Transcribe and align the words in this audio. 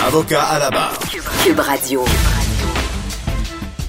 Avocat 0.00 0.42
à 0.42 0.58
la 0.58 0.70
barre. 0.70 0.98
Cube 1.44 1.60
Radio. 1.60 2.04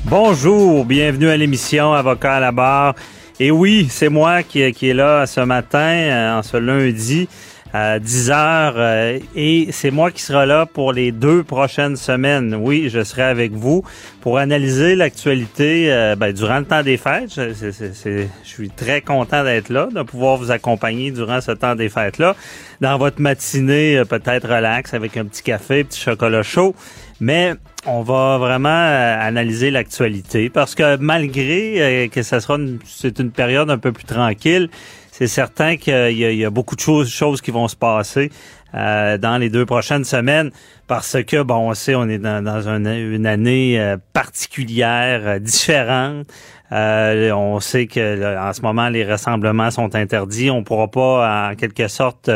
Bonjour, 0.05 0.85
bienvenue 0.85 1.29
à 1.29 1.37
l'émission 1.37 1.93
Avocat 1.93 2.35
à 2.35 2.39
la 2.39 2.51
barre. 2.51 2.95
Et 3.39 3.49
oui, 3.49 3.87
c'est 3.89 4.09
moi 4.09 4.43
qui, 4.43 4.71
qui 4.73 4.89
est 4.89 4.93
là 4.93 5.25
ce 5.25 5.39
matin, 5.41 5.79
euh, 5.79 6.39
en 6.39 6.43
ce 6.43 6.57
lundi 6.57 7.27
à 7.73 7.99
10 7.99 8.29
heures, 8.29 8.75
euh, 8.77 9.19
et 9.35 9.69
c'est 9.71 9.89
moi 9.89 10.11
qui 10.11 10.21
sera 10.21 10.45
là 10.45 10.67
pour 10.67 10.93
les 10.93 11.11
deux 11.11 11.43
prochaines 11.43 11.95
semaines. 11.95 12.53
Oui, 12.53 12.89
je 12.89 13.03
serai 13.03 13.23
avec 13.23 13.51
vous 13.51 13.83
pour 14.21 14.37
analyser 14.37 14.95
l'actualité 14.95 15.91
euh, 15.91 16.15
ben, 16.15 16.31
durant 16.31 16.59
le 16.59 16.65
temps 16.65 16.83
des 16.83 16.97
fêtes. 16.97 17.33
Je, 17.35 18.27
suis 18.43 18.69
très 18.69 19.01
content 19.01 19.43
d'être 19.43 19.69
là, 19.69 19.89
de 19.91 20.03
pouvoir 20.03 20.37
vous 20.37 20.51
accompagner 20.51 21.11
durant 21.11 21.41
ce 21.41 21.51
temps 21.51 21.75
des 21.75 21.89
fêtes-là. 21.89 22.35
Dans 22.79 22.97
votre 22.99 23.19
matinée, 23.19 24.03
peut-être 24.07 24.47
relax 24.47 24.93
avec 24.93 25.17
un 25.17 25.25
petit 25.25 25.41
café, 25.41 25.83
petit 25.83 25.99
chocolat 25.99 26.43
chaud. 26.43 26.75
Mais 27.19 27.53
on 27.85 28.01
va 28.01 28.37
vraiment 28.37 28.69
euh, 28.69 29.17
analyser 29.19 29.71
l'actualité 29.71 30.49
parce 30.49 30.75
que 30.75 30.97
malgré 30.97 31.81
euh, 31.81 32.07
que 32.07 32.21
ça 32.21 32.39
sera 32.39 32.57
c'est 32.85 33.19
une 33.19 33.31
période 33.31 33.69
un 33.69 33.77
peu 33.77 33.91
plus 33.91 34.05
tranquille, 34.05 34.69
c'est 35.13 35.27
certain 35.27 35.77
qu'il 35.77 36.17
y, 36.17 36.43
a 36.43 36.49
beaucoup 36.49 36.75
de 36.75 36.81
choses, 36.81 37.41
qui 37.41 37.51
vont 37.51 37.67
se 37.67 37.75
passer 37.75 38.31
euh, 38.73 39.19
dans 39.19 39.37
les 39.37 39.51
deux 39.51 39.63
prochaines 39.63 40.05
semaines 40.05 40.49
parce 40.87 41.21
que 41.23 41.43
bon 41.43 41.69
on 41.69 41.73
sait 41.75 41.93
on 41.93 42.09
est 42.09 42.17
dans, 42.17 42.67
une, 42.67 43.27
année 43.27 43.95
particulière 44.11 45.39
différente. 45.39 46.25
On 46.71 47.59
sait 47.59 47.85
que 47.85 48.37
en 48.39 48.53
ce 48.53 48.61
moment 48.63 48.89
les 48.89 49.05
rassemblements 49.05 49.69
sont 49.69 49.93
interdits. 49.93 50.49
On 50.49 50.63
pourra 50.63 50.87
pas 50.87 51.51
en 51.51 51.55
quelque 51.55 51.87
sorte 51.87 52.31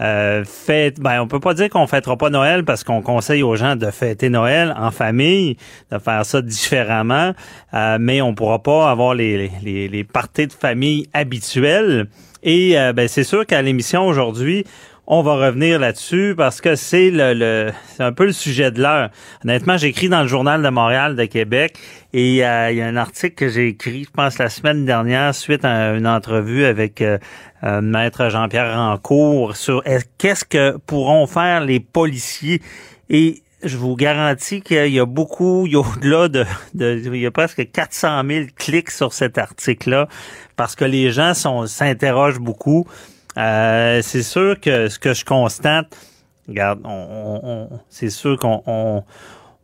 euh, 0.00 0.44
fête, 0.44 0.98
ben 1.00 1.20
on 1.20 1.26
peut 1.26 1.40
pas 1.40 1.54
dire 1.54 1.68
qu'on 1.68 1.86
fêtera 1.86 2.16
pas 2.16 2.30
Noël 2.30 2.64
parce 2.64 2.84
qu'on 2.84 3.02
conseille 3.02 3.42
aux 3.42 3.56
gens 3.56 3.76
de 3.76 3.90
fêter 3.90 4.30
Noël 4.30 4.74
en 4.78 4.90
famille, 4.90 5.56
de 5.92 5.98
faire 5.98 6.24
ça 6.24 6.40
différemment, 6.40 7.32
euh, 7.74 7.98
mais 8.00 8.22
on 8.22 8.34
pourra 8.34 8.62
pas 8.62 8.90
avoir 8.90 9.14
les, 9.14 9.50
les, 9.62 9.88
les 9.88 10.04
parties 10.04 10.46
de 10.46 10.52
famille 10.52 11.06
habituelles. 11.12 12.06
Et 12.42 12.78
euh, 12.78 12.92
ben 12.92 13.06
c'est 13.08 13.24
sûr 13.24 13.44
qu'à 13.44 13.60
l'émission 13.60 14.06
aujourd'hui, 14.06 14.64
on 15.12 15.22
va 15.22 15.34
revenir 15.34 15.80
là-dessus 15.80 16.34
parce 16.36 16.60
que 16.60 16.76
c'est 16.76 17.10
le, 17.10 17.72
c'est 17.88 18.04
un 18.04 18.12
peu 18.12 18.26
le 18.26 18.32
sujet 18.32 18.70
de 18.70 18.80
l'heure. 18.80 19.10
Honnêtement, 19.42 19.76
j'écris 19.76 20.08
dans 20.08 20.22
le 20.22 20.28
journal 20.28 20.62
de 20.62 20.68
Montréal 20.68 21.16
de 21.16 21.24
Québec 21.24 21.76
et 22.12 22.46
euh, 22.46 22.70
il 22.70 22.76
y 22.76 22.80
a 22.80 22.86
un 22.86 22.96
article 22.96 23.34
que 23.34 23.48
j'ai 23.48 23.66
écrit, 23.66 24.04
je 24.04 24.10
pense 24.10 24.38
la 24.38 24.48
semaine 24.48 24.84
dernière, 24.86 25.34
suite 25.34 25.64
à 25.64 25.94
une 25.96 26.06
entrevue 26.06 26.64
avec 26.64 27.02
euh, 27.02 27.18
euh, 27.64 27.80
maître 27.80 28.28
Jean-Pierre 28.28 28.72
Rancourt 28.72 29.56
sur 29.56 29.82
qu'est-ce 30.16 30.44
que 30.44 30.76
pourront 30.86 31.26
faire 31.26 31.60
les 31.60 31.80
policiers? 31.80 32.62
Et 33.08 33.42
je 33.64 33.76
vous 33.76 33.96
garantis 33.96 34.62
qu'il 34.62 34.92
y 34.92 35.00
a 35.00 35.06
beaucoup, 35.06 35.66
il 35.66 35.72
y 35.72 35.76
a 35.76 35.80
au-delà 35.80 36.28
de, 36.28 36.46
il 36.72 37.16
y 37.16 37.26
a 37.26 37.32
presque 37.32 37.68
400 37.72 38.22
000 38.28 38.46
clics 38.54 38.92
sur 38.92 39.12
cet 39.12 39.38
article-là 39.38 40.06
parce 40.54 40.76
que 40.76 40.84
les 40.84 41.10
gens 41.10 41.34
s'interrogent 41.34 42.38
beaucoup. 42.38 42.86
Euh, 43.40 44.02
c'est 44.02 44.22
sûr 44.22 44.60
que 44.60 44.88
ce 44.88 44.98
que 44.98 45.14
je 45.14 45.24
constate, 45.24 45.96
regarde, 46.46 46.80
on, 46.84 47.68
c'est 47.88 48.10
sûr 48.10 48.36
qu'on 48.38 48.62
on, 48.66 49.02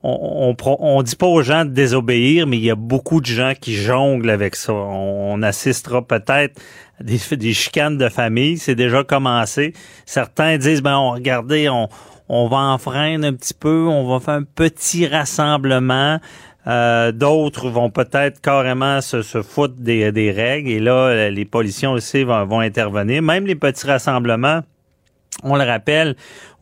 on, 0.03 0.57
on, 0.65 1.03
dit 1.03 1.17
pas 1.17 1.27
aux 1.27 1.43
gens 1.43 1.65
de 1.65 1.71
désobéir, 1.71 2.47
mais 2.47 2.57
il 2.57 2.65
y 2.65 2.71
a 2.71 2.77
beaucoup 2.77 3.21
de 3.21 3.27
gens 3.27 3.53
qui 3.61 3.75
jonglent 3.75 4.31
avec 4.31 4.57
ça. 4.57 4.73
On, 4.73 5.43
assistera 5.43 6.01
peut-être 6.01 6.59
à 7.01 7.05
des, 7.05 7.19
des 7.37 7.53
chicanes 7.53 7.99
de 7.99 8.09
famille, 8.09 8.57
c'est 8.57 8.77
déjà 8.77 9.05
commencé. 9.05 9.75
Certains 10.07 10.57
disent, 10.57 10.81
ben, 10.81 10.97
regardez, 10.97 11.69
on, 11.69 11.89
on 12.29 12.49
va 12.49 12.59
enfreindre 12.59 13.27
un 13.27 13.35
petit 13.35 13.55
peu, 13.55 13.87
on 13.89 14.09
va 14.09 14.21
faire 14.21 14.35
un 14.35 14.43
petit 14.43 15.07
rassemblement. 15.07 16.19
Euh, 16.69 17.13
d'autres 17.13 17.69
vont 17.69 17.91
peut-être 17.91 18.41
carrément 18.41 19.01
se, 19.01 19.23
foutre 19.43 19.75
des, 19.79 20.33
règles 20.35 20.69
et 20.69 20.81
là, 20.81 21.31
les 21.31 21.45
policiers 21.45 21.89
aussi 21.89 22.25
vont 22.25 22.61
intervenir. 22.61 23.23
Même 23.23 23.47
les 23.47 23.55
petits 23.55 23.87
rassemblements, 23.87 24.63
on 25.43 25.57
le 25.57 25.65
rappelle 25.65 26.17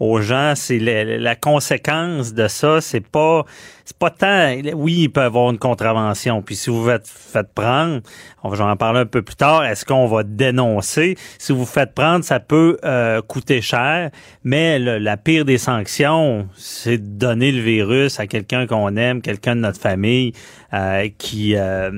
aux 0.04 0.20
gens, 0.20 0.53
c'est 0.54 0.78
la, 0.78 1.34
conséquence 1.37 2.34
de 2.34 2.47
ça, 2.47 2.81
c'est 2.81 3.06
pas 3.06 3.44
c'est 3.84 3.98
pas 3.98 4.09
tant 4.09 4.54
oui, 4.75 5.03
il 5.03 5.09
peut 5.10 5.20
avoir 5.20 5.50
une 5.50 5.59
contravention. 5.59 6.41
Puis 6.41 6.56
si 6.56 6.70
vous 6.70 6.87
faites, 6.87 7.06
faites 7.06 7.53
prendre, 7.53 8.00
on 8.43 8.48
va 8.48 8.66
en 8.66 8.76
parler 8.76 9.00
un 9.00 9.06
peu 9.06 9.20
plus 9.20 9.37
tard, 9.37 9.64
est-ce 9.64 9.84
qu'on 9.84 10.06
va 10.06 10.22
dénoncer? 10.22 11.16
Si 11.38 11.53
vous 11.53 11.66
faites 11.66 11.93
prendre, 11.93 12.25
ça 12.25 12.41
peut 12.41 12.78
euh, 12.84 13.20
coûter 13.20 13.60
cher, 13.60 14.10
mais 14.43 14.78
la 14.78 15.16
pire 15.19 15.44
des 15.44 15.59
sanctions, 15.59 16.48
c'est 16.56 16.97
de 16.97 17.19
donner 17.19 17.53
le 17.53 17.60
virus 17.60 18.20
à 18.20 18.26
quelqu'un 18.26 18.66
qu'on 18.66 18.97
aime, 18.97 19.20
quelqu'un 19.20 19.54
de 19.54 19.60
notre 19.60 19.81
famille 19.81 20.32
euh, 20.72 21.09
qui 21.19 21.54
euh, 21.54 21.91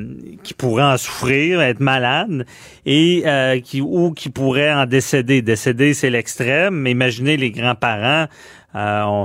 qui 0.43 0.55
pourrait 0.55 0.84
en 0.84 0.97
souffrir, 0.97 1.61
être 1.61 1.81
malade 1.81 2.47
et 2.84 3.25
qui 3.65 3.81
ou 3.81 4.12
qui 4.12 4.31
pourrait 4.31 4.72
en 4.72 4.87
décéder. 4.87 5.41
Décéder, 5.41 5.95
c'est 5.95 6.11
l'extrême, 6.11 6.75
mais 6.75 6.91
imaginez 6.91 7.37
les 7.37 7.53
grands-parents 7.99 8.27
euh, 8.77 9.25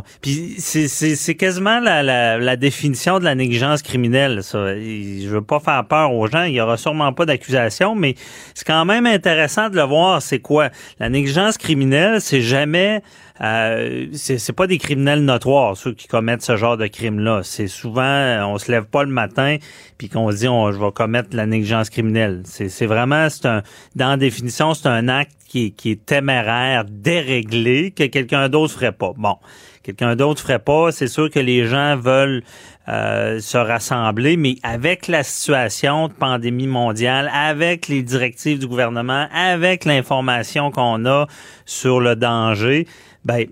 c'est 0.57 1.35
quasiment 1.35 1.79
la, 1.81 2.03
la, 2.03 2.37
la, 2.37 2.55
définition 2.55 3.19
de 3.19 3.25
la 3.25 3.35
négligence 3.35 3.81
criminelle. 3.81 4.43
Ça. 4.43 4.75
Je 4.75 5.27
veux 5.27 5.41
pas 5.41 5.59
faire 5.59 5.85
peur 5.85 6.13
aux 6.13 6.27
gens. 6.27 6.43
Il 6.43 6.53
y 6.53 6.61
aura 6.61 6.77
sûrement 6.77 7.11
pas 7.11 7.25
d'accusation, 7.25 7.93
mais 7.93 8.15
c'est 8.53 8.65
quand 8.65 8.85
même 8.85 9.05
intéressant 9.05 9.69
de 9.69 9.75
le 9.75 9.83
voir. 9.83 10.21
C'est 10.21 10.39
quoi? 10.39 10.69
La 10.99 11.09
négligence 11.09 11.57
criminelle 11.57 12.21
C'est 12.21 12.41
jamais 12.41 13.01
euh, 13.43 14.07
c'est 14.13 14.53
pas 14.53 14.67
des 14.67 14.77
criminels 14.77 15.25
notoires 15.25 15.75
ceux 15.75 15.93
qui 15.93 16.07
commettent 16.07 16.43
ce 16.43 16.57
genre 16.57 16.77
de 16.77 16.87
crime-là. 16.87 17.41
C'est 17.43 17.67
souvent 17.67 18.45
on 18.47 18.57
se 18.57 18.71
lève 18.71 18.85
pas 18.85 19.03
le 19.03 19.09
matin 19.09 19.57
puis 19.97 20.09
qu'on 20.09 20.31
se 20.31 20.37
dit 20.37 20.47
on, 20.47 20.71
je 20.71 20.77
vais 20.77 20.91
commettre 20.91 21.35
la 21.35 21.45
négligence 21.45 21.89
criminelle. 21.89 22.43
C'est 22.45 22.85
vraiment 22.85 23.29
c'est 23.29 23.47
un 23.47 23.63
dans 23.95 24.17
définition 24.17 24.73
c'est 24.73 24.87
un 24.87 25.07
acte 25.07 25.31
qui, 25.47 25.73
qui 25.73 25.91
est 25.91 26.05
téméraire, 26.05 26.85
déréglé 26.87 27.91
que 27.91 28.05
quelqu'un 28.05 28.47
d'autre 28.47 28.73
ferait 28.73 28.93
pas. 28.93 29.11
Bon, 29.17 29.35
quelqu'un 29.83 30.15
d'autre 30.15 30.41
ferait 30.41 30.59
pas. 30.59 30.91
C'est 30.91 31.07
sûr 31.07 31.29
que 31.29 31.39
les 31.39 31.65
gens 31.65 31.97
veulent 31.97 32.41
euh, 32.87 33.39
se 33.39 33.57
rassembler, 33.57 34.37
mais 34.37 34.55
avec 34.63 35.07
la 35.07 35.23
situation 35.23 36.07
de 36.07 36.13
pandémie 36.13 36.67
mondiale, 36.67 37.29
avec 37.33 37.89
les 37.89 38.01
directives 38.01 38.59
du 38.59 38.67
gouvernement, 38.67 39.27
avec 39.33 39.83
l'information 39.83 40.71
qu'on 40.71 41.05
a 41.05 41.27
sur 41.65 41.99
le 41.99 42.15
danger 42.15 42.87
ben 43.25 43.45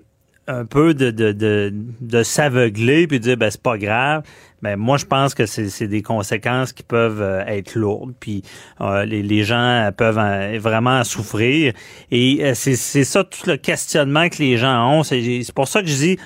un 0.47 0.65
peu 0.65 0.95
de, 0.95 1.11
de, 1.11 1.31
de, 1.31 1.71
de 2.01 2.23
s'aveugler 2.23 3.05
puis 3.07 3.19
dire 3.19 3.37
ben 3.37 3.49
c'est 3.51 3.61
pas 3.61 3.77
grave. 3.77 4.23
Ben 4.61 4.75
moi 4.75 4.97
je 4.97 5.05
pense 5.05 5.35
que 5.35 5.45
c'est 5.45 5.87
des 5.87 6.01
conséquences 6.01 6.73
qui 6.73 6.83
peuvent 6.83 7.21
euh, 7.21 7.45
être 7.45 7.75
lourdes 7.75 8.13
puis 8.19 8.43
euh, 8.81 9.05
les, 9.05 9.21
les, 9.21 9.43
gens 9.43 9.89
peuvent 9.95 10.19
vraiment 10.57 11.03
souffrir 11.03 11.73
et 12.11 12.39
euh, 12.41 12.53
c'est 12.55 12.75
c'est 12.75 13.03
ça 13.03 13.23
tout 13.23 13.47
le 13.47 13.57
questionnement 13.57 14.27
que 14.27 14.37
les 14.37 14.57
gens 14.57 14.91
ont. 14.91 15.03
C'est 15.03 15.53
pour 15.53 15.67
ça 15.67 15.81
que 15.81 15.87
je 15.87 15.95
dis 15.95 16.17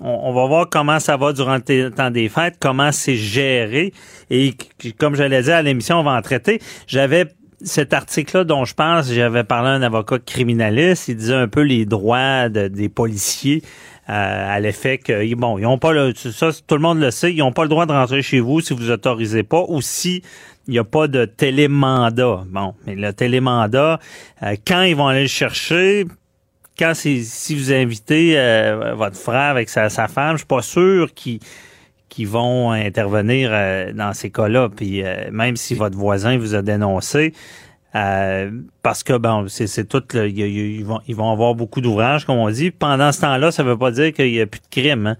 on, 0.00 0.32
va 0.32 0.46
voir 0.46 0.68
comment 0.68 1.00
ça 1.00 1.16
va 1.16 1.32
durant 1.32 1.58
le 1.66 1.90
temps 1.90 2.10
des 2.10 2.28
fêtes, 2.28 2.56
comment 2.60 2.92
c'est 2.92 3.16
géré 3.16 3.92
et 4.30 4.54
comme 4.98 5.14
je 5.14 5.22
l'ai 5.22 5.42
dit 5.42 5.50
à 5.50 5.62
l'émission, 5.62 6.00
on 6.00 6.04
va 6.04 6.12
en 6.12 6.22
traiter. 6.22 6.60
J'avais 6.86 7.26
cet 7.62 7.92
article-là 7.92 8.44
dont 8.44 8.64
je 8.64 8.74
pense, 8.74 9.12
j'avais 9.12 9.44
parlé 9.44 9.68
à 9.68 9.72
un 9.72 9.82
avocat 9.82 10.18
criminaliste, 10.18 11.08
il 11.08 11.16
disait 11.16 11.34
un 11.34 11.48
peu 11.48 11.62
les 11.62 11.86
droits 11.86 12.48
des 12.48 12.88
policiers 12.88 13.62
à 14.06 14.58
l'effet 14.58 14.96
que 14.96 15.34
bon, 15.34 15.58
ils 15.58 15.66
ont 15.66 15.76
pas 15.76 15.92
le 15.92 16.14
ça 16.14 16.48
tout 16.66 16.76
le 16.76 16.80
monde 16.80 16.98
le 16.98 17.10
sait, 17.10 17.30
ils 17.32 17.38
n'ont 17.38 17.52
pas 17.52 17.64
le 17.64 17.68
droit 17.68 17.84
de 17.84 17.92
rentrer 17.92 18.22
chez 18.22 18.40
vous 18.40 18.60
si 18.62 18.72
vous 18.72 18.90
autorisez 18.90 19.42
pas 19.42 19.64
ou 19.68 19.82
si 19.82 20.22
il 20.66 20.72
n'y 20.72 20.78
a 20.78 20.84
pas 20.84 21.08
de 21.08 21.24
télémandat. 21.24 22.44
Bon, 22.46 22.74
mais 22.86 22.94
le 22.94 23.12
télémandat, 23.12 23.98
euh, 24.42 24.56
quand 24.66 24.82
ils 24.82 24.94
vont 24.94 25.08
aller 25.08 25.22
le 25.22 25.28
chercher, 25.28 26.06
quand 26.78 26.92
si 26.94 27.54
vous 27.54 27.72
invitez 27.72 28.38
euh, 28.38 28.94
votre 28.94 29.16
frère 29.16 29.50
avec 29.50 29.68
sa, 29.70 29.88
femme, 29.88 30.32
je 30.32 30.38
suis 30.38 30.46
pas 30.46 30.62
sûr 30.62 31.12
qu'ils 32.08 32.28
vont 32.28 32.72
intervenir 32.72 33.50
euh, 33.52 33.92
dans 33.92 34.12
ces 34.12 34.30
cas-là. 34.30 34.68
Puis 34.68 35.02
même 35.30 35.56
si 35.56 35.74
votre 35.74 35.96
voisin 35.96 36.38
vous 36.38 36.54
a 36.54 36.62
dénoncé, 36.62 37.32
parce 37.92 39.02
que 39.02 39.16
bon, 39.16 39.46
c'est 39.48 39.88
tout, 39.88 40.02
ils, 40.14 40.84
vont, 40.84 41.00
ils 41.08 41.16
vont 41.16 41.32
avoir 41.32 41.54
beaucoup 41.54 41.80
d'ouvrages, 41.80 42.24
comme 42.24 42.36
on 42.36 42.50
dit. 42.50 42.70
Pendant 42.70 43.10
ce 43.10 43.22
temps-là, 43.22 43.50
ça 43.50 43.62
veut 43.62 43.78
pas 43.78 43.90
dire 43.90 44.12
qu'il 44.12 44.32
y 44.32 44.40
a 44.40 44.46
plus 44.46 44.60
de 44.60 44.66
crime. 44.70 45.06
Hein. 45.08 45.16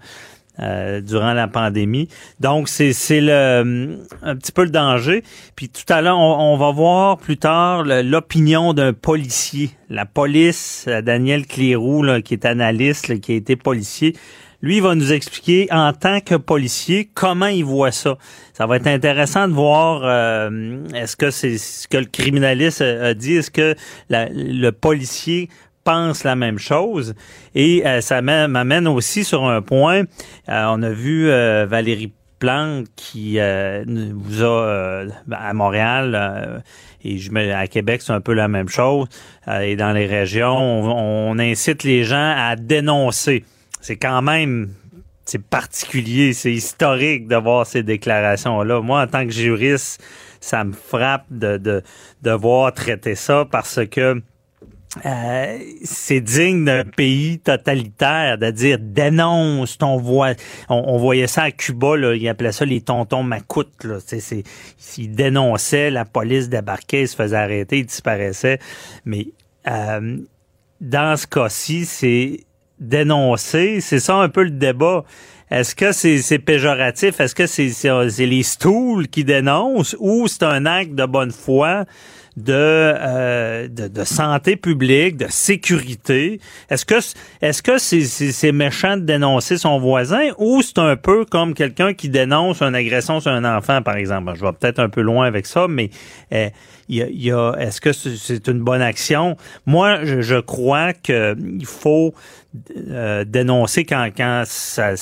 Euh, 0.61 0.99
durant 0.99 1.31
la 1.31 1.47
pandémie. 1.47 2.09
Donc, 2.41 2.67
c'est 2.67 2.91
le 3.21 3.97
un 4.21 4.35
petit 4.35 4.51
peu 4.51 4.65
le 4.65 4.71
danger. 4.71 5.23
Puis 5.55 5.69
tout 5.69 5.85
à 5.87 6.01
l'heure, 6.01 6.19
on, 6.19 6.57
va 6.57 6.71
voir 6.71 7.15
plus 7.17 7.37
tard 7.37 7.85
l'opinion 7.85 8.73
d'un 8.73 8.91
policier. 8.91 9.69
La 9.89 10.05
police, 10.05 10.83
euh, 10.89 11.01
Daniel 11.01 11.47
Cléroux, 11.47 12.05
qui 12.25 12.33
est 12.33 12.43
analyste, 12.43 13.21
qui 13.21 13.31
a 13.31 13.35
été 13.35 13.55
policier, 13.55 14.17
lui 14.61 14.79
va 14.79 14.95
nous 14.95 15.13
expliquer 15.13 15.67
en 15.71 15.93
tant 15.93 16.19
que 16.19 16.35
policier 16.35 17.09
comment 17.13 17.47
il 17.47 17.63
voit 17.63 17.91
ça. 17.91 18.17
Ça 18.53 18.65
va 18.65 18.75
être 18.75 18.87
intéressant 18.87 19.47
de 19.47 19.53
voir 19.53 20.01
euh, 20.03 20.83
est-ce 20.93 21.15
que 21.15 21.31
c'est 21.31 21.57
ce 21.57 21.87
que 21.87 21.97
le 21.97 22.05
criminaliste 22.05 22.81
a 22.81 23.13
dit, 23.13 23.35
est-ce 23.35 23.51
que 23.51 23.75
le 24.09 24.69
policier 24.71 25.49
pense 25.83 26.23
la 26.23 26.35
même 26.35 26.59
chose. 26.59 27.15
Et 27.55 27.85
euh, 27.85 28.01
ça 28.01 28.21
m'amène 28.21 28.87
aussi 28.87 29.23
sur 29.23 29.45
un 29.45 29.61
point. 29.61 30.03
Euh, 30.47 30.65
on 30.69 30.83
a 30.83 30.89
vu 30.89 31.29
euh, 31.29 31.65
Valérie 31.67 32.13
Plante 32.37 32.85
qui 32.95 33.37
vous 33.37 34.43
a 34.43 35.03
à 35.29 35.53
Montréal 35.53 36.63
et 37.03 37.17
je 37.17 37.31
mets 37.33 37.51
à 37.51 37.67
Québec 37.67 38.01
c'est 38.01 38.13
un 38.13 38.21
peu 38.21 38.31
la 38.31 38.47
même 38.47 38.69
chose 38.69 39.09
et 39.61 39.75
dans 39.75 39.91
les 39.91 40.05
régions 40.05 40.55
on, 40.57 41.37
incite 41.37 41.83
les 41.83 42.05
gens 42.05 42.33
à 42.37 42.55
dénoncer. 42.55 43.43
C'est 43.81 43.97
quand 43.97 44.21
même 44.21 44.73
c'est 45.29 45.43
particulier, 45.43 46.33
c'est 46.33 46.51
historique 46.51 47.27
de 47.27 47.35
voir 47.35 47.67
ces 47.67 47.83
déclarations-là. 47.83 48.81
Moi, 48.81 49.03
en 49.03 49.07
tant 49.07 49.25
que 49.25 49.31
juriste, 49.31 50.01
ça 50.41 50.63
me 50.63 50.73
frappe 50.73 51.25
de, 51.29 51.57
de, 51.57 51.83
de 52.23 52.31
voir 52.31 52.73
traiter 52.73 53.13
ça 53.13 53.45
parce 53.49 53.85
que 53.85 54.21
euh, 55.05 55.59
c'est 55.83 56.19
digne 56.19 56.65
d'un 56.65 56.83
pays 56.83 57.37
totalitaire 57.37 58.39
de 58.39 58.49
dire 58.49 58.79
dénonce 58.81 59.77
ton 59.77 59.97
voix. 59.97 60.33
On, 60.67 60.97
voyait 60.97 61.27
ça 61.27 61.43
à 61.43 61.51
Cuba, 61.51 61.95
là, 61.95 62.15
ils 62.15 62.27
appelaient 62.27 62.51
ça 62.51 62.65
les 62.65 62.81
tontons 62.81 63.21
macoutes. 63.21 63.83
Là. 63.83 63.99
C'est, 64.03 64.19
c'est, 64.19 64.43
ils 64.97 65.11
dénonçaient, 65.11 65.91
la 65.91 66.05
police 66.05 66.49
débarquait, 66.49 67.03
ils 67.03 67.07
se 67.07 67.15
faisait 67.15 67.37
arrêter, 67.37 67.79
ils 67.79 67.85
disparaissaient. 67.85 68.57
Mais 69.05 69.27
euh, 69.67 70.17
dans 70.81 71.17
ce 71.17 71.27
cas-ci, 71.27 71.85
c'est 71.85 72.47
dénoncer, 72.79 73.81
c'est 73.81 73.99
ça 73.99 74.15
un 74.15 74.29
peu 74.29 74.43
le 74.43 74.51
débat. 74.51 75.03
Est-ce 75.51 75.75
que 75.75 75.91
c'est, 75.91 76.19
c'est 76.19 76.39
péjoratif? 76.39 77.19
Est-ce 77.19 77.33
que 77.33 77.47
c'est, 77.47 77.69
c'est, 77.69 77.89
c'est 78.09 78.25
les 78.25 78.43
stools 78.43 79.07
qui 79.07 79.23
dénoncent 79.23 79.95
ou 79.99 80.27
c'est 80.27 80.43
un 80.43 80.65
acte 80.65 80.93
de 80.93 81.05
bonne 81.05 81.31
foi? 81.31 81.85
Euh, 82.47 83.67
de, 83.67 83.87
de, 83.87 84.03
santé 84.03 84.55
publique, 84.55 85.17
de 85.17 85.27
sécurité. 85.29 86.39
Est-ce 86.69 86.85
que 86.85 86.95
est-ce 87.41 87.61
que 87.61 87.77
c'est 87.77 88.51
méchant 88.51 88.97
de 88.97 89.03
dénoncer 89.03 89.57
son 89.57 89.79
voisin 89.79 90.29
ou 90.37 90.61
c'est 90.61 90.79
un 90.79 90.95
peu 90.95 91.25
comme 91.25 91.53
quelqu'un 91.53 91.93
qui 91.93 92.09
dénonce 92.09 92.61
une 92.61 92.75
agression 92.75 93.19
sur 93.19 93.31
un 93.31 93.45
enfant, 93.45 93.81
par 93.81 93.95
exemple? 93.97 94.33
Je 94.35 94.45
vais 94.45 94.51
peut-être 94.53 94.79
un 94.79 94.89
peu 94.89 95.01
loin 95.01 95.25
avec 95.25 95.45
ça, 95.45 95.67
mais 95.67 95.89
il 96.31 96.51
y 96.87 97.31
a, 97.31 97.53
est-ce 97.59 97.81
que 97.81 97.91
c'est 97.93 98.47
une 98.47 98.59
bonne 98.59 98.81
action? 98.81 99.35
Moi, 99.65 100.05
je, 100.05 100.21
je 100.21 100.39
crois 100.39 100.93
qu'il 100.93 101.65
faut 101.65 102.13
euh, 102.89 103.25
dénoncer 103.25 103.85
quand, 103.85 104.09
quand 104.15 104.43
ça 104.45 104.93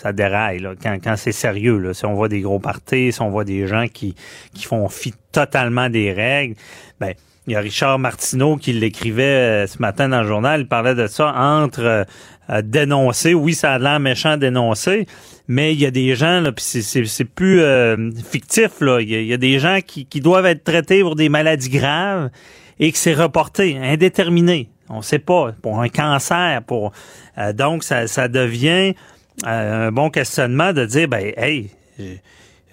ça 0.00 0.12
déraille 0.12 0.60
là, 0.60 0.72
quand, 0.82 0.96
quand 1.02 1.16
c'est 1.16 1.32
sérieux. 1.32 1.78
Là. 1.78 1.92
Si 1.92 2.06
on 2.06 2.14
voit 2.14 2.28
des 2.28 2.40
gros 2.40 2.58
parties, 2.58 3.12
si 3.12 3.20
on 3.20 3.28
voit 3.28 3.44
des 3.44 3.66
gens 3.66 3.86
qui, 3.86 4.14
qui 4.54 4.64
font 4.64 4.88
fi 4.88 5.12
totalement 5.30 5.90
des 5.90 6.12
règles, 6.12 6.54
ben 6.98 7.12
il 7.46 7.52
y 7.52 7.56
a 7.56 7.60
Richard 7.60 7.98
Martineau 7.98 8.56
qui 8.56 8.72
l'écrivait 8.72 9.24
euh, 9.24 9.66
ce 9.66 9.78
matin 9.78 10.08
dans 10.08 10.22
le 10.22 10.28
journal, 10.28 10.60
il 10.60 10.68
parlait 10.68 10.94
de 10.94 11.06
ça 11.06 11.34
entre 11.34 11.80
euh, 11.80 12.04
euh, 12.48 12.62
dénoncer, 12.62 13.34
oui, 13.34 13.54
ça 13.54 13.72
a 13.72 13.78
l'air 13.78 14.00
méchant 14.00 14.36
dénoncer, 14.36 15.06
mais 15.48 15.74
il 15.74 15.80
y 15.80 15.86
a 15.86 15.90
des 15.90 16.14
gens, 16.14 16.40
là, 16.40 16.52
puis 16.52 16.64
c'est 16.64 17.24
plus 17.24 17.60
fictif, 18.30 18.80
là. 18.80 19.00
Il 19.00 19.10
y, 19.10 19.32
a, 19.32 19.36
des 19.36 19.58
gens 19.58 19.80
qui, 19.84 20.06
qui 20.06 20.20
doivent 20.20 20.46
être 20.46 20.64
traités 20.64 21.00
pour 21.00 21.16
des 21.16 21.28
maladies 21.28 21.70
graves 21.70 22.30
et 22.78 22.90
que 22.92 22.98
c'est 22.98 23.14
reporté, 23.14 23.76
indéterminé. 23.76 24.68
On 24.88 25.02
sait 25.02 25.18
pas, 25.18 25.52
pour 25.60 25.80
un 25.80 25.88
cancer, 25.88 26.62
pour 26.62 26.92
donc 27.54 27.84
ça, 27.84 28.06
ça 28.06 28.28
devient 28.28 28.94
un 29.44 29.92
bon 29.92 30.10
questionnement 30.10 30.72
de 30.72 30.84
dire, 30.84 31.08
ben, 31.08 31.32
hey, 31.36 31.70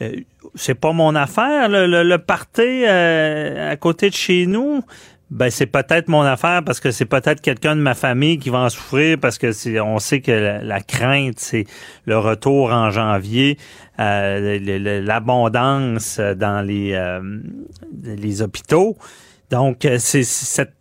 euh, 0.01 0.11
c'est 0.55 0.75
pas 0.75 0.91
mon 0.91 1.15
affaire, 1.15 1.69
le, 1.69 2.03
le, 2.03 2.17
party 2.17 2.83
euh, 2.85 3.71
à 3.71 3.75
côté 3.77 4.09
de 4.09 4.15
chez 4.15 4.45
nous. 4.45 4.81
Ben 5.29 5.49
c'est 5.49 5.65
peut-être 5.65 6.07
mon 6.07 6.21
affaire 6.21 6.63
parce 6.63 6.79
que 6.79 6.89
c'est 6.91 7.05
peut-être 7.05 7.41
quelqu'un 7.41 7.75
de 7.75 7.81
ma 7.81 7.95
famille 7.95 8.39
qui 8.39 8.49
va 8.49 8.59
en 8.59 8.69
souffrir 8.69 9.17
parce 9.19 9.37
que 9.37 9.51
c'est 9.51 9.77
on 9.81 9.99
sait 9.99 10.21
que 10.21 10.61
la, 10.63 10.79
crainte 10.79 11.37
c'est 11.37 11.65
le 12.05 12.17
retour 12.17 12.71
en 12.71 12.91
janvier, 12.91 13.57
euh, 13.99 15.01
l'abondance 15.01 16.21
dans 16.21 16.65
les 16.65 16.97
les 17.91 18.41
hôpitaux. 18.41 18.95
Donc 19.51 19.85
c'est 19.97 20.23
cette 20.23 20.76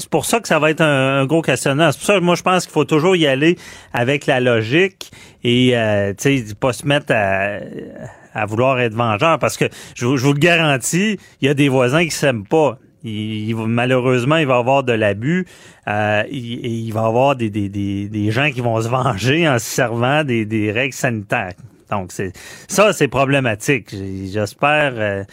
c'est 0.00 0.08
pour 0.08 0.24
ça 0.24 0.40
que 0.40 0.48
ça 0.48 0.58
va 0.58 0.70
être 0.70 0.80
un, 0.80 1.26
gros 1.26 1.42
questionnement. 1.42 1.92
C'est 1.92 1.98
pour 1.98 2.06
ça 2.06 2.14
que 2.14 2.24
moi, 2.24 2.34
je 2.34 2.42
pense 2.42 2.64
qu'il 2.64 2.72
faut 2.72 2.84
toujours 2.84 3.16
y 3.16 3.26
aller 3.26 3.56
avec 3.92 4.26
la 4.26 4.40
logique 4.40 5.10
et, 5.44 5.76
euh, 5.76 6.12
tu 6.16 6.38
sais, 6.38 6.54
pas 6.54 6.72
se 6.72 6.86
mettre 6.86 7.12
à, 7.12 8.46
vouloir 8.46 8.80
être 8.80 8.94
vengeur 8.94 9.38
parce 9.38 9.56
que 9.56 9.66
je, 9.94 10.06
vous 10.06 10.32
le 10.32 10.38
garantis, 10.38 11.18
il 11.40 11.46
y 11.46 11.48
a 11.48 11.54
des 11.54 11.68
voisins 11.68 12.04
qui 12.04 12.10
s'aiment 12.10 12.46
pas. 12.46 12.78
Il, 13.02 13.56
malheureusement, 13.56 14.36
il 14.36 14.46
va 14.46 14.56
y 14.56 14.58
avoir 14.58 14.82
de 14.82 14.92
l'abus. 14.92 15.46
Euh, 15.88 16.22
il, 16.30 16.66
il, 16.66 16.92
va 16.92 17.02
y 17.02 17.04
avoir 17.04 17.36
des, 17.36 17.50
des, 17.50 17.68
des, 17.68 18.08
des, 18.08 18.30
gens 18.30 18.50
qui 18.50 18.60
vont 18.60 18.80
se 18.80 18.88
venger 18.88 19.48
en 19.48 19.58
se 19.58 19.64
servant 19.64 20.24
des, 20.24 20.44
des 20.44 20.70
règles 20.70 20.94
sanitaires. 20.94 21.54
Donc, 21.90 22.12
c'est 22.12 22.32
ça, 22.68 22.92
c'est 22.92 23.08
problématique. 23.08 23.88
J'espère... 23.90 24.92
Euh, 24.96 25.24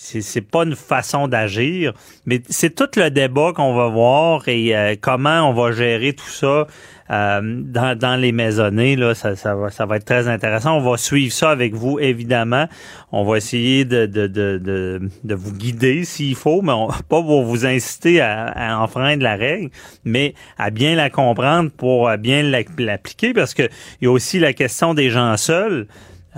c'est 0.00 0.40
pas 0.42 0.62
une 0.62 0.76
façon 0.76 1.26
d'agir, 1.26 1.92
mais 2.24 2.40
c'est 2.48 2.72
tout 2.72 2.88
le 2.96 3.10
débat 3.10 3.52
qu'on 3.52 3.74
va 3.74 3.88
voir 3.88 4.46
et 4.46 4.76
euh, 4.76 4.94
comment 5.00 5.50
on 5.50 5.52
va 5.52 5.72
gérer 5.72 6.12
tout 6.12 6.28
ça 6.28 6.68
euh, 7.10 7.40
dans, 7.42 8.20
les 8.20 8.30
maisonnées. 8.30 8.94
Là, 8.94 9.16
ça, 9.16 9.34
va, 9.34 9.96
être 9.96 10.04
très 10.04 10.28
intéressant. 10.28 10.76
On 10.76 10.88
va 10.88 10.96
suivre 10.98 11.32
ça 11.32 11.50
avec 11.50 11.74
vous, 11.74 11.98
évidemment. 11.98 12.66
On 13.10 13.24
va 13.24 13.38
essayer 13.38 13.84
de, 13.84 14.06
de, 14.06 15.34
vous 15.34 15.52
guider 15.52 16.04
s'il 16.04 16.36
faut, 16.36 16.62
mais 16.62 16.72
on, 16.72 16.86
pas 17.08 17.20
pour 17.20 17.42
vous 17.42 17.66
inciter 17.66 18.20
à, 18.20 18.44
à, 18.46 18.78
enfreindre 18.78 19.24
la 19.24 19.34
règle, 19.34 19.70
mais 20.04 20.34
à 20.58 20.70
bien 20.70 20.94
la 20.94 21.10
comprendre 21.10 21.72
pour 21.76 22.08
bien 22.18 22.42
l'appliquer, 22.42 23.34
parce 23.34 23.52
que 23.52 23.64
il 24.00 24.04
y 24.04 24.06
a 24.06 24.12
aussi 24.12 24.38
la 24.38 24.52
question 24.52 24.94
des 24.94 25.10
gens 25.10 25.36
seuls. 25.36 25.88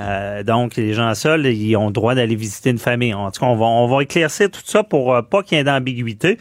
Euh, 0.01 0.43
donc, 0.43 0.77
les 0.77 0.95
gens 0.95 1.15
seuls, 1.15 1.47
ils 1.47 1.77
ont 1.77 1.87
le 1.87 1.93
droit 1.93 2.15
d'aller 2.15 2.37
visiter 2.37 2.71
une 2.71 2.79
famille. 2.79 3.15
En 3.15 3.31
tout 3.31 3.41
cas, 3.41 3.47
on 3.47 3.57
va, 3.57 3.67
on 3.67 3.87
va 3.87 4.03
éclaircir 4.03 4.51
tout 4.51 4.63
ça 4.65 4.83
pour 4.83 5.15
euh, 5.15 5.23
pas 5.23 5.43
qu'il 5.43 5.59
y 5.59 5.61
ait 5.61 5.65
d'ambiguïté. 5.65 6.39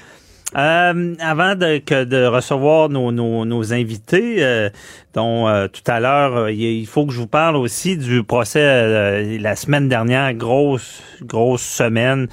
Euh, 0.58 1.14
avant 1.20 1.56
de, 1.56 1.78
que 1.78 2.06
de 2.06 2.26
recevoir 2.26 2.90
nos, 2.90 3.12
nos, 3.12 3.46
nos 3.46 3.72
invités, 3.72 4.70
dont 5.14 5.68
tout 5.72 5.84
à 5.86 6.00
l'heure, 6.00 6.50
il 6.50 6.88
faut 6.88 7.06
que 7.06 7.14
je 7.14 7.20
vous 7.20 7.28
parle 7.28 7.56
aussi 7.56 7.98
du 7.98 8.24
procès 8.24 9.38
la 9.38 9.56
semaine 9.56 9.90
dernière, 9.90 10.34
grosse, 10.34 11.04
grosse 11.22 11.62
semaine. 11.62 12.30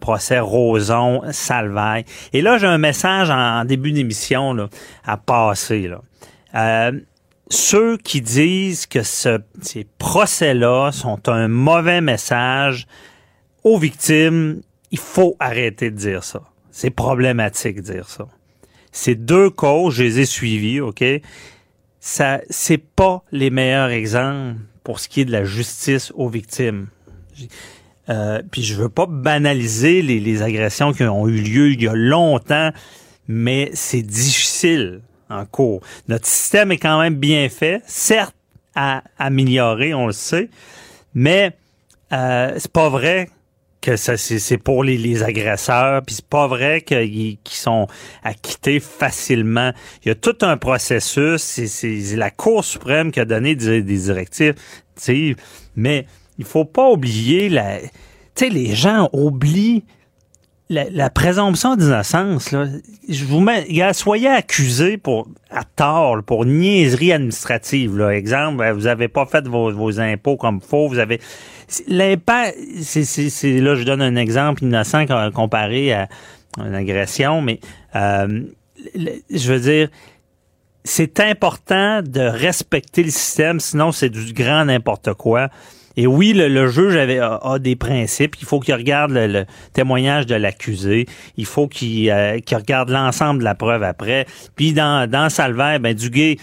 procès 0.00 0.38
Roson, 0.38 1.24
Salvaille. 1.30 2.06
Et 2.32 2.40
là, 2.40 2.56
j'ai 2.56 2.68
un 2.68 2.78
message 2.78 3.28
en, 3.28 3.66
début 3.66 3.92
d'émission 3.92 4.56
à 5.04 5.18
passer. 5.18 5.90
Là 6.54 6.92
ceux 7.48 7.96
qui 7.96 8.20
disent 8.20 8.86
que 8.86 9.02
ce, 9.02 9.40
ces 9.62 9.86
procès-là 9.98 10.90
sont 10.92 11.28
un 11.28 11.48
mauvais 11.48 12.00
message 12.00 12.86
aux 13.64 13.78
victimes, 13.78 14.62
il 14.90 14.98
faut 14.98 15.36
arrêter 15.38 15.90
de 15.90 15.96
dire 15.96 16.24
ça. 16.24 16.42
C'est 16.70 16.90
problématique 16.90 17.76
de 17.76 17.92
dire 17.92 18.08
ça. 18.08 18.26
Ces 18.92 19.14
deux 19.14 19.50
causes, 19.50 19.94
je 19.94 20.02
les 20.02 20.20
ai 20.20 20.24
suivies, 20.24 20.80
OK? 20.80 21.04
Ça, 22.00 22.40
c'est 22.50 22.78
pas 22.78 23.24
les 23.32 23.50
meilleurs 23.50 23.90
exemples 23.90 24.60
pour 24.84 25.00
ce 25.00 25.08
qui 25.08 25.20
est 25.20 25.24
de 25.24 25.32
la 25.32 25.44
justice 25.44 26.12
aux 26.14 26.28
victimes. 26.28 26.88
Euh, 28.08 28.40
puis 28.50 28.62
je 28.62 28.74
veux 28.74 28.88
pas 28.88 29.06
banaliser 29.06 30.02
les, 30.02 30.20
les 30.20 30.42
agressions 30.42 30.92
qui 30.92 31.02
ont 31.02 31.26
eu 31.26 31.40
lieu 31.40 31.72
il 31.72 31.82
y 31.82 31.88
a 31.88 31.94
longtemps, 31.94 32.70
mais 33.26 33.70
c'est 33.74 34.02
difficile 34.02 35.00
en 35.30 35.44
cours. 35.46 35.80
Notre 36.08 36.26
système 36.26 36.72
est 36.72 36.78
quand 36.78 37.00
même 37.00 37.16
bien 37.16 37.48
fait, 37.48 37.82
certes 37.86 38.34
à 38.74 39.02
améliorer, 39.18 39.94
on 39.94 40.06
le 40.06 40.12
sait, 40.12 40.50
mais 41.14 41.56
euh, 42.12 42.52
c'est 42.58 42.70
pas 42.70 42.88
vrai 42.88 43.30
que 43.80 43.96
ça 43.96 44.16
c'est 44.16 44.58
pour 44.58 44.82
les, 44.82 44.98
les 44.98 45.22
agresseurs, 45.22 46.02
puis 46.02 46.16
c'est 46.16 46.26
pas 46.26 46.46
vrai 46.46 46.80
qu'ils 46.80 47.38
sont 47.44 47.86
acquittés 48.24 48.80
facilement. 48.80 49.72
Il 50.04 50.08
y 50.08 50.10
a 50.10 50.14
tout 50.14 50.36
un 50.42 50.56
processus, 50.56 51.40
c'est 51.40 52.16
la 52.16 52.30
Cour 52.30 52.64
suprême 52.64 53.12
qui 53.12 53.20
a 53.20 53.24
donné 53.24 53.54
des, 53.54 53.82
des 53.82 53.98
directives, 53.98 54.56
mais 55.76 56.06
il 56.38 56.44
faut 56.44 56.64
pas 56.64 56.90
oublier 56.90 57.48
la 57.48 57.78
tu 57.78 57.90
sais 58.34 58.48
les 58.50 58.74
gens 58.74 59.08
oublient 59.12 59.84
la, 60.68 61.10
présomption 61.10 61.76
d'innocence, 61.76 62.50
là, 62.50 62.66
je 63.08 63.24
vous 63.24 63.40
mets, 63.40 63.66
soyez 63.92 64.28
accusé 64.28 64.96
pour 64.96 65.28
à 65.50 65.62
tort, 65.62 66.22
pour 66.24 66.44
niaiserie 66.44 67.12
administrative. 67.12 67.96
Là. 67.96 68.10
Exemple, 68.10 68.58
ben, 68.58 68.72
vous 68.72 68.86
avez 68.86 69.08
pas 69.08 69.26
fait 69.26 69.46
vos, 69.46 69.72
vos 69.72 70.00
impôts 70.00 70.36
comme 70.36 70.60
faux, 70.60 70.88
vous 70.88 70.98
avez 70.98 71.20
l'impact. 71.86 72.56
C'est, 72.82 73.60
là, 73.60 73.76
je 73.76 73.84
donne 73.84 74.02
un 74.02 74.16
exemple 74.16 74.64
innocent 74.64 75.06
comparé 75.32 75.92
à 75.92 76.08
une 76.58 76.74
agression, 76.74 77.42
mais 77.42 77.60
euh, 77.94 78.42
je 78.94 79.52
veux 79.52 79.60
dire, 79.60 79.88
c'est 80.84 81.20
important 81.20 82.02
de 82.02 82.20
respecter 82.20 83.02
le 83.02 83.10
système, 83.10 83.60
sinon 83.60 83.92
c'est 83.92 84.08
du 84.08 84.32
grand 84.32 84.64
n'importe 84.64 85.14
quoi. 85.14 85.48
Et 85.96 86.06
oui, 86.06 86.32
le, 86.34 86.68
juge 86.68 86.96
avait, 86.96 87.18
a, 87.18 87.58
des 87.58 87.76
principes. 87.76 88.36
Il 88.40 88.46
faut 88.46 88.60
qu'il 88.60 88.74
regarde 88.74 89.12
le, 89.12 89.44
témoignage 89.72 90.26
de 90.26 90.34
l'accusé. 90.34 91.06
Il 91.36 91.46
faut 91.46 91.68
qu'il 91.68 92.10
euh, 92.10 92.38
regarde 92.52 92.90
l'ensemble 92.90 93.40
de 93.40 93.44
la 93.44 93.54
preuve 93.54 93.82
après. 93.82 94.26
Puis 94.56 94.72
dans, 94.72 95.08
dans 95.08 95.30
Salvaire, 95.30 95.80
ben 95.80 95.94
Duguay 95.94 96.36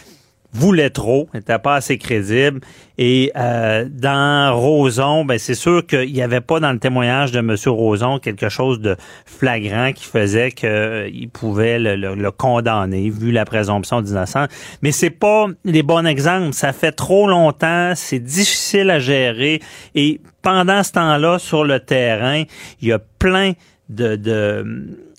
voulait 0.53 0.89
trop, 0.89 1.27
n'était 1.33 1.59
pas 1.59 1.75
assez 1.75 1.97
crédible. 1.97 2.61
Et 2.97 3.31
euh, 3.35 3.87
dans 3.89 4.55
Roson, 4.55 5.25
ben 5.25 5.39
c'est 5.39 5.55
sûr 5.55 5.85
qu'il 5.85 6.13
n'y 6.13 6.21
avait 6.21 6.41
pas 6.41 6.59
dans 6.59 6.71
le 6.71 6.79
témoignage 6.79 7.31
de 7.31 7.39
M. 7.39 7.55
Roson 7.65 8.19
quelque 8.19 8.49
chose 8.49 8.79
de 8.79 8.95
flagrant 9.25 9.91
qui 9.93 10.05
faisait 10.05 10.51
qu'il 10.51 10.69
euh, 10.69 11.09
pouvait 11.33 11.79
le, 11.79 11.95
le, 11.95 12.31
condamner, 12.31 13.09
vu 13.09 13.31
la 13.31 13.45
présomption 13.45 14.01
d'innocence. 14.01 14.47
Mais 14.83 14.91
c'est 14.91 15.09
pas 15.09 15.47
les 15.65 15.81
bons 15.81 16.05
exemples. 16.05 16.53
Ça 16.53 16.71
fait 16.71 16.91
trop 16.91 17.27
longtemps, 17.27 17.93
c'est 17.95 18.19
difficile 18.19 18.91
à 18.91 18.99
gérer. 18.99 19.59
Et 19.95 20.21
pendant 20.43 20.83
ce 20.83 20.91
temps-là, 20.91 21.39
sur 21.39 21.63
le 21.63 21.79
terrain, 21.79 22.43
il 22.81 22.87
y 22.87 22.91
a 22.91 22.99
plein 22.99 23.53
de 23.89 24.15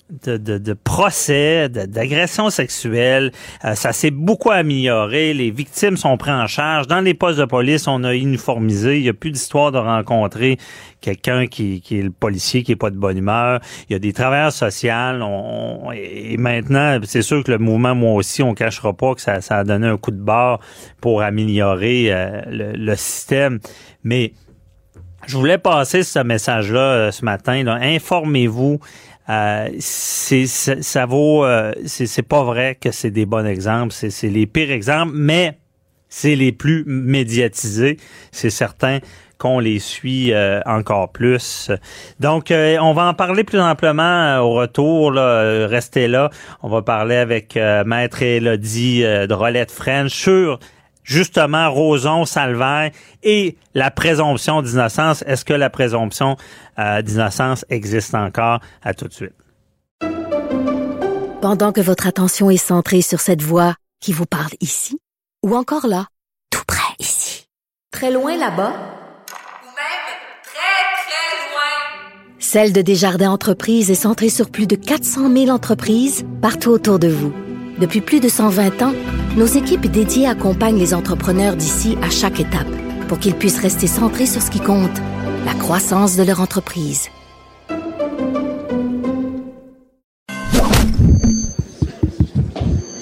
de, 0.09 0.37
de, 0.37 0.57
de 0.59 0.73
procès, 0.73 1.67
d'agressions 1.69 2.49
sexuelles. 2.49 3.31
Euh, 3.63 3.73
ça 3.73 3.91
s'est 3.91 4.11
beaucoup 4.11 4.51
amélioré. 4.51 5.33
Les 5.33 5.49
victimes 5.49 5.97
sont 5.97 6.15
prises 6.17 6.33
en 6.33 6.47
charge. 6.47 6.87
Dans 6.87 7.01
les 7.01 7.13
postes 7.13 7.39
de 7.39 7.45
police, 7.45 7.87
on 7.87 8.03
a 8.03 8.13
uniformisé. 8.13 8.97
Il 8.97 9.03
n'y 9.03 9.09
a 9.09 9.13
plus 9.13 9.31
d'histoire 9.31 9.71
de 9.71 9.79
rencontrer 9.79 10.57
quelqu'un 11.01 11.47
qui, 11.47 11.81
qui 11.81 11.99
est 11.99 12.03
le 12.03 12.11
policier 12.11 12.63
qui 12.63 12.73
est 12.73 12.75
pas 12.75 12.91
de 12.91 12.97
bonne 12.97 13.17
humeur. 13.17 13.59
Il 13.89 13.93
y 13.93 13.95
a 13.95 13.99
des 13.99 14.13
travailleurs 14.13 14.51
sociaux. 14.51 14.91
Et 15.93 16.37
maintenant, 16.37 16.99
c'est 17.03 17.23
sûr 17.23 17.43
que 17.43 17.51
le 17.51 17.57
mouvement, 17.57 17.95
moi 17.95 18.13
aussi, 18.13 18.43
on 18.43 18.53
cachera 18.53 18.93
pas 18.93 19.15
que 19.15 19.21
ça, 19.21 19.41
ça 19.41 19.57
a 19.57 19.63
donné 19.63 19.87
un 19.87 19.97
coup 19.97 20.11
de 20.11 20.21
barre 20.21 20.59
pour 21.01 21.23
améliorer 21.23 22.13
euh, 22.13 22.41
le, 22.47 22.71
le 22.73 22.95
système. 22.95 23.59
Mais 24.03 24.33
je 25.25 25.35
voulais 25.37 25.57
passer 25.57 26.03
ce 26.03 26.19
message-là 26.19 26.79
euh, 26.79 27.11
ce 27.11 27.25
matin. 27.25 27.65
Informez-vous. 27.65 28.79
Euh, 29.27 29.69
c'est 29.79 30.45
ça 30.45 31.05
vaut 31.07 31.45
euh, 31.45 31.73
c'est 31.87 32.21
pas 32.21 32.43
vrai 32.43 32.77
que 32.79 32.91
c'est 32.91 33.09
des 33.09 33.25
bons 33.25 33.47
exemples 33.47 33.91
c'est 33.91 34.29
les 34.29 34.45
pires 34.45 34.69
exemples 34.69 35.13
mais 35.15 35.57
c'est 36.09 36.35
les 36.35 36.51
plus 36.51 36.83
médiatisés 36.85 37.97
c'est 38.31 38.51
certain 38.51 38.99
qu'on 39.39 39.57
les 39.57 39.79
suit 39.79 40.31
euh, 40.31 40.61
encore 40.65 41.11
plus. 41.11 41.69
Donc, 42.21 42.53
on 42.53 42.93
va 42.93 43.07
en 43.07 43.13
parler 43.13 43.43
plus 43.43 43.59
amplement 43.59 44.37
au 44.37 44.51
retour. 44.53 45.11
Là, 45.11 45.67
restez 45.67 46.07
là. 46.07 46.29
On 46.63 46.69
va 46.69 46.83
parler 46.83 47.17
avec 47.17 47.59
Maître 47.85 48.21
Elodie 48.21 49.01
de 49.01 49.33
Rolette 49.33 49.71
French 49.71 50.29
justement 51.05 51.71
Roson, 51.71 52.25
Salvaire 52.25 52.91
et 53.23 53.57
la 53.73 53.91
présomption 53.91 54.61
d'innocence. 54.61 55.23
Est-ce 55.25 55.45
que 55.45 55.53
la 55.53 55.69
présomption 55.69 56.35
euh, 56.77 57.01
d'innocence 57.01 57.63
existe 57.69 58.13
encore? 58.13 58.59
À 58.83 58.93
tout 58.93 59.07
de 59.07 59.13
suite. 59.13 59.33
Pendant 61.41 61.71
que 61.71 61.81
votre 61.81 62.07
attention 62.07 62.49
est 62.49 62.57
centrée 62.57 63.01
sur 63.01 63.21
cette 63.21 63.43
voix 63.43 63.75
qui 64.01 64.11
vous 64.11 64.25
parle 64.25 64.51
ici, 64.61 64.99
ou 65.45 65.55
encore 65.55 65.87
là, 65.87 66.07
tout 66.49 66.63
près 66.67 66.81
ici, 66.99 67.47
très 67.91 68.11
loin 68.11 68.35
là-bas, 68.35 68.71
ou 68.71 69.67
même 69.67 70.05
très, 70.43 71.05
très 71.05 71.51
loin, 71.51 72.39
Celle 72.39 72.73
de 72.73 72.81
Desjardins 72.81 73.29
Entreprises 73.29 73.91
est 73.91 73.95
centrée 73.95 74.29
sur 74.29 74.49
plus 74.49 74.65
de 74.65 74.75
400 74.75 75.31
000 75.31 75.49
entreprises 75.49 76.25
partout 76.41 76.71
autour 76.71 76.97
de 76.97 77.09
vous. 77.09 77.31
Depuis 77.77 77.99
plus 77.99 78.21
de 78.21 78.29
120 78.29 78.81
ans, 78.83 78.93
nos 79.35 79.45
équipes 79.45 79.87
dédiées 79.87 80.27
accompagnent 80.27 80.79
les 80.79 80.93
entrepreneurs 80.93 81.57
d'ici 81.57 81.97
à 82.01 82.09
chaque 82.09 82.39
étape 82.39 82.67
pour 83.09 83.19
qu'ils 83.19 83.35
puissent 83.35 83.59
rester 83.59 83.87
centrés 83.87 84.25
sur 84.25 84.41
ce 84.41 84.49
qui 84.49 84.61
compte, 84.61 84.97
la 85.45 85.53
croissance 85.53 86.15
de 86.15 86.23
leur 86.23 86.39
entreprise. 86.39 87.09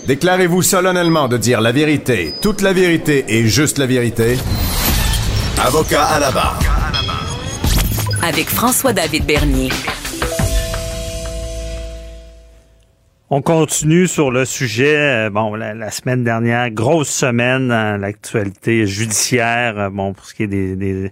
Déclarez-vous 0.07 0.63
solennellement 0.63 1.27
de 1.27 1.37
dire 1.37 1.61
la 1.61 1.71
vérité, 1.71 2.33
toute 2.41 2.61
la 2.61 2.73
vérité 2.73 3.25
et 3.27 3.47
juste 3.47 3.77
la 3.77 3.85
vérité. 3.85 4.37
Avocat 5.63 6.03
à 6.03 6.19
la 6.19 6.31
barre. 6.31 6.59
Avec 8.21 8.49
François-David 8.49 9.25
Bernier. 9.25 9.69
On 13.35 13.41
continue 13.41 14.07
sur 14.07 14.29
le 14.29 14.45
sujet. 14.45 14.95
Euh, 14.95 15.29
bon, 15.31 15.55
la, 15.55 15.89
semaine 15.89 16.23
dernière, 16.23 16.69
grosse 16.69 17.09
semaine 17.09 17.69
dans 17.69 17.99
l'actualité 17.99 18.85
judiciaire. 18.85 19.79
Euh, 19.79 19.89
bon, 19.89 20.13
pour 20.13 20.27
ce 20.27 20.35
qui 20.35 20.43
est 20.43 20.47
des, 20.47 21.11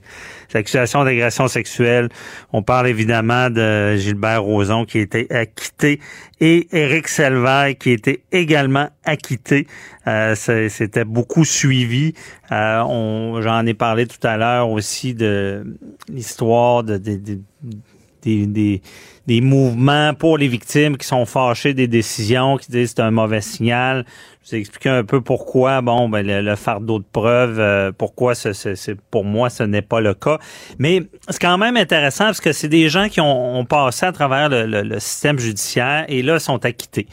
accusations 0.54 1.04
d'agression 1.04 1.48
sexuelle, 1.48 2.10
on 2.54 2.62
parle 2.62 2.90
évidemment 2.90 3.50
de 3.50 3.96
Gilbert 3.96 4.44
Rozon 4.44 4.86
qui 4.86 5.00
a 5.00 5.02
été 5.02 5.34
acquitté 5.34 6.00
et 6.40 6.68
Éric 6.72 7.08
Selvaille 7.08 7.76
qui 7.76 7.90
été 7.90 8.22
également 8.32 8.90
acquitté. 9.04 9.66
Euh, 10.06 10.36
C'était 10.36 11.06
beaucoup 11.06 11.44
suivi. 11.44 12.14
Euh, 12.52 13.42
J'en 13.42 13.66
ai 13.66 13.74
parlé 13.74 14.06
tout 14.06 14.28
à 14.28 14.38
l'heure 14.38 14.70
aussi 14.70 15.16
de 15.16 15.76
l'histoire 16.08 16.84
de, 16.84 16.98
de, 16.98 17.16
de 17.16 17.40
des, 18.22 18.46
des, 18.46 18.82
des, 19.28 19.42
mouvements 19.42 20.14
pour 20.14 20.38
les 20.38 20.48
victimes 20.48 20.98
qui 20.98 21.08
sont 21.08 21.26
fâchés 21.26 21.74
des 21.74 21.88
décisions, 21.88 22.58
qui 22.58 22.72
disent 22.72 22.94
c'est 22.96 23.02
un 23.02 23.12
mauvais 23.12 23.42
signal. 23.42 24.06
Je 24.44 24.50
vous 24.50 24.56
ai 24.56 24.60
expliqué 24.60 24.90
un 24.90 25.04
peu 25.04 25.22
pourquoi, 25.22 25.82
bon, 25.82 26.10
ben, 26.10 26.26
le, 26.26 26.56
fardeau 26.56 27.00
de 27.00 27.06
preuve, 27.12 27.60
euh, 27.60 27.92
pourquoi 27.96 28.34
c'est, 28.36 28.96
pour 29.12 29.24
moi 29.24 29.50
ce 29.50 29.64
n'est 29.64 29.82
pas 29.82 30.02
le 30.02 30.14
cas. 30.14 30.40
Mais 30.80 31.04
c'est 31.30 31.42
quand 31.42 31.58
même 31.58 31.78
intéressant 31.78 32.26
parce 32.26 32.42
que 32.42 32.52
c'est 32.52 32.70
des 32.70 32.90
gens 32.90 33.08
qui 33.10 33.22
ont, 33.22 33.60
ont 33.60 33.66
passé 33.66 34.06
à 34.06 34.12
travers 34.12 34.50
le, 34.50 34.66
le, 34.66 35.00
système 35.00 35.40
judiciaire 35.40 36.06
et 36.08 36.22
là 36.22 36.40
sont 36.40 36.66
acquittés. 36.66 37.08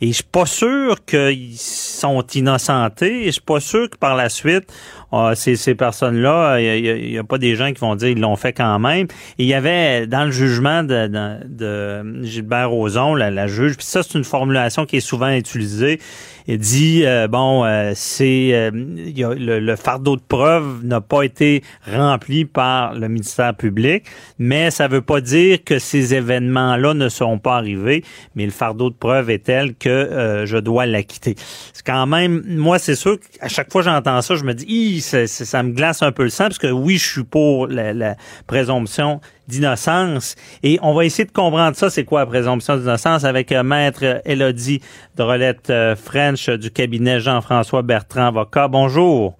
Et 0.00 0.08
je 0.08 0.12
suis 0.14 0.24
pas 0.24 0.46
sûr 0.46 1.04
qu'ils 1.04 1.58
sont 1.58 2.26
innocentés. 2.34 3.22
Et 3.22 3.26
je 3.26 3.32
suis 3.32 3.40
pas 3.40 3.60
sûr 3.60 3.90
que 3.90 3.98
par 3.98 4.16
la 4.16 4.28
suite, 4.28 4.72
ah, 5.12 5.32
ces, 5.34 5.56
ces 5.56 5.74
personnes-là, 5.74 6.60
il 6.60 7.10
n'y 7.10 7.18
a, 7.18 7.24
pas 7.24 7.38
des 7.38 7.56
gens 7.56 7.72
qui 7.72 7.80
vont 7.80 7.96
dire 7.96 8.08
ils 8.08 8.20
l'ont 8.20 8.36
fait 8.36 8.52
quand 8.52 8.78
même. 8.78 9.06
Et 9.38 9.44
il 9.44 9.46
y 9.46 9.54
avait 9.54 10.06
dans 10.06 10.24
le 10.24 10.30
jugement 10.30 10.82
de, 10.82 11.08
de, 11.46 12.24
Gilbert 12.24 12.70
Rozon, 12.70 13.14
la, 13.14 13.30
la 13.30 13.46
juge, 13.46 13.76
puis 13.76 13.86
ça 13.86 14.02
c'est 14.02 14.16
une 14.16 14.24
formulation 14.24 14.86
qui 14.86 14.96
est 14.96 15.00
souvent 15.00 15.30
utilisée. 15.30 15.98
Il 16.46 16.58
dit 16.58 17.02
euh, 17.04 17.28
bon, 17.28 17.64
euh, 17.64 17.92
c'est 17.94 18.50
euh, 18.54 18.70
le, 18.72 19.76
fardeau 19.76 20.16
de 20.16 20.22
preuve 20.26 20.84
n'a 20.84 21.00
pas 21.00 21.22
été 21.22 21.62
rempli 21.86 22.44
par 22.44 22.94
le 22.94 23.08
ministère 23.08 23.54
public, 23.54 24.04
mais 24.40 24.72
ça 24.72 24.88
veut 24.88 25.00
pas 25.00 25.20
dire 25.20 25.62
que 25.62 25.78
ces 25.78 26.14
événements-là 26.14 26.94
ne 26.94 27.08
sont 27.08 27.38
pas 27.38 27.56
arrivés, 27.56 28.02
mais 28.34 28.46
le 28.46 28.50
fardeau 28.50 28.90
de 28.90 28.94
preuve 28.96 29.30
est 29.30 29.44
tel 29.44 29.76
que 29.76 30.42
je 30.44 30.58
dois 30.58 30.86
l'acquitter. 30.86 31.36
C'est 31.72 31.86
quand 31.86 32.06
même, 32.06 32.42
moi 32.48 32.80
c'est 32.80 32.96
sûr 32.96 33.18
qu'à 33.20 33.46
chaque 33.46 33.70
fois 33.70 33.82
que 33.82 33.88
j'entends 33.88 34.20
ça, 34.20 34.34
je 34.34 34.42
me 34.44 34.54
dis 34.54 34.66
ça, 35.00 35.62
me 35.62 35.72
glace 35.72 36.02
un 36.02 36.12
peu 36.12 36.22
le 36.22 36.28
sang, 36.28 36.44
parce 36.44 36.58
que 36.58 36.68
oui, 36.68 36.96
je 36.96 37.08
suis 37.08 37.24
pour 37.24 37.66
la, 37.66 38.14
présomption 38.46 39.20
d'innocence. 39.48 40.36
Et 40.62 40.78
on 40.82 40.94
va 40.94 41.04
essayer 41.04 41.24
de 41.24 41.32
comprendre 41.32 41.76
ça, 41.76 41.90
c'est 41.90 42.04
quoi 42.04 42.20
la 42.20 42.26
présomption 42.26 42.76
d'innocence, 42.76 43.24
avec 43.24 43.52
euh, 43.52 43.62
Maître 43.62 44.20
Elodie 44.24 44.80
Drolette 45.16 45.70
euh, 45.70 45.96
French 45.96 46.48
du 46.48 46.70
cabinet 46.70 47.20
Jean-François 47.20 47.82
Bertrand, 47.82 48.26
avocat. 48.26 48.68
Bonjour. 48.68 49.36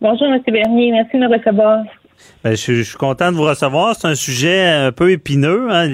Bonjour, 0.00 0.28
M. 0.28 0.40
Bernier. 0.46 0.92
Merci 0.92 1.16
de 1.16 1.22
me 1.22 1.28
recevoir. 1.28 1.82
Ben, 2.44 2.56
je, 2.56 2.82
suis 2.82 2.96
content 2.96 3.32
de 3.32 3.36
vous 3.36 3.44
recevoir. 3.44 3.94
C'est 3.96 4.06
un 4.06 4.14
sujet 4.14 4.68
un 4.68 4.92
peu 4.92 5.10
épineux. 5.10 5.68
Hein. 5.70 5.88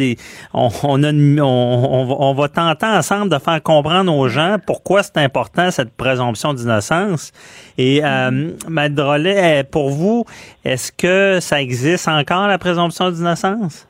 on, 0.53 2.35
va 2.35 2.49
tenter 2.49 2.87
ensemble 2.87 3.31
de 3.31 3.39
faire 3.39 3.63
comprendre 3.63 4.15
aux 4.15 4.29
gens 4.29 4.57
pourquoi 4.67 5.03
c'est 5.03 5.19
important 5.19 5.71
cette 5.71 5.95
présomption 5.97 6.55
d'innocence. 6.55 7.33
Et. 7.79 8.03
Maître 8.69 8.95
Drolet, 8.95 9.65
pour 9.65 9.91
vous, 9.91 10.25
est-ce 10.65 10.93
que 10.93 11.39
ça 11.41 11.61
existe 11.61 12.09
encore 12.09 12.49
la 12.49 12.59
présomption 12.59 13.11
d'innocence? 13.11 13.89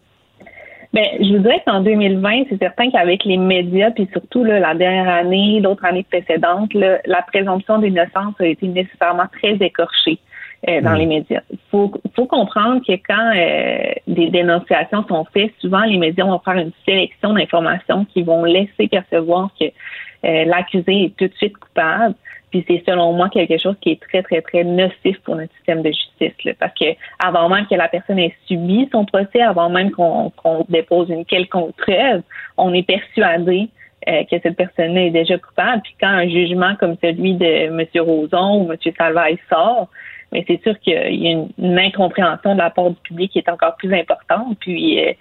Ben, 0.93 1.07
je 1.19 1.33
vous 1.33 1.43
dirais 1.43 1.61
qu'en 1.67 1.81
2020, 1.81 2.45
c'est 2.49 2.59
certain 2.59 2.89
qu'avec 2.89 3.25
les 3.25 3.37
médias, 3.37 3.91
puis 3.91 4.09
surtout 4.13 4.45
la 4.45 4.75
dernière 4.75 5.09
année, 5.09 5.59
l'autre 5.61 5.85
année 5.85 6.07
précédente, 6.09 6.71
la 6.75 7.23
présomption 7.23 7.79
d'innocence 7.79 8.35
a 8.39 8.47
été 8.47 8.69
nécessairement 8.69 9.27
très 9.41 9.55
écorchée. 9.55 10.21
Euh, 10.69 10.81
dans 10.81 10.93
mm. 10.93 10.99
les 10.99 11.07
médias. 11.07 11.41
Il 11.51 11.59
faut, 11.71 11.93
faut 12.17 12.25
comprendre 12.25 12.81
que 12.87 12.93
quand 12.93 13.33
euh, 13.37 13.93
des 14.07 14.31
dénonciations 14.31 15.05
sont 15.07 15.27
faites, 15.35 15.53
souvent 15.61 15.83
les 15.83 15.99
médias 15.99 16.25
vont 16.25 16.39
faire 16.39 16.55
une 16.55 16.73
sélection 16.87 17.35
d'informations 17.35 18.07
qui 18.07 18.23
vont 18.23 18.45
laisser 18.45 18.89
percevoir 18.89 19.51
que 19.61 19.67
euh, 19.67 20.45
l'accusé 20.47 21.05
est 21.05 21.17
tout 21.19 21.27
de 21.27 21.35
suite 21.35 21.59
coupable. 21.59 22.15
Puis 22.51 22.65
c'est 22.67 22.83
selon 22.89 23.13
moi 23.13 23.29
quelque 23.29 23.59
chose 23.59 23.75
qui 23.83 23.91
est 23.91 24.01
très, 24.01 24.23
très, 24.23 24.41
très 24.41 24.65
nocif 24.65 25.21
pour 25.25 25.37
notre 25.37 25.53
système 25.57 25.83
de 25.83 25.91
justice. 25.91 26.55
parce 26.59 26.73
que 26.73 26.87
avant 27.19 27.51
même 27.51 27.67
que 27.67 27.75
la 27.75 27.89
personne 27.89 28.19
ait 28.19 28.35
subi 28.47 28.89
son 28.91 29.05
procès, 29.05 29.43
avant 29.43 29.69
même 29.69 29.91
qu'on 29.91 30.33
dépose 30.71 31.11
une 31.11 31.27
quelconque 31.27 31.75
preuve, 31.77 32.23
on 32.57 32.73
est 32.73 32.87
persuadé 32.87 33.69
que 34.07 34.37
cette 34.43 34.57
personne 34.57 34.97
est 34.99 35.11
déjà 35.11 35.37
coupable. 35.39 35.83
Puis 35.83 35.95
quand 35.99 36.09
un 36.09 36.29
jugement 36.29 36.75
comme 36.77 36.97
celui 37.03 37.35
de 37.35 37.45
M. 37.45 37.85
Roson 37.97 38.63
ou 38.63 38.73
M. 38.73 38.79
Salvaille 38.97 39.39
sort, 39.51 39.89
mais 40.35 40.45
c'est 40.49 40.61
sûr 40.63 40.79
qu'il 40.81 40.93
y 40.93 41.29
a 41.29 41.31
une, 41.31 41.79
incompréhension 41.79 42.55
de 42.55 42.59
la 42.59 42.71
part 42.71 42.91
du 42.91 42.97
public 43.05 43.31
qui 43.33 43.39
est 43.39 43.49
encore 43.49 43.77
plus 43.77 43.95
importante. 43.95 44.59
Puis, 44.61 45.01
euh, 45.01 45.13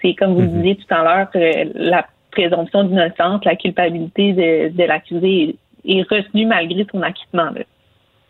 c'est 0.00 0.14
comme 0.14 0.34
vous 0.34 0.42
le 0.42 0.46
mhm. 0.46 0.62
disiez 0.62 0.76
tout 0.76 0.94
à 0.94 1.02
l'heure, 1.02 1.28
euh, 1.34 1.64
la 1.74 2.06
présomption 2.30 2.84
d'innocence, 2.84 3.44
la 3.44 3.56
culpabilité 3.56 4.32
de, 4.32 4.84
l'accusé 4.84 5.56
est, 5.84 6.02
retenue 6.08 6.46
malgré 6.46 6.86
son 6.92 7.02
acquittement. 7.02 7.50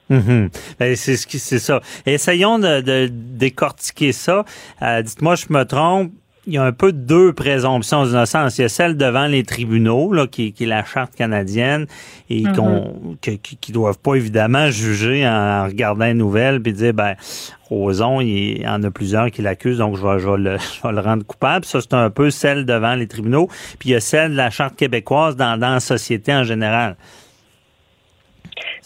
Mhm. 0.08 0.48
Ben, 0.80 0.96
c'est 0.96 1.16
ce 1.16 1.26
qui 1.26 1.38
c'est 1.38 1.58
ça. 1.58 1.80
Essayons 2.06 2.58
de, 2.58 3.08
décortiquer 3.10 4.12
ça. 4.12 4.44
Euh, 4.82 5.02
dites-moi, 5.02 5.34
je 5.34 5.52
me 5.52 5.64
trompe 5.64 6.10
il 6.50 6.54
y 6.54 6.58
a 6.58 6.64
un 6.64 6.72
peu 6.72 6.92
deux 6.92 7.32
présomptions 7.32 8.04
d'innocence. 8.04 8.58
Il 8.58 8.62
y 8.62 8.64
a 8.64 8.68
celle 8.68 8.96
devant 8.96 9.26
les 9.26 9.44
tribunaux, 9.44 10.12
là, 10.12 10.26
qui, 10.26 10.52
qui 10.52 10.64
est 10.64 10.66
la 10.66 10.84
charte 10.84 11.14
canadienne, 11.14 11.86
et 12.28 12.42
mm-hmm. 12.42 12.54
qu'on, 12.56 13.16
qui, 13.20 13.72
doivent 13.72 14.00
pas 14.00 14.16
évidemment 14.16 14.68
juger 14.68 15.26
en 15.26 15.66
regardant 15.66 16.06
les 16.06 16.14
nouvelles 16.14 16.60
puis 16.60 16.72
dire 16.72 16.92
ben 16.92 17.14
Roson, 17.70 18.20
il 18.20 18.62
y 18.62 18.66
en 18.66 18.82
a 18.82 18.90
plusieurs 18.90 19.30
qui 19.30 19.42
l'accusent, 19.42 19.78
donc 19.78 19.96
je 19.96 20.04
vais, 20.04 20.18
je, 20.18 20.28
vais 20.28 20.38
le, 20.38 20.58
je 20.82 20.82
vais 20.82 20.92
le 20.92 21.00
rendre 21.00 21.24
coupable. 21.24 21.64
Ça, 21.64 21.80
c'est 21.80 21.94
un 21.94 22.10
peu 22.10 22.30
celle 22.30 22.66
devant 22.66 22.96
les 22.96 23.06
tribunaux. 23.06 23.46
Puis 23.78 23.90
il 23.90 23.92
y 23.92 23.94
a 23.94 24.00
celle 24.00 24.32
de 24.32 24.36
la 24.36 24.50
charte 24.50 24.74
québécoise 24.74 25.36
dans, 25.36 25.56
dans 25.56 25.74
la 25.74 25.80
société 25.80 26.34
en 26.34 26.42
général. 26.42 26.96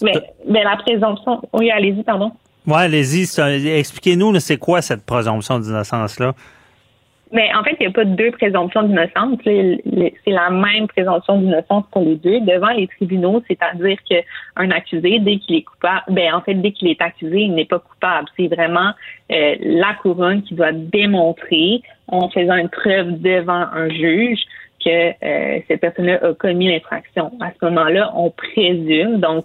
Mais, 0.02 0.12
mais 0.46 0.62
la 0.62 0.76
présomption. 0.76 1.40
Oui, 1.54 1.70
allez-y, 1.70 2.02
pardon. 2.02 2.32
Oui, 2.66 2.76
allez-y. 2.76 3.22
Expliquez-nous, 3.78 4.38
c'est 4.40 4.58
quoi 4.58 4.82
cette 4.82 5.06
présomption 5.06 5.58
d'innocence-là? 5.58 6.34
Mais 7.34 7.52
en 7.52 7.64
fait, 7.64 7.76
il 7.80 7.82
n'y 7.82 7.86
a 7.88 7.90
pas 7.90 8.04
deux 8.04 8.30
présomptions 8.30 8.84
d'innocence. 8.84 9.38
C'est 9.44 9.82
la 10.26 10.50
même 10.50 10.86
présomption 10.86 11.40
d'innocence 11.40 11.84
pour 11.90 12.02
les 12.02 12.14
deux 12.14 12.40
devant 12.40 12.70
les 12.70 12.86
tribunaux, 12.86 13.42
c'est-à-dire 13.48 13.98
qu'un 14.08 14.70
accusé, 14.70 15.18
dès 15.18 15.38
qu'il 15.38 15.56
est 15.56 15.62
coupable, 15.62 16.04
ben 16.10 16.32
en 16.32 16.40
fait, 16.42 16.54
dès 16.54 16.70
qu'il 16.70 16.86
est 16.88 17.02
accusé, 17.02 17.40
il 17.40 17.54
n'est 17.54 17.64
pas 17.64 17.80
coupable. 17.80 18.28
C'est 18.36 18.46
vraiment 18.46 18.92
euh, 19.32 19.56
la 19.60 19.94
couronne 20.00 20.42
qui 20.42 20.54
doit 20.54 20.70
démontrer, 20.72 21.82
en 22.06 22.28
faisant 22.28 22.54
une 22.54 22.68
preuve 22.68 23.20
devant 23.20 23.66
un 23.72 23.88
juge, 23.88 24.38
que 24.84 25.10
euh, 25.24 25.60
cette 25.66 25.80
personne-là 25.80 26.20
a 26.24 26.34
commis 26.34 26.68
l'infraction. 26.68 27.32
À 27.40 27.50
ce 27.50 27.64
moment-là, 27.64 28.12
on 28.14 28.30
présume, 28.30 29.18
donc 29.18 29.44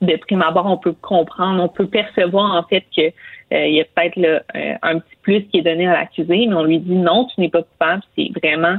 de 0.00 0.16
prime 0.16 0.40
abord, 0.40 0.64
on 0.66 0.78
peut 0.78 0.94
comprendre, 1.02 1.62
on 1.62 1.68
peut 1.68 1.86
percevoir 1.86 2.54
en 2.54 2.62
fait 2.62 2.84
que 2.96 3.12
euh, 3.52 3.66
il 3.66 3.74
y 3.74 3.80
a 3.80 3.84
peut-être 3.84 4.18
euh, 4.18 4.74
un 4.82 4.98
petit 5.00 5.16
plus 5.22 5.42
qui 5.44 5.58
est 5.58 5.62
donné 5.62 5.86
à 5.86 5.92
l'accusé, 5.92 6.46
mais 6.46 6.54
on 6.54 6.64
lui 6.64 6.78
dit 6.78 6.94
non, 6.94 7.26
tu 7.26 7.40
n'es 7.40 7.48
pas 7.48 7.62
coupable. 7.62 8.02
C'est 8.16 8.30
vraiment 8.42 8.78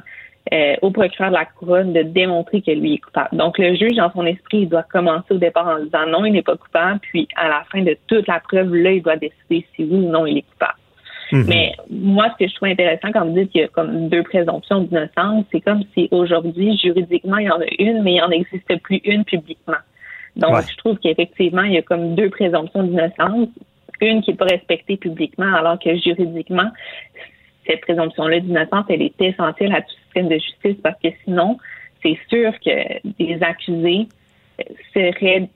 euh, 0.53 0.75
au 0.81 0.91
procureur 0.91 1.29
de 1.29 1.35
la 1.35 1.45
couronne 1.45 1.93
de 1.93 2.03
démontrer 2.03 2.61
que 2.61 2.71
lui 2.71 2.95
est 2.95 2.97
coupable. 2.99 3.35
Donc 3.37 3.57
le 3.57 3.75
juge, 3.75 3.95
dans 3.95 4.11
son 4.11 4.25
esprit, 4.25 4.61
il 4.61 4.69
doit 4.69 4.83
commencer 4.83 5.33
au 5.33 5.37
départ 5.37 5.67
en 5.67 5.83
disant 5.83 6.07
non, 6.07 6.25
il 6.25 6.33
n'est 6.33 6.41
pas 6.41 6.55
coupable, 6.55 6.99
puis 7.01 7.27
à 7.35 7.49
la 7.49 7.63
fin 7.71 7.81
de 7.81 7.97
toute 8.07 8.27
la 8.27 8.39
preuve, 8.39 8.73
là, 8.73 8.91
il 8.91 9.01
doit 9.01 9.17
décider 9.17 9.65
si 9.75 9.83
oui 9.83 9.97
ou 9.97 10.09
non 10.09 10.25
il 10.25 10.39
est 10.39 10.45
coupable. 10.53 10.77
Mhm. 11.31 11.45
Mais 11.47 11.73
moi, 11.89 12.27
ce 12.31 12.43
que 12.43 12.49
je 12.49 12.55
trouve 12.55 12.69
intéressant 12.69 13.11
quand 13.13 13.25
vous 13.25 13.37
dites 13.37 13.51
qu'il 13.51 13.61
y 13.61 13.63
a 13.63 13.67
comme 13.67 14.09
deux 14.09 14.23
présomptions 14.23 14.81
d'innocence, 14.81 15.45
c'est 15.51 15.61
comme 15.61 15.83
si 15.93 16.07
aujourd'hui, 16.11 16.77
juridiquement, 16.77 17.37
il 17.37 17.47
y 17.47 17.51
en 17.51 17.59
a 17.59 17.65
une, 17.79 18.03
mais 18.03 18.15
il 18.15 18.19
n'en 18.19 18.31
existe 18.31 18.81
plus 18.81 19.01
une 19.03 19.23
publiquement. 19.23 19.77
Donc, 20.35 20.55
je 20.69 20.77
trouve 20.77 20.97
qu'effectivement, 20.97 21.63
il 21.63 21.73
y 21.73 21.77
a 21.77 21.81
comme 21.81 22.15
deux 22.15 22.29
présomptions 22.29 22.83
d'innocence 22.83 23.49
une 24.01 24.21
qui 24.21 24.31
n'est 24.31 24.37
pas 24.37 24.45
respectée 24.45 24.97
publiquement, 24.97 25.53
alors 25.53 25.79
que 25.79 25.95
juridiquement, 25.97 26.69
cette 27.67 27.81
présomption-là 27.81 28.39
d'innocence, 28.39 28.85
elle 28.89 29.01
est 29.01 29.21
essentielle 29.21 29.73
à 29.73 29.81
tout 29.81 29.93
système 30.05 30.29
de 30.29 30.35
justice 30.35 30.77
parce 30.83 30.99
que 31.01 31.09
sinon, 31.23 31.57
c'est 32.03 32.17
sûr 32.29 32.51
que 32.59 33.07
des 33.17 33.41
accusés 33.41 34.07
seraient 34.93 35.49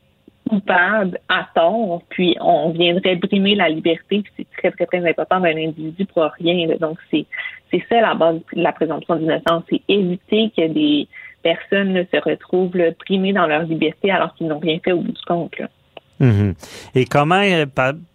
coupables 0.47 1.17
à 1.27 1.47
tort, 1.55 2.03
puis 2.09 2.35
on 2.39 2.69
viendrait 2.69 3.15
brimer 3.15 3.55
la 3.55 3.69
liberté, 3.69 4.21
puis 4.21 4.31
c'est 4.37 4.47
très, 4.57 4.71
très, 4.71 4.85
très 4.85 5.09
important 5.09 5.39
d'un 5.39 5.57
individu 5.57 6.05
pour 6.05 6.23
rien. 6.39 6.67
Donc, 6.79 6.99
c'est, 7.09 7.25
c'est 7.71 7.83
ça 7.89 8.01
la 8.01 8.13
base 8.13 8.39
de 8.53 8.61
la 8.61 8.71
présomption 8.71 9.15
d'innocence, 9.15 9.63
c'est 9.69 9.81
éviter 9.87 10.51
que 10.55 10.67
des 10.67 11.07
personnes 11.41 12.05
se 12.11 12.17
retrouvent 12.17 12.75
là, 12.77 12.91
brimées 12.91 13.33
dans 13.33 13.47
leur 13.47 13.63
liberté 13.63 14.11
alors 14.11 14.33
qu'ils 14.35 14.47
n'ont 14.47 14.59
rien 14.59 14.79
fait 14.83 14.91
au 14.91 15.01
bout 15.01 15.11
du 15.11 15.21
compte. 15.27 15.55
Mhm. 16.19 16.53
Et 16.95 17.05
comment 17.05 17.41
euh, 17.41 17.65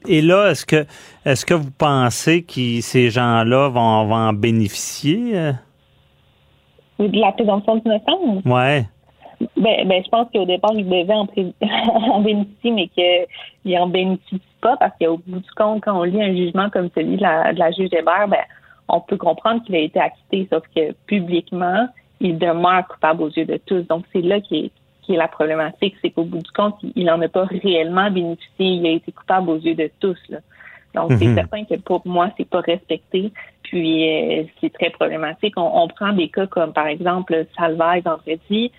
et 0.09 0.23
là 0.23 0.51
est-ce 0.51 0.65
que 0.65 0.87
est-ce 1.25 1.45
que 1.45 1.55
vous 1.55 1.71
pensez 1.71 2.43
que 2.43 2.81
ces 2.81 3.11
gens-là 3.11 3.69
vont, 3.69 4.07
vont, 4.07 4.15
en 4.15 4.33
bénéficier 4.33 5.37
euh? 5.37 5.53
De 6.99 7.19
la 7.19 7.33
présomption 7.33 7.77
d'innocence? 7.77 8.45
Ouais. 8.45 8.87
Ben, 9.57 9.89
ben, 9.89 10.03
je 10.05 10.09
pense 10.11 10.29
qu'au 10.33 10.45
départ, 10.45 10.73
ils 10.75 10.85
devaient 10.85 11.15
en, 11.15 11.27
en 12.13 12.21
bénéficier, 12.21 12.71
mais 12.71 12.89
qu'ils 12.89 13.75
n'en 13.75 13.87
bénéficient 13.87 14.41
pas 14.61 14.77
parce 14.77 14.93
qu'au 15.01 15.19
bout 15.27 15.41
du 15.41 15.51
compte, 15.57 15.83
quand 15.83 15.99
on 15.99 16.03
lit 16.03 16.23
un 16.23 16.35
jugement 16.35 16.69
comme 16.69 16.91
celui 16.95 17.17
de 17.17 17.23
la, 17.23 17.53
de 17.53 17.59
la 17.59 17.71
juge 17.71 17.89
Hébert, 17.93 18.29
ben, 18.29 18.45
on 18.89 19.01
peut 19.01 19.17
comprendre 19.17 19.63
qu'il 19.65 19.75
a 19.77 19.79
été 19.79 19.99
acquitté, 19.99 20.49
sauf 20.53 20.63
que 20.75 20.93
publiquement, 21.07 21.89
il 22.21 22.39
demeure 22.39 22.87
coupable 22.89 23.23
aux 23.23 23.31
yeux 23.31 23.47
de 23.47 23.59
tous. 23.65 23.83
Donc, 23.89 24.05
c'est 24.13 24.21
là 24.21 24.41
qui 24.41 24.57
est, 24.67 24.73
qui 25.11 25.15
est 25.15 25.19
la 25.19 25.29
problématique, 25.29 25.97
c'est 26.01 26.11
qu'au 26.11 26.23
bout 26.23 26.39
du 26.39 26.51
compte, 26.53 26.77
il 26.95 27.05
n'en 27.05 27.21
a 27.21 27.29
pas 27.29 27.45
réellement 27.45 28.11
bénéficié. 28.13 28.67
Il 28.67 28.87
a 28.87 28.91
été 28.91 29.11
coupable 29.11 29.51
aux 29.51 29.59
yeux 29.59 29.75
de 29.75 29.91
tous. 29.99 30.19
Donc, 30.95 31.13
c'est 31.19 31.27
mhm. 31.27 31.35
certain 31.35 31.65
que 31.65 31.75
pour 31.75 32.03
moi, 32.07 32.31
c'est 32.37 32.49
pas 32.49 32.61
respecté. 32.61 33.33
Puis, 33.65 34.09
euh, 34.09 34.45
c'est 34.61 34.73
très 34.73 34.91
problématique. 34.91 35.55
On, 35.57 35.89
prend 35.89 36.13
des 36.13 36.29
cas 36.29 36.47
comme, 36.47 36.73
par 36.73 36.87
exemple, 36.87 37.45
Salvaille 37.59 38.03
vendredi, 38.03 38.71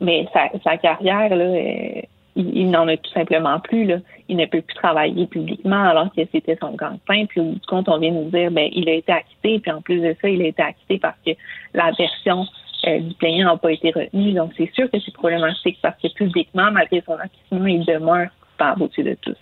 mais 0.00 0.28
sa, 0.62 0.76
carrière, 0.76 1.34
là, 1.34 1.44
euh, 1.44 2.02
il, 2.36 2.70
n'en 2.70 2.86
a 2.86 2.96
tout 2.98 3.10
simplement 3.12 3.58
plus. 3.60 3.86
Là. 3.86 3.96
Il 4.28 4.36
ne 4.36 4.44
peut 4.44 4.60
plus 4.60 4.76
travailler 4.76 5.26
publiquement 5.26 5.84
alors 5.84 6.12
que 6.14 6.20
c'était 6.32 6.58
son 6.60 6.72
gang-pain. 6.72 7.24
Puis, 7.26 7.40
au 7.40 7.44
bout 7.44 7.54
du 7.54 7.66
compte, 7.66 7.88
on 7.88 7.98
vient 7.98 8.12
nous 8.12 8.30
dire, 8.30 8.50
ben, 8.50 8.68
il 8.72 8.90
a 8.90 8.92
été 8.92 9.12
acquitté. 9.12 9.58
Puis, 9.58 9.70
en 9.70 9.80
plus 9.80 10.00
de 10.00 10.14
ça, 10.20 10.28
il 10.28 10.42
a 10.42 10.46
été 10.48 10.62
acquitté 10.62 10.98
parce 10.98 11.18
que 11.24 11.32
la 11.72 11.92
version 11.92 12.46
euh, 12.88 13.00
du 13.00 13.14
plaignant 13.14 13.52
n'a 13.52 13.56
pas 13.56 13.72
été 13.72 13.90
retenu. 13.90 14.32
Donc, 14.32 14.52
c'est 14.56 14.70
sûr 14.74 14.90
que 14.90 14.98
c'est 15.04 15.12
problématique 15.12 15.78
parce 15.82 16.00
que 16.00 16.08
publiquement, 16.14 16.70
malgré 16.72 17.02
son 17.06 17.14
acquittement, 17.14 17.66
il 17.66 17.84
demeure 17.84 18.28
coupable 18.40 18.84
au-dessus 18.84 19.02
de 19.02 19.16
tout. 19.20 19.34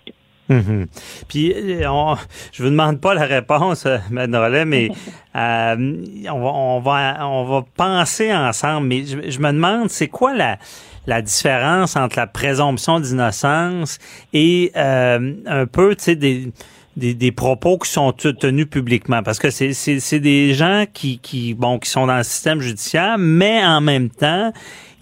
Mm 0.48 0.84
Puis, 1.28 1.52
euh, 1.52 1.90
on, 1.90 2.16
je 2.52 2.62
vous 2.62 2.70
demande 2.70 3.00
pas 3.00 3.14
la 3.14 3.24
réponse, 3.24 3.86
euh, 3.86 3.98
Mme 4.10 4.68
mais 4.68 4.90
euh, 5.36 6.04
on, 6.30 6.40
va, 6.40 6.50
on, 6.50 6.80
va, 6.80 7.28
on 7.28 7.44
va 7.44 7.64
penser 7.76 8.34
ensemble. 8.34 8.86
Mais 8.86 9.04
je, 9.04 9.30
je 9.30 9.38
me 9.40 9.52
demande, 9.52 9.90
c'est 9.90 10.08
quoi 10.08 10.34
la, 10.34 10.58
la 11.06 11.22
différence 11.22 11.96
entre 11.96 12.16
la 12.16 12.26
présomption 12.26 13.00
d'innocence 13.00 13.98
et 14.32 14.72
euh, 14.76 15.34
un 15.46 15.66
peu, 15.66 15.94
tu 15.96 16.04
sais, 16.04 16.16
des 16.16 16.52
des, 16.96 17.14
des, 17.14 17.32
propos 17.32 17.78
qui 17.78 17.90
sont 17.90 18.12
tenus 18.12 18.66
publiquement 18.68 19.22
parce 19.22 19.38
que 19.38 19.50
c'est, 19.50 19.72
c'est, 19.72 20.00
c'est 20.00 20.20
des 20.20 20.54
gens 20.54 20.84
qui, 20.92 21.18
qui 21.18 21.54
bon 21.54 21.78
qui 21.78 21.90
sont 21.90 22.06
dans 22.06 22.16
le 22.16 22.22
système 22.22 22.60
judiciaire 22.60 23.16
mais 23.18 23.64
en 23.64 23.80
même 23.80 24.10
temps 24.10 24.52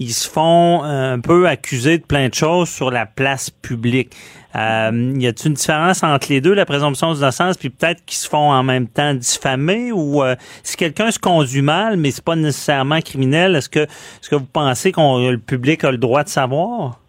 ils 0.00 0.12
se 0.12 0.28
font 0.28 0.82
un 0.82 1.20
peu 1.20 1.46
accuser 1.46 1.98
de 1.98 2.04
plein 2.04 2.28
de 2.28 2.34
choses 2.34 2.68
sur 2.68 2.90
la 2.90 3.06
place 3.06 3.50
publique. 3.50 4.12
Euh, 4.56 5.14
y 5.18 5.26
a-t-il 5.26 5.48
une 5.48 5.54
différence 5.54 6.02
entre 6.02 6.28
les 6.30 6.40
deux, 6.40 6.54
la 6.54 6.64
présomption 6.64 7.12
d'innocence, 7.12 7.56
puis 7.56 7.70
peut-être 7.70 8.04
qu'ils 8.04 8.18
se 8.18 8.28
font 8.28 8.52
en 8.52 8.62
même 8.62 8.86
temps 8.86 9.14
diffamer 9.14 9.90
ou 9.90 10.22
euh, 10.22 10.36
si 10.62 10.76
quelqu'un 10.76 11.10
se 11.10 11.18
conduit 11.18 11.62
mal, 11.62 11.96
mais 11.96 12.12
c'est 12.12 12.24
pas 12.24 12.36
nécessairement 12.36 13.00
criminel, 13.00 13.56
est-ce 13.56 13.68
que 13.68 13.80
est-ce 13.80 14.30
que 14.30 14.36
vous 14.36 14.44
pensez 14.44 14.92
que 14.92 15.30
le 15.30 15.38
public 15.38 15.82
a 15.84 15.90
le 15.90 15.98
droit 15.98 16.22
de 16.22 16.28
savoir? 16.28 17.00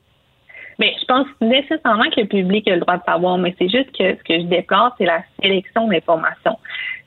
Pense 1.15 1.28
nécessairement 1.39 2.10
que 2.13 2.19
le 2.19 2.28
public 2.28 2.67
a 2.67 2.75
le 2.75 2.82
droit 2.82 2.97
de 2.97 3.04
savoir, 3.08 3.38
mais 3.38 3.56
c'est 3.58 3.69
juste 3.69 3.89
que 3.97 4.17
ce 4.17 4.23
que 4.23 4.38
je 4.38 4.47
déplore, 4.47 4.93
c'est 4.97 5.06
la 5.06 5.23
sélection 5.41 5.88
d'informations. 5.88 6.58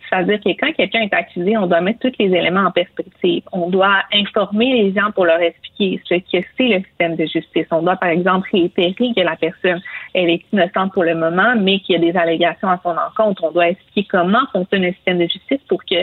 C'est-à-dire 0.09 0.41
que 0.41 0.49
quand 0.59 0.73
quelqu'un 0.73 1.03
est 1.03 1.13
accusé, 1.13 1.59
on 1.59 1.67
doit 1.67 1.83
mettre 1.83 1.99
tous 1.99 2.15
les 2.19 2.35
éléments 2.35 2.63
en 2.63 2.71
perspective. 2.71 3.43
On 3.53 3.69
doit 3.69 3.99
informer 4.15 4.73
les 4.83 4.95
gens 4.95 5.11
pour 5.11 5.27
leur 5.27 5.39
expliquer 5.43 6.01
ce 6.09 6.15
que 6.15 6.43
c'est 6.57 6.69
le 6.69 6.83
système 6.85 7.17
de 7.17 7.27
justice. 7.27 7.67
On 7.71 7.83
doit, 7.83 7.97
par 7.97 8.09
exemple, 8.09 8.49
réitérer 8.51 9.13
que 9.15 9.21
la 9.21 9.37
personne 9.37 9.83
elle 10.15 10.31
est 10.31 10.43
innocente 10.55 10.95
pour 10.95 11.05
le 11.05 11.15
moment, 11.15 11.55
mais 11.59 11.81
qu'il 11.81 12.03
y 12.03 12.09
a 12.09 12.13
des 12.13 12.19
allégations 12.19 12.69
à 12.69 12.81
son 12.83 12.97
encontre. 12.97 13.45
On 13.45 13.51
doit 13.51 13.69
expliquer 13.69 14.09
comment 14.11 14.47
fonctionne 14.55 14.85
le 14.85 14.93
système 14.95 15.19
de 15.19 15.27
justice 15.27 15.61
pour 15.69 15.85
que 15.85 15.97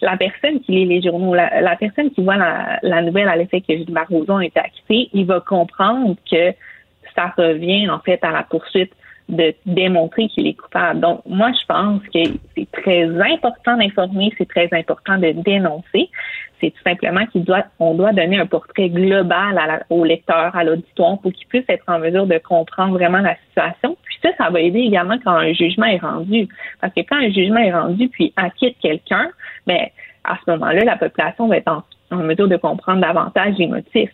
la 0.00 0.16
personne 0.16 0.60
qui 0.60 0.72
lit 0.72 0.86
les 0.86 1.02
journaux, 1.02 1.34
la, 1.34 1.76
personne 1.76 2.10
qui 2.10 2.24
voit 2.24 2.38
la, 2.38 3.02
nouvelle 3.02 3.28
à 3.28 3.36
l'effet 3.36 3.60
que 3.60 3.76
Gilles 3.76 3.92
Barroso 3.92 4.36
a 4.36 4.46
été 4.46 4.58
acquitté, 4.58 5.10
il 5.12 5.26
va 5.26 5.40
comprendre 5.40 6.16
que 6.30 6.54
ça 7.20 7.32
revient 7.36 7.88
en 7.88 7.98
fait 8.00 8.22
à 8.22 8.30
la 8.30 8.42
poursuite 8.42 8.92
de 9.30 9.54
démontrer 9.64 10.28
qu'il 10.28 10.46
est 10.46 10.54
coupable. 10.54 11.00
Donc, 11.00 11.22
moi, 11.24 11.52
je 11.52 11.64
pense 11.66 12.02
que 12.12 12.38
c'est 12.56 12.70
très 12.72 13.04
important 13.32 13.76
d'informer, 13.76 14.32
c'est 14.36 14.48
très 14.48 14.68
important 14.72 15.18
de 15.18 15.30
dénoncer. 15.30 16.10
C'est 16.60 16.70
tout 16.70 16.82
simplement 16.84 17.24
qu'il 17.26 17.44
doit, 17.44 17.64
on 17.78 17.94
doit 17.94 18.12
donner 18.12 18.38
un 18.38 18.46
portrait 18.46 18.90
global 18.90 19.84
au 19.88 20.04
lecteur, 20.04 20.54
à 20.54 20.64
l'auditoire, 20.64 21.18
pour 21.20 21.32
qu'il 21.32 21.46
puisse 21.46 21.64
être 21.68 21.84
en 21.86 22.00
mesure 22.00 22.26
de 22.26 22.38
comprendre 22.38 22.92
vraiment 22.94 23.20
la 23.20 23.36
situation. 23.48 23.96
Puis 24.02 24.18
ça, 24.22 24.30
ça 24.36 24.50
va 24.50 24.60
aider 24.60 24.80
également 24.80 25.16
quand 25.24 25.32
un 25.32 25.52
jugement 25.52 25.86
est 25.86 25.98
rendu. 25.98 26.48
Parce 26.80 26.92
que 26.92 27.00
quand 27.00 27.16
un 27.16 27.30
jugement 27.30 27.60
est 27.60 27.72
rendu, 27.72 28.08
puis 28.08 28.32
acquitte 28.36 28.76
quelqu'un, 28.82 29.30
ben, 29.66 29.86
à 30.24 30.36
ce 30.44 30.50
moment-là, 30.50 30.84
la 30.84 30.96
population 30.96 31.46
va 31.46 31.56
être 31.58 31.84
en 32.10 32.16
mesure 32.16 32.48
de 32.48 32.56
comprendre 32.56 33.00
davantage 33.00 33.54
les 33.58 33.68
motifs. 33.68 34.10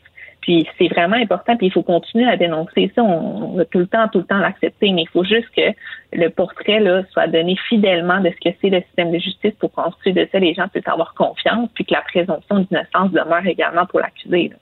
Puis 0.47 0.65
c'est 0.79 0.87
vraiment 0.87 1.17
important, 1.17 1.57
puis 1.57 1.67
il 1.67 1.73
faut 1.73 1.83
continuer 1.83 2.25
à 2.25 2.37
dénoncer 2.37 2.93
ça. 2.95 3.03
On, 3.03 3.57
va 3.57 3.65
tout 3.65 3.81
le 3.81 3.89
temps, 3.89 4.07
tout 4.07 4.19
le 4.19 4.25
temps 4.27 4.39
l'accepter, 4.39 4.93
mais 4.93 5.03
il 5.03 5.09
faut 5.09 5.25
juste 5.25 5.49
que 5.57 5.73
le 6.13 6.29
portrait 6.29 6.79
là, 6.79 7.03
soit 7.11 7.27
donné 7.27 7.57
fidèlement 7.69 8.21
de 8.21 8.31
ce 8.31 8.49
que 8.49 8.57
c'est 8.63 8.71
le 8.71 8.81
système 8.83 9.11
de 9.11 9.19
justice 9.19 9.55
pour 9.59 9.73
qu'ensuite 9.73 10.15
de 10.15 10.29
ça, 10.31 10.39
les 10.39 10.55
gens 10.55 10.69
puissent 10.69 10.87
avoir 10.87 11.15
confiance, 11.15 11.69
puis 11.75 11.85
que 11.85 11.93
la 11.93 12.03
présomption 12.03 12.61
d'innocence 12.61 13.11
demeure 13.11 13.45
également 13.45 13.87
pour 13.87 13.99
l'accusé. 13.99 14.53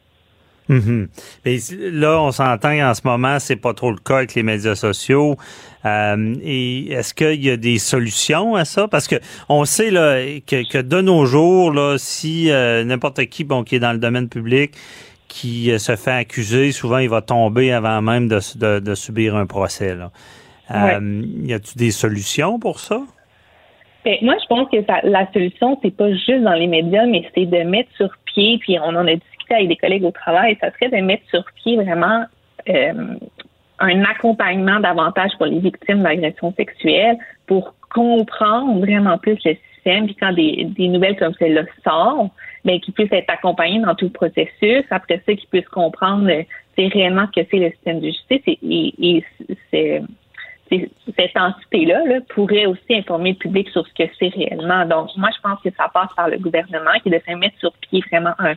Mm 0.68 1.04
là, 1.44 2.22
on 2.22 2.32
s'entend 2.32 2.72
en 2.80 2.94
ce 2.94 3.02
moment, 3.04 3.38
c'est 3.38 3.56
pas 3.56 3.74
trop 3.74 3.90
le 3.90 3.98
cas 3.98 4.16
avec 4.16 4.34
les 4.34 4.42
médias 4.42 4.74
sociaux. 4.74 5.36
Euh, 5.84 6.34
et 6.42 6.90
est-ce 6.92 7.12
qu'il 7.12 7.44
y 7.44 7.50
a 7.50 7.58
des 7.58 7.76
solutions 7.76 8.54
à 8.54 8.64
ça? 8.64 8.88
Parce 8.88 9.06
que 9.06 9.16
on 9.50 9.66
sait 9.66 9.90
là 9.90 10.16
que, 10.46 10.66
que 10.66 10.78
de 10.78 11.02
nos 11.02 11.26
jours, 11.26 11.70
là, 11.70 11.96
si 11.98 12.50
euh, 12.50 12.84
n'importe 12.84 13.26
qui, 13.26 13.44
bon, 13.44 13.64
qui 13.64 13.76
est 13.76 13.80
dans 13.80 13.92
le 13.92 13.98
domaine 13.98 14.30
public, 14.30 14.72
qui 15.34 15.72
euh, 15.72 15.78
se 15.78 15.96
fait 15.96 16.12
accuser, 16.12 16.70
souvent 16.70 16.98
il 16.98 17.08
va 17.08 17.20
tomber 17.20 17.72
avant 17.72 18.00
même 18.00 18.28
de, 18.28 18.78
de, 18.78 18.94
subir 18.94 19.34
un 19.34 19.46
procès. 19.46 19.96
Là. 19.96 20.12
Euh, 20.70 21.22
y 21.42 21.52
a-t-il 21.52 21.76
des 21.76 21.90
solutions 21.90 22.60
pour 22.60 22.78
ça? 22.78 23.00
Ben, 24.04 24.16
moi, 24.22 24.36
je 24.40 24.46
pense 24.46 24.68
que 24.70 24.76
la 25.08 25.32
solution, 25.32 25.76
c'est 25.82 25.96
pas 25.96 26.12
juste 26.12 26.42
dans 26.42 26.52
les 26.52 26.68
médias, 26.68 27.06
mais 27.06 27.28
c'est 27.34 27.46
de 27.46 27.64
mettre 27.64 27.90
sur 27.96 28.10
pied, 28.26 28.58
puis 28.60 28.78
on 28.78 28.94
en 28.94 29.08
a 29.08 29.14
discuté 29.16 29.54
avec 29.54 29.68
des 29.68 29.76
collègues 29.76 30.04
au 30.04 30.12
travail, 30.12 30.56
ça 30.60 30.70
serait 30.72 30.90
de 30.90 31.04
mettre 31.04 31.24
sur 31.28 31.42
pied 31.56 31.76
vraiment 31.76 32.24
euh, 32.68 32.92
un 33.80 34.02
accompagnement 34.04 34.78
davantage 34.78 35.32
pour 35.36 35.46
les 35.46 35.58
victimes 35.58 36.04
d'agressions 36.04 36.54
sexuelles 36.56 37.16
pour 37.48 37.74
comprendre 37.92 38.78
vraiment 38.78 39.18
plus 39.18 39.38
le 39.44 39.56
système, 39.74 40.06
puis 40.06 40.14
quand 40.14 40.32
des, 40.32 40.68
des 40.76 40.86
nouvelles 40.86 41.16
comme 41.16 41.34
celle-là 41.40 41.62
sortent, 41.82 42.30
mais 42.64 42.80
qui 42.80 42.92
puisse 42.92 43.12
être 43.12 43.30
accompagné 43.30 43.80
dans 43.80 43.94
tout 43.94 44.06
le 44.06 44.10
processus. 44.10 44.84
Après 44.90 45.22
ça, 45.26 45.34
qui 45.34 45.46
puisse 45.46 45.68
comprendre 45.68 46.28
euh, 46.30 46.42
c'est 46.76 46.88
réellement 46.88 47.26
que 47.28 47.40
c'est 47.50 47.58
le 47.58 47.70
système 47.70 48.00
de 48.00 48.06
justice 48.06 48.42
et, 48.46 49.24
c'est 49.70 50.02
cette 50.70 51.36
entité-là 51.36 52.04
là, 52.06 52.20
pourrait 52.34 52.66
aussi 52.66 52.94
informer 52.94 53.32
le 53.32 53.36
public 53.36 53.68
sur 53.70 53.86
ce 53.86 53.92
que 53.92 54.10
c'est 54.18 54.28
réellement. 54.28 54.86
Donc, 54.86 55.10
moi, 55.16 55.28
je 55.36 55.40
pense 55.42 55.60
que 55.60 55.68
ça 55.76 55.90
passe 55.92 56.08
par 56.16 56.28
le 56.28 56.38
gouvernement 56.38 56.92
qui 57.02 57.10
devrait 57.10 57.36
mettre 57.36 57.58
sur 57.58 57.72
pied 57.74 58.02
vraiment 58.10 58.34
un, 58.38 58.54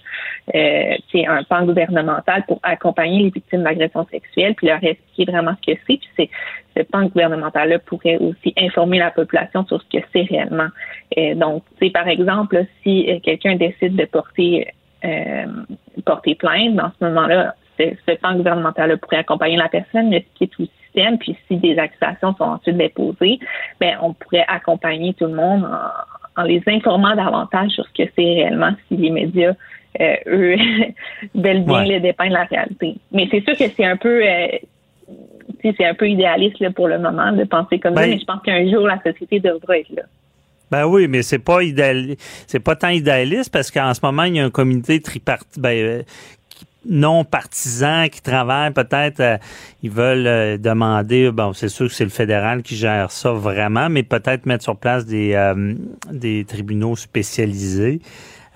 euh, 0.56 0.96
un 1.14 1.44
plan 1.44 1.66
gouvernemental 1.66 2.46
pour 2.48 2.60
accompagner 2.64 3.24
les 3.24 3.30
victimes 3.30 3.64
d'agressions 3.64 4.08
sexuelles, 4.10 4.56
puis 4.56 4.68
leur 4.68 4.84
expliquer 4.84 5.32
vraiment 5.32 5.54
ce 5.62 5.74
que 5.74 5.80
c'est. 5.88 5.98
Puis 5.98 6.10
c'est 6.16 6.30
ce 6.78 6.84
plan 6.84 7.06
gouvernemental-là 7.06 7.80
pourrait 7.80 8.18
aussi 8.18 8.54
informer 8.58 9.00
la 9.00 9.12
population 9.12 9.66
sur 9.66 9.82
ce 9.82 9.98
que 9.98 10.04
c'est 10.14 10.24
réellement. 10.24 10.70
Et 11.16 11.36
donc, 11.36 11.64
par 11.94 12.08
exemple, 12.08 12.66
si 12.84 13.10
euh, 13.10 13.20
quelqu'un 13.20 13.56
décide 13.56 13.96
de 13.96 14.06
porter 14.06 14.68
euh, 15.06 15.46
porter 16.06 16.36
plainte, 16.36 16.76
dans 16.76 16.92
ce 17.00 17.06
moment-là, 17.06 17.54
ce 17.78 18.16
plan 18.16 18.36
gouvernemental-là 18.36 18.98
pourrait 18.98 19.18
accompagner 19.18 19.58
la 19.58 19.70
personne, 19.70 20.14
expliquer 20.14 20.72
puis 21.20 21.38
si 21.48 21.58
des 21.58 21.78
accusations 21.78 22.36
sont 22.36 22.44
ensuite 22.44 22.78
déposées, 22.78 23.40
ben 23.80 23.98
on 24.02 24.14
pourrait 24.14 24.46
accompagner 24.48 25.14
tout 25.14 25.26
le 25.26 25.36
monde 25.36 25.66
en, 26.36 26.44
les 26.44 26.62
informant 26.68 27.16
davantage 27.16 27.72
sur 27.72 27.86
ce 27.86 28.04
que 28.04 28.10
c'est 28.16 28.24
réellement 28.24 28.72
si 28.88 28.98
les 28.98 29.10
médias 29.10 29.54
euh, 30.00 30.16
eux 30.28 30.56
veulent 31.36 31.64
bien 31.64 31.84
les 31.84 32.00
dépeindre 32.00 32.34
la 32.34 32.44
réalité. 32.44 32.96
Mais 33.12 33.28
c'est 33.32 33.44
sûr 33.44 33.58
que 33.58 33.68
c'est 33.76 33.86
un 33.86 33.98
peu 33.98 34.22
euh, 34.24 34.48
c'est 35.64 35.86
un 35.86 35.96
peu 35.96 36.10
idéaliste 36.10 36.60
là, 36.60 36.72
pour 36.72 36.88
le 36.88 37.00
moment 37.00 37.32
de 37.32 37.44
penser 37.44 37.80
comme 37.80 37.96
ça, 37.96 38.02
ben 38.02 38.12
mais 38.12 38.20
je 38.20 38.26
pense 38.26 38.42
qu'un 38.44 38.70
jour 38.70 38.88
la 38.88 39.02
société 39.02 39.40
devra 39.40 39.80
être 39.80 39.90
là. 39.90 40.04
Ben 40.70 40.86
oui, 40.86 41.08
mais 41.08 41.22
c'est 41.22 41.40
pas 41.40 41.64
idéal, 41.64 42.16
c'est 42.46 42.60
pas 42.60 42.76
tant 42.76 42.90
idéaliste 42.90 43.52
parce 43.52 43.72
qu'en 43.72 43.94
ce 43.94 44.02
moment 44.04 44.24
il 44.24 44.36
y 44.36 44.40
a 44.40 44.46
un 44.46 44.50
comité 44.50 45.00
tripartite 45.02 45.60
ben, 45.60 45.70
euh, 45.70 46.04
non 46.88 47.24
partisans 47.24 48.10
qui 48.10 48.22
travaillent, 48.22 48.72
peut-être 48.72 49.20
euh, 49.20 49.38
ils 49.84 49.92
veulent 49.92 50.28
euh, 50.28 50.58
demander, 50.58 51.32
bon, 51.32 51.54
c'est 51.54 51.70
sûr 51.70 51.88
que 51.88 51.94
c'est 51.94 52.04
le 52.04 52.10
fédéral 52.10 52.64
qui 52.64 52.76
gère 52.76 53.12
ça 53.12 53.32
vraiment, 53.32 53.90
mais 53.90 54.04
peut-être 54.04 54.46
mettre 54.46 54.64
sur 54.64 54.78
place 54.78 55.06
des, 55.06 55.34
euh, 55.34 55.74
des 56.12 56.46
tribunaux 56.46 56.96
spécialisés. 56.96 58.02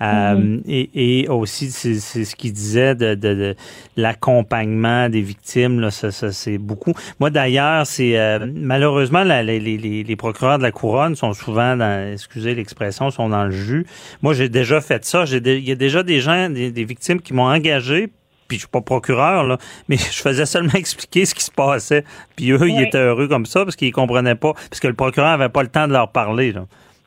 Mm-hmm. 0.00 0.62
et, 0.66 1.20
et, 1.20 1.28
aussi, 1.28 1.70
c'est 1.70 1.94
ce 1.94 2.34
qu'il 2.34 2.52
disait 2.52 2.96
de, 2.96 3.14
de, 3.14 3.54
l'accompagnement 3.96 5.08
des 5.08 5.20
victimes. 5.20 5.78
Là, 5.78 5.92
ça, 5.92 6.10
ça 6.10 6.32
c'est 6.32 6.58
beaucoup. 6.58 6.92
Moi, 7.20 7.30
d'ailleurs, 7.30 7.86
c'est 7.86 8.18
malheureusement 8.52 9.22
les, 9.22 9.60
les, 9.60 10.02
les, 10.02 10.16
procureurs 10.16 10.58
de 10.58 10.64
la 10.64 10.72
couronne 10.72 11.14
sont 11.14 11.34
souvent, 11.34 11.76
dans, 11.76 12.14
excusez 12.14 12.56
l'expression, 12.56 13.12
sont 13.12 13.28
dans 13.28 13.44
le 13.44 13.52
jus. 13.52 13.86
Moi, 14.22 14.34
j'ai 14.34 14.48
déjà 14.48 14.80
fait 14.80 15.04
ça. 15.04 15.22
Il 15.24 15.46
y 15.46 15.70
a 15.70 15.76
déjà 15.76 16.02
des 16.02 16.18
gens, 16.18 16.50
des, 16.50 16.72
des 16.72 16.84
victimes 16.84 17.20
qui 17.20 17.32
m'ont 17.32 17.46
engagé 17.46 18.10
puis 18.52 18.58
je 18.58 18.64
suis 18.64 18.70
pas 18.70 18.82
procureur, 18.82 19.44
là, 19.44 19.56
mais 19.88 19.96
je 20.12 20.20
faisais 20.20 20.44
seulement 20.44 20.74
expliquer 20.74 21.24
ce 21.24 21.34
qui 21.34 21.42
se 21.42 21.50
passait. 21.50 22.04
Puis 22.36 22.50
eux, 22.50 22.68
ils 22.68 22.82
étaient 22.82 22.98
heureux 22.98 23.26
comme 23.26 23.46
ça 23.46 23.64
parce 23.64 23.76
qu'ils 23.76 23.92
comprenaient 23.92 24.34
pas, 24.34 24.52
parce 24.52 24.78
que 24.78 24.88
le 24.88 24.94
procureur 24.94 25.30
avait 25.30 25.48
pas 25.48 25.62
le 25.62 25.70
temps 25.70 25.88
de 25.88 25.92
leur 25.94 26.12
parler. 26.12 26.52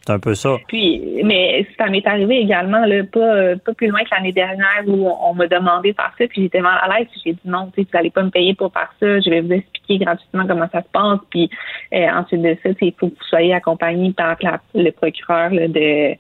C'est 0.02 0.12
un 0.12 0.18
peu 0.18 0.34
ça. 0.34 0.56
Puis, 0.68 1.22
mais 1.24 1.68
ça 1.78 1.88
m'est 1.88 2.06
arrivé 2.08 2.38
également, 2.38 2.84
là, 2.86 3.04
pas, 3.04 3.56
pas 3.64 3.74
plus 3.74 3.88
loin 3.88 4.04
que 4.04 4.10
l'année 4.16 4.32
dernière 4.32 4.84
où 4.88 5.08
on, 5.08 5.34
m'a 5.36 5.46
demandé 5.46 5.92
de 5.92 5.96
faire 5.96 6.14
ça, 6.18 6.26
puis 6.28 6.44
j'étais 6.44 6.62
mal 6.62 6.80
à 6.82 6.98
l'aise, 6.98 7.08
j'ai 7.24 7.34
dit 7.34 7.40
non, 7.46 7.72
tu 7.76 7.86
n'allez 7.94 8.10
pas 8.10 8.24
me 8.24 8.32
payer 8.32 8.56
pour 8.56 8.74
faire 8.74 8.92
ça, 9.00 9.20
je 9.20 9.30
vais 9.30 9.42
vous 9.42 9.54
expliquer 9.54 10.00
gratuitement 10.00 10.48
comment 10.48 10.68
ça 10.72 10.82
se 10.82 10.90
passe, 10.92 11.20
puis 11.30 11.50
euh, 11.94 12.08
ensuite 12.10 12.42
de 12.42 12.58
ça, 12.64 12.70
il 12.82 12.94
faut 13.00 13.10
que 13.10 13.16
vous 13.16 13.30
soyez 13.30 13.54
accompagné 13.54 14.14
par 14.14 14.36
le 14.74 14.90
procureur 14.92 15.52
de 15.52 16.16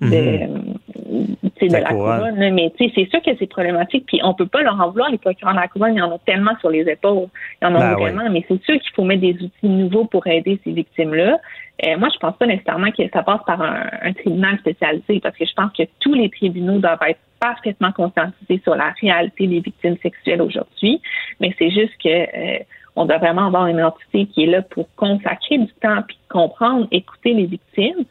de, 0.00 0.06
mhm. 0.06 1.36
de 1.60 1.72
la, 1.72 1.90
couronne. 1.90 2.54
Mais 2.54 2.72
c'est 2.78 3.08
sûr 3.10 3.22
que 3.22 3.30
c'est 3.38 3.46
problématique. 3.46 4.06
Puis 4.06 4.20
on 4.22 4.34
peut 4.34 4.46
pas 4.46 4.62
leur 4.62 4.80
en 4.80 4.90
vouloir. 4.90 5.10
Les 5.10 5.18
procureurs 5.18 5.54
de 5.54 5.60
la 5.60 5.68
couronne, 5.68 5.96
ils 5.96 6.02
en 6.02 6.12
ont 6.12 6.20
tellement 6.24 6.56
sur 6.60 6.70
les 6.70 6.88
épaules. 6.88 7.28
Ils 7.60 7.66
en 7.66 7.74
ont 7.74 7.78
ben 7.78 7.96
tellement. 7.96 8.30
Mais 8.30 8.44
c'est 8.48 8.62
sûr 8.62 8.74
qu'il 8.80 8.92
faut 8.94 9.04
mettre 9.04 9.22
des 9.22 9.34
outils 9.34 9.68
nouveaux 9.68 10.04
pour 10.04 10.26
aider 10.26 10.58
ces 10.64 10.72
victimes-là. 10.72 11.38
Euh, 11.86 11.96
moi, 11.98 12.08
je 12.12 12.18
pense 12.18 12.36
pas 12.36 12.46
nécessairement 12.46 12.90
que 12.90 13.02
ça 13.12 13.22
passe 13.22 13.40
par 13.46 13.62
un, 13.62 14.12
tribunal 14.12 14.58
spécialisé 14.58 15.20
parce 15.20 15.36
que 15.36 15.46
je 15.46 15.54
pense 15.54 15.72
que 15.72 15.84
tous 16.00 16.14
les 16.14 16.28
tribunaux 16.28 16.78
doivent 16.78 16.98
être 17.08 17.20
parfaitement 17.40 17.92
conscientisés 17.92 18.60
sur 18.62 18.74
la 18.74 18.92
réalité 19.00 19.46
des 19.46 19.60
victimes 19.60 19.96
sexuelles 20.02 20.42
aujourd'hui. 20.42 21.00
Mais 21.40 21.54
c'est 21.58 21.70
juste 21.70 21.94
que 22.02 22.08
euh, 22.08 22.58
on 22.96 23.06
doit 23.06 23.18
vraiment 23.18 23.46
avoir 23.46 23.66
une 23.66 23.82
entité 23.82 24.26
qui 24.26 24.44
est 24.44 24.46
là 24.46 24.62
pour 24.62 24.86
consacrer 24.96 25.58
du 25.58 25.72
temps 25.80 26.02
puis 26.06 26.18
comprendre, 26.28 26.86
écouter 26.90 27.32
les 27.32 27.46
victimes. 27.46 28.04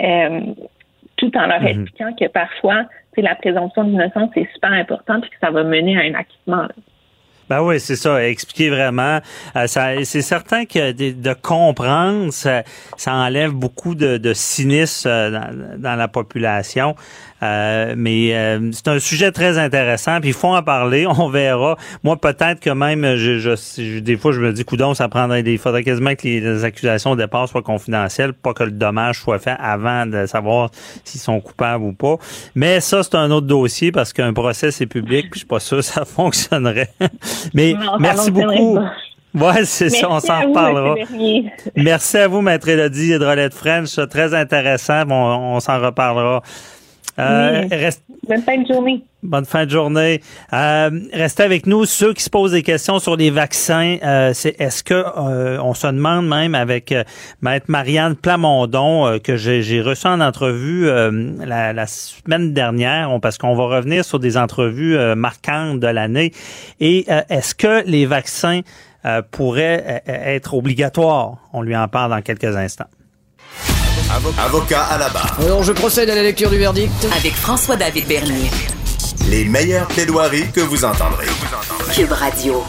Euh, 0.00 0.40
tout 1.16 1.30
en 1.36 1.46
leur 1.46 1.60
mhm. 1.60 1.66
expliquant 1.66 2.12
que 2.18 2.28
parfois, 2.28 2.84
la 3.16 3.34
présomption 3.36 3.84
d'innocence 3.84 4.30
est 4.36 4.52
super 4.52 4.72
importante 4.72 5.24
et 5.24 5.28
que 5.28 5.36
ça 5.40 5.50
va 5.50 5.62
mener 5.62 5.96
à 5.96 6.00
un 6.02 6.14
acquittement. 6.14 6.66
Ben 7.48 7.60
oui, 7.62 7.78
c'est 7.78 7.96
ça. 7.96 8.26
Expliquer 8.26 8.70
vraiment. 8.70 9.20
Euh, 9.54 9.66
c'est 9.66 10.22
certain 10.22 10.64
que 10.64 10.92
de, 10.92 11.34
comprendre, 11.34 12.32
ça, 12.32 12.62
enlève 13.06 13.50
beaucoup 13.50 13.94
de, 13.94 14.32
cynisme 14.32 15.08
euh, 15.08 15.76
dans, 15.76 15.94
la 15.94 16.08
population. 16.08 16.96
Euh, 17.44 17.94
mais 17.96 18.34
euh, 18.34 18.70
c'est 18.72 18.88
un 18.88 18.98
sujet 18.98 19.30
très 19.30 19.58
intéressant, 19.58 20.20
puis 20.20 20.30
il 20.30 20.34
faut 20.34 20.48
en 20.48 20.62
parler, 20.62 21.06
on 21.18 21.28
verra. 21.28 21.76
Moi, 22.02 22.16
peut-être 22.16 22.60
que 22.60 22.70
même, 22.70 23.16
je, 23.16 23.38
je, 23.38 23.98
des 23.98 24.16
fois, 24.16 24.32
je 24.32 24.40
me 24.40 24.52
dis, 24.52 24.64
coudon, 24.64 24.94
ça 24.94 25.08
prendrait, 25.08 25.42
il 25.42 25.58
faudrait 25.58 25.84
quasiment 25.84 26.14
que 26.14 26.22
les, 26.24 26.64
accusations 26.64 27.10
au 27.10 27.16
départ 27.16 27.48
soient 27.48 27.62
confidentielles, 27.62 28.32
pas 28.32 28.54
que 28.54 28.64
le 28.64 28.70
dommage 28.70 29.20
soit 29.20 29.38
fait 29.38 29.56
avant 29.58 30.06
de 30.06 30.26
savoir 30.26 30.70
s'ils 31.04 31.20
sont 31.20 31.40
coupables 31.40 31.84
ou 31.84 31.92
pas. 31.92 32.16
Mais 32.54 32.80
ça, 32.80 33.02
c'est 33.02 33.16
un 33.16 33.30
autre 33.30 33.46
dossier 33.46 33.92
parce 33.92 34.12
qu'un 34.12 34.32
procès, 34.32 34.70
c'est 34.70 34.86
public, 34.86 35.30
puis 35.30 35.34
je 35.34 35.38
suis 35.40 35.46
pas 35.46 35.60
sûr 35.60 35.78
que 35.78 35.82
ça 35.82 36.04
fonctionnerait. 36.06 36.90
mais 37.52 37.74
merci 37.98 38.30
beaucoup. 38.30 38.78
Ouais, 39.34 39.64
c'est 39.64 39.90
ça, 39.90 40.08
on 40.08 40.20
s'en 40.20 40.42
reparlera. 40.42 40.94
Merci 41.74 42.18
à 42.18 42.28
vous, 42.28 42.40
Maître 42.40 42.68
Elodie 42.68 43.14
Hydrolette 43.14 43.52
French. 43.52 43.98
Très 44.08 44.32
intéressant. 44.32 45.04
Bon, 45.06 45.16
on 45.16 45.58
s'en 45.58 45.80
reparlera. 45.80 46.40
Euh, 47.18 47.90
Bonne 48.28 48.42
fin 48.42 48.56
de 48.58 48.66
journée. 48.66 49.02
Bonne 49.22 49.44
fin 49.44 49.64
de 49.66 49.70
journée. 49.70 50.20
Euh, 50.52 50.90
restez 51.12 51.42
avec 51.42 51.66
nous. 51.66 51.84
Ceux 51.84 52.12
qui 52.12 52.22
se 52.22 52.30
posent 52.30 52.52
des 52.52 52.62
questions 52.62 52.98
sur 52.98 53.16
les 53.16 53.30
vaccins, 53.30 53.98
euh, 54.02 54.32
c'est 54.34 54.60
est-ce 54.60 54.82
que 54.82 54.94
euh, 54.94 55.58
on 55.62 55.74
se 55.74 55.86
demande 55.86 56.26
même 56.26 56.54
avec 56.54 56.92
euh, 56.92 57.04
Maître 57.40 57.66
Marianne 57.68 58.16
Plamondon 58.16 59.18
que 59.22 59.36
j'ai 59.36 59.80
reçu 59.80 60.06
en 60.06 60.20
entrevue 60.20 60.86
la, 60.86 61.72
la, 61.72 61.86
semaine 61.86 62.52
dernière, 62.52 63.18
parce 63.20 63.38
qu'on 63.38 63.54
va 63.54 63.64
revenir 63.64 64.04
sur 64.04 64.18
des 64.18 64.36
entrevues 64.36 64.96
marquantes 65.14 65.80
de 65.80 65.86
l'année. 65.86 66.32
Et 66.80 67.06
est-ce 67.28 67.54
que 67.54 67.84
les 67.86 68.06
vaccins 68.06 68.60
pourraient 69.30 70.02
être 70.06 70.54
obligatoires? 70.54 71.36
On 71.52 71.62
lui 71.62 71.76
en 71.76 71.88
parle 71.88 72.10
dans 72.10 72.22
quelques 72.22 72.56
instants. 72.56 72.86
Avocat 74.14 74.84
à 74.84 74.98
la 74.98 75.08
barre. 75.08 75.36
Alors, 75.40 75.64
je 75.64 75.72
procède 75.72 76.08
à 76.08 76.14
la 76.14 76.22
lecture 76.22 76.48
du 76.48 76.56
verdict. 76.56 76.92
Avec 77.16 77.34
François-David 77.34 78.06
Bernier. 78.06 78.48
Les 79.28 79.44
meilleures 79.44 79.88
plaidoiries 79.88 80.52
que 80.52 80.60
vous 80.60 80.84
entendrez. 80.84 81.26
Cube 81.92 82.12
Radio. 82.12 82.62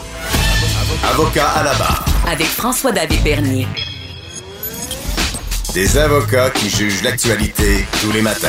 Avocat 1.11 1.47
à 1.49 1.63
la 1.63 1.73
barre. 1.75 2.03
Avec 2.27 2.47
François-David 2.47 3.23
Bernier. 3.23 3.67
Des 5.75 5.97
avocats 5.99 6.49
qui 6.49 6.67
jugent 6.67 7.03
l'actualité 7.03 7.85
tous 8.01 8.11
les 8.11 8.23
matins. 8.23 8.47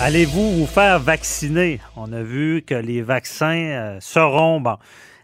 Allez-vous 0.00 0.58
vous 0.58 0.66
faire 0.66 1.00
vacciner? 1.00 1.80
On 1.96 2.12
a 2.12 2.22
vu 2.22 2.62
que 2.66 2.74
les 2.74 3.00
vaccins 3.00 3.54
euh, 3.54 3.98
seront 4.00 4.60
bon, 4.60 4.76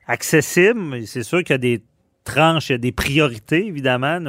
accessibles. 0.07 1.07
C'est 1.07 1.23
sûr 1.23 1.45
qu'il 1.45 1.53
y 1.53 1.55
a 1.55 1.59
des 1.59 1.83
tranche, 2.27 2.69
il 2.69 2.73
y 2.73 2.75
a 2.75 2.79
des 2.79 2.93
priorités, 2.93 3.67
évidemment, 3.67 4.21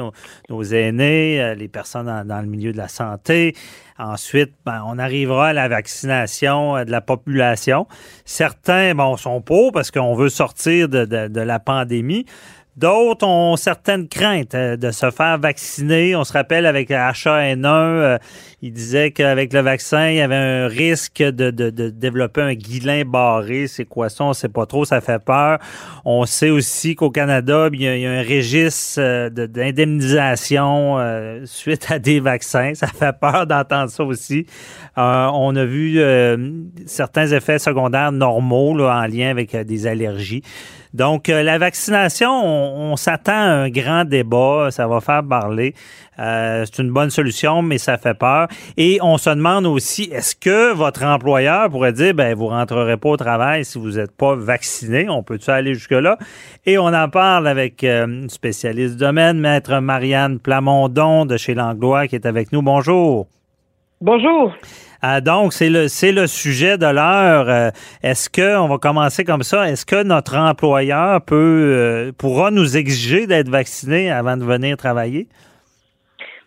nos, 0.48 0.64
aînés, 0.64 1.42
euh, 1.42 1.54
les 1.54 1.68
personnes 1.68 2.06
dans, 2.26 2.40
le 2.40 2.46
milieu 2.46 2.72
de 2.72 2.78
la 2.78 2.88
santé. 2.88 3.54
Ensuite, 3.98 4.52
ben, 4.64 4.82
on 4.86 4.98
arrivera 4.98 5.48
à 5.48 5.52
la 5.52 5.68
vaccination 5.68 6.76
euh, 6.76 6.84
de 6.84 6.90
la 6.90 7.00
population. 7.00 7.86
Certains, 8.24 8.94
bon, 8.94 9.16
sont 9.16 9.40
pour 9.40 9.72
parce 9.72 9.90
qu'on 9.90 10.14
veut 10.14 10.28
sortir 10.30 10.88
de, 10.88 11.40
la 11.40 11.58
pandémie. 11.58 12.24
D'autres 12.78 13.26
ont 13.26 13.56
certaines 13.56 14.06
craintes 14.06 14.54
euh, 14.54 14.76
de 14.76 14.92
se 14.92 15.10
faire 15.10 15.36
vacciner. 15.38 16.14
On 16.14 16.22
se 16.22 16.32
rappelle 16.32 16.64
avec 16.64 16.90
H1N1, 16.90 17.66
euh, 17.66 18.18
il 18.60 18.72
disait 18.72 19.12
qu'avec 19.12 19.52
le 19.52 19.60
vaccin, 19.60 20.08
il 20.08 20.16
y 20.16 20.20
avait 20.20 20.34
un 20.34 20.66
risque 20.66 21.22
de, 21.22 21.50
développer 21.90 22.40
un 22.40 22.54
guilin 22.54 23.04
barré. 23.04 23.66
C'est 23.66 23.84
quoi 23.84 24.08
ça? 24.08 24.24
On 24.24 24.32
sait 24.32 24.48
pas 24.48 24.66
trop, 24.66 24.84
ça 24.84 25.00
fait 25.00 25.22
peur. 25.22 25.58
On 26.04 26.26
sait 26.26 26.50
aussi 26.50 26.94
qu'au 26.94 27.10
Canada, 27.10 27.68
il 27.72 27.82
y, 27.82 28.06
a, 28.06 28.10
un 28.10 28.22
registre 28.22 29.00
euh, 29.00 29.30
d'indemnisation 29.30 30.98
suite 31.44 31.90
à 31.90 31.98
des 31.98 32.20
vaccins. 32.20 32.74
Ça 32.74 32.88
fait 32.88 33.16
peur 33.18 33.46
d'entendre 33.46 33.90
ça 33.90 34.04
aussi. 34.04 34.46
on 34.96 35.54
a 35.56 35.64
vu 35.64 36.00
certains 36.86 37.28
effets 37.28 37.58
secondaires 37.58 38.12
normaux 38.12 38.78
en 38.80 39.06
lien 39.06 39.30
avec 39.30 39.56
des 39.56 39.86
allergies. 39.86 40.42
Donc, 40.94 41.28
euh, 41.28 41.42
la 41.42 41.58
vaccination, 41.58 42.30
on, 42.30 42.96
s'attend 42.96 43.32
à 43.32 43.50
un 43.50 43.68
grand 43.68 44.04
débat, 44.04 44.68
ça 44.70 44.86
va 44.86 45.00
faire 45.00 45.22
parler. 45.22 45.74
Euh, 46.18 46.64
c'est 46.64 46.82
une 46.82 46.90
bonne 46.90 47.10
solution, 47.10 47.62
mais 47.62 47.78
ça 47.78 47.98
fait 47.98 48.14
peur. 48.14 48.47
Et 48.76 48.98
on 49.02 49.18
se 49.18 49.30
demande 49.30 49.66
aussi, 49.66 50.04
est-ce 50.12 50.34
que 50.34 50.72
votre 50.74 51.04
employeur 51.04 51.70
pourrait 51.70 51.92
dire, 51.92 52.14
ben, 52.14 52.34
vous 52.34 52.48
rentrerez 52.48 52.96
pas 52.96 53.08
au 53.10 53.16
travail 53.16 53.64
si 53.64 53.78
vous 53.78 53.92
n'êtes 53.92 54.16
pas 54.16 54.34
vacciné? 54.34 55.08
On 55.08 55.22
peut-tu 55.22 55.50
aller 55.50 55.74
jusque-là? 55.74 56.18
Et 56.66 56.78
on 56.78 56.86
en 56.86 57.08
parle 57.08 57.48
avec 57.48 57.84
euh, 57.84 58.06
une 58.06 58.30
spécialiste 58.30 58.94
du 58.94 59.00
domaine, 59.00 59.38
maître 59.38 59.78
Marianne 59.80 60.38
Plamondon 60.38 61.26
de 61.26 61.36
chez 61.36 61.54
Langlois 61.54 62.08
qui 62.08 62.14
est 62.14 62.26
avec 62.26 62.52
nous. 62.52 62.62
Bonjour. 62.62 63.26
Bonjour. 64.00 64.54
Ah, 65.00 65.20
donc, 65.20 65.52
c'est 65.52 65.70
le, 65.70 65.86
c'est 65.86 66.10
le 66.10 66.26
sujet 66.26 66.76
de 66.76 66.86
l'heure. 66.86 67.48
Euh, 67.48 67.70
est-ce 68.02 68.28
que, 68.28 68.58
on 68.58 68.66
va 68.66 68.78
commencer 68.78 69.24
comme 69.24 69.42
ça, 69.42 69.68
est-ce 69.68 69.86
que 69.86 70.02
notre 70.02 70.36
employeur 70.36 71.20
peut, 71.24 71.36
euh, 71.36 72.12
pourra 72.18 72.50
nous 72.50 72.76
exiger 72.76 73.26
d'être 73.26 73.48
vacciné 73.48 74.10
avant 74.10 74.36
de 74.36 74.44
venir 74.44 74.76
travailler? 74.76 75.28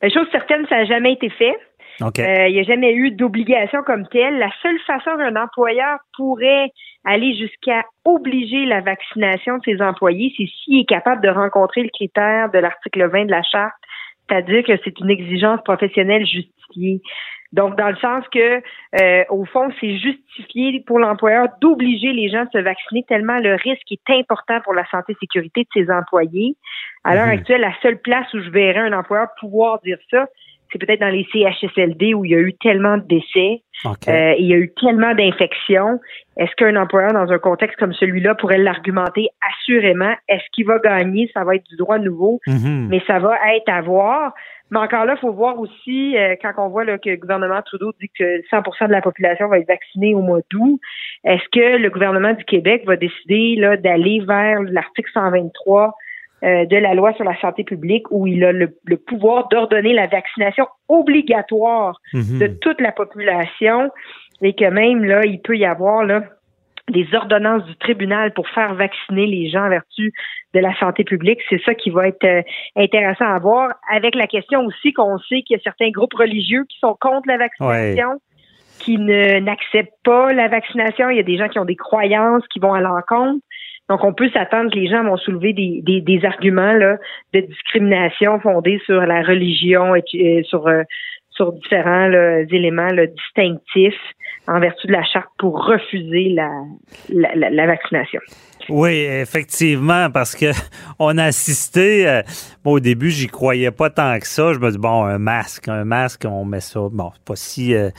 Ben, 0.02 0.12
chose 0.12 0.28
certaine, 0.32 0.66
ça 0.68 0.78
n'a 0.78 0.86
jamais 0.86 1.14
été 1.14 1.30
fait. 1.30 1.56
Euh, 2.02 2.48
il 2.48 2.54
n'y 2.54 2.60
a 2.60 2.64
jamais 2.64 2.94
eu 2.94 3.12
d'obligation 3.12 3.84
comme 3.84 4.08
telle. 4.08 4.38
La 4.38 4.50
seule 4.62 4.80
façon 4.88 5.12
qu'un 5.18 5.36
employeur 5.36 6.00
pourrait 6.16 6.72
aller 7.06 7.36
jusqu'à 7.36 7.84
obliger 8.06 8.66
la 8.66 8.82
vaccination 8.82 9.58
de 9.58 9.64
ses 9.64 9.82
employés, 9.82 10.34
c'est 10.38 10.46
s'il 10.46 10.82
est 10.82 10.90
capable 10.90 11.22
de 11.22 11.30
rencontrer 11.30 11.84
le 11.84 11.90
critère 11.90 12.52
de 12.52 12.60
l'article 12.60 13.10
20 13.10 13.26
de 13.26 13.32
la 13.32 13.44
charte, 13.44 13.74
c'est-à-dire 14.30 14.64
que 14.64 14.74
c'est 14.84 15.00
une 15.00 15.10
exigence 15.10 15.62
professionnelle 15.64 16.26
justifiée. 16.26 17.02
Donc, 17.52 17.78
dans 17.78 17.90
le 17.90 17.98
sens 17.98 18.24
que, 18.32 18.62
euh, 19.02 19.24
au 19.30 19.44
fond, 19.44 19.70
c'est 19.82 19.98
justifié 19.98 20.82
pour 20.88 21.00
l'employeur 21.00 21.48
d'obliger 21.60 22.14
les 22.14 22.30
gens 22.30 22.44
à 22.44 22.50
se 22.50 22.58
vacciner 22.60 23.04
tellement 23.10 23.40
le 23.40 23.56
risque 23.56 23.92
est 23.92 24.10
important 24.10 24.62
pour 24.64 24.74
la 24.74 24.86
santé 24.90 25.14
et 25.14 25.18
sécurité 25.20 25.64
de 25.64 25.70
ses 25.74 25.92
employés. 25.92 26.56
À 27.04 27.14
l'heure 27.14 27.26
mhm. 27.26 27.34
actuelle, 27.34 27.62
la 27.62 27.74
seule 27.82 28.00
place 28.00 28.34
où 28.34 28.42
je 28.42 28.50
verrais 28.52 28.80
un 28.80 28.94
employeur 28.94 29.28
pouvoir 29.40 29.82
dire 29.82 29.98
ça, 30.10 30.28
c'est 30.72 30.80
peut-être 30.80 31.02
dans 31.02 31.10
les 31.10 31.28
CHSLD 31.32 32.14
où 32.14 32.26
il 32.26 32.32
y 32.32 32.36
a 32.36 32.40
eu 32.40 32.54
tellement 32.54 32.98
de 32.98 33.04
décès, 33.04 33.64
euh, 33.86 34.34
il 34.38 34.46
y 34.46 34.54
a 34.54 34.58
eu 34.58 34.72
tellement 34.80 35.14
d'infections. 35.14 36.00
Est-ce 36.38 36.52
qu'un 36.56 36.76
employeur 36.76 37.14
dans 37.14 37.32
un 37.32 37.40
contexte 37.40 37.78
comme 37.78 37.94
celui-là 37.94 38.36
pourrait 38.36 38.58
l'argumenter 38.58 39.28
assurément? 39.50 40.14
Est-ce 40.30 40.44
qu'il 40.54 40.66
va 40.66 40.80
gagner? 40.80 41.30
Ça 41.34 41.44
va 41.44 41.56
être 41.56 41.66
du 41.66 41.76
droit 41.76 41.98
nouveau, 41.98 42.40
mhm. 42.48 42.88
mais 42.90 43.02
ça 43.08 43.20
va 43.20 43.38
être 43.56 43.70
à 43.70 43.82
voir. 43.82 44.34
Mais 44.70 44.80
encore 44.80 45.06
là, 45.06 45.16
il 45.18 45.20
faut 45.20 45.34
voir 45.34 45.60
aussi, 45.60 46.18
euh, 46.18 46.36
quand 46.42 46.54
on 46.58 46.70
voit 46.70 46.86
que 46.98 47.10
le 47.10 47.18
gouvernement 47.18 47.62
Trudeau 47.62 47.92
dit 48.00 48.10
que 48.18 48.42
100% 48.50 48.88
de 48.88 48.92
la 48.92 49.02
population 49.02 49.50
va 49.50 49.60
être 49.60 49.68
vaccinée 49.68 50.16
au 50.16 50.22
mois 50.22 50.40
d'août, 50.50 50.80
est-ce 51.26 51.44
que 51.52 51.78
le 51.78 51.90
gouvernement 51.90 52.34
du 52.34 52.46
Québec 52.46 52.84
va 52.86 52.96
décider 52.96 53.56
là 53.58 53.76
d'aller 53.76 54.22
vers 54.26 54.62
l'article 54.62 55.10
123 55.14 55.94
euh, 56.44 56.66
de 56.66 56.78
la 56.78 56.94
loi 56.94 57.14
sur 57.14 57.24
la 57.24 57.40
santé 57.40 57.64
publique 57.64 58.10
où 58.10 58.28
il 58.28 58.44
a 58.44 58.52
le, 58.52 58.68
pouvoir 59.08 59.48
d'ordonner 59.50 59.94
la 59.94 60.08
vaccination 60.08 60.66
obligatoire 60.88 62.00
mhm. 62.14 62.40
de 62.40 62.48
toute 62.48 62.82
la 62.82 62.92
population 62.92 63.90
et 64.42 64.54
que 64.54 64.66
même 64.66 65.04
là, 65.04 65.22
il 65.24 65.40
peut 65.40 65.58
y 65.58 65.66
avoir 65.66 66.04
là 66.04 66.24
des 66.90 67.08
ordonnances 67.14 67.64
du 67.66 67.76
tribunal 67.76 68.34
pour 68.34 68.48
faire 68.50 68.74
vacciner 68.76 69.26
les 69.26 69.50
gens 69.50 69.66
en 69.66 69.70
vertu 69.70 70.12
de 70.54 70.60
la 70.60 70.76
santé 70.80 71.04
publique. 71.04 71.40
C'est 71.50 71.62
ça 71.64 71.74
qui 71.74 71.90
va 71.90 72.08
être 72.08 72.24
euh, 72.24 72.42
intéressant 72.76 73.26
à 73.26 73.40
voir, 73.40 73.74
avec 73.92 74.16
la 74.16 74.28
question 74.28 74.66
aussi 74.66 74.94
qu'on 74.94 75.18
sait 75.20 75.42
qu'il 75.44 75.58
y 75.58 75.60
a 75.60 75.64
certains 75.64 75.90
groupes 75.90 76.14
religieux 76.14 76.66
qui 76.70 76.78
sont 76.80 76.98
contre 77.00 77.28
la 77.28 77.38
vaccination. 77.38 78.20
qui 78.80 78.98
ne 78.98 79.40
n'acceptent 79.40 79.94
pas 80.04 80.34
la 80.34 80.48
vaccination. 80.48 81.12
Il 81.12 81.18
y 81.18 81.20
a 81.20 81.24
des 81.24 81.38
gens 81.38 81.48
qui 81.48 81.60
ont 81.60 81.66
des 81.66 81.76
croyances 81.76 82.44
qui 82.52 82.60
vont 82.60 82.74
à 82.74 82.82
l'encontre. 82.82 83.46
Donc, 83.92 84.06
on 84.06 84.14
peut 84.14 84.30
s'attendre 84.30 84.72
que 84.72 84.80
les 84.80 84.88
gens 84.88 85.04
vont 85.04 85.18
soulever 85.18 85.52
des, 85.52 85.82
des, 85.84 86.00
des 86.00 86.24
arguments 86.24 86.72
là, 86.72 86.96
de 87.34 87.42
discrimination 87.42 88.40
fondés 88.40 88.80
sur 88.86 89.02
la 89.02 89.22
religion 89.22 89.96
et 90.14 90.44
sur 90.44 90.66
euh, 90.66 90.84
sur 91.32 91.54
différents 91.54 92.12
éléments 92.50 92.90
distinctifs 92.92 93.96
en 94.48 94.60
vertu 94.60 94.88
de 94.88 94.94
la 94.94 95.04
charte 95.04 95.30
pour 95.38 95.66
refuser 95.66 96.30
la, 96.30 96.50
la, 97.10 97.68
vaccination. 97.68 98.20
Oui, 98.70 98.92
effectivement, 98.92 100.10
parce 100.10 100.36
que 100.36 100.52
on 101.00 101.18
a 101.18 101.26
assisté. 101.26 102.08
Euh, 102.08 102.22
au 102.64 102.80
début, 102.80 103.10
j'y 103.10 103.28
croyais 103.28 103.72
pas 103.72 103.90
tant 103.90 104.18
que 104.20 104.28
ça. 104.28 104.54
Je 104.54 104.60
me 104.60 104.72
dis 104.72 104.78
bon, 104.78 105.04
un 105.04 105.18
masque, 105.18 105.68
un 105.68 105.84
masque, 105.84 106.26
on 106.28 106.46
met 106.46 106.60
ça. 106.60 106.80
Bon, 106.92 107.12
pas 107.26 107.36
si, 107.36 107.74
euh, 107.76 107.90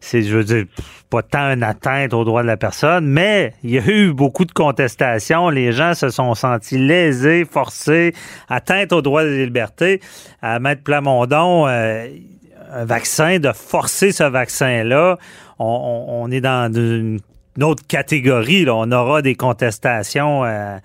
c'est, 0.00 0.22
je 0.22 0.36
veux 0.36 0.44
dire, 0.44 0.64
pas 1.10 1.22
tant 1.22 1.52
une 1.52 1.62
atteinte 1.62 2.14
aux 2.14 2.24
droits 2.24 2.42
de 2.42 2.46
la 2.46 2.56
personne, 2.56 3.06
mais 3.06 3.54
il 3.62 3.70
y 3.70 3.78
a 3.78 3.86
eu 3.86 4.12
beaucoup 4.12 4.44
de 4.44 4.52
contestations. 4.52 5.48
Les 5.48 5.72
gens 5.72 5.94
se 5.94 6.08
sont 6.08 6.34
sentis 6.34 6.78
lésés, 6.78 7.44
forcés, 7.44 8.12
atteintes 8.48 8.92
aux 8.92 9.02
droits 9.02 9.24
des 9.24 9.44
libertés. 9.44 10.00
À 10.42 10.58
Maître 10.58 10.82
Plamondon. 10.82 11.66
Euh, 11.66 12.08
un 12.72 12.84
vaccin, 12.84 13.38
de 13.38 13.52
forcer 13.52 14.12
ce 14.12 14.24
vaccin-là, 14.24 15.16
on, 15.58 16.30
est 16.30 16.40
dans 16.40 16.72
une, 16.72 17.18
autre 17.62 17.86
catégorie. 17.86 18.64
Là. 18.64 18.74
On 18.74 18.90
aura 18.92 19.22
des 19.22 19.34
contestations 19.34 20.44
euh, 20.44 20.76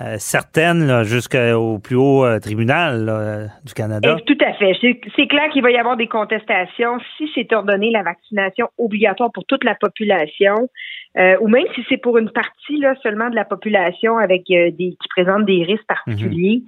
euh, 0.00 0.16
certaines 0.18 1.02
jusqu'au 1.02 1.78
plus 1.78 1.96
haut 1.96 2.24
tribunal 2.40 3.50
du 3.64 3.74
Canada. 3.74 4.16
tout 4.24 4.38
à 4.40 4.52
fait. 4.54 4.72
C'est 5.16 5.26
clair 5.26 5.50
qu'il 5.52 5.62
va 5.62 5.70
y 5.70 5.76
avoir 5.76 5.96
des 5.96 6.06
contestations 6.06 6.98
si 7.16 7.28
c'est 7.34 7.52
ordonné 7.52 7.90
la 7.90 8.02
vaccination 8.02 8.68
obligatoire 8.78 9.32
pour 9.32 9.44
toute 9.46 9.64
la 9.64 9.74
population, 9.74 10.68
ou 11.16 11.48
même 11.48 11.66
si 11.74 11.84
c'est 11.88 11.96
pour 11.96 12.18
une 12.18 12.30
partie 12.30 12.78
là, 12.78 12.94
seulement 13.02 13.30
de 13.30 13.34
la 13.34 13.44
population 13.44 14.18
avec 14.18 14.44
des 14.46 14.72
qui 14.76 15.08
présentent 15.08 15.46
des 15.46 15.64
risques 15.64 15.86
particuliers. 15.88 16.62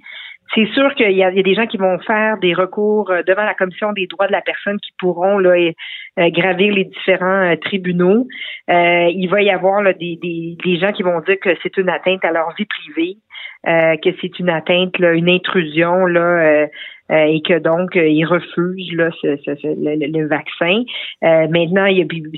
C'est 0.55 0.67
sûr 0.73 0.93
qu'il 0.93 1.11
y, 1.11 1.23
a 1.23 1.31
des 1.31 1.55
gens 1.55 1.65
qui 1.65 1.77
vont 1.77 1.97
faire 1.99 2.37
des 2.37 2.53
recours 2.53 3.09
euh, 3.09 3.23
devant 3.23 3.43
la 3.43 3.55
commission 3.55 3.91
des 3.91 4.05
droits 4.05 4.27
de 4.27 4.31
la 4.31 4.41
personne 4.41 4.79
qui 4.79 4.91
pourront 4.99 5.39
là, 5.39 5.51
euh, 5.51 6.29
gravir 6.29 6.73
les 6.73 6.83
différents 6.85 7.51
euh, 7.51 7.55
tribunaux. 7.55 8.27
il 8.67 9.27
va 9.29 9.41
y 9.41 9.49
avoir 9.49 9.81
des, 9.95 10.57
gens 10.79 10.91
qui 10.91 11.01
vont 11.01 11.21
dire 11.21 11.39
que 11.41 11.49
c'est 11.63 11.77
une 11.77 11.89
atteinte 11.89 12.23
à 12.23 12.31
leur 12.31 12.53
vie 12.55 12.65
privée, 12.65 13.17
que 13.65 14.09
c'est 14.21 14.39
une 14.39 14.49
atteinte, 14.49 14.99
une 14.99 15.29
intrusion 15.29 16.05
là, 16.05 16.67
euh, 17.11 17.25
et 17.25 17.41
que 17.41 17.59
donc 17.59 17.97
euh, 17.97 18.07
ils 18.07 18.23
refusent 18.23 18.93
là, 18.93 19.09
ce, 19.21 19.27
le, 19.27 20.27
vaccin. 20.27 20.83
Euh, 21.23 21.47
maintenant, 21.49 21.85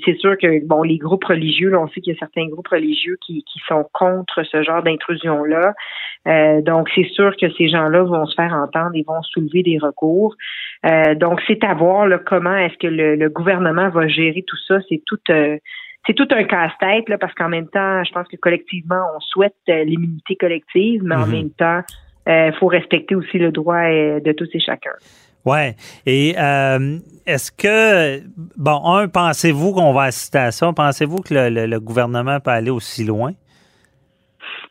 c'est 0.03 0.17
sûr 0.17 0.35
que 0.39 0.65
bon, 0.65 0.81
les 0.81 0.97
groupes 0.97 1.23
religieux, 1.23 1.69
là, 1.69 1.79
on 1.79 1.87
sait 1.89 2.01
qu'il 2.01 2.13
y 2.13 2.15
a 2.15 2.19
certains 2.19 2.47
groupes 2.47 2.67
religieux 2.67 3.15
qui, 3.23 3.43
qui 3.43 3.59
sont 3.67 3.85
contre 3.93 4.43
ce 4.43 4.63
genre 4.63 4.81
d'intrusion-là. 4.81 5.73
donc, 6.61 6.89
c'est 6.95 7.07
sûr 7.09 7.35
que 7.37 7.51
ces 7.51 7.69
gens-là 7.69 8.03
vont 8.03 8.25
se 8.25 8.33
faire 8.33 8.53
entendre 8.53 8.95
et 8.95 9.03
vont 9.07 9.21
soulever 9.21 9.61
des 9.61 9.77
recours. 9.77 10.35
donc, 11.15 11.41
c'est 11.45 11.63
à 11.63 11.75
voir 11.75 12.07
là, 12.07 12.17
comment 12.17 12.57
est-ce 12.57 12.77
que 12.77 12.87
le, 12.87 13.29
gouvernement 13.29 13.89
va 13.89 14.07
gérer 14.07 14.43
tout 14.47 14.57
ça. 14.67 14.79
C'est 14.89 15.01
tout 15.05 15.19
c'est 16.07 16.13
tout 16.13 16.27
un 16.31 16.43
casse-tête 16.43 17.09
là, 17.09 17.17
parce 17.17 17.33
qu'en 17.33 17.49
même 17.49 17.67
temps, 17.67 18.03
je 18.03 18.11
pense 18.11 18.27
que 18.27 18.37
collectivement, 18.37 19.01
on 19.15 19.19
souhaite 19.19 19.55
l'immunité 19.67 20.35
collective, 20.35 21.01
mais 21.03 21.15
en 21.15 21.25
mm-hmm. 21.25 21.31
même 21.31 21.49
temps, 21.51 21.81
il 22.27 22.31
euh, 22.31 22.51
faut 22.53 22.67
respecter 22.67 23.15
aussi 23.15 23.37
le 23.37 23.51
droit 23.51 23.75
euh, 23.75 24.19
de 24.19 24.31
tous 24.31 24.49
et 24.53 24.59
chacun. 24.59 24.91
Ouais. 25.45 25.75
Et 26.07 26.33
euh, 26.39 26.97
est-ce 27.27 27.51
que 27.51 28.23
bon, 28.57 28.83
un, 28.83 29.07
pensez-vous 29.07 29.73
qu'on 29.73 29.93
va 29.93 30.03
assister 30.03 30.39
à 30.39 30.51
ça? 30.51 30.71
Pensez-vous 30.75 31.21
que 31.21 31.33
le, 31.33 31.79
gouvernement 31.79 32.39
peut 32.39 32.51
aller 32.51 32.71
aussi 32.71 33.03
loin? 33.05 33.33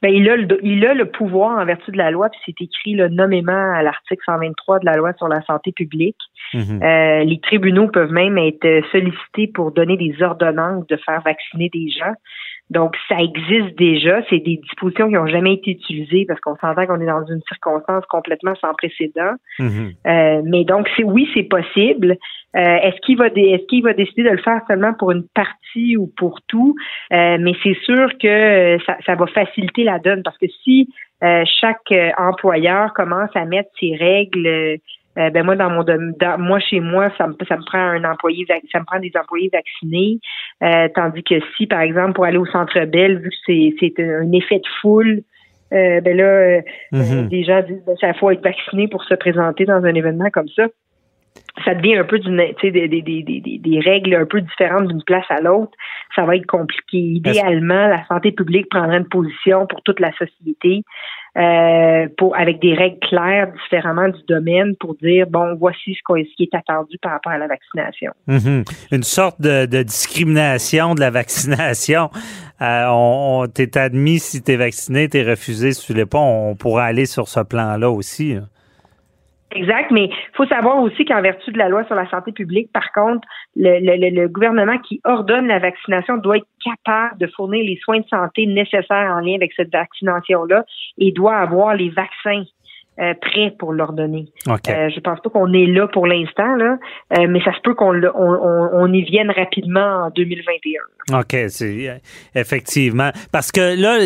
Ben, 0.03 0.13
il, 0.13 0.29
a 0.29 0.37
le, 0.37 0.59
il 0.65 0.85
a 0.85 0.95
le 0.95 1.11
pouvoir 1.11 1.59
en 1.59 1.65
vertu 1.65 1.93
de 1.93 1.97
la 1.97 2.11
loi, 2.11 2.29
puis 2.29 2.41
c'est 2.45 2.65
écrit 2.65 2.95
le 2.95 3.09
nommément 3.09 3.73
à 3.73 3.83
l'article 3.83 4.23
123 4.27 4.81
de 4.81 4.87
la 4.87 4.97
loi 4.97 5.13
sur 5.15 5.29
la 5.29 5.43
santé 5.43 5.73
publique. 5.73 6.19
Mhm. 6.53 6.81
les 6.81 7.41
tribunaux 7.41 7.89
peuvent 7.89 8.13
même 8.13 8.39
être 8.39 8.83
sollicités 8.93 9.49
pour 9.49 9.73
donner 9.73 9.97
des 9.97 10.23
ordonnances 10.23 10.87
de 10.87 10.97
faire 10.97 11.21
vacciner 11.23 11.69
des 11.73 11.89
gens. 11.89 12.15
Donc, 12.71 12.97
ça 13.09 13.17
existe 13.21 13.77
déjà. 13.77 14.23
C'est 14.31 14.39
des 14.39 14.57
dispositions 14.57 15.09
qui 15.09 15.15
n'ont 15.15 15.27
jamais 15.27 15.55
été 15.55 15.73
utilisées 15.73 16.25
parce 16.27 16.41
qu'on 16.41 16.57
s'entend 16.57 16.87
qu'on 16.87 17.01
est 17.01 17.07
dans 17.07 17.25
une 17.27 17.43
circonstance 17.47 18.05
complètement 18.07 18.55
sans 18.57 18.73
précédent. 18.75 19.35
Mhm. 19.59 19.93
euh, 20.07 20.43
mais 20.45 20.65
donc, 20.65 20.89
c'est 20.97 21.05
oui, 21.05 21.29
c'est 21.35 21.45
possible. 21.45 22.17
Euh, 22.57 22.77
est-ce 22.83 23.01
qu'il 23.01 23.19
va 23.19 23.27
est-ce 23.27 23.67
qu'il 23.67 23.83
va 23.83 23.93
décider 23.93 24.23
de 24.23 24.31
le 24.31 24.39
faire 24.39 24.61
seulement 24.69 24.95
pour 24.95 25.11
une 25.11 25.25
partie 25.35 25.97
ou 25.97 26.11
pour 26.17 26.41
tout? 26.47 26.75
Euh, 27.13 27.37
Mais 27.41 27.53
c'est 27.63 27.77
sûr 27.85 28.09
que 28.19 28.79
ça, 28.87 28.97
ça, 29.05 29.15
va 29.17 29.27
faciliter 29.27 29.85
la 29.85 29.99
donne 29.99 30.23
parce 30.23 30.39
que 30.39 30.47
si 30.63 30.89
euh, 31.23 31.43
chaque 31.61 31.93
employeur 32.17 32.93
commence 32.95 33.31
à 33.35 33.45
mettre 33.45 33.71
ses 33.81 33.97
règles 33.97 34.79
euh, 35.19 35.31
ben 35.31 35.45
moi 35.45 35.57
dans 35.57 35.71
mon 35.71 35.85
dans, 35.85 36.39
moi 36.39 36.59
chez 36.61 36.81
moi 36.81 37.11
ça 37.17 37.27
me 37.27 37.35
ça 37.49 37.57
me 37.57 37.65
prend 37.65 37.79
un 37.79 38.05
employé 38.05 38.47
ça 38.47 38.81
me 38.81 38.85
prend 38.85 38.99
des 38.99 39.13
employés 39.19 39.51
vaccinés 39.53 40.19
euh, 40.63 40.89
tandis 40.95 41.23
que 41.23 41.35
si 41.57 41.67
par 41.67 41.81
exemple 41.81 42.15
pour 42.15 42.25
aller 42.25 42.39
au 42.39 42.47
centre 42.47 42.85
Bell 42.87 43.19
vu 43.19 43.31
que 43.31 43.37
c'est 43.47 43.75
c'est 43.81 44.03
un 44.03 44.31
effet 44.33 44.57
de 44.57 44.69
foule 44.81 45.23
euh, 45.73 46.01
ben 46.01 46.17
là 46.17 46.61
mm-hmm. 46.93 47.29
des 47.29 47.45
gens 47.45 47.63
disent 47.63 47.83
ben, 47.87 47.97
ça 48.01 48.13
faut 48.15 48.31
être 48.31 48.43
vacciné 48.43 48.89
pour 48.89 49.05
se 49.05 49.15
présenter 49.15 49.65
dans 49.65 49.85
un 49.85 49.95
événement 49.95 50.31
comme 50.31 50.49
ça 50.49 50.65
ça 51.65 51.75
devient 51.75 51.97
un 51.97 52.05
peu 52.05 52.19
d'une 52.19 52.37
des, 52.37 52.71
des, 52.71 52.89
des, 52.89 53.23
des, 53.23 53.59
des 53.59 53.81
règles 53.81 54.15
un 54.15 54.27
peu 54.27 54.41
différentes 54.41 54.89
d'une 54.89 55.03
place 55.05 55.25
à 55.29 55.41
l'autre. 55.41 55.73
Ça 56.15 56.25
va 56.25 56.37
être 56.37 56.47
compliqué. 56.47 56.99
Idéalement, 56.99 57.87
la 57.87 58.05
santé 58.07 58.33
publique 58.33 58.69
prendrait 58.69 58.99
une 58.99 59.09
position 59.09 59.67
pour 59.67 59.83
toute 59.83 60.01
la 60.01 60.13
société. 60.13 60.83
Euh, 61.37 62.07
pour 62.17 62.37
avec 62.37 62.61
des 62.61 62.75
règles 62.75 63.01
claires 63.01 63.51
différemment 63.65 64.07
du 64.07 64.23
domaine 64.29 64.77
pour 64.77 64.95
dire 64.95 65.27
bon 65.29 65.57
voici 65.57 65.97
ce, 65.97 66.35
qui 66.37 66.45
est 66.45 66.55
attendu 66.55 66.97
par 67.03 67.11
rapport 67.11 67.33
à 67.33 67.39
la 67.39 67.49
vaccination. 67.49 68.13
Mm-hmm. 68.29 68.65
Une 68.93 69.03
sorte 69.03 69.41
de, 69.41 69.67
de, 69.67 69.83
discrimination 69.83 70.95
de 70.95 71.01
la 71.01 71.11
vaccination. 71.11 72.09
Euh, 72.63 72.87
on, 72.89 73.43
on 73.43 73.47
t'es 73.49 73.77
admis 73.77 74.21
si 74.21 74.45
tu 74.45 74.53
es 74.53 74.57
vacciné, 74.57 75.09
t'es 75.09 75.25
refusé 75.25 75.73
si 75.73 75.87
tu 75.87 75.95
l'es 75.95 76.07
pas. 76.07 76.21
On 76.21 76.55
pourrait 76.55 76.85
aller 76.85 77.05
sur 77.05 77.27
ce 77.27 77.41
plan-là 77.41 77.91
aussi. 77.91 78.37
Exact, 79.55 79.93
mais 79.93 80.07
il 80.07 80.37
faut 80.37 80.47
savoir 80.47 80.79
aussi 80.79 81.05
qu'en 81.05 81.23
vertu 81.23 81.53
de 81.53 81.59
la 81.59 81.69
loi 81.69 81.85
sur 81.85 81.95
la 81.95 82.09
santé 82.11 82.33
publique, 82.33 82.73
par 82.73 82.91
contre, 82.93 83.27
le, 83.55 83.79
le, 83.79 84.11
le, 84.11 84.29
gouvernement 84.29 84.79
qui 84.79 85.01
ordonne 85.05 85.47
la 85.47 85.61
vaccination 85.61 86.17
doit 86.17 86.39
être 86.39 86.47
capable 86.65 87.19
de 87.21 87.29
fournir 87.29 87.65
les 87.65 87.79
soins 87.85 88.01
de 88.01 88.09
santé 88.09 88.47
nécessaires 88.47 89.15
en 89.15 89.21
lien 89.21 89.37
avec 89.37 89.53
cette 89.55 89.71
vaccination-là 89.73 90.65
et 90.99 91.13
doit 91.13 91.37
avoir 91.37 91.75
les 91.77 91.89
vaccins 91.91 92.43
euh, 93.01 93.15
prêt 93.21 93.53
pour 93.59 93.73
l'ordonner. 93.73 94.27
Euh, 94.49 94.89
je 94.89 95.01
pense 95.01 95.19
pas 95.21 95.31
qu'on 95.31 95.53
est 95.53 95.67
là 95.67 95.89
pour 95.89 96.07
l'instant, 96.07 96.55
là, 96.55 96.79
euh, 97.19 97.27
mais 97.29 97.43
ça 97.43 97.53
se 97.53 97.61
peut 97.61 97.75
qu'on 97.75 98.01
on, 98.03 98.69
on, 98.73 98.93
y 98.93 99.03
vienne 99.03 99.31
rapidement 99.31 100.07
en 100.07 100.11
2021. 100.11 101.19
OK, 101.19 101.37
c'est 101.49 101.89
euh, 101.89 101.97
effectivement. 102.35 103.11
Parce 103.33 103.51
que 103.51 103.61
là, 103.61 103.99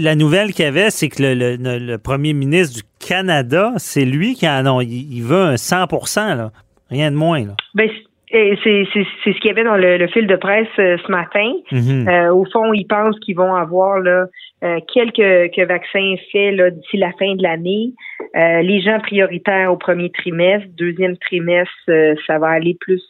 la 0.00 0.14
nouvelle 0.14 0.52
qu'il 0.52 0.66
y 0.66 0.68
avait, 0.68 0.90
c'est 0.90 1.08
que 1.08 1.22
le, 1.22 1.56
le, 1.56 1.96
premier 1.96 2.34
ministre 2.34 2.82
du 2.82 2.82
Canada, 2.98 3.72
c'est 3.78 4.04
lui 4.04 4.34
qui 4.34 4.46
en 4.46 4.80
il, 4.80 5.22
veut 5.22 5.42
un 5.42 5.56
100 5.56 5.86
là. 6.16 6.50
Rien 6.90 7.10
de 7.10 7.16
moins. 7.16 7.46
Là. 7.46 7.54
Ben, 7.74 7.88
c'est 8.34 8.86
ce 9.24 9.38
qu'il 9.38 9.46
y 9.46 9.50
avait 9.50 9.64
dans 9.64 9.76
le, 9.76 10.06
fil 10.08 10.26
de 10.26 10.36
presse 10.36 10.68
ce 10.76 11.10
matin. 11.10 11.52
Mm-hmm. 11.70 12.30
au 12.30 12.44
fond, 12.46 12.72
ils 12.72 12.86
pensent 12.86 13.18
qu'ils 13.20 13.36
vont 13.36 13.54
avoir 13.54 14.00
là, 14.00 14.26
euh, 14.64 14.80
quelques, 14.94 15.58
vaccins 15.68 16.14
faits 16.32 16.56
d'ici 16.74 16.96
la 16.96 17.12
fin 17.18 17.34
de 17.34 17.42
l'année. 17.42 17.92
Euh, 18.34 18.62
les 18.62 18.80
gens 18.80 18.98
prioritaires 18.98 19.70
au 19.70 19.76
premier 19.76 20.10
trimestre, 20.10 20.66
deuxième 20.78 21.18
trimestre, 21.18 21.72
euh, 21.90 22.14
ça 22.26 22.38
va 22.38 22.48
aller 22.48 22.74
plus 22.80 23.02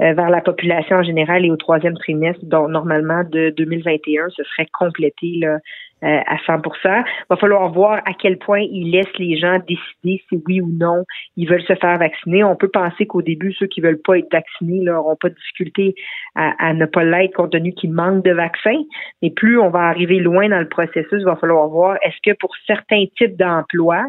vers 0.00 0.28
la 0.28 0.40
population 0.40 0.96
en 0.96 1.02
général 1.04 1.44
et 1.44 1.50
au 1.52 1.56
troisième 1.56 1.94
trimestre, 1.94 2.44
donc 2.44 2.68
normalement 2.68 3.22
de 3.30 3.54
2021, 3.56 4.28
ce 4.30 4.42
serait 4.42 4.66
complété 4.76 5.38
là, 5.40 5.58
euh, 6.04 6.20
à 6.26 6.36
100 6.46 6.60
Il 6.84 7.04
va 7.30 7.36
falloir 7.36 7.72
voir 7.72 8.02
à 8.04 8.12
quel 8.12 8.38
point 8.38 8.60
ils 8.60 8.90
laissent 8.90 9.18
les 9.18 9.36
gens 9.38 9.58
décider 9.66 10.22
si 10.28 10.42
oui 10.46 10.60
ou 10.60 10.68
non 10.68 11.04
ils 11.36 11.48
veulent 11.48 11.62
se 11.62 11.74
faire 11.74 11.98
vacciner. 11.98 12.44
On 12.44 12.56
peut 12.56 12.68
penser 12.68 13.06
qu'au 13.06 13.22
début, 13.22 13.52
ceux 13.54 13.66
qui 13.66 13.80
veulent 13.80 14.00
pas 14.00 14.18
être 14.18 14.30
vaccinés 14.30 14.80
n'auront 14.80 15.16
pas 15.16 15.30
de 15.30 15.34
difficulté 15.34 15.94
à, 16.34 16.72
ne 16.74 16.86
pas 16.86 17.04
l'être 17.04 17.34
compte 17.34 17.52
tenu 17.52 17.72
qu'ils 17.72 17.92
manquent 17.92 18.24
de 18.24 18.32
vaccins. 18.32 18.82
Mais 19.22 19.30
plus 19.30 19.58
on 19.58 19.70
va 19.70 19.80
arriver 19.88 20.18
loin 20.18 20.48
dans 20.48 20.60
le 20.60 20.68
processus, 20.68 21.20
il 21.20 21.24
va 21.24 21.36
falloir 21.36 21.68
voir 21.68 21.96
est-ce 22.02 22.16
que 22.24 22.36
pour 22.38 22.50
certains 22.66 23.04
types 23.16 23.36
d'emplois, 23.36 24.04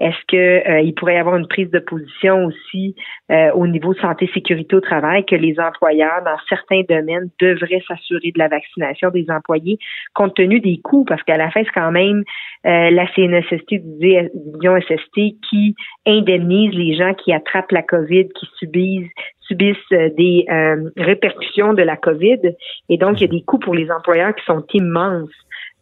est-ce 0.00 0.16
que 0.26 0.88
euh, 0.88 0.92
pourrait 0.96 1.14
y 1.14 1.18
avoir 1.18 1.36
une 1.36 1.46
prise 1.46 1.70
de 1.70 1.78
position 1.78 2.46
aussi 2.46 2.94
euh, 3.30 3.50
au 3.52 3.66
niveau 3.66 3.92
santé 3.94 4.28
sécurité 4.32 4.74
au 4.74 4.80
travail 4.80 5.24
que 5.26 5.36
les 5.36 5.60
employeurs 5.60 6.22
dans 6.24 6.36
certains 6.48 6.82
domaines 6.88 7.28
devraient 7.38 7.82
s'assurer 7.86 8.32
de 8.32 8.38
la 8.38 8.48
vaccination 8.48 9.10
des 9.10 9.26
employés 9.28 9.78
compte 10.14 10.34
tenu 10.34 10.60
des 10.60 10.80
coûts? 10.82 11.04
Parce 11.04 11.22
qu'à 11.22 11.36
la 11.36 11.50
fin 11.50 11.62
c'est 11.64 11.72
quand 11.74 11.92
même 11.92 12.24
euh, 12.66 12.90
la 12.90 13.06
CNSST 13.14 13.82
SST 14.80 15.20
qui 15.50 15.74
indemnise 16.06 16.74
les 16.74 16.96
gens 16.96 17.12
qui 17.14 17.32
attrapent 17.32 17.72
la 17.72 17.82
COVID, 17.82 18.28
qui 18.28 18.46
subissent 18.58 19.10
subissent 19.42 19.76
des 19.90 20.46
répercussions 20.96 21.74
de 21.74 21.82
la 21.82 21.96
COVID 21.96 22.40
et 22.88 22.96
donc 22.96 23.20
il 23.20 23.22
y 23.22 23.24
a 23.24 23.28
des 23.28 23.42
coûts 23.42 23.58
pour 23.58 23.74
les 23.74 23.90
employeurs 23.90 24.34
qui 24.34 24.44
sont 24.46 24.64
immenses. 24.72 25.28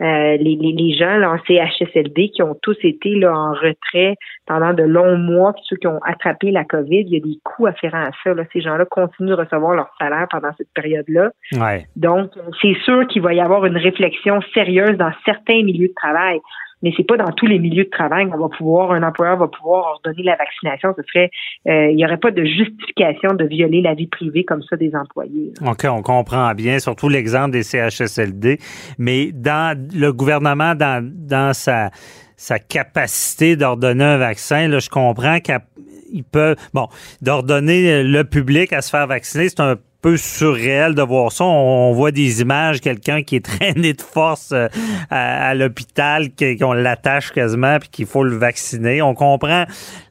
Euh, 0.00 0.36
les, 0.38 0.56
les, 0.56 0.72
les, 0.72 0.94
gens 0.94 1.18
là, 1.18 1.32
en 1.32 1.38
CHSLD 1.46 2.30
qui 2.30 2.42
ont 2.42 2.56
tous 2.62 2.76
été 2.82 3.16
là, 3.16 3.36
en 3.36 3.52
retrait 3.52 4.16
pendant 4.46 4.72
de 4.72 4.82
longs 4.82 5.18
mois, 5.18 5.52
puis 5.52 5.62
ceux 5.66 5.76
qui 5.76 5.86
ont 5.86 6.00
attrapé 6.04 6.50
la 6.50 6.64
COVID, 6.64 7.00
il 7.00 7.12
y 7.12 7.16
a 7.16 7.20
des 7.20 7.38
coûts 7.44 7.66
afférents 7.66 8.04
à 8.04 8.10
ça. 8.24 8.32
Là. 8.32 8.44
Ces 8.52 8.62
gens-là 8.62 8.86
continuent 8.86 9.28
de 9.28 9.34
recevoir 9.34 9.74
leur 9.74 9.90
salaire 9.98 10.26
pendant 10.30 10.50
cette 10.56 10.72
période-là. 10.74 11.32
Ouais. 11.52 11.86
Donc, 11.96 12.30
c'est 12.62 12.76
sûr 12.84 13.06
qu'il 13.08 13.20
va 13.20 13.34
y 13.34 13.40
avoir 13.40 13.66
une 13.66 13.76
réflexion 13.76 14.40
sérieuse 14.54 14.96
dans 14.96 15.12
certains 15.26 15.62
milieux 15.62 15.88
de 15.88 15.94
travail 15.94 16.40
mais 16.82 16.92
c'est 16.96 17.06
pas 17.06 17.16
dans 17.16 17.32
tous 17.32 17.46
les 17.46 17.58
milieux 17.58 17.84
de 17.84 17.90
travail 17.90 18.28
qu'on 18.30 18.38
va 18.38 18.48
pouvoir, 18.48 18.92
un 18.92 19.02
employeur 19.02 19.36
va 19.36 19.48
pouvoir 19.48 19.86
ordonner 19.94 20.22
la 20.22 20.36
vaccination. 20.36 20.94
Ce 20.96 21.02
serait, 21.12 21.30
euh, 21.68 21.90
il 21.90 21.96
n'y 21.96 22.04
aurait 22.04 22.18
pas 22.18 22.30
de 22.30 22.44
justification 22.44 23.34
de 23.34 23.44
violer 23.44 23.82
la 23.82 23.94
vie 23.94 24.06
privée 24.06 24.44
comme 24.44 24.62
ça 24.62 24.76
des 24.76 24.94
employés. 24.94 25.52
OK, 25.66 25.84
on 25.84 26.02
comprend 26.02 26.52
bien, 26.54 26.78
surtout 26.78 27.08
l'exemple 27.08 27.50
des 27.50 27.62
CHSLD. 27.62 28.58
Mais 28.98 29.30
dans 29.32 29.76
le 29.92 30.12
gouvernement, 30.12 30.74
dans, 30.74 31.02
dans 31.02 31.52
sa, 31.52 31.90
sa 32.36 32.58
capacité 32.58 33.56
d'ordonner 33.56 34.04
un 34.04 34.18
vaccin, 34.18 34.68
là, 34.68 34.78
je 34.78 34.88
comprends 34.88 35.38
qu'il 35.40 36.24
peut, 36.24 36.56
bon, 36.72 36.88
d'ordonner 37.20 38.02
le 38.02 38.24
public 38.24 38.72
à 38.72 38.80
se 38.80 38.90
faire 38.90 39.06
vacciner, 39.06 39.48
c'est 39.48 39.60
un 39.60 39.76
peu 40.00 40.16
surréel 40.16 40.94
de 40.94 41.02
voir 41.02 41.32
ça. 41.32 41.44
On, 41.44 41.92
voit 41.92 42.10
des 42.10 42.40
images, 42.40 42.80
quelqu'un 42.80 43.22
qui 43.22 43.36
est 43.36 43.44
traîné 43.44 43.92
de 43.92 44.02
force 44.02 44.50
euh, 44.52 44.68
à, 45.10 45.54
l'hôpital, 45.54 46.28
qu'on 46.58 46.72
l'attache 46.72 47.32
quasiment, 47.32 47.78
puis 47.78 47.88
qu'il 47.88 48.06
faut 48.06 48.24
le 48.24 48.36
vacciner. 48.36 49.02
On 49.02 49.14
comprend 49.14 49.64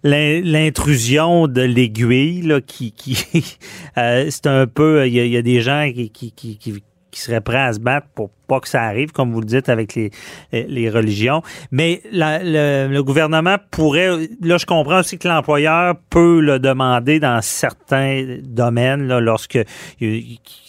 l'intrusion 0.03 1.47
de 1.47 1.61
l'aiguille, 1.61 2.53
qui, 2.65 2.91
qui 2.91 3.57
euh, 3.97 4.27
c'est 4.29 4.47
un 4.47 4.67
peu, 4.67 5.07
il 5.07 5.13
y, 5.13 5.37
a 5.37 5.41
des 5.41 5.61
gens 5.61 5.89
qui 5.93 6.31
qui 6.31 6.73
seraient 7.13 7.41
prêts 7.41 7.61
à 7.61 7.73
se 7.73 7.79
battre 7.79 8.07
pour 8.13 8.29
pas 8.47 8.59
que 8.59 8.67
ça 8.67 8.81
arrive, 8.81 9.11
comme 9.11 9.31
vous 9.31 9.41
le 9.41 9.45
dites, 9.45 9.69
avec 9.69 9.95
les, 9.95 10.11
les 10.51 10.89
religions. 10.89 11.41
Mais 11.71 12.01
le, 12.11 13.01
gouvernement 13.01 13.57
pourrait, 13.71 14.27
là, 14.41 14.57
je 14.57 14.65
comprends 14.65 14.99
aussi 14.99 15.17
que 15.17 15.27
l'employeur 15.27 15.95
peut 16.09 16.41
le 16.41 16.59
demander 16.59 17.19
dans 17.19 17.41
certains 17.41 18.39
domaines, 18.43 19.07
là, 19.07 19.19
lorsque 19.19 19.59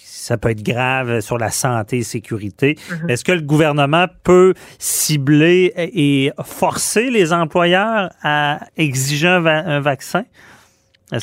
ça 0.04 0.36
peut 0.36 0.50
être 0.50 0.62
grave 0.62 1.20
sur 1.20 1.38
la 1.38 1.50
santé 1.50 1.98
et 1.98 2.02
sécurité. 2.02 2.74
Mm-hmm. 2.74 3.10
Est-ce 3.10 3.24
que 3.24 3.32
le 3.32 3.40
gouvernement 3.40 4.06
peut 4.22 4.54
cibler 4.78 5.72
et 5.76 6.30
forcer 6.44 7.10
les 7.10 7.32
employeurs 7.32 8.10
à 8.22 8.60
exiger 8.76 9.28
un 9.28 9.80
vaccin? 9.80 10.24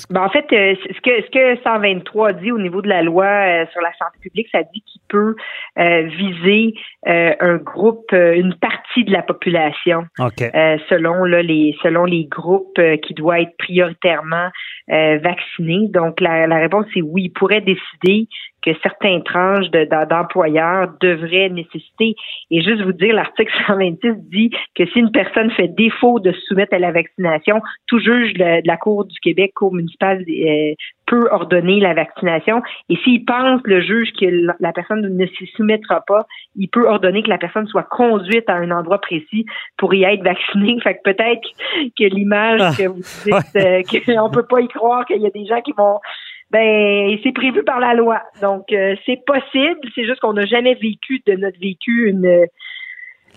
Ben, 0.10 0.22
en 0.22 0.30
fait, 0.30 0.46
euh, 0.52 0.76
ce 0.86 1.02
que 1.02 1.22
ce 1.22 1.30
que 1.32 1.62
123 1.64 2.34
dit 2.34 2.52
au 2.52 2.60
niveau 2.60 2.82
de 2.82 2.90
la 2.90 3.02
loi 3.02 3.26
euh, 3.26 3.66
sur 3.72 3.82
la 3.82 3.92
santé 3.94 4.20
publique, 4.22 4.48
ça 4.52 4.64
dit 4.64 4.84
qu'il 4.86 5.02
peut 5.08 5.36
euh, 5.80 6.02
viser 6.04 6.74
un 7.06 7.56
groupe, 7.56 8.12
une 8.12 8.54
partie 8.56 9.06
de 9.06 9.12
la 9.14 9.22
population, 9.22 10.06
selon 10.90 11.24
là, 11.24 11.42
les 11.42 11.76
selon 11.82 12.04
les 12.04 12.26
groupes 12.26 12.80
qui 13.02 13.14
doivent 13.14 13.40
être 13.40 13.58
prioritairement 13.58 14.50
vaccinés. 14.90 15.88
Donc 15.90 16.20
la, 16.20 16.48
la 16.48 16.58
réponse 16.58 16.86
est 16.96 17.02
oui, 17.02 17.24
il 17.26 17.30
pourrait 17.30 17.62
décider 17.62 18.28
que 18.68 18.78
certains 18.84 19.22
tranches 19.22 19.70
d'employeurs 20.10 20.90
devraient 21.00 21.50
nécessiter. 21.50 22.16
Et 22.52 22.62
juste 22.62 22.82
vous 22.82 22.92
dire, 22.92 23.16
l'article 23.16 23.54
126 23.68 24.14
dit 24.30 24.52
que 24.76 24.86
si 24.88 25.00
une 25.00 25.12
personne 25.12 25.50
fait 25.52 25.70
défaut 25.70 26.20
de 26.20 26.34
se 26.34 26.42
soumettre 26.42 26.74
à 26.74 26.80
la 26.80 26.92
vaccination, 26.92 27.62
tout 27.88 28.00
juge 28.00 28.34
de, 28.34 28.68
la 28.68 28.78
Cour 28.78 29.06
du 29.06 29.18
Québec, 29.22 29.54
Cour 29.56 29.74
municipale, 29.74 30.26
euh, 30.28 30.74
peut 31.06 31.30
ordonner 31.32 31.80
la 31.80 31.94
vaccination. 31.94 32.62
Et 32.90 32.98
s'il 32.98 33.24
pense, 33.24 33.62
le 33.64 33.80
juge, 33.80 34.12
que 34.20 34.26
la 34.60 34.74
personne 34.74 35.02
ne 35.02 35.26
s'y 35.26 35.48
soumettra 35.56 36.02
pas, 36.06 36.26
il 36.58 36.68
peut 36.68 36.86
ordonner 36.88 37.24
que 37.24 37.30
la 37.30 37.38
personne 37.38 37.68
soit 37.68 37.84
conduite 37.84 38.50
à 38.50 38.56
un 38.56 38.72
endroit 38.72 39.00
précis 39.00 39.46
pour 39.78 39.94
y 39.94 40.04
être 40.04 40.24
vaccinée. 40.24 40.78
Fait 40.84 40.96
que 40.96 41.04
peut-être 41.04 41.48
que 41.98 42.04
l'image 42.04 42.60
ah. 42.62 42.72
que 42.78 42.88
vous 42.88 43.02
dites, 43.24 43.56
euh, 43.56 43.82
qu'on 44.06 44.30
peut 44.30 44.46
pas 44.46 44.60
y 44.60 44.68
croire 44.68 45.06
qu'il 45.06 45.22
y 45.22 45.26
a 45.26 45.30
des 45.30 45.46
gens 45.46 45.62
qui 45.62 45.72
vont 45.78 46.00
ben 46.52 47.18
c'est 47.24 47.34
prévu 47.34 47.64
par 47.64 47.80
la 47.80 47.94
loi. 47.94 48.22
Donc 48.42 48.72
euh, 48.72 48.96
c'est 49.06 49.24
possible, 49.26 49.80
c'est 49.96 50.06
juste 50.06 50.20
qu'on 50.20 50.34
n'a 50.34 50.46
jamais 50.46 50.76
vécu 50.76 51.22
de 51.26 51.34
notre 51.34 51.60
vécu 51.60 52.10
une 52.10 52.48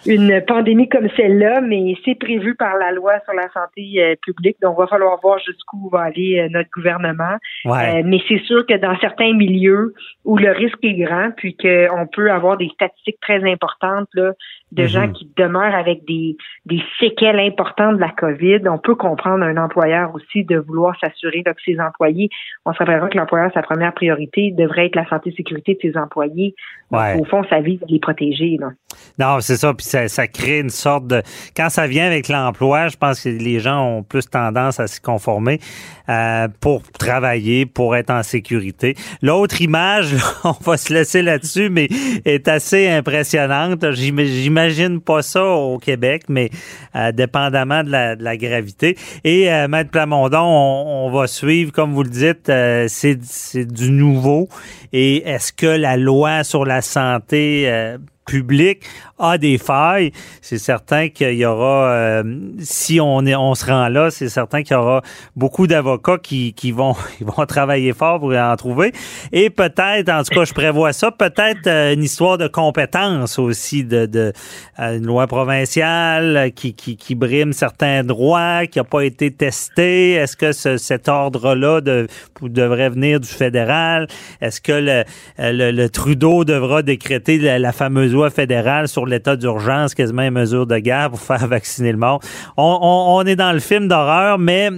une 0.07 0.41
pandémie 0.47 0.89
comme 0.89 1.09
celle-là, 1.17 1.61
mais 1.61 1.95
c'est 2.05 2.15
prévu 2.15 2.55
par 2.55 2.77
la 2.77 2.93
loi 2.93 3.15
sur 3.25 3.35
la 3.35 3.51
santé 3.51 4.03
euh, 4.03 4.15
publique. 4.23 4.57
Donc, 4.63 4.77
il 4.79 4.81
va 4.81 4.87
falloir 4.87 5.19
voir 5.21 5.39
jusqu'où 5.39 5.89
va 5.91 6.03
aller 6.03 6.41
euh, 6.41 6.49
notre 6.51 6.71
gouvernement. 6.71 7.37
mais 7.65 8.21
c'est 8.29 8.43
sûr 8.45 8.65
que 8.67 8.77
dans 8.77 8.99
certains 8.99 9.35
milieux 9.35 9.95
où 10.25 10.37
le 10.37 10.51
risque 10.53 10.79
est 10.83 10.95
grand, 10.95 11.31
puis 11.37 11.57
qu'on 11.57 12.07
peut 12.07 12.31
avoir 12.31 12.57
des 12.57 12.69
statistiques 12.69 13.21
très 13.21 13.43
importantes 13.51 14.09
là, 14.15 14.33
de 14.73 14.87
gens 14.87 15.09
mhm. 15.09 15.13
qui 15.13 15.31
demeurent 15.37 15.75
avec 15.75 16.05
des, 16.07 16.37
des 16.67 16.83
séquelles 16.99 17.41
importantes 17.41 17.97
de 17.97 18.01
la 18.01 18.11
COVID. 18.11 18.61
On 18.69 18.79
peut 18.79 18.95
comprendre 18.95 19.43
un 19.45 19.57
employeur 19.57 20.15
aussi 20.15 20.45
de 20.45 20.59
vouloir 20.59 20.95
s'assurer 21.01 21.43
que 21.43 21.51
ses 21.65 21.81
employés, 21.81 22.29
on 22.65 22.73
se 22.73 22.79
rappellera 22.79 23.09
que 23.09 23.19
l'employeur, 23.19 23.51
sa 23.53 23.63
première 23.63 23.93
priorité 23.93 24.53
devrait 24.53 24.87
être 24.87 24.97
la 24.97 25.09
santé 25.09 25.31
et 25.31 25.35
sécurité 25.35 25.75
de 25.75 25.91
ses 25.91 25.99
employés. 25.99 26.55
au 26.93 27.25
fond, 27.25 27.43
ça 27.51 27.61
vise 27.61 27.83
à 27.83 27.87
les 27.89 27.99
protéger. 27.99 28.57
Là. 28.61 28.71
Non, 29.19 29.41
c'est 29.41 29.57
ça. 29.57 29.75
Puis 29.75 29.87
ça, 29.91 30.09
ça, 30.09 30.27
crée 30.27 30.61
une 30.61 30.71
sorte 30.71 31.07
de... 31.07 31.23
Quand 31.57 31.69
ça 31.71 31.87
vient 31.87 32.07
avec 32.07 32.29
l'emploi, 32.29 32.89
je 32.89 32.97
pense 32.97 33.21
que 33.21 33.29
les 33.29 33.61
gens 33.61 33.85
ont 33.85 34.03
plus 34.03 34.27
tendance 34.29 34.81
à 34.81 34.87
s'y 34.87 35.01
conformer 35.01 35.61
euh, 36.09 36.49
pour 36.61 36.83
travailler, 36.93 37.67
pour 37.67 37.97
être 37.97 38.11
en 38.11 38.23
sécurité. 38.23 38.95
L'autre 39.23 39.61
image, 39.61 40.15
on 40.45 40.55
va 40.61 40.77
se 40.77 40.93
laisser 40.93 41.23
là-dessus, 41.23 41.71
mais 41.71 41.89
est 42.25 42.49
assez 42.49 42.89
impressionnante. 42.89 43.91
J'imagine 43.93 45.01
pas 45.01 45.23
ça 45.23 45.45
au 45.45 45.79
Québec, 45.79 46.25
mais 46.29 46.51
euh, 46.95 47.13
dépendamment 47.13 47.83
de 47.83 47.91
la, 47.91 48.17
de 48.17 48.25
la, 48.25 48.37
gravité. 48.37 48.97
Et 49.25 49.53
euh, 49.53 49.69
Maître 49.69 49.91
Plamondon, 49.91 50.39
on, 50.39 51.07
on, 51.07 51.11
va 51.11 51.27
suivre, 51.27 51.73
comme 51.73 51.93
vous 51.93 52.03
le 52.03 52.11
dites, 52.11 52.49
euh, 52.49 52.87
c'est 52.89 53.17
du 53.65 53.91
nouveau. 53.91 54.49
Et 54.93 55.29
est-ce 55.29 55.53
que 55.53 55.67
la 55.67 55.97
loi 55.97 56.45
sur 56.45 56.65
la 56.65 56.83
santé 56.83 57.65
euh, 57.67 57.99
public 58.27 58.83
a 59.21 59.39
des 59.39 59.59
failles, 59.59 60.13
c'est 60.41 60.59
certain 60.59 61.09
qu'il 61.09 61.35
y 61.35 61.45
aura, 61.45 61.91
euh, 61.91 62.23
si 62.59 63.01
on, 63.01 63.25
est, 63.27 63.37
on 63.37 63.55
se 63.55 63.67
rend 63.67 63.89
là, 63.89 64.11
c'est 64.11 64.29
certain 64.29 64.63
qu'il 64.63 64.75
y 64.75 64.79
aura 64.79 65.03
beaucoup 65.37 65.67
d'avocats 65.67 66.19
qui, 66.19 66.55
qui 66.55 66.73
vont, 66.73 66.95
ils 67.21 67.27
vont 67.27 67.47
travailler 67.47 67.93
fort 67.93 68.19
pour 68.19 68.35
en 68.35 68.57
trouver. 68.57 68.93
Et 69.33 69.51
peut-être, 69.51 70.09
en 70.09 70.23
tout 70.23 70.35
cas, 70.35 70.45
je 70.45 70.55
prévois 70.55 70.93
ça, 70.93 71.11
peut-être 71.11 71.67
euh, 71.67 71.95
une 71.95 72.03
histoire 72.03 72.39
de 72.39 72.49
compétence 72.49 73.39
aussi, 73.39 73.85
de, 73.85 74.07
de 74.07 74.33
euh, 74.79 74.97
une 74.97 75.07
loi 75.07 75.27
provinciale 75.27 76.51
qui, 76.55 76.75
qui, 76.75 76.97
qui 76.97 77.15
brime 77.15 77.53
certains 77.53 78.03
droits, 78.03 78.67
qui 78.67 78.79
n'a 78.79 78.85
pas 78.85 79.03
été 79.03 79.31
testé. 79.31 80.13
Est-ce 80.13 80.37
que 80.37 80.53
ce, 80.53 80.79
cet 80.79 81.09
ordre-là 81.09 81.81
de, 81.81 82.07
devrait 82.43 82.89
venir 82.89 83.21
du 83.21 83.29
fédéral? 83.29 84.09
Est-ce 84.41 84.61
que 84.61 84.73
le, 84.73 85.05
le, 85.39 85.89
Trudeau 85.91 86.45
devra 86.45 86.83
décréter 86.83 87.39
la, 87.39 87.59
la 87.59 87.73
fameuse 87.73 88.13
loi 88.13 88.31
fédérale 88.31 88.89
sur 88.89 89.07
l'état 89.11 89.37
d'urgence, 89.37 89.95
quasiment 89.95 90.23
une 90.23 90.31
mesure 90.31 90.67
de 90.67 90.79
guerre 90.79 91.11
pour 91.11 91.21
faire 91.21 91.47
vacciner 91.49 91.93
le 91.93 91.99
monde. 91.99 92.21
On, 92.57 93.23
est 93.27 93.37
dans 93.37 93.53
le 93.53 93.61
film 93.61 93.89
d'horreur, 93.89 94.39
mais 94.39 94.71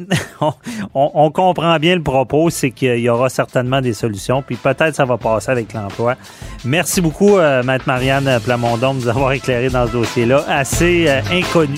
on, 0.94 1.30
comprend 1.30 1.78
bien 1.78 1.94
le 1.94 2.02
propos, 2.02 2.50
c'est 2.50 2.70
qu'il 2.70 2.98
y 2.98 3.08
aura 3.08 3.28
certainement 3.28 3.80
des 3.80 3.92
solutions, 3.92 4.42
puis 4.42 4.56
peut-être 4.56 4.94
ça 4.94 5.04
va 5.04 5.16
passer 5.16 5.50
avec 5.50 5.72
l'emploi. 5.72 6.16
Merci 6.64 7.00
beaucoup, 7.00 7.38
euh, 7.38 7.62
Maître 7.62 7.84
Marianne 7.86 8.40
Plamondon, 8.44 8.94
de 8.94 9.00
nous 9.00 9.08
avoir 9.08 9.32
éclairé 9.32 9.68
dans 9.68 9.86
ce 9.86 9.92
dossier-là, 9.92 10.44
assez 10.48 11.08
euh, 11.08 11.20
inconnu. 11.30 11.76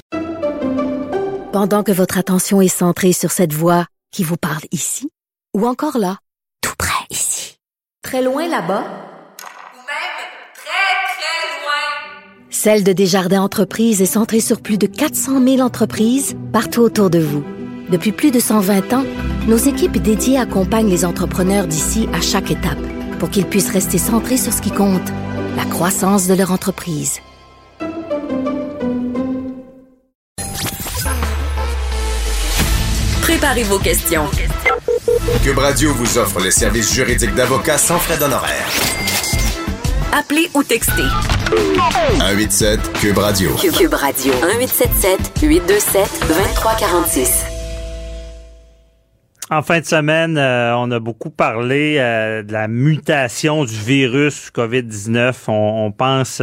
Pendant 1.53 1.83
que 1.83 1.93
votre 1.93 2.19
attention 2.19 2.61
est 2.61 2.69
centrée 2.69 3.13
sur 3.13 3.31
cette 3.31 3.53
voix 3.53 3.87
qui 4.11 4.25
vous 4.25 4.37
parle 4.37 4.63
ici, 4.73 5.11
ou 5.57 5.67
encore 5.67 5.99
là, 5.99 6.17
tout 6.63 6.75
près 6.79 7.05
ici, 7.11 7.59
très 8.03 8.23
loin 8.23 8.49
là-bas, 8.49 9.14
Celle 12.57 12.85
de 12.85 12.93
Desjardins 12.93 13.43
Entreprises 13.43 14.01
est 14.01 14.07
centrée 14.07 14.39
sur 14.39 14.61
plus 14.61 14.79
de 14.79 14.87
400 14.87 15.45
000 15.45 15.59
entreprises 15.59 16.37
partout 16.53 16.83
autour 16.83 17.11
de 17.11 17.19
vous. 17.19 17.45
Depuis 17.91 18.13
plus 18.13 18.31
de 18.31 18.39
120 18.39 18.93
ans, 18.93 19.05
nos 19.49 19.57
équipes 19.57 20.01
dédiées 20.01 20.39
accompagnent 20.39 20.89
les 20.89 21.05
entrepreneurs 21.05 21.67
d'ici 21.67 22.09
à 22.13 22.21
chaque 22.21 22.53
étape 22.53 22.79
pour 23.19 23.29
qu'ils 23.29 23.45
puissent 23.45 23.73
rester 23.73 23.99
centrés 23.99 24.37
sur 24.37 24.53
ce 24.53 24.63
qui 24.63 24.71
compte, 24.71 25.03
la 25.57 25.65
croissance 25.65 26.29
de 26.29 26.35
leur 26.35 26.53
entreprise. 26.53 27.19
Préparez 33.23 33.65
vos 33.65 33.81
questions. 33.81 34.27
Cube 35.43 35.59
Radio 35.59 35.93
vous 35.93 36.19
offre 36.19 36.41
les 36.41 36.53
services 36.53 36.95
juridiques 36.95 37.35
d'avocats 37.35 37.79
sans 37.79 37.99
frais 37.99 38.17
d'honoraires. 38.17 38.94
Appelez 40.17 40.49
ou 40.55 40.63
textez. 40.63 41.03
187 41.51 42.93
Cube 43.01 43.19
Radio. 43.19 43.51
Cube 43.57 43.95
Radio. 43.95 44.33
1877 44.35 45.43
827 45.43 46.21
2346. 46.29 47.45
En 49.51 49.63
fin 49.63 49.81
de 49.81 49.85
semaine, 49.85 50.39
euh, 50.39 50.77
on 50.77 50.89
a 50.93 51.01
beaucoup 51.01 51.31
parlé 51.31 51.97
euh, 51.99 52.45
de 52.45 52.53
la 52.53 52.69
mutation 52.69 53.65
du 53.65 53.75
virus 53.75 54.53
COVID-19. 54.55 55.35
On, 55.49 55.91
pense 55.91 56.41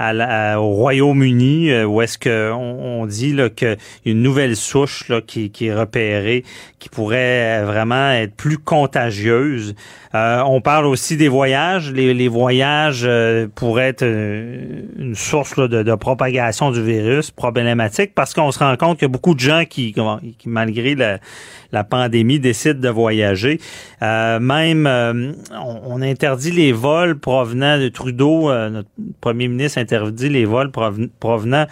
euh, 0.00 0.54
au 0.54 0.70
Royaume-Uni, 0.70 1.70
euh, 1.70 1.84
où 1.84 2.00
est-ce 2.00 2.18
qu'on 2.18 2.56
on 2.56 3.06
dit 3.06 3.34
là, 3.34 3.48
a 3.62 3.74
une 4.06 4.22
nouvelle 4.22 4.56
souche 4.56 5.08
là, 5.08 5.20
qui, 5.20 5.50
qui 5.50 5.66
est 5.66 5.74
repérée, 5.74 6.44
qui 6.78 6.88
pourrait 6.88 7.62
vraiment 7.64 8.10
être 8.10 8.34
plus 8.34 8.56
contagieuse. 8.56 9.74
Euh, 10.14 10.42
on 10.44 10.60
parle 10.60 10.86
aussi 10.86 11.16
des 11.16 11.28
voyages. 11.28 11.92
Les, 11.92 12.14
les 12.14 12.28
voyages 12.28 13.02
euh, 13.04 13.46
pourraient 13.54 13.88
être 13.88 14.04
une 14.04 15.14
source 15.14 15.56
là, 15.56 15.68
de, 15.68 15.82
de, 15.82 15.94
propagation 15.94 16.70
du 16.70 16.82
virus 16.82 17.30
problématique 17.30 18.12
parce 18.14 18.32
qu'on 18.32 18.50
se 18.50 18.58
rend 18.58 18.76
compte 18.76 18.98
qu'il 18.98 19.04
y 19.04 19.10
a 19.10 19.12
beaucoup 19.12 19.34
de 19.34 19.40
gens 19.40 19.64
qui, 19.68 19.92
qui 19.92 20.48
malgré 20.48 20.94
la, 20.94 21.18
la 21.72 21.84
pandémie, 21.84 22.40
décident 22.40 22.80
de 22.80 22.88
voyager. 22.88 23.60
même, 24.00 24.86
on, 24.86 25.80
on, 25.86 26.02
interdit 26.02 26.50
les 26.50 26.72
vols 26.72 27.18
provenant 27.18 27.78
de 27.78 27.88
Trudeau, 27.88 28.50
notre 28.70 28.88
premier 29.20 29.46
ministre 29.46 29.78
interdit 29.90 30.28
les 30.28 30.44
vols 30.44 30.70
provenant 30.70 31.66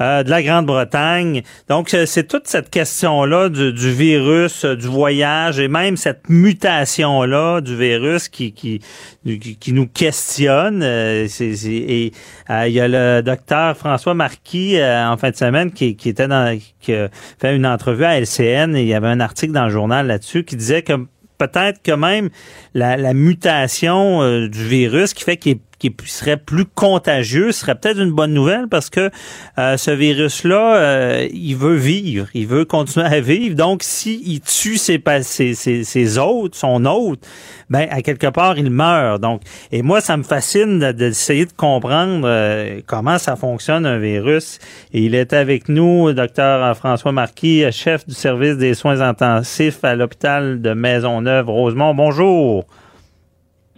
euh, 0.00 0.24
de 0.24 0.30
la 0.30 0.42
Grande-Bretagne. 0.42 1.42
Donc, 1.68 1.94
euh, 1.94 2.04
c'est 2.04 2.24
toute 2.26 2.48
cette 2.48 2.68
question-là 2.68 3.48
du, 3.48 3.72
virus, 3.92 4.64
euh, 4.64 4.74
du 4.74 4.88
voyage 4.88 5.60
et 5.60 5.68
même 5.68 5.96
cette 5.96 6.28
mutation-là 6.28 7.60
du 7.60 7.76
virus 7.76 8.28
qui, 8.28 8.52
qui, 8.52 8.80
qui, 9.24 9.72
nous 9.72 9.86
questionne. 9.86 10.82
et 10.82 11.28
il 11.30 12.72
y 12.72 12.80
a 12.80 12.88
le 12.88 13.22
docteur 13.22 13.76
François 13.76 14.14
Marquis 14.14 14.78
en 14.82 15.16
fin 15.16 15.30
de 15.30 15.36
semaine 15.36 15.70
qui, 15.70 15.96
était 16.04 16.26
dans 16.28 16.58
qui 16.80 16.92
fait 17.38 17.56
une 17.56 17.66
entrevue 17.66 18.04
à 18.04 18.18
LCN 18.18 18.74
et 18.74 18.82
il 18.82 18.88
y 18.88 18.94
avait 18.94 19.08
un 19.08 19.20
article 19.20 19.52
dans 19.52 19.64
le 19.64 19.70
journal 19.70 20.06
là-dessus 20.06 20.44
qui 20.44 20.56
disait 20.56 20.82
que 20.82 20.92
peut-être 21.38 21.82
que 21.82 21.92
même 21.92 22.30
la 22.74 23.14
mutation 23.14 24.48
du 24.48 24.64
virus 24.66 25.14
qui 25.14 25.24
fait 25.24 25.36
qu'il 25.36 25.52
est 25.52 25.60
qui 25.78 25.94
serait 26.06 26.36
plus 26.36 26.64
contagieux 26.64 27.52
serait 27.52 27.74
peut-être 27.74 28.00
une 28.00 28.12
bonne 28.12 28.32
nouvelle 28.32 28.68
parce 28.68 28.90
que 28.90 29.10
euh, 29.58 29.76
ce 29.76 29.90
virus-là, 29.90 30.76
euh, 30.76 31.28
il 31.32 31.56
veut 31.56 31.74
vivre, 31.74 32.26
il 32.34 32.46
veut 32.46 32.64
continuer 32.64 33.06
à 33.06 33.20
vivre. 33.20 33.56
Donc, 33.56 33.82
s'il 33.82 34.40
tue 34.40 34.76
ses, 34.76 35.02
ses, 35.22 35.54
ses, 35.54 36.18
hôtes, 36.18 36.54
son 36.54 36.84
hôte, 36.84 37.26
ben 37.70 37.86
à 37.90 38.02
quelque 38.02 38.28
part, 38.28 38.58
il 38.58 38.70
meurt. 38.70 39.20
Donc, 39.20 39.42
et 39.72 39.82
moi, 39.82 40.00
ça 40.00 40.16
me 40.16 40.22
fascine 40.22 40.92
d'essayer 40.92 41.46
de, 41.46 41.52
comprendre 41.52 42.22
euh, 42.24 42.80
comment 42.86 43.18
ça 43.18 43.36
fonctionne 43.36 43.86
un 43.86 43.98
virus. 43.98 44.58
Et 44.92 45.02
il 45.02 45.14
est 45.14 45.32
avec 45.32 45.68
nous, 45.68 46.12
docteur 46.12 46.76
François 46.76 47.12
Marquis, 47.12 47.64
chef 47.72 48.06
du 48.06 48.14
service 48.14 48.56
des 48.56 48.74
soins 48.74 49.00
intensifs 49.00 49.82
à 49.84 49.94
l'hôpital 49.94 50.60
de 50.60 50.72
Maisonneuve-Rosemont. 50.72 51.94
Bonjour. 51.94 52.64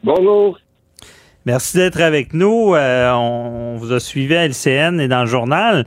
Bonjour. 0.02 0.58
Merci 1.46 1.76
d'être 1.76 2.00
avec 2.00 2.34
nous. 2.34 2.74
Euh, 2.74 3.12
on, 3.12 3.76
vous 3.76 3.92
a 3.92 4.00
suivi 4.00 4.34
à 4.34 4.48
LCN 4.48 5.00
et 5.00 5.06
dans 5.06 5.20
le 5.20 5.26
journal, 5.26 5.86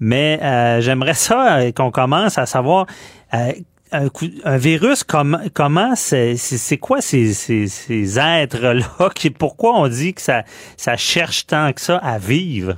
mais 0.00 0.38
euh, 0.42 0.82
j'aimerais 0.82 1.14
ça 1.14 1.60
euh, 1.60 1.72
qu'on 1.72 1.90
commence 1.90 2.36
à 2.36 2.44
savoir 2.44 2.86
un, 3.32 4.58
virus, 4.58 5.04
comment 5.04 5.96
c'est 5.96 6.78
quoi 6.78 7.00
ces, 7.00 7.32
ces, 7.32 8.18
êtres-là? 8.18 8.84
Pourquoi 9.38 9.80
on 9.80 9.88
dit 9.88 10.12
que 10.12 10.20
ça, 10.20 10.42
ça 10.76 10.98
cherche 10.98 11.46
tant 11.46 11.72
que 11.72 11.80
ça 11.80 11.96
à 11.96 12.18
vivre? 12.18 12.76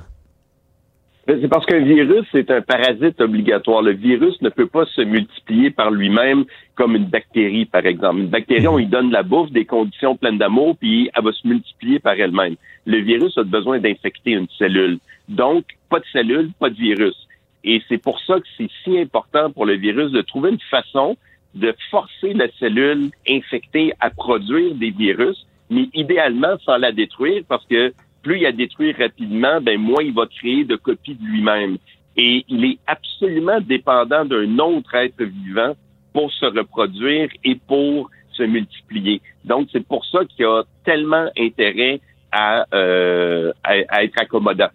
C'est 1.39 1.47
parce 1.47 1.65
qu'un 1.65 1.79
virus, 1.79 2.25
c'est 2.33 2.51
un 2.51 2.61
parasite 2.61 3.21
obligatoire. 3.21 3.81
Le 3.81 3.93
virus 3.93 4.41
ne 4.41 4.49
peut 4.49 4.67
pas 4.67 4.85
se 4.85 5.01
multiplier 5.01 5.69
par 5.69 5.89
lui-même 5.89 6.43
comme 6.75 6.95
une 6.95 7.05
bactérie, 7.05 7.65
par 7.65 7.85
exemple. 7.85 8.19
Une 8.19 8.27
bactérie, 8.27 8.67
on 8.67 8.77
lui 8.77 8.87
donne 8.87 9.11
la 9.11 9.23
bouffe, 9.23 9.51
des 9.51 9.63
conditions 9.63 10.17
pleines 10.17 10.37
d'amour, 10.37 10.75
puis 10.77 11.09
elle 11.15 11.23
va 11.23 11.31
se 11.31 11.47
multiplier 11.47 11.99
par 11.99 12.13
elle-même. 12.13 12.55
Le 12.85 12.97
virus 12.97 13.37
a 13.37 13.43
besoin 13.43 13.79
d'infecter 13.79 14.31
une 14.31 14.47
cellule. 14.57 14.99
Donc, 15.29 15.63
pas 15.89 15.99
de 15.99 16.05
cellule, 16.11 16.49
pas 16.59 16.69
de 16.69 16.75
virus. 16.75 17.15
Et 17.63 17.81
c'est 17.87 18.01
pour 18.01 18.19
ça 18.21 18.39
que 18.39 18.47
c'est 18.57 18.69
si 18.83 18.99
important 18.99 19.51
pour 19.51 19.65
le 19.65 19.75
virus 19.75 20.11
de 20.11 20.21
trouver 20.21 20.49
une 20.49 20.59
façon 20.69 21.15
de 21.53 21.73
forcer 21.89 22.33
la 22.33 22.47
cellule 22.59 23.11
infectée 23.29 23.93
à 23.99 24.09
produire 24.09 24.73
des 24.75 24.89
virus, 24.89 25.45
mais 25.69 25.87
idéalement 25.93 26.57
sans 26.65 26.77
la 26.77 26.91
détruire 26.91 27.43
parce 27.47 27.65
que 27.67 27.93
plus 28.21 28.39
il 28.39 28.45
a 28.45 28.51
détruit 28.51 28.93
rapidement, 28.93 29.61
ben 29.61 29.79
moins 29.79 30.03
il 30.03 30.13
va 30.13 30.25
créer 30.27 30.63
de 30.63 30.75
copies 30.75 31.15
de 31.15 31.23
lui-même. 31.23 31.77
Et 32.17 32.43
il 32.49 32.65
est 32.65 32.77
absolument 32.87 33.61
dépendant 33.61 34.25
d'un 34.25 34.59
autre 34.59 34.93
être 34.95 35.23
vivant 35.23 35.75
pour 36.13 36.31
se 36.31 36.45
reproduire 36.45 37.29
et 37.43 37.55
pour 37.55 38.09
se 38.33 38.43
multiplier. 38.43 39.21
Donc, 39.45 39.69
c'est 39.71 39.85
pour 39.85 40.05
ça 40.05 40.19
qu'il 40.25 40.45
a 40.45 40.63
tellement 40.83 41.29
intérêt 41.37 42.01
à, 42.31 42.65
euh, 42.73 43.51
à, 43.63 44.03
être 44.03 44.19
accommodant. 44.19 44.69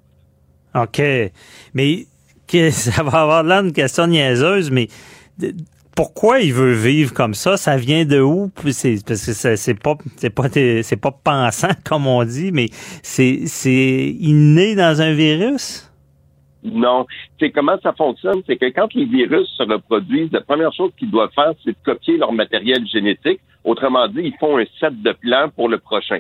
OK. 0.75 1.01
Mais 1.75 2.07
ça 2.71 3.03
va 3.03 3.23
avoir 3.23 3.43
là 3.43 3.61
une 3.61 3.73
question 3.73 4.07
niaiseuse, 4.07 4.71
mais 4.71 4.89
pourquoi 5.97 6.41
il 6.41 6.53
veut 6.53 6.75
vivre 6.75 7.13
comme 7.15 7.35
ça? 7.35 7.57
Ça 7.57 7.77
vient 7.77 8.05
de 8.05 8.21
où? 8.21 8.53
C'est 8.71 9.03
parce 9.05 9.27
que 9.27 9.57
c'est 9.57 9.83
pas 9.83 9.95
c'est 10.17 10.31
pas 10.31 10.49
c'est 10.51 11.01
pas 11.01 11.11
pensant 11.11 11.75
comme 11.85 12.07
on 12.07 12.23
dit, 12.25 12.53
mais 12.53 12.67
c'est 13.03 13.47
c'est 13.47 14.15
inné 14.21 14.77
dans 14.77 15.01
un 15.01 15.13
virus? 15.13 15.91
Non. 16.63 17.07
C'est 17.39 17.51
comment 17.51 17.79
ça 17.83 17.93
fonctionne, 17.93 18.43
c'est 18.47 18.57
que 18.57 18.67
quand 18.67 18.93
les 18.95 19.05
virus 19.07 19.49
se 19.57 19.63
reproduisent, 19.63 20.33
la 20.33 20.41
première 20.41 20.73
chose 20.73 20.91
qu'ils 20.99 21.11
doivent 21.11 21.33
faire, 21.35 21.53
c'est 21.65 21.71
de 21.71 21.77
copier 21.85 22.17
leur 22.19 22.33
matériel 22.33 22.87
génétique. 22.87 23.41
Autrement 23.65 24.07
dit, 24.09 24.21
ils 24.23 24.37
font 24.39 24.59
un 24.59 24.65
set 24.79 25.01
de 25.03 25.13
plans 25.13 25.49
pour 25.55 25.69
le 25.69 25.79
prochain. 25.79 26.19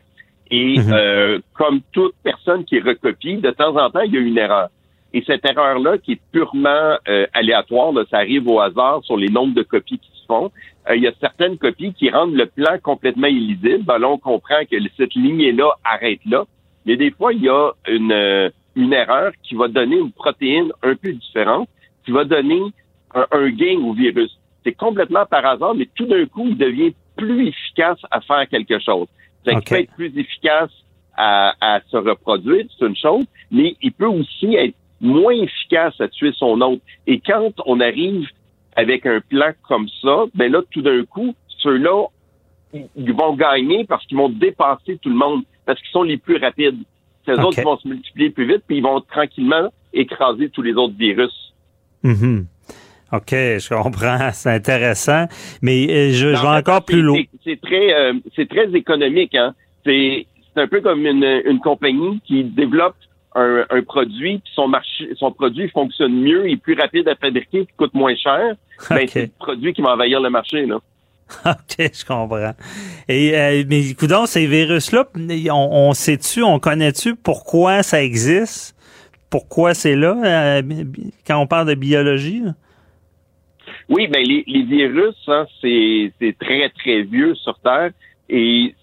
Et 0.50 0.78
mhm. 0.78 0.92
euh, 0.92 1.38
comme 1.54 1.80
toute 1.92 2.14
personne 2.22 2.64
qui 2.64 2.80
recopie, 2.80 3.38
de 3.38 3.50
temps 3.50 3.76
en 3.76 3.90
temps, 3.90 4.00
il 4.00 4.14
y 4.14 4.16
a 4.16 4.20
une 4.20 4.38
erreur. 4.38 4.68
Et 5.12 5.22
cette 5.26 5.44
erreur-là, 5.48 5.98
qui 5.98 6.12
est 6.12 6.20
purement 6.32 6.96
euh, 7.08 7.26
aléatoire, 7.32 7.92
ça 8.10 8.18
arrive 8.18 8.48
au 8.48 8.60
hasard 8.60 9.02
sur 9.04 9.16
les 9.16 9.28
nombres 9.28 9.54
de 9.54 9.62
copies 9.62 9.98
qui 9.98 10.10
se 10.20 10.26
font, 10.26 10.50
euh, 10.88 10.96
il 10.96 11.02
y 11.02 11.06
a 11.06 11.12
certaines 11.20 11.58
copies 11.58 11.92
qui 11.94 12.10
rendent 12.10 12.34
le 12.34 12.46
plan 12.46 12.78
complètement 12.82 13.26
illisible. 13.26 13.84
Ben 13.84 13.98
là, 13.98 14.08
on 14.08 14.18
comprend 14.18 14.64
que 14.70 14.76
cette 14.96 15.14
lignée-là 15.14 15.70
arrête 15.84 16.20
là. 16.26 16.44
Mais 16.84 16.96
des 16.96 17.10
fois, 17.10 17.32
il 17.32 17.42
y 17.42 17.48
a 17.48 17.72
une, 17.88 18.12
euh, 18.12 18.50
une 18.74 18.92
erreur 18.92 19.32
qui 19.42 19.54
va 19.54 19.68
donner 19.68 19.96
une 19.96 20.12
protéine 20.12 20.70
un 20.82 20.94
peu 20.94 21.12
différente, 21.12 21.68
qui 22.04 22.12
va 22.12 22.24
donner 22.24 22.62
un, 23.14 23.48
gain 23.50 23.78
au 23.82 23.92
virus. 23.92 24.38
C'est 24.64 24.76
complètement 24.76 25.26
par 25.26 25.44
hasard, 25.46 25.74
mais 25.74 25.88
tout 25.94 26.06
d'un 26.06 26.26
coup, 26.26 26.46
il 26.48 26.58
devient 26.58 26.94
plus 27.16 27.48
efficace 27.48 27.98
à 28.10 28.20
faire 28.20 28.46
quelque 28.48 28.78
chose. 28.78 29.06
Ça 29.44 29.52
peut 29.60 29.76
être 29.76 29.94
plus 29.94 30.16
efficace 30.18 30.70
à, 31.16 31.54
à 31.60 31.80
se 31.88 31.96
reproduire, 31.96 32.66
c'est 32.78 32.86
une 32.86 32.96
chose, 32.96 33.24
mais 33.50 33.76
il 33.80 33.92
peut 33.92 34.06
aussi 34.06 34.54
être 34.54 34.74
moins 35.00 35.34
efficace 35.34 36.00
à 36.00 36.08
tuer 36.08 36.32
son 36.36 36.60
hôte. 36.60 36.80
Et 37.06 37.20
quand 37.20 37.52
on 37.66 37.80
arrive 37.80 38.26
avec 38.74 39.06
un 39.06 39.20
plan 39.20 39.52
comme 39.68 39.88
ça, 40.02 40.24
ben 40.34 40.52
là, 40.52 40.62
tout 40.70 40.82
d'un 40.82 41.04
coup, 41.04 41.34
ceux-là, 41.62 42.06
ils 42.72 43.12
vont 43.12 43.34
gagner 43.34 43.84
parce 43.84 44.04
qu'ils 44.06 44.18
vont 44.18 44.28
dépasser 44.28 44.98
tout 44.98 45.08
le 45.08 45.16
monde, 45.16 45.42
parce 45.64 45.80
qu'ils 45.80 45.90
sont 45.90 46.02
les 46.02 46.18
plus 46.18 46.36
rapides. 46.36 46.78
Ces 47.24 47.32
autres 47.32 47.60
vont 47.62 47.76
se 47.78 47.88
multiplier 47.88 48.30
plus 48.30 48.46
vite, 48.46 48.62
puis 48.66 48.78
ils 48.78 48.82
vont 48.82 49.00
tranquillement 49.00 49.72
écraser 49.92 50.50
tous 50.50 50.62
les 50.62 50.74
autres 50.74 50.94
virus. 50.96 51.54
Mm-hmm. 52.04 52.44
OK, 53.12 53.30
je 53.30 53.74
comprends, 53.74 54.30
c'est 54.32 54.50
intéressant, 54.50 55.26
mais 55.62 55.86
euh, 55.88 56.12
je, 56.12 56.28
vais 56.28 56.58
encore 56.58 56.84
plus 56.84 57.02
loin. 57.02 57.20
C'est 57.44 57.60
très, 57.60 57.94
euh, 57.94 58.12
c'est 58.34 58.48
très 58.48 58.68
économique. 58.74 59.34
Hein? 59.34 59.54
C'est 59.84 60.26
un 60.56 60.66
peu 60.66 60.80
comme 60.80 61.06
une, 61.06 61.42
une 61.44 61.60
compagnie 61.60 62.20
qui 62.24 62.44
développe 62.44 62.96
un, 63.36 63.82
produit, 63.82 64.38
puis 64.38 64.52
son 64.54 64.68
marché, 64.68 65.10
son 65.16 65.30
produit 65.30 65.68
fonctionne 65.68 66.14
mieux, 66.14 66.48
et 66.48 66.56
plus 66.56 66.74
rapide 66.74 67.08
à 67.08 67.14
fabriquer, 67.16 67.64
puis 67.64 67.74
coûte 67.76 67.94
moins 67.94 68.14
cher, 68.16 68.54
ben, 68.90 69.06
c'est 69.06 69.22
le 69.22 69.30
produit 69.38 69.72
qui 69.72 69.82
va 69.82 69.92
envahir 69.92 70.20
le 70.20 70.30
marché, 70.30 70.66
là. 70.66 70.78
OK, 71.44 71.76
je 71.78 72.04
comprends. 72.04 72.54
Et 73.08 73.36
euh, 73.36 73.64
mais 73.66 73.90
écoute 73.90 74.12
ces 74.26 74.46
virus-là, 74.46 75.08
on, 75.50 75.88
on 75.88 75.92
sait-tu, 75.92 76.44
on 76.44 76.60
connaît-tu 76.60 77.16
pourquoi 77.16 77.82
ça 77.82 78.00
existe? 78.00 78.76
Pourquoi 79.28 79.74
c'est 79.74 79.96
là 79.96 80.16
euh, 80.24 80.62
quand 81.26 81.38
on 81.38 81.48
parle 81.48 81.66
de 81.66 81.74
biologie? 81.74 82.44
Oui, 83.88 84.06
ben 84.06 84.24
les, 84.24 84.44
les 84.46 84.62
virus, 84.62 85.16
hein, 85.26 85.46
c'est 85.60 86.12
très, 86.40 86.68
très 86.70 87.02
vieux 87.02 87.34
sur 87.34 87.58
Terre. 87.58 87.90
Et 88.28 88.74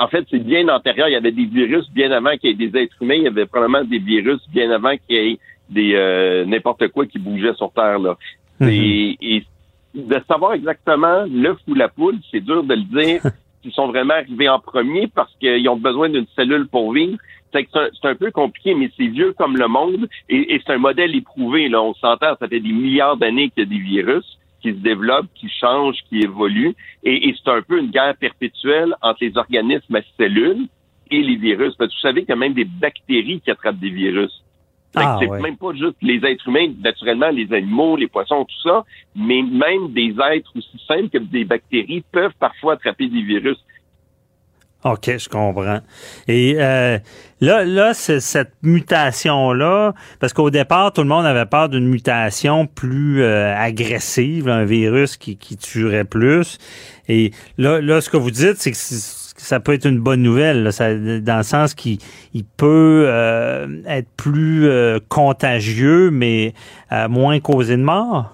en 0.00 0.08
fait, 0.08 0.26
c'est 0.30 0.38
bien 0.38 0.66
antérieur. 0.68 1.08
Il 1.08 1.12
y 1.12 1.16
avait 1.16 1.30
des 1.30 1.44
virus 1.44 1.88
bien 1.90 2.10
avant 2.10 2.36
qu'il 2.36 2.50
y 2.50 2.52
ait 2.52 2.68
des 2.68 2.80
êtres 2.80 2.96
humains. 3.02 3.16
Il 3.16 3.24
y 3.24 3.26
avait 3.26 3.44
probablement 3.44 3.84
des 3.84 3.98
virus 3.98 4.40
bien 4.48 4.70
avant 4.70 4.96
qu'il 4.96 5.16
y 5.16 5.32
ait 5.32 5.38
des 5.68 5.92
euh, 5.94 6.44
n'importe 6.46 6.88
quoi 6.88 7.04
qui 7.06 7.18
bougeait 7.18 7.54
sur 7.54 7.70
Terre. 7.72 7.98
Là. 7.98 8.16
Mhm. 8.60 8.68
et, 8.70 9.44
de 9.92 10.20
savoir 10.28 10.52
exactement 10.52 11.24
l'œuf 11.28 11.58
ou 11.66 11.74
la 11.74 11.88
poule, 11.88 12.18
c'est 12.30 12.40
dur 12.40 12.62
de 12.62 12.74
le 12.74 12.82
dire. 12.82 13.22
Ils 13.64 13.72
sont 13.72 13.88
vraiment 13.88 14.14
arrivés 14.14 14.48
en 14.48 14.60
premier 14.60 15.08
parce 15.08 15.34
qu'ils 15.40 15.68
ont 15.68 15.76
besoin 15.76 16.08
d'une 16.08 16.26
cellule 16.36 16.68
pour 16.68 16.92
vivre. 16.92 17.18
C'est 17.52 17.66
un, 18.04 18.14
peu 18.14 18.30
compliqué, 18.30 18.74
mais 18.74 18.88
c'est 18.96 19.08
vieux 19.08 19.34
comme 19.36 19.56
le 19.56 19.66
monde 19.66 20.08
et, 20.28 20.54
et 20.54 20.62
c'est 20.64 20.72
un 20.72 20.78
modèle 20.78 21.16
éprouvé. 21.16 21.68
Là, 21.68 21.82
on 21.82 21.92
s'entend, 21.94 22.36
ça 22.38 22.46
fait 22.48 22.60
des 22.60 22.72
milliards 22.72 23.16
d'années 23.16 23.50
qu'il 23.50 23.64
y 23.64 23.66
a 23.66 23.68
des 23.68 23.84
virus 23.84 24.38
qui 24.60 24.70
se 24.70 24.78
développe, 24.78 25.26
qui 25.34 25.48
change, 25.48 25.96
qui 26.08 26.20
évolue. 26.20 26.74
Et, 27.02 27.34
c'est 27.42 27.50
un 27.50 27.62
peu 27.62 27.78
une 27.78 27.90
guerre 27.90 28.16
perpétuelle 28.16 28.94
entre 29.02 29.18
les 29.22 29.36
organismes 29.36 29.96
à 29.96 30.00
cellules 30.18 30.66
et 31.10 31.22
les 31.22 31.36
virus. 31.36 31.74
Parce 31.76 31.90
que 31.90 31.96
vous 31.96 32.00
savez 32.00 32.20
qu'il 32.20 32.30
y 32.30 32.32
a 32.32 32.36
même 32.36 32.54
des 32.54 32.64
bactéries 32.64 33.40
qui 33.40 33.50
attrapent 33.50 33.78
des 33.78 33.90
virus. 33.90 34.42
Ah, 34.96 35.18
c'est 35.20 35.28
même 35.28 35.56
pas 35.56 35.72
juste 35.72 35.96
les 36.02 36.16
êtres 36.24 36.48
humains, 36.48 36.72
naturellement, 36.82 37.30
les 37.30 37.52
animaux, 37.52 37.96
les 37.96 38.08
poissons, 38.08 38.44
tout 38.44 38.68
ça, 38.68 38.84
mais 39.14 39.40
même 39.42 39.92
des 39.92 40.16
êtres 40.32 40.50
aussi 40.56 40.84
simples 40.86 41.10
que 41.10 41.18
des 41.18 41.44
bactéries 41.44 42.02
peuvent 42.10 42.34
parfois 42.40 42.72
attraper 42.72 43.06
des 43.06 43.22
virus. 43.22 43.56
OK, 44.84 45.18
je 45.18 45.28
comprends. 45.28 45.80
Et 46.26 46.54
euh, 46.58 46.98
là, 47.40 47.64
là, 47.64 47.92
cette 47.92 48.52
mutation-là, 48.62 49.92
parce 50.20 50.32
qu'au 50.32 50.48
départ, 50.48 50.92
tout 50.94 51.02
le 51.02 51.08
monde 51.08 51.26
avait 51.26 51.44
peur 51.44 51.68
d'une 51.68 51.86
mutation 51.86 52.66
plus 52.66 53.22
euh, 53.22 53.54
agressive, 53.54 54.48
un 54.48 54.64
virus 54.64 55.18
qui, 55.18 55.36
qui 55.36 55.58
tuerait 55.58 56.04
plus. 56.04 56.56
Et 57.08 57.32
là, 57.58 57.82
là, 57.82 58.00
ce 58.00 58.08
que 58.08 58.16
vous 58.16 58.30
dites, 58.30 58.56
c'est 58.56 58.70
que 58.70 58.76
ça 58.76 59.60
peut 59.60 59.74
être 59.74 59.86
une 59.86 60.00
bonne 60.00 60.22
nouvelle, 60.22 60.64
dans 60.64 61.36
le 61.36 61.42
sens 61.42 61.74
qu'il 61.74 61.98
peut 62.56 63.04
euh, 63.06 63.82
être 63.86 64.08
plus 64.16 64.66
euh, 64.66 64.98
contagieux, 65.10 66.10
mais 66.10 66.54
moins 67.10 67.38
causé 67.40 67.76
de 67.76 67.82
mort. 67.82 68.32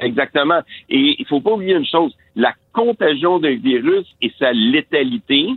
Exactement. 0.00 0.60
Et 0.88 1.14
il 1.18 1.26
faut 1.28 1.40
pas 1.40 1.52
oublier 1.52 1.74
une 1.74 1.86
chose, 1.86 2.12
la 2.36 2.54
contagion 2.72 3.38
d'un 3.38 3.54
virus 3.56 4.06
et 4.20 4.32
sa 4.38 4.52
létalité, 4.52 5.48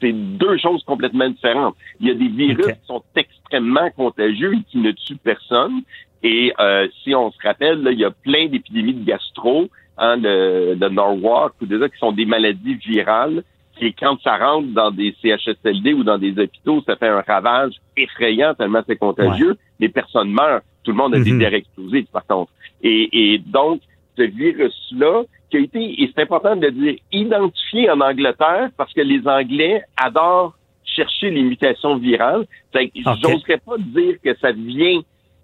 c'est 0.00 0.12
deux 0.12 0.58
choses 0.58 0.82
complètement 0.84 1.28
différentes. 1.28 1.76
Il 2.00 2.08
y 2.08 2.10
a 2.10 2.14
des 2.14 2.28
virus 2.28 2.66
qui 2.66 2.86
sont 2.86 3.02
extrêmement 3.14 3.90
contagieux 3.90 4.54
et 4.54 4.62
qui 4.70 4.78
ne 4.78 4.90
tuent 4.90 5.16
personne. 5.16 5.82
Et 6.22 6.52
euh, 6.58 6.88
si 7.02 7.14
on 7.14 7.30
se 7.30 7.38
rappelle, 7.42 7.86
il 7.92 7.98
y 7.98 8.04
a 8.04 8.10
plein 8.10 8.46
d'épidémies 8.48 8.94
de 8.94 9.04
gastro, 9.04 9.68
hein, 9.98 10.16
de, 10.16 10.74
de 10.74 10.88
Norwalk 10.88 11.54
ou 11.60 11.66
des 11.66 11.78
qui 11.90 11.98
sont 11.98 12.12
des 12.12 12.26
maladies 12.26 12.74
virales. 12.74 13.42
Et 13.80 13.92
quand 13.92 14.20
ça 14.22 14.36
rentre 14.36 14.68
dans 14.68 14.90
des 14.90 15.14
CHSLD 15.20 15.94
ou 15.94 16.04
dans 16.04 16.18
des 16.18 16.38
hôpitaux, 16.38 16.82
ça 16.86 16.96
fait 16.96 17.08
un 17.08 17.20
ravage 17.20 17.74
effrayant 17.96 18.54
tellement 18.54 18.82
c'est 18.86 18.96
contagieux. 18.96 19.56
Les 19.80 19.88
personnes 19.88 20.30
meurent. 20.30 20.62
Tout 20.84 20.92
le 20.92 20.96
monde 20.96 21.14
a 21.14 21.20
des 21.20 21.32
mm 21.32 21.42
explosés, 21.42 22.06
par 22.12 22.26
contre. 22.26 22.52
Et, 22.82 23.34
et 23.34 23.38
donc, 23.38 23.80
ce 24.16 24.22
virus-là, 24.22 25.22
qui 25.54 25.58
a 25.58 25.60
été, 25.60 26.02
et 26.02 26.10
c'est 26.12 26.22
important 26.22 26.56
de 26.56 26.66
le 26.66 26.72
dire, 26.72 26.94
identifié 27.12 27.88
en 27.88 28.00
Angleterre 28.00 28.70
parce 28.76 28.92
que 28.92 29.00
les 29.00 29.26
Anglais 29.26 29.82
adorent 29.96 30.56
chercher 30.84 31.30
les 31.30 31.42
mutations 31.42 31.96
virales. 31.96 32.44
Okay. 32.74 32.90
J'oserais 32.96 33.58
pas 33.58 33.78
dire 33.78 34.16
que 34.22 34.36
ça 34.38 34.50
vient 34.50 35.00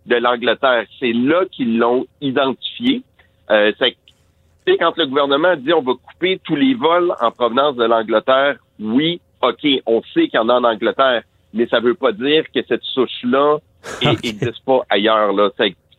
de 0.06 0.16
l'Angleterre. 0.16 0.84
C'est 0.98 1.12
là 1.12 1.44
qu'ils 1.50 1.78
l'ont 1.78 2.06
identifié. 2.20 3.02
Euh, 3.50 3.72
c'est 3.78 4.76
quand 4.78 4.96
le 4.96 5.06
gouvernement 5.06 5.56
dit 5.56 5.72
on 5.72 5.82
va 5.82 5.92
couper 5.94 6.40
tous 6.44 6.56
les 6.56 6.74
vols 6.74 7.14
en 7.20 7.30
provenance 7.30 7.76
de 7.76 7.84
l'Angleterre, 7.84 8.56
oui, 8.78 9.20
OK, 9.42 9.66
on 9.86 10.02
sait 10.14 10.28
qu'il 10.28 10.34
y 10.34 10.38
en 10.38 10.48
a 10.48 10.54
en 10.54 10.64
Angleterre, 10.64 11.22
mais 11.54 11.66
ça 11.68 11.80
veut 11.80 11.94
pas 11.94 12.12
dire 12.12 12.44
que 12.52 12.60
cette 12.66 12.82
souche-là 12.82 13.58
n'existe 14.02 14.64
pas 14.64 14.82
ailleurs. 14.88 15.32
Là. 15.32 15.50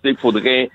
Il 0.04 0.18
faudrait 0.18 0.70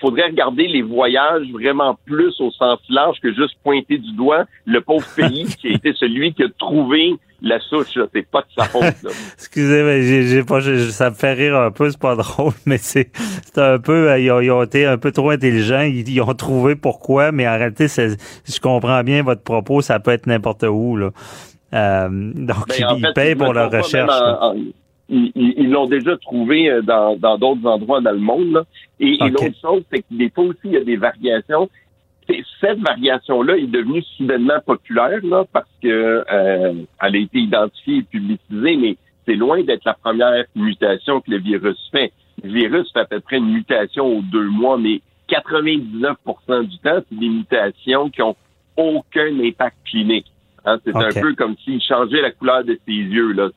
faudrait 0.00 0.26
regarder 0.26 0.66
les 0.66 0.82
voyages 0.82 1.46
vraiment 1.52 1.98
plus 2.04 2.40
au 2.40 2.50
sens 2.50 2.78
large 2.88 3.18
que 3.20 3.32
juste 3.32 3.56
pointer 3.62 3.98
du 3.98 4.12
doigt 4.12 4.44
le 4.64 4.80
pauvre 4.80 5.06
pays 5.14 5.44
qui 5.60 5.68
a 5.68 5.70
été 5.72 5.92
celui 5.94 6.32
qui 6.32 6.42
a 6.42 6.48
trouvé 6.58 7.14
la 7.42 7.60
souche. 7.60 7.98
C'est 8.12 8.26
pas 8.28 8.40
de 8.40 8.46
sa 8.56 8.64
faute. 8.64 8.84
Excusez, 9.34 9.82
moi 9.82 10.00
j'ai, 10.00 10.44
pas, 10.44 10.60
ça 10.90 11.10
me 11.10 11.14
fait 11.14 11.32
rire 11.34 11.56
un 11.56 11.70
peu, 11.70 11.90
c'est 11.90 12.00
pas 12.00 12.16
drôle, 12.16 12.52
mais 12.64 12.78
c'est, 12.78 13.10
c'est 13.14 13.58
un 13.58 13.78
peu, 13.78 14.10
euh, 14.10 14.18
ils 14.18 14.50
ont, 14.50 14.62
été 14.62 14.86
un 14.86 14.98
peu 14.98 15.12
trop 15.12 15.30
intelligents. 15.30 15.82
Ils, 15.82 16.20
ont 16.20 16.34
trouvé 16.34 16.76
pourquoi, 16.76 17.32
mais 17.32 17.46
en 17.46 17.56
réalité, 17.56 17.86
je 17.88 18.60
comprends 18.60 19.02
bien 19.02 19.22
votre 19.22 19.42
propos, 19.42 19.82
ça 19.82 20.00
peut 20.00 20.12
être 20.12 20.26
n'importe 20.26 20.64
où 20.64 20.96
là. 20.96 21.10
Euh, 21.74 22.08
donc, 22.08 22.68
ben, 22.68 22.96
ils, 22.96 23.12
payent 23.14 23.34
pour 23.34 23.52
la 23.52 23.68
recherche 23.68 24.12
ils 25.08 25.70
l'ont 25.70 25.86
déjà 25.86 26.16
trouvé 26.16 26.70
euh, 26.70 26.82
dans 26.82 27.38
d'autres 27.38 27.66
endroits 27.66 28.00
dans 28.00 28.12
le 28.12 28.18
monde. 28.18 28.64
Et, 28.98 29.16
l'autre 29.18 29.58
chose, 29.60 29.82
c'est 29.92 30.00
que 30.00 30.12
des 30.12 30.30
fois 30.30 30.44
aussi, 30.44 30.58
il 30.64 30.72
y 30.72 30.76
a 30.76 30.84
des 30.84 30.96
variations. 30.96 31.68
Cette 32.60 32.80
variation-là 32.80 33.56
est 33.56 33.68
devenue 33.68 34.02
soudainement 34.16 34.58
populaire 34.64 35.20
là, 35.22 35.44
parce 35.52 35.68
que 35.80 36.24
euh, 36.30 36.72
elle 37.00 37.14
a 37.14 37.18
été 37.18 37.38
identifiée 37.38 37.98
et 37.98 38.02
publicisée, 38.02 38.76
mais 38.76 38.96
c'est 39.24 39.36
loin 39.36 39.62
d'être 39.62 39.84
la 39.84 39.94
première 39.94 40.44
mutation 40.56 41.20
que 41.20 41.30
le 41.30 41.38
virus 41.38 41.78
fait. 41.92 42.12
Le 42.42 42.50
virus 42.50 42.90
fait 42.92 43.00
à 43.00 43.04
peu 43.04 43.20
près 43.20 43.36
une 43.36 43.52
mutation 43.52 44.06
aux 44.06 44.22
deux 44.22 44.48
mois, 44.48 44.76
mais 44.76 45.00
99% 45.28 46.64
du 46.64 46.78
temps, 46.78 47.00
c'est 47.08 47.18
des 47.18 47.28
mutations 47.28 48.10
qui 48.10 48.22
ont 48.22 48.36
aucun 48.76 49.38
impact 49.40 49.76
clinique. 49.84 50.26
Hein, 50.64 50.78
c'est 50.84 50.96
un 50.96 51.20
peu 51.20 51.34
comme 51.34 51.56
s'il 51.64 51.80
changeait 51.80 52.22
la 52.22 52.32
couleur 52.32 52.64
de 52.64 52.78
ses 52.86 52.92
yeux. 52.92 53.32
Là 53.32 53.50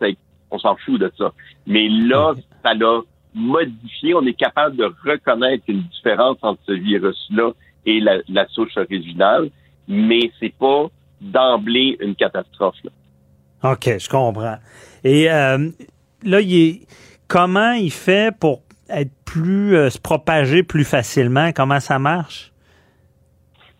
on 0.52 0.60
s'en 0.60 0.76
fout 0.78 1.00
de 1.00 1.12
ça. 1.18 1.32
Mais 1.68 1.88
là, 1.89 2.34
ça 2.64 2.74
l'a 2.74 3.02
modifié. 3.34 4.14
On 4.16 4.26
est 4.26 4.34
capable 4.34 4.76
de 4.76 4.91
reconnaître 5.06 5.64
une 5.68 5.84
différence 5.84 6.38
entre 6.41 6.62
ce 6.68 6.74
virus-là 6.74 7.52
et 7.86 8.00
la, 8.00 8.47
souche 8.50 8.78
originale, 8.78 9.50
mais 9.88 10.32
c'est 10.39 10.54
pas 10.54 10.88
d'emblée 11.22 11.97
une 12.00 12.16
catastrophe. 12.16 12.76
OK, 13.64 13.97
je 13.97 14.10
comprends. 14.10 14.58
Et 15.04 15.30
euh, 15.32 15.70
là, 16.24 16.41
il 16.41 16.56
est, 16.56 16.82
comment 17.28 17.72
il 17.72 17.91
fait 17.91 18.36
pour 18.38 18.62
être 18.89 19.12
plus 19.26 19.76
euh, 19.76 19.89
se 19.89 20.00
propager 20.00 20.64
plus 20.64 20.84
facilement? 20.84 21.52
Comment 21.52 21.80
ça 21.80 22.00
marche? 22.00 22.52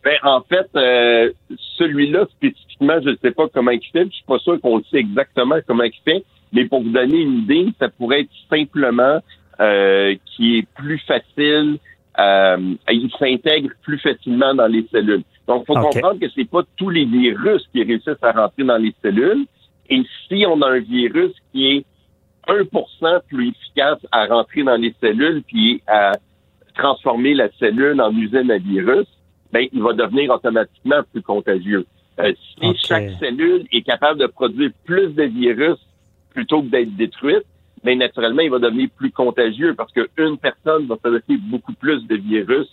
Ben, 0.04 0.18
en 0.24 0.42
fait, 0.42 0.70
euh, 0.76 1.32
celui-là 1.78 2.26
spécifiquement, 2.32 3.00
je 3.04 3.10
ne 3.10 3.16
sais 3.22 3.32
pas 3.32 3.48
comment 3.54 3.72
il 3.72 3.82
fait. 3.92 4.06
Je 4.06 4.12
suis 4.12 4.26
pas 4.26 4.40
sûr 4.40 4.60
qu'on 4.62 4.82
sait 4.84 4.98
exactement 4.98 5.56
comment 5.68 5.84
il 5.84 5.94
fait. 6.06 6.24
Mais 6.52 6.66
pour 6.66 6.82
vous 6.82 6.90
donner 6.90 7.22
une 7.22 7.40
idée, 7.40 7.68
ça 7.80 7.90
pourrait 7.90 8.22
être 8.22 8.30
simplement 8.50 9.20
euh, 9.60 10.16
qui 10.26 10.58
est 10.58 10.68
plus 10.76 11.00
facile, 11.00 11.78
euh, 12.18 12.76
il 12.90 13.12
s'intègre 13.20 13.70
plus 13.82 14.00
facilement 14.00 14.54
dans 14.54 14.68
les 14.68 14.86
cellules. 14.92 15.24
Donc, 15.48 15.64
il 15.64 15.66
faut 15.66 15.82
comprendre 15.82 16.20
que 16.20 16.28
c'est 16.36 16.50
pas 16.50 16.62
tous 16.78 16.90
les 16.90 17.06
virus 17.06 17.68
qui 17.72 17.84
réussissent 17.84 18.24
à 18.24 18.32
rentrer 18.32 18.64
dans 18.64 18.78
les 18.78 18.94
cellules. 19.02 19.46
Et 19.90 20.04
si 20.28 20.46
on 20.48 20.62
a 20.62 20.70
un 20.70 20.80
virus 20.80 21.32
qui 21.52 21.68
est 21.68 21.86
1% 22.48 23.22
plus 23.28 23.50
efficace 23.50 24.00
à 24.12 24.26
rentrer 24.28 24.64
dans 24.64 24.76
les 24.76 24.94
cellules 25.02 25.44
puis 25.44 25.82
à 25.88 26.14
transformer 26.76 27.34
la 27.34 27.50
cellule 27.60 28.00
en 28.02 28.12
usine 28.16 28.52
à 28.52 28.58
virus, 28.58 29.08
ben, 29.52 29.68
il 29.72 29.82
va 29.82 29.94
devenir 29.94 30.32
automatiquement 30.32 31.02
plus 31.12 31.22
contagieux. 31.22 31.86
Euh, 32.20 32.34
si 32.60 32.76
chaque 32.76 33.10
cellule 33.20 33.66
est 33.72 33.82
capable 33.82 34.20
de 34.20 34.28
produire 34.28 34.72
plus 34.86 35.10
de 35.16 35.24
virus 35.24 35.78
plutôt 36.34 36.62
que 36.62 36.68
d'être 36.68 36.96
détruite, 36.96 37.46
mais 37.84 37.96
naturellement, 37.96 38.42
il 38.42 38.52
va 38.52 38.60
devenir 38.60 38.90
plus 38.96 39.12
contagieux 39.12 39.74
parce 39.74 39.92
qu'une 39.94 40.38
personne 40.38 40.88
va 40.88 40.98
fabriquer 40.98 41.38
beaucoup 41.38 41.74
plus 41.74 42.06
de 42.08 42.16
virus 42.16 42.68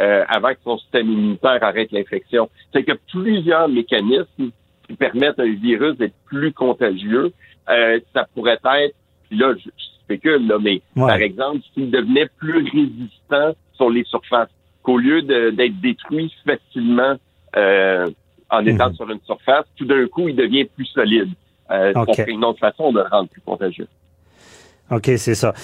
euh, 0.00 0.24
avant 0.28 0.50
que 0.50 0.60
son 0.64 0.78
système 0.78 1.10
immunitaire 1.10 1.62
arrête 1.62 1.92
l'infection. 1.92 2.48
C'est 2.72 2.84
que 2.84 2.92
plusieurs 3.10 3.68
mécanismes 3.68 4.50
qui 4.86 4.94
permettent 4.94 5.38
à 5.38 5.42
un 5.42 5.54
virus 5.54 5.96
d'être 5.96 6.14
plus 6.26 6.52
contagieux. 6.52 7.32
Euh, 7.68 8.00
ça 8.12 8.26
pourrait 8.34 8.58
être, 8.64 8.94
puis 9.28 9.38
là, 9.38 9.54
je, 9.56 9.70
spécule, 10.04 10.46
là, 10.46 10.58
mais 10.60 10.82
par 10.94 11.16
exemple, 11.16 11.60
s'il 11.72 11.90
devenait 11.90 12.28
plus 12.38 12.58
résistant 12.58 13.54
sur 13.72 13.90
les 13.90 14.04
surfaces, 14.04 14.50
qu'au 14.82 14.98
lieu 14.98 15.22
d'être 15.22 15.80
détruit 15.80 16.32
facilement 16.44 17.14
euh, 17.56 18.06
en 18.50 18.66
étant 18.66 18.90
mhm. 18.90 18.94
sur 18.96 19.10
une 19.10 19.20
surface, 19.24 19.64
tout 19.76 19.86
d'un 19.86 20.06
coup, 20.06 20.28
il 20.28 20.36
devient 20.36 20.64
plus 20.64 20.86
solide. 20.86 21.30
Euh, 21.70 21.92
une 22.26 22.44
autre 22.44 22.58
façon 22.58 22.92
de 22.92 23.00
rendre 23.00 23.28
plus 23.28 23.40
contagieux. 23.40 23.88
OK, 24.90 25.10
c'est 25.16 25.34
ça. 25.34 25.54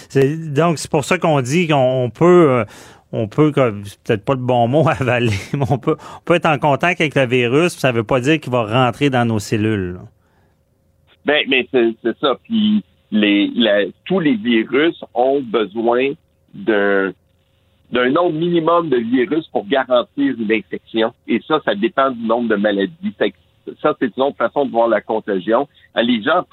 Donc, 0.48 0.78
c'est 0.78 0.90
pour 0.90 1.04
ça 1.04 1.18
qu'on 1.18 1.40
dit 1.42 1.68
qu'on 1.68 2.10
peut, 2.12 2.50
euh, 2.50 2.64
on 3.12 3.28
peut, 3.28 3.52
peut-être 3.52 4.24
pas 4.24 4.34
le 4.34 4.40
bon 4.40 4.66
mot 4.66 4.88
avaler, 4.88 5.30
mais 5.52 5.64
on 5.70 5.78
peut, 5.78 5.96
on 6.00 6.20
peut 6.24 6.34
être 6.34 6.46
en 6.46 6.58
contact 6.58 7.00
avec 7.00 7.14
le 7.14 7.26
virus, 7.26 7.76
ça 7.76 7.92
ne 7.92 7.98
veut 7.98 8.04
pas 8.04 8.20
dire 8.20 8.40
qu'il 8.40 8.52
va 8.52 8.64
rentrer 8.64 9.10
dans 9.10 9.26
nos 9.26 9.38
cellules. 9.38 9.98
Ben, 11.26 11.44
mais 11.48 11.68
c'est 11.70 12.18
ça. 12.18 12.36
Puis 12.44 12.82
les, 13.10 13.50
tous 14.06 14.20
les 14.20 14.36
virus 14.36 15.04
ont 15.14 15.42
besoin 15.42 16.12
d'un 16.54 17.12
d'un 17.92 18.10
nombre 18.10 18.38
minimum 18.38 18.88
de 18.88 18.98
virus 18.98 19.46
pour 19.48 19.66
garantir 19.66 20.34
une 20.38 20.52
infection. 20.52 21.12
Et 21.26 21.40
ça, 21.46 21.60
ça 21.64 21.74
dépend 21.74 22.10
du 22.12 22.24
nombre 22.24 22.48
de 22.48 22.54
maladies 22.54 23.12
ça, 23.82 23.94
c'est 24.00 24.16
une 24.16 24.22
autre 24.22 24.36
façon 24.36 24.66
de 24.66 24.70
voir 24.70 24.88
la 24.88 25.00
contagion. 25.00 25.68
Euh, 25.96 26.02
les 26.02 26.22
gens 26.22 26.44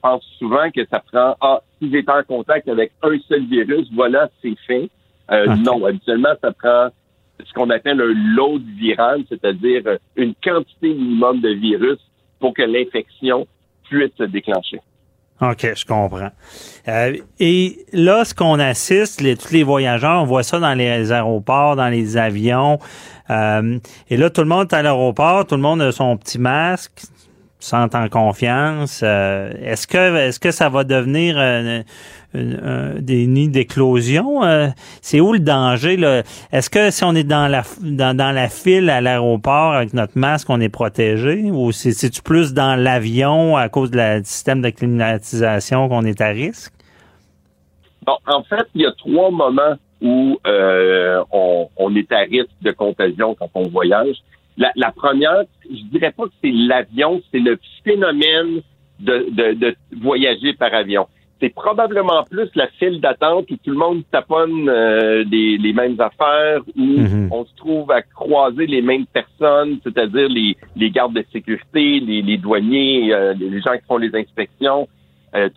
pensent 0.00 0.24
souvent 0.38 0.70
que 0.70 0.84
ça 0.90 1.00
prend, 1.00 1.36
ah, 1.40 1.60
si 1.78 1.90
j'étais 1.90 2.10
en 2.10 2.22
contact 2.22 2.68
avec 2.68 2.92
un 3.02 3.16
seul 3.28 3.44
virus, 3.46 3.88
voilà, 3.94 4.28
c'est 4.42 4.56
fait. 4.66 4.90
Euh, 5.30 5.56
non, 5.56 5.84
habituellement, 5.84 6.34
ça 6.40 6.52
prend 6.52 6.88
ce 7.44 7.52
qu'on 7.52 7.70
appelle 7.70 8.00
un 8.00 8.34
load 8.34 8.62
viral, 8.78 9.24
c'est-à-dire 9.28 9.82
euh, 9.86 9.98
une 10.16 10.34
quantité 10.42 10.94
minimum 10.94 11.40
de 11.40 11.50
virus 11.50 11.98
pour 12.38 12.54
que 12.54 12.62
l'infection 12.62 13.46
puisse 13.88 14.12
se 14.16 14.24
déclencher. 14.24 14.80
OK, 15.38 15.74
je 15.76 15.84
comprends. 15.84 16.30
et 17.38 17.76
là, 17.92 18.24
ce 18.24 18.34
qu'on 18.34 18.58
assiste, 18.58 19.20
les, 19.20 19.36
tous 19.36 19.52
les 19.52 19.64
voyageurs, 19.64 20.22
on 20.22 20.24
voit 20.24 20.42
ça 20.42 20.58
dans 20.58 20.72
les 20.72 21.12
aéroports, 21.12 21.76
dans 21.76 21.90
les 21.90 22.16
avions. 22.16 22.78
Euh, 23.30 23.78
et 24.08 24.16
là, 24.16 24.30
tout 24.30 24.42
le 24.42 24.48
monde 24.48 24.68
est 24.70 24.74
à 24.74 24.82
l'aéroport, 24.82 25.46
tout 25.46 25.56
le 25.56 25.62
monde 25.62 25.82
a 25.82 25.92
son 25.92 26.16
petit 26.16 26.38
masque, 26.38 27.02
sent 27.58 27.94
en 27.94 28.08
confiance. 28.08 29.00
Euh, 29.02 29.52
est-ce 29.62 29.86
que 29.86 30.16
est-ce 30.16 30.38
que 30.38 30.50
ça 30.50 30.68
va 30.68 30.84
devenir 30.84 31.36
des 32.34 33.26
nids 33.26 33.48
d'éclosion? 33.48 34.44
Euh, 34.44 34.68
c'est 35.00 35.20
où 35.20 35.32
le 35.32 35.40
danger? 35.40 36.22
Est-ce 36.52 36.70
que 36.70 36.90
si 36.90 37.02
on 37.02 37.14
est 37.14 37.24
dans 37.24 37.48
la 37.48 37.62
dans, 37.80 38.16
dans 38.16 38.30
la 38.30 38.48
file 38.48 38.90
à 38.90 39.00
l'aéroport 39.00 39.72
avec 39.72 39.94
notre 39.94 40.16
masque, 40.18 40.48
on 40.50 40.60
est 40.60 40.68
protégé? 40.68 41.50
Ou 41.50 41.72
c'est-tu 41.72 42.22
plus 42.22 42.52
dans 42.52 42.76
l'avion 42.76 43.56
à 43.56 43.68
cause 43.68 43.90
du 43.90 43.98
système 44.24 44.60
de 44.62 44.70
climatisation 44.70 45.88
qu'on 45.88 46.04
est 46.04 46.20
à 46.20 46.28
risque? 46.28 46.72
Bon, 48.06 48.18
en 48.26 48.44
fait, 48.44 48.68
il 48.74 48.82
y 48.82 48.86
a 48.86 48.92
trois 48.92 49.30
moments 49.32 49.76
où 50.02 50.38
euh, 50.46 51.22
on, 51.32 51.96
est 51.96 52.12
à 52.12 52.20
risque 52.20 52.50
de 52.62 52.72
contagion 52.72 53.34
quand 53.34 53.50
on 53.54 53.68
voyage. 53.68 54.16
La, 54.58 54.70
la 54.76 54.92
première, 54.92 55.44
je 55.64 55.82
dirais 55.90 56.12
pas 56.12 56.24
que 56.24 56.32
c'est 56.42 56.52
l'avion, 56.52 57.20
c'est 57.32 57.40
le 57.40 57.58
phénomène 57.84 58.62
de, 59.00 59.26
de, 59.30 59.52
de 59.54 59.76
voyager 60.00 60.54
par 60.54 60.72
avion 60.72 61.06
c'est 61.40 61.50
probablement 61.50 62.22
plus 62.24 62.48
la 62.54 62.68
file 62.78 63.00
d'attente 63.00 63.50
où 63.50 63.56
tout 63.56 63.70
le 63.70 63.76
monde 63.76 64.02
taponne 64.10 64.68
euh, 64.68 65.22
les, 65.30 65.72
mêmes 65.72 66.00
affaires, 66.00 66.62
où 66.76 66.82
mhm. 66.82 67.28
on 67.30 67.44
se 67.44 67.54
trouve 67.56 67.90
à 67.90 68.02
croiser 68.02 68.66
les 68.66 68.80
mêmes 68.80 69.06
personnes, 69.06 69.78
c'est-à-dire 69.84 70.28
les, 70.28 70.56
les 70.76 70.90
gardes 70.90 71.14
de 71.14 71.24
sécurité, 71.32 72.00
les, 72.00 72.22
les 72.22 72.38
douaniers, 72.38 73.12
euh, 73.12 73.34
les 73.34 73.60
gens 73.60 73.72
qui 73.72 73.84
font 73.86 73.98
les 73.98 74.14
inspections. 74.14 74.88
Euh, 75.34 75.48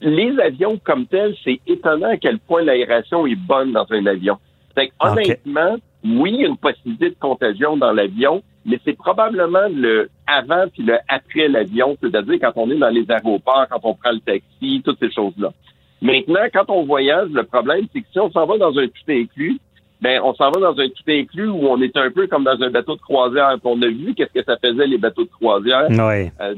Les 0.00 0.38
avions 0.40 0.78
comme 0.82 1.06
tels, 1.06 1.34
c'est 1.44 1.60
étonnant 1.66 2.10
à 2.10 2.16
quel 2.16 2.38
point 2.38 2.62
l'aération 2.62 3.26
est 3.26 3.36
bonne 3.36 3.72
dans 3.72 3.86
un 3.90 4.06
avion. 4.06 4.38
Fait 4.74 4.90
honnêtement, 5.00 5.76
oui, 6.04 6.32
il 6.34 6.40
y 6.40 6.44
a 6.44 6.48
une 6.48 6.56
possibilité 6.56 7.10
de 7.10 7.16
contagion 7.18 7.76
dans 7.76 7.92
l'avion, 7.92 8.42
mais 8.66 8.78
c'est 8.84 8.96
probablement 8.96 9.68
le 9.70 10.10
avant 10.26 10.66
puis 10.72 10.82
le 10.82 10.98
après 11.08 11.48
l'avion, 11.48 11.96
c'est-à-dire 12.02 12.38
quand 12.40 12.52
on 12.56 12.70
est 12.70 12.78
dans 12.78 12.88
les 12.88 13.08
aéroports, 13.10 13.66
quand 13.70 13.80
on 13.84 13.94
prend 13.94 14.12
le 14.12 14.20
taxi, 14.20 14.82
toutes 14.84 14.98
ces 14.98 15.12
choses-là. 15.12 15.52
Maintenant, 16.02 16.46
quand 16.52 16.68
on 16.68 16.84
voyage, 16.84 17.30
le 17.30 17.44
problème, 17.44 17.86
c'est 17.92 18.00
que 18.00 18.06
si 18.12 18.20
on 18.20 18.30
s'en 18.30 18.46
va 18.46 18.58
dans 18.58 18.76
un 18.76 18.86
tout 18.86 19.10
inclus, 19.10 19.58
ben 20.00 20.20
on 20.22 20.34
s'en 20.34 20.50
va 20.50 20.60
dans 20.60 20.78
un 20.78 20.88
tout 20.88 21.08
inclus 21.08 21.48
où 21.48 21.66
on 21.66 21.80
est 21.80 21.96
un 21.96 22.10
peu 22.10 22.26
comme 22.26 22.44
dans 22.44 22.60
un 22.60 22.70
bateau 22.70 22.96
de 22.96 23.00
croisière. 23.00 23.56
On 23.64 23.80
a 23.80 23.86
vu 23.86 24.14
qu'est-ce 24.14 24.32
que 24.32 24.44
ça 24.44 24.58
faisait 24.62 24.86
les 24.86 24.98
bateaux 24.98 25.24
de 25.24 25.30
croisière. 25.30 25.86
Oui. 25.88 26.30
Euh, 26.40 26.54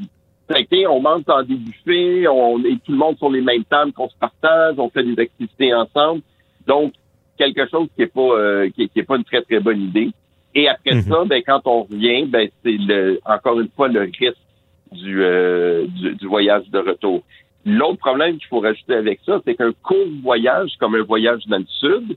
on 0.89 1.01
mange 1.01 1.25
dans 1.25 1.43
des 1.43 1.55
buffets, 1.55 2.27
on 2.29 2.63
est 2.65 2.83
tout 2.85 2.93
le 2.93 2.99
monde 2.99 3.17
sur 3.19 3.31
les 3.31 3.41
mêmes 3.41 3.65
tables, 3.65 3.93
qu'on 3.93 4.09
se 4.09 4.17
partage, 4.19 4.75
on 4.79 4.89
fait 4.91 5.03
des 5.03 5.21
activités 5.21 5.75
ensemble. 5.75 6.23
Donc, 6.67 6.93
quelque 7.37 7.69
chose 7.69 7.89
qui 7.95 8.03
est 8.03 8.07
pas 8.07 8.21
euh, 8.21 8.71
qui, 8.71 8.91
est 8.95 9.03
pas 9.03 9.17
une 9.17 9.25
très 9.25 9.43
très 9.43 9.61
bonne 9.61 9.81
idée. 9.81 10.11
Et 10.55 10.69
après 10.69 10.95
mhm. 10.95 11.03
ça, 11.03 11.25
ben 11.27 11.43
quand 11.47 11.61
on 11.67 11.83
revient, 11.83 12.25
ben 12.25 12.49
c'est 12.63 12.77
le 12.79 13.21
encore 13.25 13.61
une 13.61 13.69
fois 13.69 13.89
le 13.89 14.01
risque 14.01 14.37
du, 14.93 15.23
euh, 15.23 15.87
du, 15.87 16.27
voyage 16.27 16.69
de 16.71 16.79
retour. 16.79 17.23
L'autre 17.65 17.99
problème 17.99 18.39
qu'il 18.39 18.47
faut 18.47 18.61
rajouter 18.61 18.95
avec 18.95 19.21
ça, 19.27 19.41
c'est 19.45 19.57
qu'un 19.57 19.73
court 19.83 20.07
voyage, 20.23 20.71
comme 20.79 20.95
un 20.95 21.03
voyage 21.03 21.45
dans 21.49 21.59
le 21.59 21.67
sud, 21.67 22.17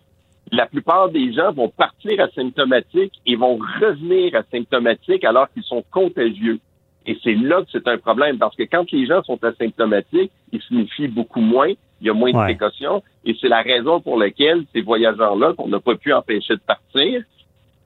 la 0.51 0.67
plupart 0.67 1.09
des 1.09 1.33
gens 1.33 1.51
vont 1.51 1.69
partir 1.69 2.19
asymptomatiques 2.21 3.19
et 3.25 3.35
vont 3.35 3.57
revenir 3.81 4.35
asymptomatiques 4.35 5.23
alors 5.23 5.51
qu'ils 5.51 5.63
sont 5.63 5.83
contagieux. 5.91 6.59
Et 7.05 7.17
c'est 7.23 7.33
là 7.33 7.61
que 7.61 7.69
c'est 7.71 7.87
un 7.87 7.97
problème, 7.97 8.37
parce 8.37 8.55
que 8.55 8.63
quand 8.63 8.91
les 8.91 9.05
gens 9.05 9.23
sont 9.23 9.43
asymptomatiques, 9.43 10.31
ils 10.51 10.61
se 10.61 10.73
méfient 10.73 11.07
beaucoup 11.07 11.41
moins, 11.41 11.69
il 12.01 12.07
y 12.07 12.09
a 12.09 12.13
moins 12.13 12.31
de 12.31 12.37
précautions, 12.37 13.01
et 13.25 13.35
c'est 13.39 13.47
la 13.47 13.61
raison 13.61 13.99
pour 13.99 14.17
laquelle 14.17 14.63
ces 14.73 14.81
voyageurs-là, 14.81 15.53
qu'on 15.53 15.67
n'a 15.67 15.79
pas 15.79 15.95
pu 15.95 16.13
empêcher 16.13 16.55
de 16.55 16.61
partir, 16.61 17.23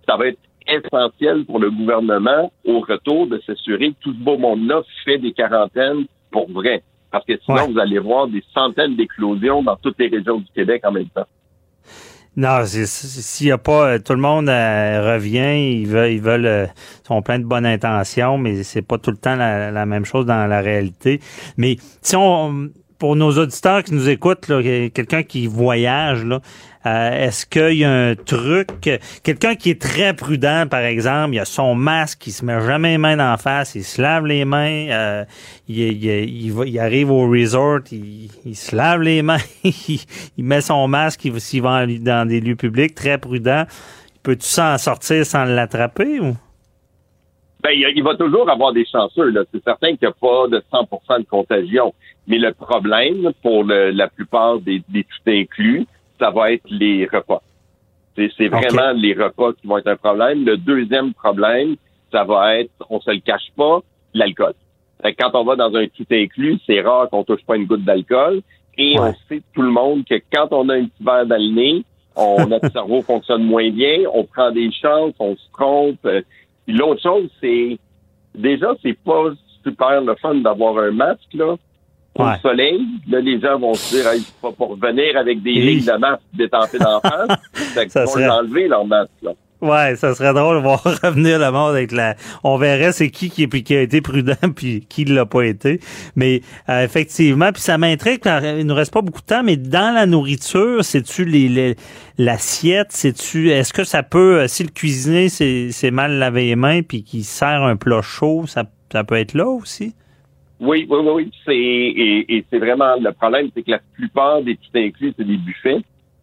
ça 0.07 0.17
va 0.17 0.27
être 0.27 0.39
essentiel 0.67 1.45
pour 1.45 1.59
le 1.59 1.69
gouvernement 1.69 2.51
au 2.65 2.79
retour 2.79 3.27
de 3.27 3.39
s'assurer 3.45 3.91
que 3.91 3.99
tout 4.01 4.13
ce 4.13 4.19
beau 4.19 4.37
monde-là 4.37 4.81
fait 5.03 5.17
des 5.17 5.31
quarantaines 5.31 6.05
pour 6.31 6.49
vrai. 6.51 6.83
Parce 7.11 7.25
que 7.25 7.37
sinon, 7.45 7.71
vous 7.71 7.79
allez 7.79 7.99
voir 7.99 8.27
des 8.27 8.43
centaines 8.53 8.95
d'éclosions 8.95 9.61
dans 9.61 9.75
toutes 9.75 9.99
les 9.99 10.07
régions 10.07 10.37
du 10.37 10.51
Québec 10.55 10.81
en 10.85 10.91
même 10.91 11.09
temps. 11.09 11.27
Non, 12.35 12.65
s'il 12.65 13.47
y 13.47 13.51
a 13.51 13.59
pas 13.59 13.99
tout 13.99 14.13
le 14.13 14.19
monde 14.19 14.49
euh, 14.49 15.13
revient, 15.13 15.81
ils 15.81 15.85
veulent, 15.85 16.11
ils 16.11 16.21
veulent, 16.21 16.45
euh, 16.47 16.65
sont 17.07 17.21
pleins 17.21 17.37
de 17.37 17.43
bonnes 17.45 17.65
intentions, 17.65 18.39
mais 18.39 18.63
c'est 18.63 18.81
pas 18.81 18.97
tout 18.97 19.11
le 19.11 19.17
temps 19.17 19.35
la, 19.35 19.69
la, 19.69 19.85
même 19.85 20.03
chose 20.03 20.25
dans 20.25 20.47
la 20.47 20.61
réalité. 20.61 21.19
Mais 21.57 21.77
si 22.01 22.15
on 22.15 22.71
pour 23.03 23.17
nos 23.17 23.37
auditeurs 23.37 23.83
qui 23.83 23.93
nous 23.93 24.07
écoutent, 24.07 24.45
quelqu'un 24.93 25.23
qui 25.23 25.45
voyage, 25.45 26.23
là, 26.23 26.39
euh, 26.85 27.25
est-ce 27.27 27.45
qu'il 27.45 27.79
y 27.79 27.83
a 27.83 27.91
un 27.91 28.15
truc, 28.15 28.69
quelqu'un 29.23 29.55
qui 29.55 29.71
est 29.71 29.81
très 29.81 30.13
prudent, 30.13 30.67
par 30.69 30.83
exemple, 30.83 31.35
il 31.35 31.39
a 31.39 31.43
son 31.43 31.75
masque, 31.75 32.25
il 32.27 32.31
se 32.31 32.45
met 32.45 32.65
jamais 32.65 32.91
les 32.91 32.97
mains 32.97 33.33
en 33.33 33.35
face, 33.35 33.75
il 33.75 33.83
se 33.83 34.01
lave 34.01 34.25
les 34.25 34.45
mains, 34.45 34.87
euh, 34.89 35.25
il, 35.67 35.81
il, 35.81 36.79
arrive 36.79 37.11
au 37.11 37.29
resort, 37.29 37.81
il, 37.91 38.55
se 38.55 38.73
lave 38.73 39.01
les 39.01 39.21
mains, 39.21 39.35
il, 39.65 39.99
met 40.37 40.61
son 40.61 40.87
masque, 40.87 41.27
s'il 41.39 41.61
va 41.61 41.85
dans 41.85 42.25
des 42.25 42.39
lieux 42.39 42.55
publics, 42.55 42.95
très 42.95 43.17
prudent. 43.17 43.65
Peux-tu 44.23 44.47
s'en 44.47 44.77
sortir 44.77 45.25
sans 45.25 45.43
l'attraper 45.43 46.21
ou? 46.21 46.37
Ben, 47.63 47.71
il, 47.71 48.03
va 48.03 48.15
toujours 48.15 48.49
avoir 48.49 48.73
des 48.73 48.85
chanceux. 48.85 49.33
C'est 49.53 49.63
certain 49.63 49.95
qu'il 49.95 49.99
n'y 50.01 50.07
a 50.07 50.11
pas 50.11 50.47
de 50.49 50.61
100% 50.71 51.19
de 51.19 51.25
contagion. 51.25 51.93
Mais 52.27 52.37
le 52.37 52.51
problème, 52.53 53.31
pour 53.41 53.63
la 53.63 54.07
plupart 54.09 54.59
des, 54.59 54.83
des 54.89 55.03
tout 55.03 55.29
inclus, 55.29 55.87
ça 56.19 56.29
va 56.29 56.51
être 56.51 56.65
les 56.69 57.05
repas. 57.05 57.41
C'est 58.15 58.47
vraiment 58.47 58.91
les 58.91 59.13
repas 59.13 59.53
qui 59.53 59.65
vont 59.65 59.77
être 59.77 59.87
un 59.87 59.95
problème. 59.95 60.45
Le 60.45 60.57
deuxième 60.57 61.13
problème, 61.13 61.75
ça 62.11 62.23
va 62.23 62.57
être, 62.57 62.71
on 62.89 62.99
se 62.99 63.09
le 63.09 63.19
cache 63.19 63.51
pas, 63.55 63.79
l'alcool. 64.13 64.53
Quand 65.17 65.31
on 65.33 65.43
va 65.43 65.55
dans 65.55 65.73
un 65.75 65.87
tout 65.87 66.05
inclus, 66.11 66.59
c'est 66.65 66.81
rare 66.81 67.09
qu'on 67.09 67.23
touche 67.23 67.43
pas 67.45 67.55
une 67.55 67.65
goutte 67.65 67.83
d'alcool. 67.83 68.41
Et 68.77 68.95
on 68.99 69.13
sait 69.27 69.41
tout 69.53 69.61
le 69.61 69.71
monde 69.71 70.03
que 70.05 70.15
quand 70.31 70.47
on 70.51 70.69
a 70.69 70.75
un 70.75 70.85
petit 70.85 71.03
verre 71.03 71.25
dans 71.25 71.41
le 71.41 71.53
nez, 71.53 71.83
on, 72.15 72.45
notre 72.47 72.71
cerveau 72.71 73.01
fonctionne 73.01 73.43
moins 73.43 73.69
bien, 73.69 74.03
on 74.13 74.23
prend 74.23 74.51
des 74.51 74.71
chances, 74.71 75.13
on 75.19 75.35
se 75.35 75.51
trompe. 75.51 76.07
L'autre 76.67 77.01
chose, 77.01 77.29
c'est 77.41 77.77
déjà, 78.35 78.73
c'est 78.81 78.97
pas 79.03 79.31
super 79.63 80.01
le 80.01 80.15
fun 80.15 80.35
d'avoir 80.35 80.77
un 80.77 80.91
masque, 80.91 81.33
là 81.33 81.55
au 82.15 82.25
soleil. 82.41 82.79
Là, 83.09 83.19
les 83.19 83.39
gens 83.39 83.59
vont 83.59 83.73
se 83.73 83.95
dire, 83.95 84.07
hey, 84.07 84.21
pas 84.41 84.51
pour 84.51 84.69
revenir 84.69 85.17
avec 85.17 85.41
des 85.41 85.53
lignes 85.53 85.85
de 85.85 85.97
masque 85.97 86.23
détempées 86.33 86.79
d'en 86.79 86.99
face. 86.99 87.39
fait 87.53 87.87
qu'ils 87.87 88.01
vont 88.01 88.07
serait... 88.07 88.29
enlever 88.29 88.67
leur 88.67 88.85
masque, 88.85 89.11
là. 89.21 89.31
Ouais, 89.63 89.95
ça 89.95 90.13
serait 90.13 90.33
drôle 90.33 90.57
de 90.57 90.61
voir 90.61 90.83
revenir 91.03 91.39
le 91.39 91.49
monde 91.49 91.69
avec 91.69 91.93
la. 91.93 92.15
On 92.43 92.57
verrait 92.57 92.91
c'est 92.91 93.09
qui 93.09 93.29
qui, 93.29 93.47
qui 93.47 93.75
a 93.75 93.81
été 93.81 94.01
prudent 94.01 94.35
puis 94.55 94.85
qui 94.89 95.05
l'a 95.05 95.25
pas 95.25 95.43
été. 95.43 95.79
Mais 96.17 96.41
euh, 96.67 96.83
effectivement, 96.83 97.51
puis 97.53 97.61
ça 97.61 97.77
m'intrigue. 97.77 98.19
Il 98.25 98.67
nous 98.67 98.75
reste 98.75 98.93
pas 98.93 99.01
beaucoup 99.01 99.21
de 99.21 99.25
temps, 99.25 99.41
mais 99.41 99.55
dans 99.55 99.95
la 99.95 100.05
nourriture, 100.05 100.83
c'est-tu 100.83 101.23
les, 101.23 101.77
l'assiette, 102.17 102.91
c'est-tu 102.91 103.51
est-ce 103.51 103.71
que 103.71 103.85
ça 103.85 104.03
peut 104.03 104.41
euh, 104.41 104.47
si 104.47 104.63
le 104.63 104.69
cuisinier 104.69 105.29
c'est 105.29 105.91
mal 105.91 106.11
lavé 106.19 106.47
les 106.47 106.55
mains 106.57 106.81
puis 106.81 107.03
qu'il 107.03 107.23
sert 107.23 107.63
un 107.63 107.77
plat 107.77 108.01
chaud, 108.01 108.43
ça 108.45 108.65
ça 108.91 109.05
peut 109.05 109.15
être 109.15 109.33
là 109.33 109.47
aussi? 109.47 109.95
Oui, 110.59 110.85
oui, 110.89 110.99
oui, 111.01 111.11
oui. 111.13 111.31
C'est, 111.45 111.55
et, 111.55 112.45
c'est 112.51 112.59
vraiment 112.59 112.95
le 112.99 113.11
problème, 113.13 113.49
c'est 113.55 113.63
que 113.63 113.71
la 113.71 113.81
plupart 113.93 114.41
des 114.41 114.55
petits 114.55 114.87
inclus, 114.87 115.13
c'est 115.17 115.25
des 115.25 115.37
buffets. 115.37 115.81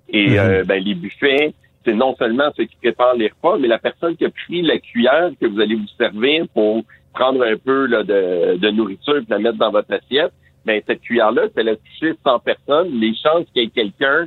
Et 0.09 0.31
mhm. 0.31 0.37
euh, 0.39 0.65
ben, 0.65 0.83
les 0.83 0.95
buffets, 0.95 1.55
c'est 1.85 1.95
non 1.95 2.15
seulement 2.17 2.51
ceux 2.57 2.65
qui 2.65 2.77
préparent 2.77 3.17
les 3.17 3.29
repas, 3.29 3.59
mais 3.59 3.69
la 3.69 3.79
personne 3.79 4.17
qui 4.17 4.25
a 4.25 4.31
pris 4.31 4.63
la 4.63 4.79
cuillère 4.79 5.31
que 5.41 5.47
vous 5.47 5.61
allez 5.61 5.77
vous 5.77 5.89
servir 5.99 6.47
pour 6.53 6.83
prendre 7.15 7.43
un 7.43 7.57
peu 7.57 7.87
là, 7.87 8.03
de, 8.03 8.57
de 8.57 8.71
nourriture 8.71 9.17
et 9.17 9.25
la 9.29 9.39
mettre 9.39 9.59
dans 9.59 9.71
votre 9.71 9.93
assiette, 9.93 10.33
ben 10.65 10.81
cette 10.87 11.01
cuillère-là, 11.01 11.47
si 11.47 11.53
elle 11.57 11.71
a 11.71 11.77
touché 11.77 12.15
100 12.23 12.39
personnes, 12.41 13.01
les 13.01 13.15
chances 13.15 13.47
qu'il 13.53 13.63
y 13.63 13.67
ait 13.67 13.71
quelqu'un 13.71 14.27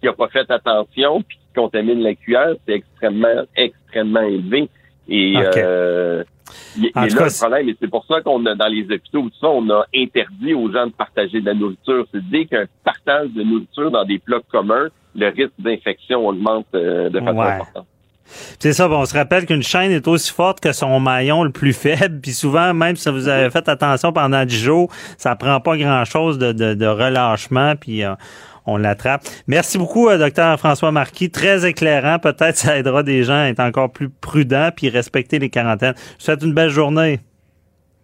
qui 0.00 0.06
n'a 0.06 0.12
pas 0.12 0.28
fait 0.28 0.50
attention 0.50 1.22
puis 1.22 1.36
qui 1.36 1.54
contamine 1.54 2.02
la 2.02 2.14
cuillère, 2.14 2.54
c'est 2.66 2.74
extrêmement, 2.74 3.42
extrêmement 3.56 4.22
élevé. 4.22 4.68
Et 5.08 5.34
euh, 5.36 6.24
il, 6.76 6.90
là 6.94 7.06
le 7.06 7.38
problème, 7.38 7.68
et 7.68 7.76
c'est 7.80 7.90
pour 7.90 8.04
ça 8.06 8.20
qu'on 8.20 8.44
a 8.46 8.54
dans 8.54 8.68
les 8.68 8.84
hôpitaux, 8.84 9.22
tout 9.22 9.32
ça, 9.40 9.48
on 9.48 9.68
a 9.70 9.84
interdit 9.94 10.54
aux 10.54 10.70
gens 10.72 10.86
de 10.86 10.92
partager 10.92 11.40
de 11.40 11.46
la 11.46 11.54
nourriture. 11.54 12.06
C'est 12.12 12.28
dès 12.30 12.46
qu'un 12.46 12.66
partage 12.84 13.30
de 13.30 13.42
nourriture 13.42 13.90
dans 13.90 14.04
des 14.04 14.18
plats 14.18 14.40
communs, 14.50 14.88
le 15.14 15.28
risque 15.28 15.52
d'infection 15.58 16.26
augmente 16.26 16.66
euh, 16.74 17.10
de 17.10 17.20
façon 17.20 17.40
importante. 17.40 17.86
C'est 18.58 18.72
ça, 18.72 18.88
bon, 18.88 19.00
on 19.00 19.04
se 19.04 19.14
rappelle 19.14 19.46
qu'une 19.46 19.62
chaîne 19.62 19.90
est 19.90 20.06
aussi 20.08 20.32
forte 20.32 20.60
que 20.60 20.72
son 20.72 21.00
maillon 21.00 21.44
le 21.44 21.50
plus 21.50 21.72
faible. 21.72 22.20
Puis 22.20 22.32
souvent, 22.32 22.72
même 22.72 22.96
si 22.96 23.10
vous 23.10 23.28
avez 23.28 23.50
fait 23.50 23.68
attention 23.68 24.12
pendant 24.12 24.44
10 24.44 24.56
jours, 24.56 24.90
ça 25.18 25.36
prend 25.36 25.60
pas 25.60 25.76
grand-chose 25.76 26.38
de, 26.38 26.52
de, 26.52 26.86
relâchement. 26.86 27.74
Puis 27.76 28.04
euh, 28.04 28.14
on 28.66 28.76
l'attrape. 28.76 29.22
Merci 29.46 29.78
beaucoup, 29.78 30.08
euh, 30.08 30.18
docteur 30.18 30.58
François 30.58 30.92
Marquis. 30.92 31.30
Très 31.30 31.66
éclairant. 31.66 32.18
Peut-être 32.18 32.56
ça 32.56 32.78
aidera 32.78 33.02
des 33.02 33.24
gens 33.24 33.40
à 33.42 33.48
être 33.48 33.60
encore 33.60 33.90
plus 33.90 34.08
prudents 34.08 34.70
puis 34.74 34.88
respecter 34.88 35.38
les 35.38 35.50
quarantaines. 35.50 35.94
Je 35.96 36.02
vous 36.02 36.20
souhaite 36.20 36.42
une 36.42 36.54
belle 36.54 36.70
journée. 36.70 37.20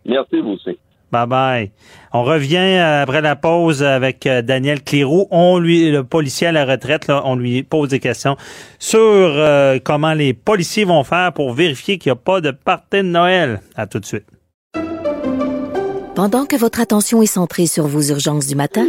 Merci, 0.05 0.41
vous 0.41 0.51
aussi. 0.51 0.79
Bye 1.11 1.27
bye. 1.27 1.71
On 2.13 2.23
revient 2.23 2.57
euh, 2.57 3.03
après 3.03 3.23
la 3.23 3.35
pause 3.35 3.83
avec 3.83 4.27
euh, 4.27 4.43
Daniel 4.43 4.83
Cléroux. 4.83 5.27
On 5.31 5.59
lui, 5.59 5.91
le 5.91 6.05
policier 6.05 6.49
à 6.49 6.53
la 6.53 6.67
retraite, 6.67 7.07
là, 7.07 7.23
on 7.25 7.37
lui 7.37 7.63
pose 7.63 7.89
des 7.89 8.01
questions 8.01 8.37
sur 8.79 9.33
comment 9.85 10.13
les 10.13 10.35
policiers 10.35 10.85
vont 10.85 11.05
faire 11.05 11.33
pour 11.33 11.53
vérifier 11.53 11.99
qu'il 11.99 12.11
n'y 12.11 12.19
a 12.19 12.21
pas 12.21 12.41
de 12.41 12.51
partie 12.51 12.99
de 12.99 13.03
Noël. 13.03 13.61
À 13.75 13.87
tout 13.87 14.01
de 14.01 14.05
suite. 14.05 14.27
Pendant 16.15 16.47
que 16.47 16.57
votre 16.57 16.81
attention 16.81 17.23
est 17.23 17.27
centrée 17.27 17.67
sur 17.69 17.87
vos 17.87 18.03
urgences 18.03 18.49
du 18.49 18.57
matin, 18.57 18.89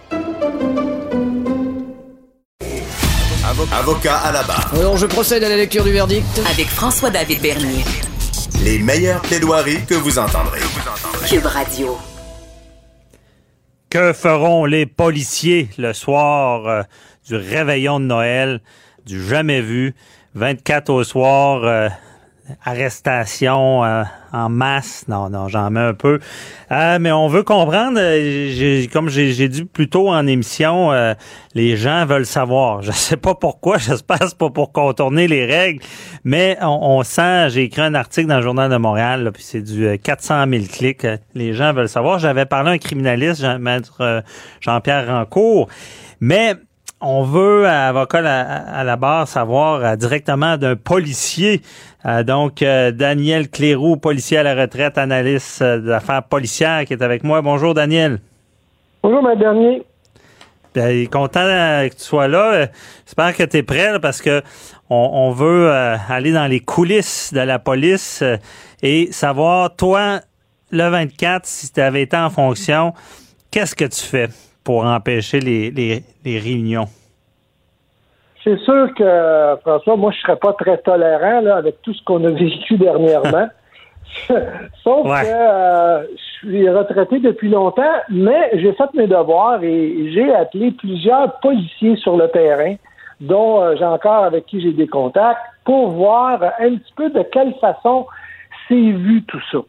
Avocat 3.51 4.15
à 4.15 4.31
la 4.31 4.43
barre. 4.43 4.71
Alors, 4.73 4.95
je 4.95 5.05
procède 5.05 5.43
à 5.43 5.49
la 5.49 5.57
lecture 5.57 5.83
du 5.83 5.91
verdict. 5.91 6.25
Avec 6.49 6.67
François-David 6.67 7.41
Bernier. 7.41 7.83
Les 8.63 8.79
meilleures 8.79 9.21
plaidoiries 9.21 9.85
que 9.85 9.95
vous 9.95 10.17
entendrez. 10.17 10.61
Cube 11.27 11.45
Radio. 11.45 11.97
Que 13.89 14.13
feront 14.13 14.63
les 14.63 14.85
policiers 14.85 15.69
le 15.77 15.91
soir 15.91 16.65
euh, 16.65 16.83
du 17.27 17.35
réveillon 17.35 17.99
de 17.99 18.05
Noël, 18.05 18.61
du 19.05 19.21
jamais 19.21 19.59
vu, 19.59 19.95
24 20.35 20.89
au 20.89 21.03
soir, 21.03 21.65
euh, 21.65 21.89
arrestation 22.63 23.83
euh, 23.83 24.03
en 24.31 24.49
masse. 24.49 25.05
Non, 25.07 25.29
non, 25.29 25.47
j'en 25.47 25.69
mets 25.69 25.79
un 25.79 25.93
peu. 25.93 26.19
Euh, 26.71 26.97
mais 26.99 27.11
on 27.11 27.27
veut 27.27 27.43
comprendre, 27.43 27.97
euh, 27.99 28.85
comme 28.91 29.09
j'ai 29.09 29.47
dit 29.47 29.65
plus 29.65 29.89
tôt 29.89 30.09
en 30.09 30.25
émission, 30.27 30.91
les 31.53 31.77
gens 31.77 32.05
veulent 32.05 32.25
savoir. 32.25 32.81
Je 32.81 32.91
sais 32.91 33.17
pas 33.17 33.35
pourquoi, 33.35 33.77
j'espère 33.79 34.19
que 34.19 34.35
pas 34.35 34.49
pour 34.49 34.71
contourner 34.71 35.27
les 35.27 35.45
règles, 35.45 35.83
mais 36.23 36.57
on, 36.61 37.03
sent, 37.03 37.49
j'ai 37.49 37.63
écrit 37.63 37.81
un 37.81 37.95
article 37.95 38.27
dans 38.27 38.37
le 38.37 38.43
Journal 38.43 38.71
de 38.71 38.77
Montréal, 38.77 39.31
puis 39.33 39.43
c'est 39.43 39.61
du 39.61 39.97
400 39.99 40.45
000 40.49 40.63
clics. 40.71 41.07
Les 41.35 41.53
gens 41.53 41.73
veulent 41.73 41.89
savoir. 41.89 42.19
J'avais 42.19 42.45
parlé 42.45 42.69
à 42.69 42.73
un 42.73 42.77
criminaliste, 42.77 43.41
Jean, 43.41 43.59
maître 43.59 44.23
Jean-Pierre 44.61 45.07
Rancourt, 45.07 45.67
mais 46.19 46.55
on 47.01 47.23
veut, 47.23 47.67
avocat 47.67 48.19
à, 48.19 48.83
la 48.83 48.95
barre, 48.95 49.27
savoir 49.27 49.97
directement 49.97 50.57
d'un 50.57 50.75
policier. 50.75 51.61
Euh, 52.05 52.23
donc, 52.23 52.61
euh, 52.61 52.91
Daniel 52.91 53.49
Cléroux, 53.49 53.97
policier 53.97 54.37
à 54.37 54.43
la 54.43 54.55
retraite, 54.55 54.97
analyste 54.97 55.63
d'affaires 55.63 56.23
policières, 56.23 56.85
qui 56.85 56.93
est 56.93 57.01
avec 57.01 57.23
moi. 57.23 57.41
Bonjour, 57.41 57.73
Daniel. 57.73 58.19
Bonjour, 59.03 59.21
ma 59.21 59.35
dernier. 59.35 59.83
Ben, 60.73 61.07
content 61.07 61.41
que 61.41 61.95
tu 61.95 62.03
sois 62.03 62.27
là. 62.27 62.67
J'espère 63.05 63.35
que 63.35 63.43
tu 63.43 63.57
es 63.57 63.63
prêt 63.63 63.99
parce 64.01 64.21
que 64.21 64.41
on, 64.89 65.31
veut 65.31 65.69
aller 65.69 66.31
dans 66.31 66.47
les 66.47 66.59
coulisses 66.59 67.33
de 67.33 67.39
la 67.39 67.59
police 67.59 68.23
et 68.81 69.11
savoir, 69.11 69.75
toi, 69.75 70.19
le 70.71 70.89
24, 70.89 71.45
si 71.45 71.71
tu 71.71 71.81
avais 71.81 72.03
été 72.03 72.17
en 72.17 72.29
fonction, 72.29 72.93
qu'est-ce 73.51 73.75
que 73.75 73.85
tu 73.85 74.01
fais? 74.01 74.29
pour 74.63 74.85
empêcher 74.85 75.39
les, 75.39 75.71
les, 75.71 76.39
réunions? 76.39 76.87
C'est 78.43 78.57
sûr 78.59 78.93
que, 78.95 79.55
François, 79.61 79.95
moi, 79.95 80.11
je 80.11 80.17
ne 80.17 80.21
serais 80.21 80.35
pas 80.37 80.53
très 80.53 80.77
tolérant 80.79 81.41
là, 81.41 81.57
avec 81.57 81.81
tout 81.81 81.93
ce 81.93 82.03
qu'on 82.03 82.23
a 82.25 82.29
vécu 82.29 82.75
dernièrement. 82.77 83.47
Sauf 84.83 85.07
que 85.07 85.25
euh, 85.25 86.03
je 86.03 86.47
suis 86.47 86.69
retraité 86.69 87.19
depuis 87.19 87.49
longtemps, 87.49 87.95
mais 88.09 88.49
j'ai 88.55 88.73
fait 88.73 88.93
mes 88.93 89.07
devoirs 89.07 89.63
et 89.63 90.11
j'ai 90.11 90.33
appelé 90.33 90.71
plusieurs 90.71 91.39
policiers 91.39 91.95
sur 91.97 92.17
le 92.17 92.27
terrain, 92.29 92.75
dont 93.21 93.61
euh, 93.61 93.75
j'ai 93.77 93.85
encore 93.85 94.23
avec 94.23 94.47
qui 94.47 94.59
j'ai 94.59 94.73
des 94.73 94.87
contacts, 94.87 95.41
pour 95.63 95.91
voir 95.91 96.41
un 96.59 96.75
petit 96.75 96.93
peu 96.95 97.09
de 97.09 97.21
quelle 97.31 97.53
façon 97.61 98.07
c'est 98.67 98.75
vu 98.75 99.23
tout 99.27 99.41
ça. 99.51 99.59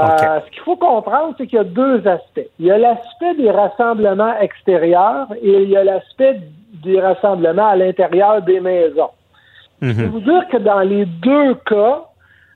Euh, 0.00 0.40
ce 0.44 0.50
qu'il 0.50 0.62
faut 0.62 0.76
comprendre, 0.76 1.34
c'est 1.38 1.46
qu'il 1.46 1.56
y 1.56 1.60
a 1.60 1.64
deux 1.64 2.06
aspects. 2.06 2.48
Il 2.58 2.66
y 2.66 2.70
a 2.70 2.78
l'aspect 2.78 3.34
des 3.34 3.50
rassemblements 3.50 4.38
extérieurs 4.38 5.28
et 5.42 5.62
il 5.62 5.70
y 5.70 5.76
a 5.76 5.84
l'aspect 5.84 6.40
des 6.84 7.00
rassemblements 7.00 7.68
à 7.68 7.76
l'intérieur 7.76 8.42
des 8.42 8.60
maisons. 8.60 9.10
Je 9.82 9.88
vais 9.88 10.04
mhm. 10.04 10.10
vous 10.10 10.20
dire 10.20 10.48
que 10.48 10.56
dans 10.56 10.80
les 10.80 11.04
deux 11.04 11.54
cas, 11.66 12.04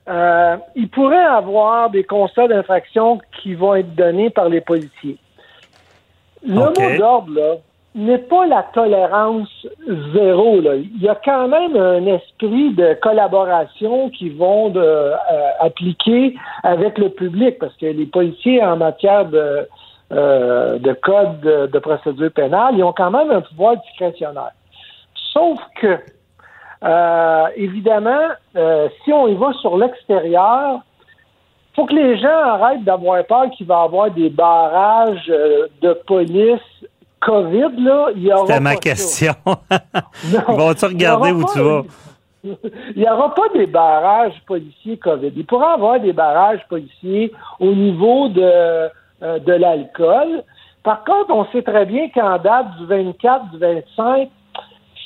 euh, 0.09 0.57
il 0.75 0.89
pourrait 0.89 1.15
y 1.15 1.19
avoir 1.19 1.89
des 1.89 2.03
constats 2.03 2.47
d'infraction 2.47 3.19
qui 3.41 3.53
vont 3.53 3.75
être 3.75 3.93
donnés 3.95 4.29
par 4.29 4.49
les 4.49 4.61
policiers. 4.61 5.17
Le 6.45 6.55
mot 6.55 6.97
d'ordre, 6.97 7.33
là, 7.35 7.55
n'est 7.93 8.19
pas 8.19 8.45
la 8.45 8.63
tolérance 8.63 9.67
zéro. 10.13 10.61
Là. 10.61 10.75
Il 10.75 11.01
y 11.01 11.09
a 11.09 11.15
quand 11.15 11.47
même 11.47 11.75
un 11.75 12.05
esprit 12.05 12.73
de 12.73 12.93
collaboration 13.01 14.09
qui 14.09 14.29
vont 14.29 14.69
de, 14.69 14.79
euh, 14.79 15.15
appliquer 15.59 16.35
avec 16.63 16.97
le 16.97 17.09
public, 17.09 17.59
parce 17.59 17.75
que 17.75 17.87
les 17.87 18.05
policiers 18.05 18.63
en 18.63 18.77
matière 18.77 19.25
de, 19.25 19.67
euh, 20.13 20.79
de 20.79 20.93
code 20.93 21.41
de, 21.41 21.79
procédure 21.79 22.31
pénale, 22.31 22.75
ils 22.77 22.83
ont 22.83 22.93
quand 22.93 23.11
même 23.11 23.29
un 23.29 23.41
pouvoir 23.41 23.75
discrétionnaire. 23.77 24.51
Sauf 25.33 25.59
que, 25.81 25.97
euh, 26.83 27.47
évidemment, 27.57 28.29
si 29.03 29.11
on 29.11 29.27
y 29.27 29.35
va 29.35 29.51
sur 29.53 29.77
l'extérieur, 29.77 30.79
faut 31.75 31.85
que 31.85 31.93
les 31.93 32.17
gens 32.17 32.27
arrêtent 32.29 32.83
d'avoir 32.83 33.23
peur 33.25 33.49
qu'il 33.51 33.65
va 33.65 33.81
y 33.81 33.85
avoir 33.85 34.11
des 34.11 34.29
barrages 34.29 35.27
de 35.27 35.93
police 36.05 36.59
COVID, 37.21 37.83
là, 37.83 38.07
il 38.15 38.23
y 38.23 38.33
aura. 38.33 38.47
C'était 38.47 38.59
ma 38.59 38.75
question. 38.75 39.33
Vont-tu 40.47 40.85
regarder 40.85 41.31
où 41.31 41.43
tu 41.53 41.59
vas? 41.59 41.83
Il 42.43 42.97
n'y 42.97 43.07
aura 43.07 43.35
pas 43.35 43.49
des 43.53 43.67
barrages 43.67 44.41
policiers 44.47 44.97
COVID. 44.97 45.31
Il 45.35 45.45
pourra 45.45 45.71
y 45.71 45.73
avoir 45.75 45.99
des 45.99 46.11
barrages 46.11 46.65
policiers 46.67 47.31
au 47.59 47.71
niveau 47.71 48.29
de, 48.29 48.41
euh, 48.41 48.89
de 49.39 49.53
l'alcool. 49.53 50.43
Par 50.83 51.03
contre, 51.03 51.29
on 51.29 51.45
sait 51.51 51.61
très 51.61 51.85
bien 51.85 52.09
qu'en 52.09 52.39
date 52.39 52.77
du 52.79 52.87
24, 52.87 53.51
du 53.51 53.59
25, 53.59 54.29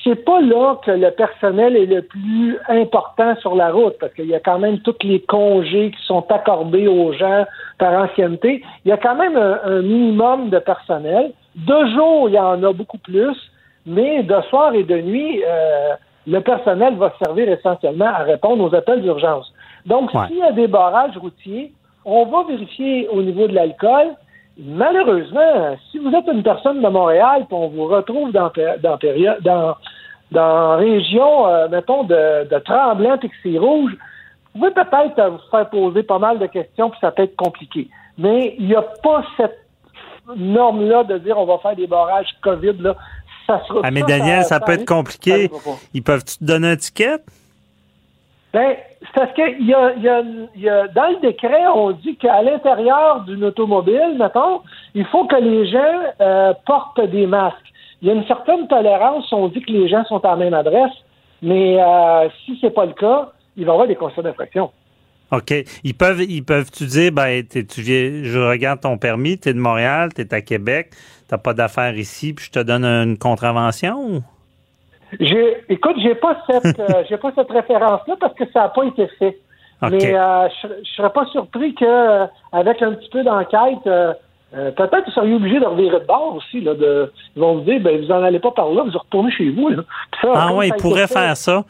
c'est 0.06 0.24
pas 0.24 0.40
là 0.40 0.76
que 0.86 0.92
le 0.92 1.12
personnel 1.12 1.76
est 1.76 1.88
le 1.88 2.04
plus 2.04 2.58
important 2.70 3.36
sur 3.42 3.56
la 3.56 3.72
route, 3.72 3.96
parce 4.00 4.14
qu'il 4.14 4.28
y 4.28 4.36
a 4.36 4.40
quand 4.40 4.60
même 4.60 4.80
tous 4.80 4.96
les 5.04 5.20
congés 5.20 5.92
qui 5.92 6.06
sont 6.06 6.26
accordés 6.32 6.88
aux 6.88 7.12
gens 7.12 7.46
par 7.80 8.02
ancienneté. 8.02 8.64
Il 8.86 8.90
y 8.90 8.92
a 8.92 8.98
quand 8.98 9.16
même 9.16 9.36
un 9.36 9.82
minimum 9.82 10.50
de 10.50 10.60
personnel. 10.60 11.34
De 11.56 11.88
jour, 11.94 12.30
il 12.30 12.36
y 12.36 12.40
en 12.40 12.62
a 12.64 12.74
beaucoup 12.74 12.98
plus, 12.98 13.36
mais 13.86 14.24
de 14.24 14.42
soir 14.50 14.74
et 14.74 14.84
de 14.84 14.98
nuit, 14.98 15.42
euh, 15.46 15.94
le 16.28 16.40
personnel 16.42 16.96
va 16.96 17.14
servir 17.24 17.50
essentiellement 17.50 18.08
à 18.08 18.24
répondre 18.24 18.64
aux 18.64 18.76
appels 18.76 19.02
d'urgence. 19.02 19.52
Donc, 19.86 20.12
s'il 20.28 20.38
y 20.38 20.44
a 20.44 20.52
des 20.52 20.68
barrages 20.68 21.18
routiers, 21.18 21.72
on 22.04 22.26
va 22.26 22.44
vérifier 22.44 23.08
au 23.10 23.22
niveau 23.22 23.48
de 23.48 23.54
l'alcool. 23.54 24.16
Malheureusement, 24.58 25.78
si 25.92 26.00
vous 26.00 26.12
êtes 26.14 26.28
une 26.28 26.44
personne 26.44 26.82
de 26.82 26.88
Montréal, 26.88 27.42
et 27.50 27.54
on 27.54 27.68
vous 27.68 27.88
retrouve 27.88 28.32
dans 28.32 28.52
dans 28.82 28.98
dans 29.44 29.76
dans 30.32 30.78
région, 30.78 31.48
euh, 31.48 31.68
mettons, 31.70 32.04
de, 32.04 32.48
de 32.50 32.60
Tremblant 32.60 33.18
c'est 33.44 33.58
rouge, 33.58 33.96
vous 34.54 34.60
pouvez 34.60 34.72
peut-être 34.72 35.30
vous 35.30 35.40
faire 35.52 35.70
poser 35.70 36.04
pas 36.04 36.20
mal 36.20 36.40
de 36.40 36.48
questions, 36.48 36.90
puis 36.90 37.00
ça 37.00 37.12
peut 37.12 37.24
être 37.24 37.36
compliqué. 37.36 37.88
Mais 38.18 38.56
il 38.58 38.68
n'y 38.68 38.76
a 38.76 38.82
pas 38.82 39.24
cette 39.38 39.65
norme-là 40.36 41.04
de 41.04 41.18
dire 41.18 41.38
on 41.38 41.46
va 41.46 41.58
faire 41.60 41.76
des 41.76 41.88
barrages 41.88 42.30
COVID, 42.42 42.74
là, 42.80 42.96
ça 43.48 43.62
sera. 43.68 43.82
Ah, 43.84 43.92
mais 43.92 44.04
Daniel, 44.04 44.44
ça, 44.44 44.60
peut 44.60 44.74
être 44.74 44.86
compliqué. 44.86 45.50
Ils 45.94 46.04
peuvent-tu 46.04 46.38
te 46.38 46.44
donner 46.44 46.70
un 46.70 46.76
ticket? 46.76 47.20
Ben, 48.54 48.76
c'est 49.02 49.14
parce 49.14 49.34
que 49.34 49.62
y 49.62 49.74
a, 49.74 49.94
y 50.56 50.70
a, 50.70 50.88
dans 50.88 51.10
le 51.10 51.20
décret, 51.20 51.68
on 51.68 51.92
dit 51.92 52.16
qu'à 52.16 52.42
l'intérieur 52.42 53.22
d'une 53.22 53.44
automobile, 53.44 54.16
mettons, 54.18 54.62
il 54.94 55.06
faut 55.08 55.26
que 55.26 55.36
les 55.36 55.68
gens 55.68 56.00
euh, 56.22 56.54
portent 56.66 57.02
des 57.02 57.28
masques. 57.28 57.58
Il 58.02 58.08
y 58.08 58.12
a 58.12 58.14
une 58.14 58.26
certaine 58.28 58.68
tolérance, 58.68 59.32
on 59.34 59.50
dit 59.50 59.62
que 59.62 59.72
les 59.72 59.90
gens 59.90 60.06
sont 60.06 60.24
à 60.24 60.30
la 60.30 60.36
même 60.38 60.54
adresse, 60.54 60.94
mais 61.42 61.82
euh, 61.82 62.30
si 62.46 62.58
c'est 62.62 62.70
pas 62.74 62.86
le 62.86 62.94
cas, 62.94 63.32
il 63.58 63.66
va 63.66 63.72
y 63.72 63.74
avoir 63.74 63.88
des 63.88 63.96
constats 63.96 64.22
d'infraction. 64.22 64.72
OK. 65.32 65.54
Ils 65.84 65.94
peuvent, 65.94 66.22
ils 66.22 66.44
peuvent 66.44 66.72
tu 66.72 66.86
dire, 66.86 67.12
ben, 67.12 67.44
tu 67.48 67.64
je 67.66 68.40
regarde 68.40 68.82
ton 68.82 68.98
permis, 68.98 69.38
tu 69.38 69.50
es 69.50 69.54
de 69.54 69.60
Montréal, 69.60 70.14
tu 70.14 70.22
es 70.22 70.34
à 70.34 70.42
Québec, 70.42 70.92
tu 71.30 71.38
pas 71.38 71.54
d'affaires 71.54 71.98
ici, 71.98 72.34
puis 72.34 72.46
je 72.46 72.52
te 72.52 72.60
donne 72.60 72.86
une 72.86 73.18
contravention? 73.18 74.24
J'ai, 75.20 75.58
écoute, 75.70 75.96
j'ai 76.02 76.16
pas 76.16 76.38
cette, 76.50 76.80
euh, 76.80 77.04
j'ai 77.10 77.18
pas 77.18 77.32
cette 77.36 77.52
référence-là 77.52 78.16
parce 78.20 78.34
que 78.36 78.44
ça 78.52 78.62
n'a 78.62 78.70
pas 78.70 78.84
été 78.86 79.08
fait. 79.20 79.38
Mais 79.82 80.16
euh, 80.16 80.48
je, 80.64 80.68
ne 80.68 80.84
serais 80.96 81.12
pas 81.12 81.26
surpris 81.28 81.76
que, 81.76 81.86
euh, 81.86 82.26
avec 82.52 82.82
un 82.82 82.94
petit 82.94 83.10
peu 83.10 83.24
d'enquête, 83.24 83.84
peut-être 83.84 85.02
que 85.02 85.06
vous 85.06 85.12
seriez 85.12 85.36
obligé 85.36 85.60
de 85.60 85.66
revirer 85.66 86.00
de 86.00 86.06
bord 86.06 86.36
aussi. 86.38 86.62
Là, 86.62 86.74
de, 86.76 87.12
ils 87.36 87.42
vont 87.42 87.56
vous 87.56 87.62
dire, 87.62 87.82
ben, 87.82 88.02
vous 88.02 88.12
en 88.12 88.24
allez 88.24 88.40
pas 88.40 88.52
par 88.52 88.70
là, 88.70 88.84
vous 88.84 88.98
retournez 88.98 89.32
chez 89.32 89.50
vous. 89.50 89.70
ah 90.34 90.54
oui, 90.54 90.68
ils 90.68 90.82
pourraient 90.82 91.08
faire 91.08 91.36
ça. 91.36 91.66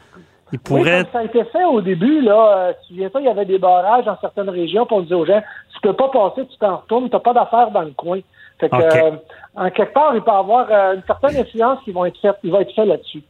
Il 0.52 0.60
pourrait... 0.60 1.06
ça 1.12 1.20
a 1.20 1.24
été 1.24 1.44
fait 1.46 1.66
au 1.66 1.82
début, 1.82 2.22
là, 2.22 2.58
euh, 2.58 2.74
tu 2.88 2.94
viens 2.94 3.10
pas, 3.10 3.20
il 3.20 3.26
y 3.26 3.30
avait 3.30 3.46
des 3.46 3.58
barrages 3.58 4.06
dans 4.06 4.18
certaines 4.20 4.50
régions, 4.50 4.86
pour 4.86 4.98
on 4.98 5.02
disait 5.02 5.16
aux 5.16 5.26
gens, 5.26 5.42
tu 5.74 5.82
peux 5.82 5.94
pas 5.94 6.10
passer, 6.10 6.46
tu 6.46 6.58
t'en 6.58 6.78
retournes, 6.78 7.10
tu 7.10 7.16
n'as 7.16 7.20
pas 7.20 7.34
d'affaires 7.34 7.72
dans 7.72 7.82
le 7.82 7.92
coin. 7.92 8.20
Fait 8.60 8.70
que, 8.70 8.76
euh, 8.76 9.12
en 9.56 9.70
quelque 9.70 9.94
part, 9.94 10.16
il 10.16 10.22
peut 10.22 10.32
y 10.32 10.36
avoir 10.36 10.68
euh, 10.72 10.96
une 10.96 11.04
certaine 11.04 11.36
influence 11.38 11.80
qui 11.84 11.92
va 11.92 12.08
être 12.08 12.20
faite, 12.20 12.38
va 12.44 12.62
être 12.62 12.74
fait 12.74 12.86
là-dessus. 12.86 13.24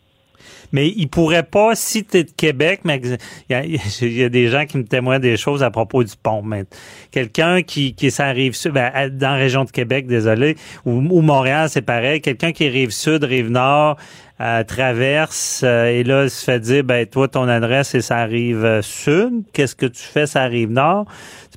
Mais 0.71 0.88
il 0.88 1.07
pourrait 1.07 1.43
pas, 1.43 1.75
si 1.75 2.03
tu 2.03 2.23
de 2.23 2.31
Québec, 2.31 2.81
mais 2.83 3.01
il 3.49 4.17
y, 4.17 4.23
a, 4.23 4.29
des 4.29 4.47
gens 4.47 4.65
qui 4.65 4.77
me 4.77 4.86
témoignent 4.86 5.21
des 5.21 5.38
choses 5.38 5.63
à 5.63 5.71
propos 5.71 6.03
du 6.03 6.13
pont. 6.21 6.41
Mais 6.41 6.65
quelqu'un 7.11 7.61
qui, 7.61 7.93
qui 7.93 8.11
s'arrive 8.11 8.53
sud, 8.53 8.71
ben, 8.71 8.91
dans 9.09 9.31
la 9.31 9.36
région 9.36 9.63
de 9.63 9.71
Québec, 9.71 10.07
désolé, 10.07 10.55
ou, 10.86 10.91
ou 10.91 11.21
Montréal, 11.21 11.69
c'est 11.69 11.81
pareil. 11.81 12.21
Quelqu'un 12.21 12.51
qui 12.51 12.67
rive 12.69 12.91
sud, 12.91 13.23
rive 13.23 13.49
nord, 13.49 13.97
euh, 14.41 14.65
traverse 14.65 15.61
euh, 15.63 15.86
et 15.86 16.03
là, 16.03 16.25
il 16.25 16.29
se 16.29 16.43
fait 16.43 16.59
dire, 16.59 16.83
ben 16.83 17.05
toi, 17.05 17.29
ton 17.29 17.47
adresse, 17.47 17.95
et 17.95 18.01
ça 18.01 18.17
arrive 18.17 18.65
euh, 18.65 18.81
sud. 18.81 19.43
Qu'est-ce 19.53 19.77
que 19.77 19.86
tu 19.86 20.03
fais, 20.03 20.27
ça 20.27 20.41
arrive 20.41 20.71
nord? 20.71 21.05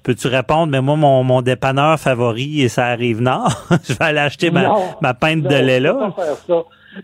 Peux-tu 0.03 0.29
répondre, 0.29 0.71
mais 0.71 0.81
moi, 0.81 0.97
mon, 0.97 1.23
mon 1.23 1.43
dépanneur 1.43 1.99
favori, 1.99 2.63
et 2.63 2.69
ça 2.69 2.87
arrive 2.87 3.21
nord. 3.21 3.53
je 3.89 3.95
vais 3.95 4.05
aller 4.05 4.19
acheter 4.19 4.51
ma, 4.51 4.75
ma 5.01 5.15
pinte 5.15 5.43
de 5.43 5.57
lait 5.57 5.81
là. 5.81 6.11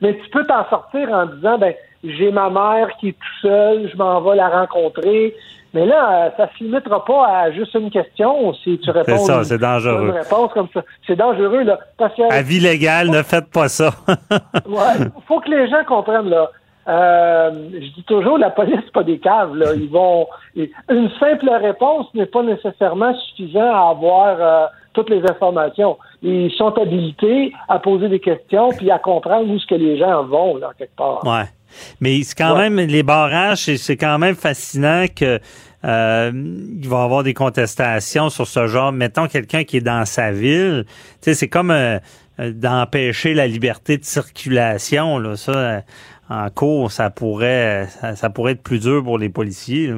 Mais 0.01 0.15
tu 0.17 0.31
peux 0.31 0.45
t'en 0.47 0.69
sortir 0.69 1.09
en 1.11 1.27
disant, 1.27 1.59
ben, 1.59 1.75
j'ai 2.03 2.31
ma 2.31 2.51
mère 2.51 2.89
qui 2.99 3.09
est 3.09 3.13
tout 3.13 3.41
seule, 3.43 3.91
je 3.93 3.97
m'en 3.97 4.21
vais 4.21 4.37
la 4.37 4.49
rencontrer. 4.49 5.35
Mais 5.73 5.87
là, 5.87 6.27
euh, 6.27 6.31
ça 6.37 6.49
se 6.57 6.63
limitera 6.63 7.05
pas 7.05 7.27
à 7.27 7.51
juste 7.51 7.75
une 7.75 7.91
question. 7.91 8.55
Si 8.55 8.79
tu 8.79 8.91
réponds 8.91 9.17
c'est 9.19 9.25
ça, 9.25 9.45
c'est 9.45 9.59
dangereux. 9.59 10.07
Une 10.07 10.11
réponse 10.13 10.53
comme 10.53 10.69
ça, 10.73 10.85
c'est 11.05 11.17
dangereux 11.17 11.65
là. 11.65 11.81
Parce 11.99 12.15
que, 12.15 12.33
Avis 12.33 12.61
légal, 12.61 13.11
ne 13.11 13.23
faites 13.23 13.51
pas 13.51 13.69
ça. 13.69 13.91
ouais, 14.09 15.07
faut 15.27 15.41
que 15.41 15.51
les 15.51 15.69
gens 15.69 15.85
comprennent 15.85 16.29
là. 16.29 16.49
Euh, 16.87 17.51
je 17.73 17.95
dis 17.95 18.05
toujours, 18.07 18.39
la 18.39 18.51
police, 18.51 18.85
pas 18.93 19.03
des 19.03 19.19
caves. 19.19 19.55
Là. 19.57 19.75
Ils 19.75 19.89
vont. 19.89 20.27
Une 20.57 21.11
simple 21.19 21.51
réponse 21.51 22.07
n'est 22.15 22.27
pas 22.27 22.43
nécessairement 22.43 23.15
suffisant 23.15 23.73
à 23.73 23.91
avoir 23.91 24.37
euh, 24.39 24.67
toutes 24.93 25.11
les 25.11 25.23
informations. 25.23 25.99
Ils 26.23 26.51
sont 26.53 26.77
habilités 26.79 27.53
à 27.69 27.79
poser 27.79 28.09
des 28.09 28.21
questions 28.21 28.71
puis 28.71 28.91
à 28.91 28.99
comprendre 28.99 29.51
où 29.51 29.59
ce 29.59 29.67
que 29.67 29.75
les 29.75 29.99
gens 29.99 30.25
vont 30.25 30.57
là 30.57 30.71
quelque 30.79 30.97
part. 30.97 31.25
Ouais. 31.25 31.45
Mais 32.01 32.23
c'est 32.23 32.37
quand 32.37 32.57
même 32.57 32.77
les 32.77 33.03
barrages, 33.03 33.77
c'est 33.77 33.97
quand 33.97 34.19
même 34.19 34.37
fascinant 34.37 35.07
que 35.15 35.41
euh, 35.85 36.31
il 36.35 36.89
va 36.89 37.01
y 37.01 37.05
avoir 37.05 37.23
des 37.23 37.35
contestations 37.35 38.31
sur 38.31 38.47
ce 38.47 38.67
genre. 38.67 38.93
Mettons 38.93 39.27
quelqu'un 39.27 39.65
qui 39.65 39.79
est 39.79 39.83
dans 39.83 40.05
sa 40.05 40.33
ville, 40.33 40.87
c'est 41.21 41.49
comme 41.49 41.71
euh, 41.71 41.99
d'empêcher 42.39 43.35
la 43.35 43.47
liberté 43.47 43.99
de 43.99 44.05
circulation. 44.05 45.19
Là, 45.19 45.37
ça, 45.37 45.83
en 46.35 46.51
cours, 46.51 46.91
ça 46.91 47.11
pourrait, 47.11 47.87
ça, 47.87 48.31
pourrait 48.31 48.53
être 48.53 48.63
plus 48.63 48.81
dur 48.81 49.03
pour 49.03 49.19
les 49.19 49.29
policiers. 49.29 49.93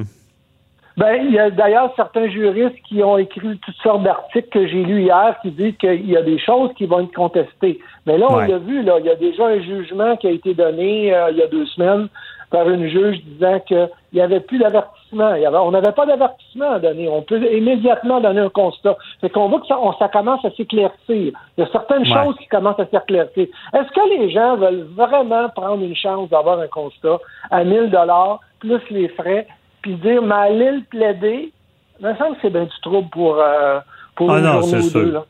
Ben, 0.97 1.21
il 1.23 1.31
y 1.31 1.39
a 1.39 1.51
d'ailleurs 1.51 1.93
certains 1.95 2.27
juristes 2.27 2.75
qui 2.87 3.03
ont 3.03 3.19
écrit 3.19 3.59
toutes 3.59 3.75
sortes 3.83 4.01
d'articles 4.01 4.49
que 4.49 4.67
j'ai 4.67 4.83
lus 4.83 5.03
hier 5.03 5.35
qui 5.43 5.51
disent 5.51 5.77
qu'il 5.77 6.09
y 6.09 6.17
a 6.17 6.23
des 6.23 6.39
choses 6.39 6.71
qui 6.75 6.87
vont 6.87 7.01
être 7.01 7.13
contestées. 7.13 7.79
Mais 8.07 8.17
là, 8.17 8.25
on 8.29 8.37
l'a 8.37 8.57
vu, 8.57 8.81
là, 8.81 8.97
il 8.99 9.05
y 9.05 9.09
a 9.09 9.15
déjà 9.15 9.45
un 9.45 9.61
jugement 9.61 10.17
qui 10.17 10.27
a 10.27 10.31
été 10.31 10.55
donné 10.55 11.13
euh, 11.13 11.29
il 11.31 11.37
y 11.37 11.43
a 11.43 11.47
deux 11.47 11.67
semaines 11.67 12.07
par 12.49 12.67
une 12.67 12.87
juge 12.87 13.21
disant 13.25 13.59
qu'il 13.59 13.89
n'y 14.13 14.21
avait 14.21 14.39
plus 14.39 14.57
d'avertissement. 14.57 14.96
On 15.13 15.71
n'avait 15.71 15.91
pas 15.91 16.05
d'avertissement 16.05 16.71
à 16.71 16.79
donner. 16.79 17.07
On 17.07 17.21
peut 17.21 17.41
immédiatement 17.53 18.19
donner 18.19 18.41
un 18.41 18.49
constat. 18.49 18.97
C'est 19.21 19.31
qu'on 19.31 19.49
voit 19.49 19.59
que 19.59 19.67
ça, 19.67 19.77
ça 19.99 20.07
commence 20.07 20.43
à 20.45 20.51
s'éclaircir. 20.51 20.97
Il 21.07 21.33
y 21.57 21.61
a 21.61 21.67
certaines 21.71 22.05
choses 22.05 22.35
qui 22.37 22.47
commencent 22.47 22.79
à 22.79 22.85
s'éclaircir. 22.87 23.47
Est-ce 23.73 23.91
que 23.91 24.09
les 24.09 24.29
gens 24.29 24.57
veulent 24.57 24.87
vraiment 24.95 25.49
prendre 25.49 25.83
une 25.83 25.95
chance 25.95 26.29
d'avoir 26.29 26.59
un 26.59 26.67
constat 26.67 27.19
à 27.51 27.63
1000 27.63 27.89
dollars 27.89 28.39
plus 28.59 28.81
les 28.89 29.07
frais, 29.09 29.47
puis 29.81 29.95
dire, 29.95 30.21
mais 30.21 30.35
aller 30.35 30.71
le 30.71 30.83
plaider, 30.89 31.51
il 31.99 32.05
me 32.07 32.15
semble 32.15 32.35
que 32.35 32.41
c'est 32.43 32.49
bien 32.49 32.63
du 32.63 32.81
trouble 32.81 33.09
pour, 33.09 33.39
euh, 33.39 33.79
pour 34.17 34.31
ah 34.31 34.41
non, 34.41 34.61
ou 34.61 34.81
sûr. 34.81 34.91
deux. 34.93 35.11
Là. 35.11 35.25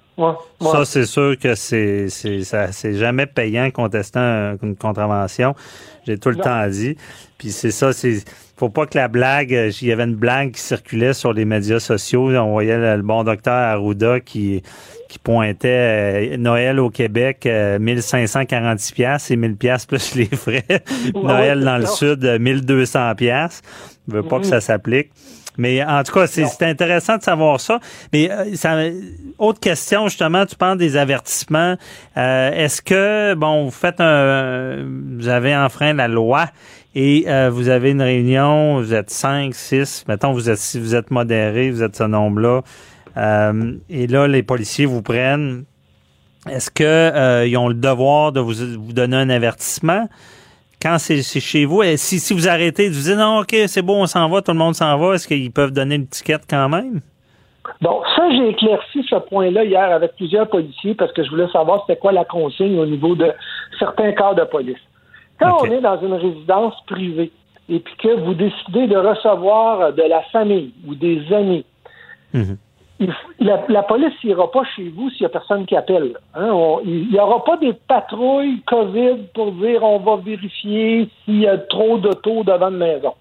Ça, 0.62 0.86
c'est 0.86 1.06
sûr 1.06 1.38
que 1.38 1.54
c'est 1.54 2.10
c'est 2.10 2.96
jamais 2.96 3.28
payant 3.28 3.70
contestant 3.70 4.56
une 4.64 4.76
contravention. 4.76 5.54
J'ai 6.08 6.18
tout 6.18 6.30
le 6.30 6.38
temps 6.38 6.68
dit. 6.68 6.96
Puis 7.38 7.52
c'est 7.52 7.70
ça, 7.70 7.94
c'est 7.94 8.24
faut 8.58 8.70
pas 8.70 8.88
que 8.88 8.98
la 8.98 9.08
blague, 9.08 9.54
euh, 9.54 9.72
il 9.82 9.88
y 9.88 9.92
avait 9.92 10.06
une 10.06 10.16
blague 10.16 10.54
qui 10.54 10.62
circulait 10.62 11.14
sur 11.14 11.32
les 11.32 11.46
médias 11.46 11.80
sociaux. 11.80 12.30
On 12.36 12.52
voyait 12.54 12.96
le, 12.98 13.04
bon 13.04 13.24
docteur 13.24 13.54
Arruda 13.54 14.20
qui 14.20 14.64
qui 15.08 15.20
pointait 15.20 16.34
euh, 16.34 16.38
Noël 16.38 16.80
au 16.80 16.90
Québec 16.90 17.46
1546 17.46 18.92
euh, 18.92 18.96
pièces 18.96 19.32
et 19.32 19.36
1000 19.36 19.56
pièces 19.56 19.86
plus 19.86 20.16
les 20.16 20.26
frais. 20.26 20.66
Noël 21.14 21.64
dans 21.64 21.78
le 21.78 21.86
sud 21.86 22.26
1200 22.40 23.16
pièces. 23.16 23.62
Veut 24.08 24.24
pas 24.24 24.40
que 24.40 24.46
ça 24.46 24.62
s'applique. 24.62 25.12
Mais 25.58 25.84
en 25.84 26.04
tout 26.04 26.14
cas, 26.14 26.28
c'est 26.28 26.64
intéressant 26.64 27.18
de 27.18 27.24
savoir 27.24 27.60
ça. 27.60 27.80
Mais 28.14 28.32
euh, 28.32 28.56
ça, 28.56 28.78
autre 29.40 29.60
question, 29.60 30.08
justement, 30.08 30.46
tu 30.46 30.56
parles 30.56 30.78
des 30.78 30.96
avertissements. 30.96 31.76
Euh, 32.16 32.52
est-ce 32.52 32.82
que, 32.82 33.34
bon, 33.34 33.66
vous 33.66 33.72
faites 33.72 34.00
un... 34.00 34.86
Vous 35.18 35.28
avez 35.28 35.56
enfreint 35.56 35.94
la 35.94 36.08
loi 36.08 36.46
et 36.94 37.26
euh, 37.28 37.50
vous 37.52 37.70
avez 37.70 37.92
une 37.92 38.02
réunion, 38.02 38.80
vous 38.80 38.94
êtes 38.94 39.10
5, 39.10 39.54
6, 39.54 40.06
mettons, 40.08 40.32
vous 40.32 40.50
êtes, 40.50 40.58
si 40.58 40.80
vous 40.80 40.96
êtes 40.96 41.12
modéré, 41.12 41.70
vous 41.70 41.84
êtes 41.84 41.96
ce 41.96 42.04
nombre-là, 42.04 42.62
et 43.90 44.08
là, 44.08 44.28
les 44.28 44.44
policiers 44.44 44.86
vous 44.86 45.02
prennent. 45.02 45.64
Est-ce 46.48 46.70
qu'ils 46.70 47.50
ils 47.50 47.58
ont 47.58 47.68
le 47.68 47.74
devoir 47.74 48.32
de 48.32 48.40
vous, 48.40 48.54
vous 48.54 48.94
donner 48.94 49.18
un 49.18 49.30
avertissement? 49.30 50.08
Quand 50.82 50.98
c'est 51.00 51.22
chez 51.22 51.66
vous, 51.66 51.82
si, 51.96 52.20
si 52.20 52.34
vous 52.34 52.48
arrêtez, 52.48 52.90
vous 52.90 53.02
dites 53.02 53.18
non, 53.18 53.40
OK, 53.40 53.56
c'est 53.68 53.82
bon, 53.82 54.04
on 54.04 54.06
s'en 54.06 54.30
va, 54.30 54.42
tout 54.42 54.52
le 54.52 54.58
monde 54.58 54.76
s'en 54.76 54.98
va, 54.98 55.16
est-ce 55.16 55.28
qu'ils 55.28 55.52
peuvent 55.52 55.72
donner 55.72 55.96
une 55.96 56.08
ticket 56.08 56.38
quand 56.50 56.70
même? 56.70 57.02
Bon, 57.82 58.02
ça, 58.16 58.30
j'ai 58.32 58.50
éclairci 58.50 59.04
ce 59.10 59.16
point-là 59.16 59.66
hier 59.66 59.92
avec 59.92 60.16
plusieurs 60.16 60.48
policiers 60.48 60.96
parce 60.96 61.12
que 61.12 61.24
je 61.24 61.30
voulais 61.30 61.50
savoir 61.50 61.84
c'était 61.86 62.00
quoi 62.00 62.12
la 62.12 62.26
consigne 62.26 62.80
au 62.80 62.86
niveau 62.86 63.16
de 63.16 63.32
certains 63.78 64.14
corps 64.14 64.36
de 64.36 64.44
police. 64.44 64.78
Quand 65.40 65.58
on 65.62 65.66
est 65.66 65.82
dans 65.82 66.00
une 66.02 66.14
résidence 66.14 66.74
privée 66.88 67.32
et 67.70 67.80
puis 67.80 67.94
que 68.02 68.20
vous 68.22 68.34
décidez 68.34 68.88
de 68.88 68.98
recevoir 68.98 69.94
de 69.94 70.04
la 70.04 70.22
famille 70.32 70.74
ou 70.88 70.96
des 70.96 71.22
amis, 71.34 71.66
la, 73.40 73.84
police 73.84 74.14
n'ira 74.24 74.52
pas 74.52 74.64
chez 74.76 74.90
vous 74.90 75.10
s'il 75.12 75.22
n'y 75.22 75.26
a 75.28 75.30
personne 75.30 75.66
qui 75.66 75.76
appelle. 75.76 76.18
Hein. 76.34 76.52
il 76.84 77.10
n'y 77.12 77.20
aura 77.20 77.44
pas 77.44 77.58
des 77.58 77.74
patrouilles 77.74 78.62
COVID 78.66 79.28
pour 79.34 79.52
dire 79.54 79.84
on 79.84 80.00
va 80.00 80.18
vérifier 80.18 81.10
s'il 81.24 81.42
y 81.42 81.48
a 81.48 81.58
trop 81.58 81.98
d'autos 81.98 82.44
devant 82.44 82.70
une 82.70 82.78
maison. 82.78 83.14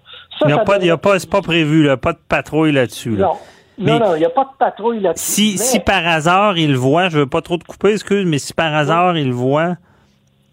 il 0.43 0.47
n'y 0.47 0.53
a, 0.55 0.59
pas, 0.59 0.79
pas, 0.97 1.19
c'est 1.19 1.31
pas 1.31 1.43
prévu, 1.43 1.89
pas 1.99 2.13
de 2.13 2.19
patrouille 2.29 2.73
là-dessus. 2.73 3.11
Non. 3.11 3.33
Non, 3.79 4.15
il 4.15 4.21
n'y 4.21 4.25
a 4.25 4.31
pas 4.31 4.45
de 4.45 4.57
patrouille 4.59 5.01
là-dessus. 5.01 5.25
Si, 5.25 5.59
si 5.59 5.81
par 5.81 6.07
hasard 6.07 6.57
ils 6.57 6.77
voient, 6.77 7.11
je 7.11 7.19
veux 7.19 7.27
pas 7.27 7.43
trop 7.43 7.59
te 7.59 7.65
couper, 7.65 7.93
excuse, 7.93 8.25
mais 8.27 8.39
si 8.39 8.55
par 8.55 8.75
hasard 8.75 9.19
ils 9.19 9.33
voient, 9.33 9.77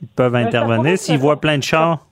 ils 0.01 0.07
peuvent 0.09 0.35
intervenir. 0.35 0.97
S'ils 0.97 1.17
voient 1.17 1.39
plein 1.39 1.57
de 1.57 1.63
chars. 1.63 2.05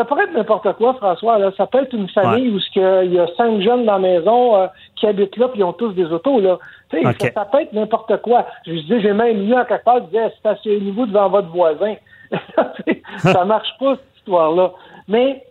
Ça 0.00 0.06
pourrait 0.06 0.24
être 0.24 0.32
n'importe 0.32 0.72
quoi, 0.78 0.94
François. 0.94 1.38
Là. 1.38 1.52
Ça 1.58 1.66
peut 1.66 1.82
être 1.82 1.92
une 1.92 2.08
famille 2.08 2.48
où 2.48 2.58
il 2.74 3.12
y 3.12 3.18
a 3.18 3.26
cinq 3.36 3.60
jeunes 3.60 3.84
dans 3.84 3.98
la 3.98 3.98
maison 3.98 4.56
euh, 4.56 4.66
qui 4.96 5.06
habitent 5.06 5.36
là, 5.36 5.48
puis 5.48 5.60
ils 5.60 5.62
ont 5.62 5.74
tous 5.74 5.92
des 5.92 6.06
autos. 6.06 6.40
Là. 6.40 6.58
Ça, 6.90 7.44
peut 7.44 7.60
être 7.60 7.74
n'importe 7.74 8.16
quoi. 8.22 8.46
Je 8.66 8.72
disais, 8.72 9.02
j'ai 9.02 9.12
même 9.12 9.46
lu 9.46 9.54
à 9.54 9.66
quelque 9.66 9.84
part, 9.84 9.98
je 9.98 10.04
disais, 10.04 10.32
stationnez-vous 10.38 11.04
devant 11.04 11.28
votre 11.28 11.48
voisin. 11.48 11.96
ça 13.18 13.44
marche 13.44 13.68
pas, 13.78 13.96
cette 13.96 14.16
histoire-là. 14.20 14.72
Mais 15.06 15.44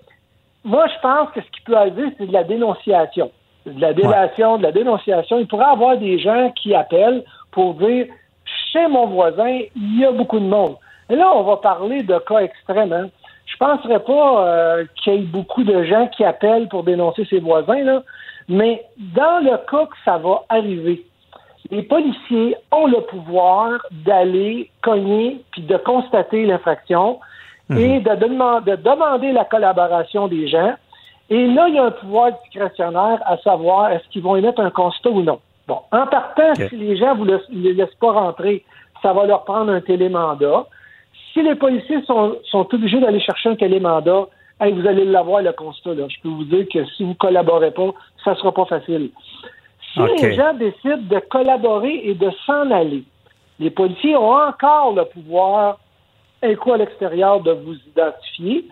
moi, 0.64 0.88
je 0.88 1.00
pense 1.00 1.30
que 1.30 1.42
ce 1.42 1.52
qui 1.52 1.62
peut 1.62 1.78
arriver, 1.78 2.06
c'est 2.18 2.26
de 2.26 2.34
la 2.34 2.44
dénonciation. 2.44 3.30
De 3.68 3.80
la 3.80 3.94
délation, 3.94 4.58
de 4.58 4.64
la 4.64 4.72
dénonciation. 4.72 5.38
Il 5.38 5.46
pourrait 5.46 5.66
y 5.66 5.74
avoir 5.74 5.98
des 5.98 6.18
gens 6.18 6.52
qui 6.56 6.74
appellent 6.74 7.24
pour 7.52 7.76
dire, 7.76 8.08
chez 8.74 8.88
mon 8.88 9.06
voisin, 9.06 9.60
il 9.76 10.00
y 10.00 10.06
a 10.06 10.12
beaucoup 10.12 10.40
de 10.40 10.46
monde. 10.46 10.76
Et 11.08 11.16
là, 11.16 11.32
on 11.36 11.44
va 11.44 11.58
parler 11.58 12.02
de 12.02 12.18
cas 12.18 12.40
extrêmes. 12.40 12.94
Hein? 12.94 13.10
Je 13.52 13.58
penserais 13.58 14.00
pas 14.00 14.48
euh, 14.48 14.86
qu'il 14.96 15.14
y 15.14 15.18
ait 15.18 15.22
beaucoup 15.22 15.64
de 15.64 15.84
gens 15.84 16.08
qui 16.08 16.24
appellent 16.24 16.68
pour 16.68 16.84
dénoncer 16.84 17.26
ses 17.26 17.40
voisins, 17.40 17.84
là, 17.84 18.04
mais 18.48 18.84
dans 18.98 19.44
le 19.44 19.58
cas 19.70 19.86
que 19.86 19.96
ça 20.06 20.18
va 20.18 20.44
arriver, 20.50 21.04
les 21.72 21.84
policiers 21.84 22.56
ont 22.72 22.88
le 22.88 23.02
pouvoir 23.02 23.86
d'aller 23.92 24.72
cogner 24.82 25.42
puis 25.52 25.62
de 25.62 25.78
constater 25.78 26.46
l'infraction 26.46 27.20
mhm. 27.70 27.78
et 27.78 28.00
de, 28.00 28.16
de, 28.16 28.76
demander 28.76 29.32
la 29.32 29.46
collaboration 29.46 30.28
des 30.28 30.48
gens. 30.48 30.74
Et 31.30 31.48
là, 31.48 31.68
il 31.68 31.76
y 31.76 31.80
a 31.80 31.86
un 31.86 31.92
pouvoir 31.92 32.32
discrétionnaire 32.44 33.20
à 33.26 33.38
savoir 33.38 33.92
est-ce 33.92 34.08
qu'ils 34.10 34.24
vont 34.24 34.36
émettre 34.36 34.62
un 34.62 34.72
constat 34.72 35.10
ou 35.10 35.22
non. 35.22 35.40
Bon, 35.68 35.80
en 35.92 36.08
partant, 36.08 36.56
si 36.56 36.76
les 36.76 36.98
gens 36.98 37.14
ne 37.14 37.20
vous 37.20 37.40
les 37.52 37.74
laissent 37.74 37.94
pas 38.02 38.12
rentrer, 38.12 38.66
ça 39.04 39.14
va 39.14 39.28
leur 39.28 39.44
prendre 39.44 39.72
un 39.72 39.82
télémandat. 39.82 40.66
Si 41.34 41.42
les 41.42 41.56
policiers 41.56 42.02
sont, 42.04 42.38
obligés 42.54 43.00
d'aller 43.00 43.20
chercher 43.20 43.50
un 43.50 43.56
télémandat, 43.56 44.28
vous 44.60 44.88
allez 44.88 45.06
l'avoir, 45.06 45.42
le 45.42 45.54
constat. 45.54 45.94
Là. 45.94 46.08
Je 46.10 46.22
peux 46.22 46.30
vous 46.30 46.44
dire 46.44 46.66
que 46.72 46.86
si 46.86 47.04
vous 47.04 47.10
ne 47.10 47.16
collaborez 47.16 47.72
pas, 47.72 47.92
ça 48.24 48.32
ne 48.32 48.36
sera 48.36 48.54
pas 48.54 48.66
facile. 48.66 49.12
Si 49.94 50.00
les 50.22 50.36
gens 50.36 50.54
décident 50.54 50.98
de 50.98 51.20
collaborer 51.30 52.02
et 52.04 52.14
de 52.14 52.30
s'en 52.46 52.70
aller, 52.72 53.04
les 53.60 53.70
policiers 53.70 54.16
ont 54.16 54.36
encore 54.36 54.94
le 54.94 55.06
pouvoir, 55.06 55.80
un 56.42 56.56
coup 56.56 56.74
à 56.74 56.78
l'extérieur, 56.78 57.42
de 57.42 57.52
vous 57.52 57.76
identifier, 57.76 58.66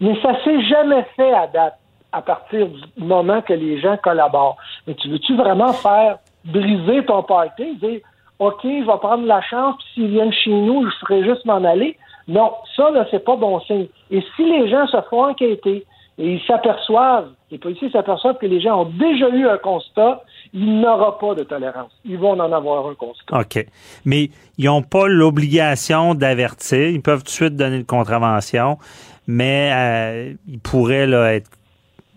mais 0.00 0.20
ça 0.22 0.32
ne 0.32 0.38
s'est 0.38 0.62
jamais 0.62 1.04
fait 1.16 1.32
à 1.32 1.46
date, 1.46 1.78
à 2.12 2.22
partir 2.22 2.68
du 2.68 3.04
moment 3.04 3.42
que 3.42 3.52
les 3.52 3.80
gens 3.80 3.96
collaborent. 3.96 4.56
Mais 4.86 4.94
tu 4.94 5.08
veux-tu 5.08 5.36
vraiment 5.36 5.72
faire 5.72 6.18
briser 6.44 7.04
ton 7.04 7.22
party, 7.22 7.76
dire 7.76 8.00
OK, 8.38 8.60
je 8.62 8.86
vais 8.86 8.98
prendre 8.98 9.26
la 9.26 9.42
chance, 9.42 9.76
puis 9.78 9.86
s'ils 9.94 10.10
viennent 10.10 10.32
chez 10.32 10.52
nous, 10.52 10.88
je 10.88 10.96
ferai 11.00 11.24
juste 11.24 11.44
m'en 11.44 11.64
aller. 11.64 11.96
Non, 12.28 12.52
ça, 12.76 12.90
là, 12.90 13.06
c'est 13.10 13.24
pas 13.24 13.36
bon 13.36 13.58
signe. 13.60 13.86
Et 14.10 14.22
si 14.36 14.44
les 14.44 14.70
gens 14.70 14.86
se 14.86 15.00
font 15.10 15.24
enquêter 15.24 15.84
et 16.18 16.34
ils 16.34 16.42
s'aperçoivent, 16.46 17.30
les 17.50 17.58
policiers 17.58 17.90
s'aperçoivent 17.90 18.38
que 18.38 18.46
les 18.46 18.60
gens 18.60 18.82
ont 18.82 18.92
déjà 18.98 19.28
eu 19.30 19.48
un 19.48 19.56
constat, 19.56 20.22
il 20.52 20.78
n'y 20.78 20.86
aura 20.86 21.18
pas 21.18 21.34
de 21.34 21.42
tolérance. 21.42 21.90
Ils 22.04 22.18
vont 22.18 22.38
en 22.38 22.52
avoir 22.52 22.86
un 22.86 22.94
constat. 22.94 23.40
OK. 23.40 23.66
Mais 24.04 24.30
ils 24.58 24.66
n'ont 24.66 24.82
pas 24.82 25.08
l'obligation 25.08 26.14
d'avertir. 26.14 26.90
Ils 26.90 27.02
peuvent 27.02 27.20
tout 27.20 27.26
de 27.26 27.30
suite 27.30 27.56
donner 27.56 27.76
une 27.76 27.86
contravention, 27.86 28.78
mais 29.26 29.72
euh, 29.74 30.34
ils 30.46 30.60
pourraient 30.60 31.06
là, 31.06 31.32
être 31.32 31.50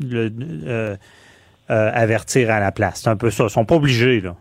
euh, 0.03 0.29
euh, 0.67 0.95
avertir 1.93 2.51
à 2.51 2.59
la 2.59 2.71
place. 2.71 3.01
C'est 3.03 3.09
un 3.09 3.15
peu 3.15 3.31
ça. 3.31 3.45
Ils 3.45 3.49
sont 3.49 3.65
pas 3.65 3.75
obligés, 3.75 4.19
là 4.19 4.35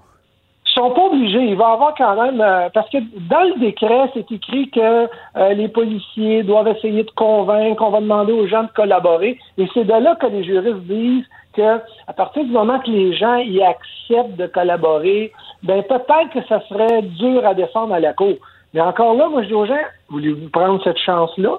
sont 0.81 0.91
pas 0.91 1.07
obligés. 1.07 1.45
Il 1.45 1.57
va 1.57 1.70
y 1.70 1.72
avoir 1.72 1.95
quand 1.95 2.22
même 2.22 2.41
euh, 2.41 2.68
parce 2.72 2.89
que 2.91 2.99
dans 3.28 3.43
le 3.43 3.61
décret, 3.61 4.11
c'est 4.14 4.31
écrit 4.33 4.70
que 4.70 5.09
euh, 5.37 5.55
les 5.55 5.68
policiers 5.68 6.43
doivent 6.43 6.68
essayer 6.68 7.05
de 7.05 7.11
convaincre, 7.11 7.83
on 7.83 7.91
va 7.91 8.01
demander 8.01 8.33
aux 8.33 8.47
gens 8.47 8.62
de 8.62 8.70
collaborer. 8.74 9.39
Et 9.59 9.68
c'est 9.74 9.85
de 9.85 9.93
là 9.93 10.16
que 10.16 10.26
les 10.26 10.45
juristes 10.45 10.87
disent 10.87 11.26
que 11.55 11.81
à 12.07 12.12
partir 12.12 12.45
du 12.45 12.51
moment 12.51 12.78
que 12.81 12.91
les 12.91 13.14
gens 13.14 13.37
y 13.37 13.62
acceptent 13.62 14.37
de 14.37 14.47
collaborer, 14.47 15.33
ben 15.62 15.83
peut-être 15.83 16.31
que 16.33 16.47
ça 16.49 16.61
serait 16.68 17.03
dur 17.03 17.47
à 17.47 17.55
défendre 17.55 17.95
à 17.95 18.01
la 18.01 18.12
cour. 18.12 18.35
Mais 18.72 18.81
encore 18.81 19.14
là, 19.14 19.28
moi 19.28 19.43
je 19.43 19.49
dis 19.49 19.55
aux 19.55 19.66
gens, 19.66 19.74
voulez-vous 20.09 20.49
prendre 20.51 20.83
cette 20.85 20.99
chance-là? 20.99 21.59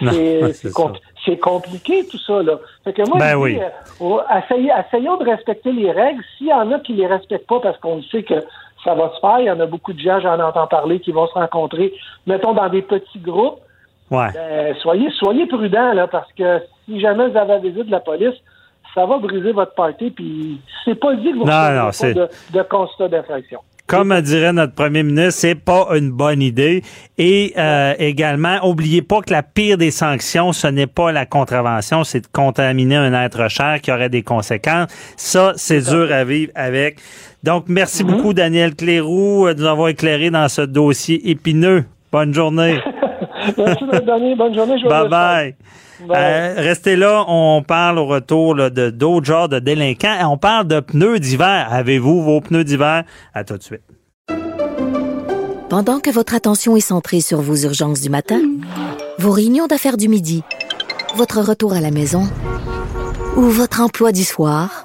C'est 1.24 1.38
compliqué 1.38 2.04
tout 2.10 2.18
ça. 2.18 2.42
Là. 2.42 2.58
Fait 2.84 2.92
que 2.92 3.02
moi, 3.08 3.18
ben 3.18 3.38
je 3.40 3.52
dis, 3.52 3.60
euh, 4.00 4.80
essayons 4.80 5.16
de 5.18 5.24
respecter 5.24 5.70
les 5.70 5.90
règles. 5.92 6.22
S'il 6.36 6.48
y 6.48 6.52
en 6.52 6.72
a 6.72 6.80
qui 6.80 6.94
les 6.94 7.06
respectent 7.06 7.46
pas 7.46 7.60
parce 7.60 7.78
qu'on 7.78 8.02
sait 8.04 8.24
que 8.24 8.34
ça 8.84 8.94
va 8.94 9.12
se 9.14 9.20
faire, 9.20 9.40
il 9.40 9.46
y 9.46 9.50
en 9.50 9.60
a 9.60 9.66
beaucoup 9.66 9.92
de 9.92 9.98
gens, 9.98 10.20
j'en 10.20 10.38
entends 10.40 10.66
parler, 10.66 11.00
qui 11.00 11.12
vont 11.12 11.26
se 11.26 11.34
rencontrer, 11.34 11.92
mettons, 12.26 12.52
dans 12.52 12.68
des 12.68 12.82
petits 12.82 13.18
groupes. 13.18 13.60
Ouais. 14.10 14.28
Ben, 14.34 14.74
soyez, 14.76 15.10
soyez 15.10 15.46
prudents, 15.46 15.92
là, 15.94 16.06
parce 16.06 16.30
que 16.32 16.60
si 16.84 17.00
jamais 17.00 17.28
vous 17.28 17.36
avez 17.36 17.52
la 17.54 17.58
visite 17.58 17.86
de 17.86 17.90
la 17.90 18.00
police, 18.00 18.34
ça 18.94 19.06
va 19.06 19.18
briser 19.18 19.52
votre 19.52 19.74
party, 19.74 20.10
puis 20.10 20.60
c'est 20.84 20.96
pas 20.96 21.14
dit 21.14 21.32
que 21.32 21.38
vous 21.38 21.44
n'avez 21.44 21.90
pas 21.90 22.12
de, 22.12 22.28
de 22.52 22.62
constat 22.62 23.08
d'infraction 23.08 23.60
comme 23.86 24.18
dirait 24.22 24.52
notre 24.52 24.74
premier 24.74 25.02
ministre, 25.02 25.40
c'est 25.40 25.54
pas 25.54 25.88
une 25.94 26.10
bonne 26.10 26.40
idée. 26.40 26.82
Et 27.18 27.52
euh, 27.58 27.94
également, 27.98 28.58
oubliez 28.66 29.02
pas 29.02 29.20
que 29.20 29.32
la 29.32 29.42
pire 29.42 29.76
des 29.76 29.90
sanctions, 29.90 30.52
ce 30.52 30.66
n'est 30.66 30.86
pas 30.86 31.12
la 31.12 31.26
contravention, 31.26 32.04
c'est 32.04 32.20
de 32.20 32.26
contaminer 32.32 32.96
un 32.96 33.12
être 33.12 33.48
cher 33.48 33.80
qui 33.82 33.92
aurait 33.92 34.08
des 34.08 34.22
conséquences. 34.22 34.88
Ça, 35.16 35.52
c'est 35.56 35.80
dur 35.90 36.10
à 36.12 36.24
vivre 36.24 36.52
avec. 36.54 36.98
Donc, 37.42 37.64
merci 37.68 38.04
Mhm. 38.04 38.10
beaucoup, 38.10 38.32
Daniel 38.32 38.74
Cléroux, 38.74 39.48
de 39.52 39.60
nous 39.60 39.66
avoir 39.66 39.88
éclairé 39.88 40.30
dans 40.30 40.48
ce 40.48 40.62
dossier 40.62 41.30
épineux. 41.30 41.84
Bonne 42.10 42.32
journée. 42.32 42.78
merci 43.58 43.84
donner. 44.06 44.34
Bonne 44.36 44.54
journée. 44.54 44.76
Bye 44.88 45.08
bye. 45.08 45.54
Euh, 46.10 46.54
restez 46.56 46.96
là, 46.96 47.24
on 47.28 47.62
parle 47.62 47.98
au 47.98 48.06
retour 48.06 48.54
là, 48.54 48.70
de 48.70 48.90
d'autres 48.90 49.26
genres 49.26 49.48
de 49.48 49.58
délinquants. 49.58 50.16
On 50.30 50.36
parle 50.36 50.66
de 50.66 50.80
pneus 50.80 51.18
d'hiver. 51.18 51.68
Avez-vous 51.70 52.22
vos 52.22 52.40
pneus 52.40 52.64
d'hiver? 52.64 53.04
À 53.34 53.44
tout 53.44 53.56
de 53.56 53.62
suite. 53.62 53.82
Pendant 55.68 56.00
que 56.00 56.10
votre 56.10 56.34
attention 56.34 56.76
est 56.76 56.80
centrée 56.80 57.20
sur 57.20 57.40
vos 57.40 57.56
urgences 57.56 58.00
du 58.02 58.10
matin, 58.10 58.40
vos 59.18 59.30
réunions 59.30 59.66
d'affaires 59.66 59.96
du 59.96 60.08
midi, 60.08 60.42
votre 61.16 61.40
retour 61.40 61.72
à 61.72 61.80
la 61.80 61.90
maison 61.90 62.28
ou 63.36 63.42
votre 63.42 63.80
emploi 63.80 64.12
du 64.12 64.24
soir, 64.24 64.84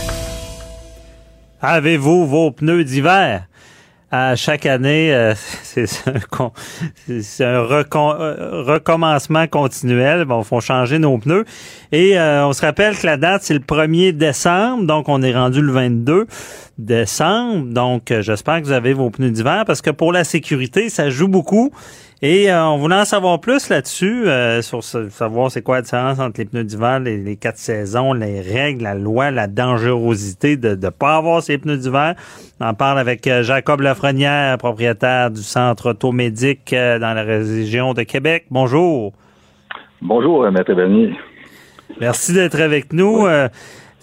Avez-vous 1.63 2.25
vos 2.25 2.49
pneus 2.49 2.83
d'hiver? 2.83 3.45
À 4.09 4.35
chaque 4.35 4.65
année, 4.65 5.13
euh, 5.13 5.35
c'est 5.63 5.85
un, 6.07 6.15
un 6.41 6.51
euh, 7.59 8.63
recommencement 8.63 9.45
continuel. 9.45 10.25
Bon, 10.25 10.41
faut 10.43 10.59
changer 10.59 10.97
nos 10.97 11.19
pneus. 11.19 11.45
Et 11.91 12.19
euh, 12.19 12.47
on 12.47 12.53
se 12.53 12.61
rappelle 12.61 12.97
que 12.97 13.05
la 13.05 13.17
date, 13.17 13.43
c'est 13.43 13.53
le 13.53 13.59
1er 13.59 14.11
décembre. 14.11 14.85
Donc, 14.85 15.07
on 15.07 15.21
est 15.21 15.33
rendu 15.33 15.61
le 15.61 15.71
22 15.71 16.25
décembre. 16.79 17.67
Donc, 17.67 18.09
euh, 18.09 18.23
j'espère 18.23 18.59
que 18.59 18.65
vous 18.65 18.71
avez 18.71 18.93
vos 18.93 19.11
pneus 19.11 19.29
d'hiver 19.29 19.63
parce 19.67 19.83
que 19.83 19.91
pour 19.91 20.11
la 20.11 20.23
sécurité, 20.23 20.89
ça 20.89 21.11
joue 21.11 21.27
beaucoup. 21.27 21.71
Et 22.23 22.51
euh, 22.51 22.65
on 22.67 22.77
voulait 22.77 22.97
en 22.97 23.05
savoir 23.05 23.41
plus 23.41 23.69
là-dessus, 23.69 24.27
euh, 24.27 24.61
sur 24.61 24.83
ce- 24.83 25.09
savoir 25.09 25.49
c'est 25.49 25.63
quoi 25.63 25.77
la 25.77 25.81
différence 25.81 26.19
entre 26.19 26.39
les 26.39 26.45
pneus 26.45 26.63
d'hiver, 26.63 26.99
les, 26.99 27.17
les 27.17 27.35
quatre 27.35 27.57
saisons, 27.57 28.13
les 28.13 28.41
règles, 28.41 28.83
la 28.83 28.93
loi, 28.93 29.31
la 29.31 29.47
dangerosité 29.47 30.55
de 30.55 30.75
ne 30.75 30.89
pas 30.89 31.15
avoir 31.15 31.41
ces 31.41 31.57
pneus 31.57 31.77
d'hiver. 31.77 32.13
On 32.59 32.67
en 32.67 32.73
parle 32.75 32.99
avec 32.99 33.25
euh, 33.25 33.41
Jacob 33.41 33.81
Lafrenière, 33.81 34.55
propriétaire 34.59 35.31
du 35.31 35.41
centre 35.41 35.89
automédic 35.89 36.73
euh, 36.73 36.99
dans 36.99 37.15
la 37.15 37.23
région 37.23 37.95
de 37.95 38.03
Québec. 38.03 38.45
Bonjour. 38.51 39.13
Bonjour, 40.03 40.43
euh, 40.43 40.51
Maître 40.51 40.75
Bernier. 40.75 41.13
Merci 41.99 42.33
d'être 42.33 42.61
avec 42.61 42.93
nous, 42.93 43.25
euh, 43.25 43.49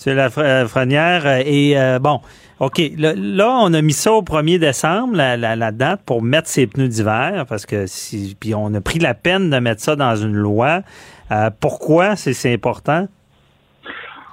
M. 0.06 0.16
Lafrenière. 0.16 1.24
Et 1.46 1.78
euh, 1.78 2.00
bon, 2.00 2.20
OK, 2.60 2.82
là, 2.98 3.12
là, 3.16 3.56
on 3.62 3.72
a 3.72 3.80
mis 3.82 3.92
ça 3.92 4.12
au 4.12 4.22
1er 4.22 4.58
décembre, 4.58 5.16
la, 5.16 5.36
la- 5.36 5.54
la 5.54 5.70
date, 5.70 6.00
pour 6.04 6.22
mettre 6.22 6.48
ses 6.48 6.66
pneus 6.66 6.88
d'hiver, 6.88 7.44
parce 7.48 7.66
que 7.66 7.86
si, 7.86 8.36
puis 8.38 8.52
on 8.54 8.74
a 8.74 8.80
pris 8.80 8.98
la 8.98 9.14
peine 9.14 9.48
de 9.50 9.58
mettre 9.58 9.80
ça 9.80 9.94
dans 9.94 10.16
une 10.16 10.34
loi. 10.34 10.80
Euh, 11.30 11.50
pourquoi 11.60 12.16
c'est 12.16 12.52
important? 12.52 13.06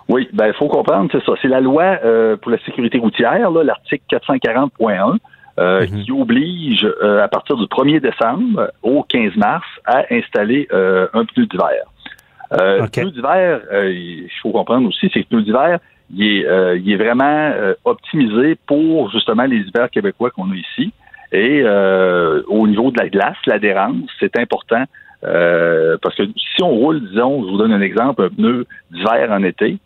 Oui, 0.08 0.28
ben 0.34 0.48
il 0.48 0.54
faut 0.54 0.68
comprendre, 0.68 1.10
c'est 1.12 1.24
ça. 1.24 1.34
C'est 1.42 1.48
la 1.48 1.62
loi 1.62 1.84
euh, 2.04 2.38
pour 2.38 2.52
la 2.52 2.60
sécurité 2.60 2.98
routière, 3.00 3.50
l'article 3.52 4.04
440.1, 4.12 5.18
euh, 5.58 5.86
qui 5.86 6.12
oblige 6.12 6.86
euh, 7.04 7.24
à 7.24 7.28
partir 7.28 7.56
du 7.58 7.66
1er 7.66 8.00
décembre 8.02 8.72
au 8.84 9.04
15 9.04 9.36
mars 9.36 9.66
à 9.86 10.04
installer 10.12 10.68
euh, 10.74 11.08
un 11.14 11.26
pneu 11.26 11.46
d'hiver. 11.48 11.86
Euh, 12.54 12.82
Le 12.82 12.88
pneu 12.88 13.12
d'hiver, 13.12 13.62
il 13.90 14.30
faut 14.42 14.52
comprendre 14.52 14.88
aussi, 14.88 15.10
c'est 15.14 15.22
que 15.24 15.28
le 15.32 15.38
pneu 15.38 15.42
d'hiver, 15.44 15.80
il 16.14 16.24
est, 16.24 16.46
euh, 16.46 16.78
il 16.78 16.92
est 16.92 16.98
vraiment 16.98 17.24
euh, 17.24 17.74
optimisé 17.84 18.56
pour 18.68 19.10
justement 19.12 19.44
les 19.44 19.58
hivers 19.58 19.90
québécois 19.90 20.30
qu'on 20.30 20.52
a 20.52 20.56
ici. 20.56 20.94
Et 21.32 21.62
euh, 21.64 22.42
au 22.48 22.68
niveau 22.68 22.92
de 22.92 23.00
la 23.00 23.10
glace, 23.10 23.38
l'adhérence, 23.46 24.10
c'est 24.20 24.38
important 24.38 24.84
euh, 25.24 25.98
parce 26.02 26.16
que 26.16 26.24
si 26.24 26.62
on 26.62 26.70
roule, 26.70 27.02
disons, 27.10 27.44
je 27.44 27.50
vous 27.50 27.58
donne 27.58 27.74
un 27.74 27.82
exemple, 27.82 28.24
un 28.24 28.30
pneu 28.30 28.66
d'hiver 28.92 29.32
en 29.32 29.44
été, 29.44 29.78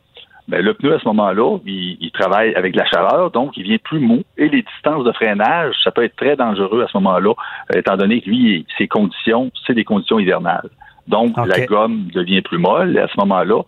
ben, 0.47 0.63
le 0.63 0.73
pneu 0.73 0.95
à 0.95 0.99
ce 0.99 1.07
moment-là, 1.07 1.59
il, 1.65 1.97
il 2.01 2.11
travaille 2.11 2.53
avec 2.55 2.73
de 2.73 2.79
la 2.79 2.85
chaleur, 2.85 3.31
donc 3.31 3.55
il 3.55 3.63
vient 3.63 3.77
plus 3.77 3.99
mou. 3.99 4.23
Et 4.37 4.49
les 4.49 4.63
distances 4.63 5.03
de 5.03 5.11
freinage, 5.11 5.75
ça 5.83 5.91
peut 5.91 6.03
être 6.03 6.15
très 6.15 6.35
dangereux 6.35 6.83
à 6.83 6.87
ce 6.87 6.97
moment-là, 6.97 7.33
euh, 7.73 7.79
étant 7.79 7.97
donné 7.97 8.21
que 8.21 8.29
lui, 8.29 8.65
ses 8.77 8.87
conditions, 8.87 9.51
c'est 9.65 9.75
des 9.75 9.83
conditions 9.83 10.19
hivernales. 10.19 10.69
Donc, 11.07 11.35
la 11.37 11.65
gomme 11.65 12.07
devient 12.13 12.41
plus 12.41 12.59
molle. 12.59 12.95
Et 12.95 12.99
à 12.99 13.07
ce 13.07 13.19
moment-là, 13.19 13.61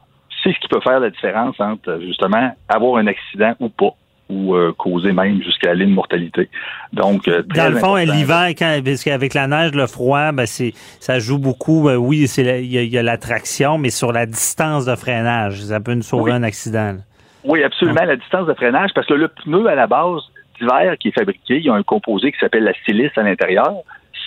c'est 0.44 0.54
ce 0.54 0.60
qui 0.60 0.68
peut 0.68 0.82
faire 0.82 1.00
la 1.00 1.10
différence 1.10 1.60
entre, 1.60 2.00
justement, 2.02 2.56
avoir 2.70 2.98
un 2.98 3.08
accident 3.08 3.54
ou 3.60 3.70
pas, 3.70 3.92
ou 4.30 4.56
euh, 4.56 4.72
causer 4.78 5.12
même 5.12 5.42
jusqu'à 5.44 5.70
la 5.70 5.76
ligne 5.76 5.90
de 5.90 5.96
mortalité. 5.96 6.50
Donc, 6.94 7.28
euh, 7.28 7.44
très 7.44 7.64
Dans 7.64 7.74
le 7.74 7.80
fond, 7.80 7.96
l'hiver, 7.96 8.48
parce 8.58 9.04
qu'avec 9.04 9.34
la 9.34 9.48
neige, 9.48 9.74
le 9.74 9.88
froid, 9.88 10.32
ben 10.32 10.46
c'est, 10.46 10.74
ça 11.00 11.20
joue 11.20 11.38
beaucoup. 11.38 11.84
Ben 11.84 11.98
oui, 11.98 12.28
c'est 12.28 12.64
il 12.64 12.72
y, 12.72 12.98
a- 12.98 13.00
a 13.02 13.04
la 13.04 13.18
traction, 13.18 13.78
mais 13.78 13.90
sur 13.90 14.12
la 14.12 14.26
distance 14.26 14.86
de 14.86 14.96
freinage, 14.96 15.62
ça 15.62 15.80
peut 15.80 15.94
nous 15.94 16.02
sauver 16.02 16.32
Oui. 16.32 16.38
un 16.38 16.44
accident. 16.44 16.94
là. 16.94 17.00
Oui, 17.44 17.64
absolument, 17.64 18.04
la 18.06 18.16
distance 18.16 18.48
de 18.48 18.54
freinage, 18.54 18.92
parce 18.94 19.08
que 19.08 19.16
le 19.16 19.28
pneu 19.28 19.68
à 19.68 19.76
la 19.76 19.88
base 19.88 20.22
d'hiver 20.60 20.96
qui 21.00 21.08
est 21.08 21.12
fabriqué, 21.20 21.58
il 21.58 21.64
y 21.66 21.70
a 21.70 21.74
un 21.74 21.82
composé 21.84 22.32
qui 22.32 22.38
s'appelle 22.40 22.64
la 22.64 22.74
silice 22.86 23.12
à 23.18 23.24
l'intérieur. 23.24 23.74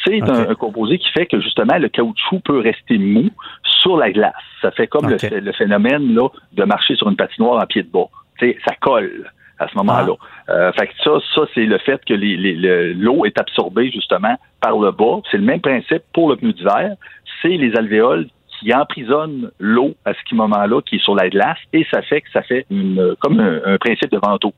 C'est 0.05 0.21
un, 0.23 0.51
un 0.51 0.55
composé 0.55 0.99
qui 0.99 1.11
fait 1.13 1.27
que 1.27 1.41
justement 1.41 1.79
le 1.79 1.89
caoutchouc 1.89 2.41
peut 2.41 2.61
rester 2.61 2.99
mou 2.99 3.31
sur 3.65 3.97
la 3.97 4.11
glace. 4.13 4.33
Ça 4.63 4.71
fait 4.71 4.87
comme 4.87 5.09
le 5.41 5.53
phénomène 5.53 6.15
là, 6.15 6.29
de 6.53 6.65
marcher 6.65 6.95
sur 6.97 7.09
une 7.09 7.17
patinoire 7.17 7.63
en 7.63 7.67
pied 7.67 7.83
de 7.83 7.89
bas. 7.91 8.07
Ça 8.41 8.75
colle 8.81 9.31
à 9.59 9.69
ce 9.69 9.77
moment-là. 9.77 10.13
Euh, 10.51 10.73
fait 10.73 10.89
que 10.89 10.93
ça, 11.03 11.13
ça 11.35 11.43
c'est 11.55 11.65
le 11.65 11.79
fait 11.79 12.05
que 12.05 12.13
les- 12.15 12.37
les- 12.37 12.55
le- 12.55 12.93
l'eau 12.93 13.25
est 13.25 13.39
absorbée 13.41 13.91
justement 13.91 14.37
par 14.61 14.77
le 14.79 14.91
bas. 14.91 15.21
C'est 15.31 15.39
le 15.39 15.45
même 15.45 15.61
principe 15.61 16.03
pour 16.13 16.29
le 16.29 16.37
pneu 16.37 16.53
d'hiver. 16.53 16.97
C'est 17.41 17.49
les 17.57 17.75
alvéoles 17.77 18.27
qui 18.59 18.75
emprisonnent 18.75 19.51
l'eau 19.59 19.95
à 20.05 20.13
ce 20.15 20.35
moment-là 20.35 20.81
qui 20.83 20.97
est 20.97 21.03
sur 21.03 21.15
la 21.15 21.29
glace 21.29 21.59
et 21.73 21.87
ça 21.91 22.03
fait 22.03 22.21
que 22.21 22.31
ça 22.33 22.43
fait 22.43 22.67
une, 22.71 23.15
comme 23.21 23.39
un, 23.41 23.61
un 23.65 23.79
principe 23.79 24.11
de 24.11 24.19
ventouse. 24.23 24.53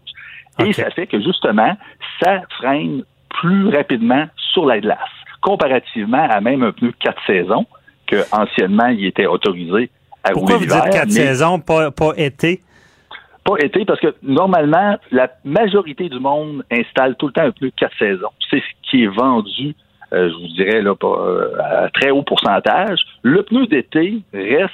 Et 0.58 0.72
ça 0.72 0.90
fait 0.90 1.06
que 1.06 1.20
justement, 1.20 1.76
ça 2.22 2.42
freine 2.58 3.02
plus 3.28 3.68
rapidement 3.68 4.24
sur 4.52 4.64
la 4.64 4.80
glace, 4.80 4.98
comparativement 5.40 6.26
à 6.28 6.40
même 6.40 6.62
un 6.62 6.72
pneu 6.72 6.92
4 7.00 7.16
saisons 7.26 7.66
que 8.06 8.16
anciennement 8.32 8.86
il 8.88 9.06
était 9.06 9.26
autorisé 9.26 9.90
à 10.24 10.30
Pourquoi 10.30 10.56
vous 10.56 10.64
rouler 10.64 10.66
dites 10.66 10.76
l'hiver, 10.76 10.90
quatre 10.90 11.06
mais- 11.06 11.26
saisons, 11.26 11.58
pas, 11.60 11.90
pas 11.90 12.12
été? 12.16 12.60
pas 13.44 13.54
été 13.60 13.84
parce 13.84 14.00
que 14.00 14.12
normalement, 14.22 14.96
la 15.12 15.30
majorité 15.44 16.08
du 16.08 16.18
monde 16.18 16.64
installe 16.70 17.14
tout 17.16 17.28
le 17.28 17.32
temps 17.32 17.42
un 17.42 17.52
pneu 17.52 17.70
4 17.76 17.96
saisons. 17.98 18.30
C'est 18.50 18.58
ce 18.58 18.90
qui 18.90 19.04
est 19.04 19.06
vendu, 19.06 19.74
euh, 20.12 20.30
je 20.30 20.34
vous 20.34 20.48
dirais, 20.54 20.82
là, 20.82 20.94
pas, 20.96 21.06
euh, 21.06 21.52
à 21.84 21.88
très 21.90 22.10
haut 22.10 22.22
pourcentage. 22.24 22.98
Le 23.22 23.42
pneu 23.44 23.66
d'été 23.68 24.18
reste 24.34 24.72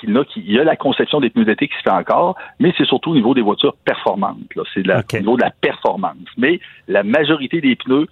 qu'il 0.00 0.24
qu'il 0.32 0.52
y 0.52 0.58
a 0.60 0.64
la 0.64 0.76
conception 0.76 1.20
des 1.20 1.30
pneus 1.30 1.46
d'été 1.46 1.66
qui 1.68 1.74
se 1.78 1.82
fait 1.82 1.90
encore, 1.90 2.36
mais 2.60 2.72
c'est 2.78 2.84
surtout 2.86 3.10
au 3.10 3.14
niveau 3.14 3.34
des 3.34 3.40
voitures 3.40 3.74
performantes. 3.84 4.36
C'est 4.74 4.82
de 4.84 4.92
au 4.92 5.18
niveau 5.18 5.36
de 5.36 5.42
la 5.42 5.50
performance. 5.50 6.16
Mais 6.36 6.60
la 6.86 7.02
majorité 7.02 7.60
des 7.60 7.74
pneus 7.76 8.06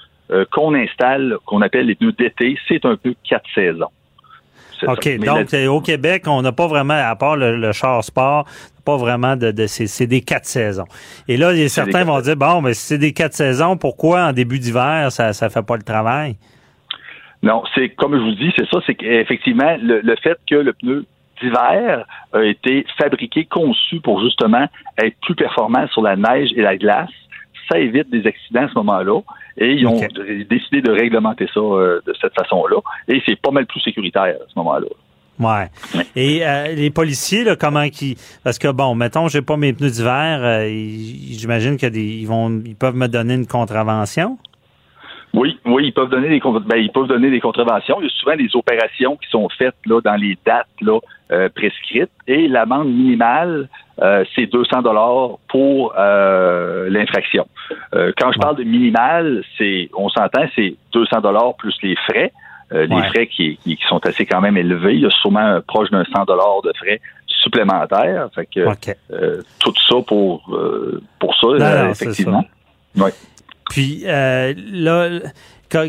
qu'on 0.50 0.74
installe, 0.74 1.36
qu'on 1.44 1.60
appelle 1.62 1.86
les 1.86 1.94
pneus 1.94 2.12
d'été, 2.12 2.56
c'est 2.68 2.84
un 2.84 2.96
pneu 2.96 3.14
quatre 3.28 3.48
saisons. 3.54 3.90
OK. 4.86 5.18
Donc, 5.18 5.54
au 5.68 5.80
Québec, 5.80 6.24
on 6.26 6.42
n'a 6.42 6.52
pas 6.52 6.66
vraiment, 6.66 6.94
à 6.94 7.14
part 7.16 7.36
le, 7.36 7.72
char 7.72 8.02
sport, 8.02 8.46
pas 8.84 8.96
vraiment 8.96 9.36
de, 9.36 9.50
de 9.50 9.66
c'est 9.66 10.06
des 10.06 10.20
quatre 10.20 10.46
saisons. 10.46 10.86
Et 11.28 11.36
là, 11.36 11.52
certains 11.68 12.04
vont 12.04 12.20
dire, 12.20 12.36
bon, 12.36 12.60
mais 12.60 12.74
si 12.74 12.86
c'est 12.86 12.98
des 12.98 13.12
quatre 13.12 13.34
saisons, 13.34 13.76
pourquoi 13.76 14.24
en 14.26 14.32
début 14.32 14.58
d'hiver, 14.58 15.10
ça 15.10 15.28
ne 15.28 15.48
fait 15.50 15.66
pas 15.66 15.76
le 15.76 15.82
travail? 15.82 16.36
Non, 17.42 17.62
c'est 17.74 17.90
comme 17.90 18.16
je 18.16 18.22
vous 18.22 18.34
dis, 18.34 18.52
c'est 18.56 18.66
ça, 18.70 18.78
c'est 18.86 18.94
qu'effectivement, 18.94 19.76
le, 19.80 20.00
le 20.00 20.16
fait 20.16 20.38
que 20.48 20.54
le 20.54 20.72
pneu 20.72 21.04
d'hiver 21.42 22.06
a 22.32 22.42
été 22.42 22.86
fabriqué, 22.96 23.44
conçu 23.44 24.00
pour 24.00 24.22
justement 24.22 24.66
être 24.98 25.16
plus 25.20 25.34
performant 25.34 25.86
sur 25.88 26.02
la 26.02 26.16
neige 26.16 26.50
et 26.56 26.62
la 26.62 26.76
glace, 26.76 27.10
ça 27.70 27.78
évite 27.78 28.08
des 28.10 28.26
accidents 28.26 28.64
à 28.64 28.68
ce 28.68 28.74
moment-là. 28.76 29.20
Et 29.56 29.72
ils 29.72 29.86
ont 29.86 30.00
décidé 30.50 30.80
de 30.80 30.90
réglementer 30.90 31.46
ça 31.52 31.60
euh, 31.60 32.00
de 32.06 32.14
cette 32.20 32.34
façon-là. 32.34 32.80
Et 33.08 33.22
c'est 33.24 33.40
pas 33.40 33.50
mal 33.50 33.66
plus 33.66 33.80
sécuritaire 33.80 34.22
à 34.22 34.48
ce 34.48 34.58
moment-là. 34.58 34.86
Ouais. 35.38 35.68
Et 36.14 36.46
euh, 36.46 36.74
les 36.74 36.90
policiers, 36.90 37.44
là, 37.44 37.56
comment 37.56 37.88
qui 37.88 38.16
parce 38.44 38.58
que 38.58 38.70
bon, 38.70 38.94
mettons, 38.94 39.28
j'ai 39.28 39.42
pas 39.42 39.56
mes 39.56 39.72
pneus 39.72 39.90
d'hiver, 39.90 40.40
euh, 40.42 40.68
j'imagine 40.68 41.76
qu'ils 41.76 42.26
vont, 42.26 42.62
ils 42.64 42.76
peuvent 42.76 42.96
me 42.96 43.08
donner 43.08 43.34
une 43.34 43.46
contravention? 43.46 44.38
Oui, 45.34 45.58
oui, 45.66 45.86
ils 45.86 45.92
peuvent 45.92 46.10
donner 46.10 46.28
des 46.28 46.40
ben, 46.40 46.76
ils 46.76 46.92
peuvent 46.92 47.08
donner 47.08 47.28
des 47.28 47.40
contraventions. 47.40 47.96
Il 48.00 48.04
y 48.04 48.06
a 48.06 48.10
souvent 48.10 48.36
des 48.36 48.54
opérations 48.54 49.16
qui 49.16 49.28
sont 49.30 49.48
faites 49.48 49.74
là 49.84 50.00
dans 50.00 50.14
les 50.14 50.38
dates 50.46 50.68
là 50.80 51.00
euh, 51.32 51.48
prescrites 51.48 52.10
et 52.28 52.46
l'amende 52.46 52.88
minimale 52.88 53.68
euh, 54.00 54.24
c'est 54.34 54.46
200 54.46 54.82
dollars 54.82 55.38
pour 55.48 55.92
euh, 55.98 56.88
l'infraction. 56.88 57.46
quand 58.16 58.32
je 58.32 58.38
parle 58.38 58.56
de 58.56 58.64
minimale, 58.64 59.42
c'est 59.58 59.90
on 59.96 60.08
s'entend 60.08 60.44
c'est 60.54 60.76
200 60.92 61.20
dollars 61.20 61.54
plus 61.56 61.74
les 61.82 61.96
frais. 61.96 62.32
les 62.70 63.02
frais 63.08 63.26
qui, 63.26 63.56
qui, 63.56 63.78
sont 63.88 64.04
assez 64.06 64.26
quand 64.26 64.40
même 64.40 64.56
élevés. 64.56 64.94
Il 64.94 65.00
y 65.00 65.06
a 65.06 65.10
sûrement 65.10 65.60
proche 65.66 65.90
d'un 65.90 66.04
100 66.04 66.24
dollars 66.26 66.62
de 66.62 66.72
frais 66.76 67.00
supplémentaires. 67.26 68.28
Fait 68.34 68.46
que 68.46 68.66
tout 69.58 69.74
ça 69.88 69.96
pour 70.06 70.56
pour 71.18 71.34
ça, 71.36 71.90
effectivement. 71.90 72.44
Oui. 72.96 73.10
Puis 73.70 74.02
euh, 74.06 74.54
là, 74.72 75.20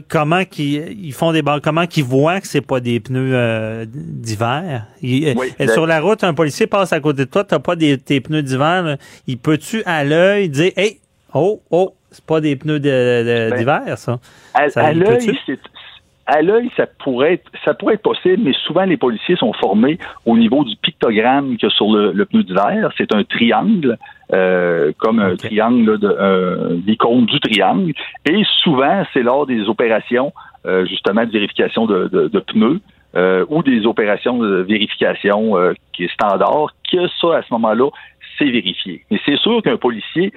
comment 0.07 0.45
qu'ils 0.45 1.05
ils 1.05 1.13
font 1.13 1.31
des 1.31 1.41
comment 1.63 1.85
qu'ils 1.85 2.03
voient 2.03 2.41
que 2.41 2.47
c'est 2.47 2.61
pas 2.61 2.79
des 2.79 2.99
pneus 2.99 3.31
euh, 3.33 3.85
d'hiver? 3.87 4.85
Euh, 5.03 5.67
sur 5.67 5.85
la 5.85 6.01
route 6.01 6.23
un 6.23 6.33
policier 6.33 6.67
passe 6.67 6.93
à 6.93 6.99
côté 6.99 7.25
de 7.25 7.29
toi 7.29 7.43
t'as 7.43 7.59
pas 7.59 7.75
des 7.75 7.97
tes 7.97 8.21
pneus 8.21 8.41
d'hiver 8.41 8.97
il 9.27 9.37
peut-tu 9.37 9.83
à 9.85 10.03
l'œil 10.03 10.49
dire 10.49 10.71
hey 10.75 10.99
oh 11.33 11.61
oh 11.69 11.93
c'est 12.11 12.25
pas 12.25 12.41
des 12.41 12.55
pneus 12.55 12.79
ben, 12.79 13.55
d'hiver 13.55 13.97
ça? 13.97 14.19
à, 14.53 14.67
à 14.75 14.93
l'œil 14.93 15.35
à 16.27 16.41
l'œil, 16.41 16.71
ça 16.75 16.87
pourrait 16.87 17.33
être, 17.33 17.51
ça 17.63 17.73
pourrait 17.73 17.95
être 17.95 18.01
possible, 18.01 18.41
mais 18.43 18.53
souvent 18.65 18.83
les 18.83 18.97
policiers 18.97 19.35
sont 19.35 19.53
formés 19.53 19.99
au 20.25 20.37
niveau 20.37 20.63
du 20.63 20.75
pictogramme 20.77 21.57
que 21.57 21.69
sur 21.69 21.91
le, 21.91 22.25
pneu 22.25 22.43
d'hiver. 22.43 22.91
C'est 22.97 23.13
un 23.13 23.23
triangle, 23.23 23.97
euh, 24.33 24.91
comme 24.97 25.19
un 25.19 25.35
triangle, 25.35 25.99
de, 25.99 26.81
l'icône 26.85 27.25
du 27.25 27.39
triangle. 27.39 27.93
Et 28.25 28.43
souvent, 28.63 29.03
c'est 29.13 29.21
lors 29.21 29.45
des 29.45 29.69
opérations, 29.69 30.33
euh, 30.65 30.85
justement, 30.85 31.25
de 31.25 31.31
vérification 31.31 31.85
de, 31.85 32.07
de, 32.07 32.39
pneus. 32.39 32.81
Euh, 33.15 33.45
ou 33.47 33.63
des 33.63 33.85
opérations 33.85 34.37
de 34.39 34.57
vérification 34.63 35.53
qui 35.93 36.03
est 36.03 36.11
standard, 36.11 36.75
que 36.91 37.07
ça, 37.21 37.37
à 37.37 37.41
ce 37.43 37.53
moment-là, 37.53 37.89
c'est 38.37 38.49
vérifié. 38.49 39.05
Mais 39.09 39.19
c'est 39.25 39.37
sûr 39.37 39.61
qu'un 39.61 39.77
policier, 39.77 40.33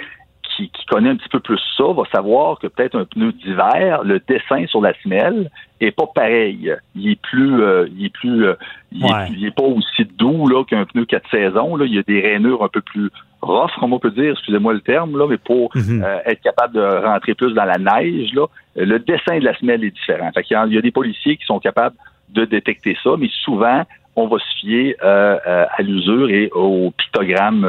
qui, 0.66 0.86
connaît 0.86 1.10
un 1.10 1.16
petit 1.16 1.28
peu 1.28 1.40
plus 1.40 1.60
ça 1.76 1.85
va 1.85 2.02
savoir 2.12 2.59
que 2.59 2.66
peut-être 2.66 2.98
un 2.98 3.05
pneu 3.05 3.32
d'hiver, 3.32 4.02
le 4.05 4.20
dessin 4.26 4.66
sur 4.66 4.80
la 4.80 4.93
semelle 5.02 5.51
est 5.80 5.93
pas 5.93 6.06
pareil. 6.06 6.74
Il 6.97 7.10
est 7.10 7.20
plus, 7.20 7.62
euh, 7.62 7.86
il 7.97 8.06
est 8.06 8.12
plus, 8.12 8.47
euh, 8.47 8.55
il, 8.90 9.47
est, 9.47 9.55
pas 9.55 9.62
aussi 9.62 10.05
doux 10.16 10.48
là 10.48 10.64
qu'un 10.64 10.85
pneu 10.85 11.05
quatre 11.05 11.30
saisons. 11.30 11.76
Là, 11.76 11.85
il 11.86 11.94
y 11.94 11.98
a 11.98 12.02
des 12.02 12.20
rainures 12.20 12.64
un 12.64 12.68
peu 12.68 12.80
plus 12.80 13.10
rough, 13.43 13.70
comme 13.78 13.93
on 13.93 14.01
peut 14.01 14.10
dire, 14.10 14.32
excusez-moi 14.32 14.72
le 14.72 14.80
terme 14.80 15.16
là, 15.16 15.26
mais 15.28 15.39
pour 15.39 15.70
mhm. 15.74 16.02
euh, 16.02 16.18
être 16.26 16.40
capable 16.43 16.74
de 16.74 17.06
rentrer 17.06 17.35
plus 17.35 17.55
dans 17.55 17.64
la 17.64 17.78
neige 17.78 18.32
là, 18.35 18.47
le 18.74 18.98
dessin 18.98 19.39
de 19.39 19.44
la 19.44 19.56
semelle 19.56 19.85
est 19.85 19.90
différent. 19.90 20.30
Fait 20.32 20.44
il, 20.51 20.52
y 20.52 20.56
a, 20.56 20.66
il 20.66 20.74
y 20.74 20.78
a 20.78 20.82
des 20.82 20.90
policiers 20.90 21.36
qui 21.36 21.44
sont 21.44 21.60
capables 21.60 21.97
de 22.30 22.44
détecter 22.44 22.97
ça, 23.02 23.10
mais 23.18 23.28
souvent 23.44 23.85
on 24.16 24.26
va 24.26 24.39
se 24.39 24.59
fier 24.60 24.97
à 25.01 25.80
l'usure 25.80 26.28
et 26.28 26.51
au 26.52 26.90
pictogramme 26.90 27.64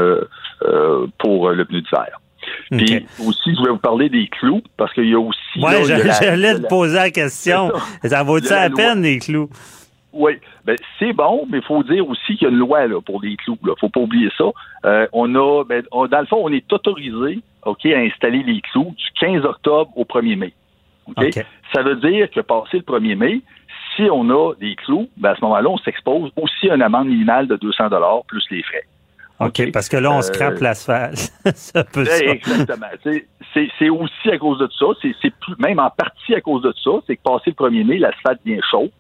pour 1.20 1.52
le 1.52 1.64
pneu 1.64 1.82
d'hiver. 1.82 2.20
Puis 2.72 3.06
aussi, 3.26 3.54
je 3.54 3.58
voulais 3.58 3.72
vous 3.72 3.78
parler 3.78 4.10
des 4.10 4.28
clous, 4.28 4.62
parce 4.78 4.94
qu'il 4.94 5.10
y 5.10 5.14
a 5.14 5.20
aussi... 5.20 5.40
Oui, 5.58 5.72
j'allais 5.86 6.56
te 6.60 6.68
poser 6.68 6.96
la 6.96 7.12
question. 7.12 7.72
Ça, 8.04 8.24
vaut-il 8.24 8.50
la, 8.50 8.70
peine, 8.70 9.02
les 9.02 9.20
clous? 9.20 9.50
Oui, 10.12 10.34
ben, 10.66 10.76
c'est 10.98 11.14
bon, 11.14 11.46
mais 11.50 11.60
il 11.60 11.64
faut 11.64 11.84
dire 11.84 12.08
aussi 12.08 12.36
qu'il 12.36 12.44
y 12.44 12.46
a 12.46 12.50
une 12.50 12.58
loi 12.58 12.88
là, 12.88 13.00
pour 13.02 13.22
les 13.22 13.36
clous. 13.38 13.58
Il 13.62 13.74
faut 13.80 13.90
pas 13.90 14.00
oublier 14.00 14.30
ça. 14.38 14.46
Euh, 14.86 15.08
on 15.14 15.34
a, 15.36 15.64
ben, 15.64 15.84
dans 15.92 16.20
le 16.20 16.26
fond, 16.26 16.40
on 16.42 16.52
est 16.52 16.72
autorisé 16.74 17.42
ok, 17.66 17.86
à 17.86 18.00
installer 18.00 18.44
les 18.44 18.62
clous 18.62 18.96
du 18.98 19.06
15 19.20 19.46
octobre 19.46 19.92
au 19.96 20.04
1er 20.04 20.36
mai. 20.36 20.54
Ça 21.74 21.84
veut 21.84 21.96
dire 21.96 22.30
que 22.30 22.40
passé 22.40 22.78
le 22.78 22.84
1er 22.84 23.16
mai, 23.16 23.42
si 23.96 24.04
on 24.12 24.30
a 24.30 24.54
des 24.56 24.76
clous, 24.76 25.10
ben, 25.18 25.32
à 25.32 25.36
ce 25.36 25.42
moment-là, 25.42 25.70
on 25.70 25.78
s'expose 25.78 26.32
aussi 26.36 26.70
à 26.70 26.76
une 26.76 26.82
amende 26.82 27.08
minimale 27.08 27.48
de 27.48 27.56
200 27.56 27.90
plus 28.28 28.44
les 28.52 28.64
frais. 28.64 28.86
OK, 29.40 29.72
parce 29.72 29.88
que 29.88 29.96
là, 29.96 30.12
on 30.12 30.22
scrape 30.22 30.56
euh, 30.56 30.64
l'asphalte. 30.64 31.32
ça 31.56 31.84
peut 31.86 32.06
Exactement. 32.06 32.88
C'est 33.54 33.90
aussi 33.90 34.30
à 34.32 34.38
cause 34.38 34.60
de 34.60 34.68
ça. 34.78 34.86
C'est 35.22 35.32
même 35.60 35.80
en 35.80 35.90
partie 35.90 36.36
à 36.36 36.42
cause 36.42 36.62
de 36.62 36.74
ça. 36.84 36.92
C'est 37.08 37.16
que 37.16 37.22
passé 37.24 37.54
le 37.58 37.66
1er 37.66 37.86
mai, 37.86 37.98
l'asphalte 38.00 38.42
devient 38.46 38.62
chaude. 38.70 38.92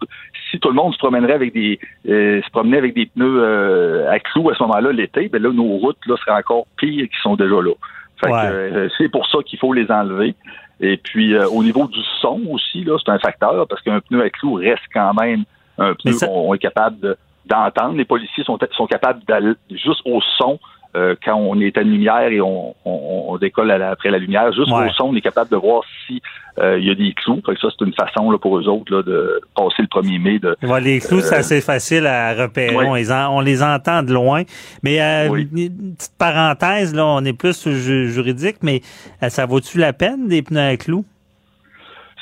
Si 0.49 0.59
tout 0.59 0.69
le 0.69 0.75
monde 0.75 0.93
se 0.93 0.97
promènerait 0.97 1.33
avec 1.33 1.53
des 1.53 1.79
euh, 2.07 2.41
se 2.41 2.49
promenait 2.51 2.77
avec 2.77 2.95
des 2.95 3.07
pneus 3.07 3.43
euh, 3.43 4.09
à 4.09 4.19
clous 4.19 4.49
à 4.49 4.55
ce 4.55 4.63
moment-là 4.63 4.91
l'été, 4.91 5.27
ben 5.27 5.41
là, 5.41 5.51
nos 5.51 5.77
routes 5.77 6.03
là, 6.07 6.15
seraient 6.17 6.37
encore 6.37 6.65
pires 6.77 7.07
qu'ils 7.07 7.21
sont 7.21 7.35
déjà 7.35 7.61
là. 7.61 7.73
Fait 8.21 8.89
c'est 8.97 9.09
pour 9.09 9.27
ça 9.27 9.39
qu'il 9.45 9.59
faut 9.59 9.73
les 9.73 9.91
enlever. 9.91 10.35
Et 10.79 10.97
puis 10.97 11.37
au 11.37 11.63
niveau 11.63 11.87
du 11.87 11.99
son 12.21 12.41
aussi, 12.49 12.83
là, 12.85 12.97
c'est 13.03 13.11
un 13.11 13.19
facteur 13.19 13.67
parce 13.67 13.81
qu'un 13.81 13.99
pneu 13.99 14.23
à 14.23 14.29
clous 14.29 14.55
reste 14.55 14.83
quand 14.93 15.13
même 15.13 15.43
un 15.77 15.93
pneu 15.93 16.13
qu'on 16.17 16.53
est 16.53 16.59
capable 16.59 16.99
de 16.99 17.17
d'entendre. 17.49 17.97
Les 17.97 18.05
policiers 18.05 18.43
sont, 18.43 18.57
sont 18.71 18.87
capables 18.87 19.21
d'aller 19.27 19.53
juste 19.71 20.01
au 20.05 20.21
son 20.37 20.59
euh, 20.95 21.13
quand 21.23 21.35
on 21.35 21.59
est 21.59 21.77
à 21.77 21.83
lumière 21.83 22.29
et 22.29 22.41
on, 22.41 22.73
on, 22.83 23.37
décolle 23.37 23.69
après 23.69 24.09
la 24.09 24.17
lumière, 24.17 24.51
juste 24.51 24.71
au 24.71 24.89
son, 24.97 25.09
on 25.09 25.15
est 25.15 25.21
capable 25.21 25.51
de 25.51 25.55
voir 25.55 25.83
si 26.07 26.19
euh, 26.57 26.79
il 26.79 26.87
y 26.87 26.89
a 26.89 26.95
des 26.95 27.13
clous. 27.13 27.41
ça, 27.45 27.67
c'est 27.69 27.85
une 27.85 27.93
façon 27.93 28.31
là, 28.31 28.39
pour 28.39 28.57
eux 28.57 28.67
autres 28.67 28.95
là, 28.95 29.03
de 29.03 29.39
passer 29.55 29.83
le 29.83 29.87
1er 29.87 30.19
mai. 30.19 30.39
De, 30.39 30.57
les 30.83 30.99
clous, 30.99 31.19
c'est 31.21 31.35
euh, 31.35 31.39
assez 31.39 31.61
facile 31.61 32.07
à 32.07 32.33
repérer. 32.33 32.75
On, 32.75 32.95
les 32.95 33.11
on, 33.11 33.39
les 33.39 33.61
entend 33.61 34.01
de 34.01 34.11
loin. 34.11 34.41
Mais 34.81 34.97
une 34.99 35.95
petite 35.95 36.17
parenthèse, 36.17 36.95
là, 36.95 37.05
on 37.05 37.23
est 37.23 37.37
plus 37.37 37.69
juridique, 37.69 38.57
mais 38.63 38.81
ça 39.27 39.45
vaut-tu 39.45 39.77
la 39.77 39.93
peine 39.93 40.27
des 40.27 40.41
pneus 40.41 40.71
à 40.71 40.77
clous? 40.77 41.05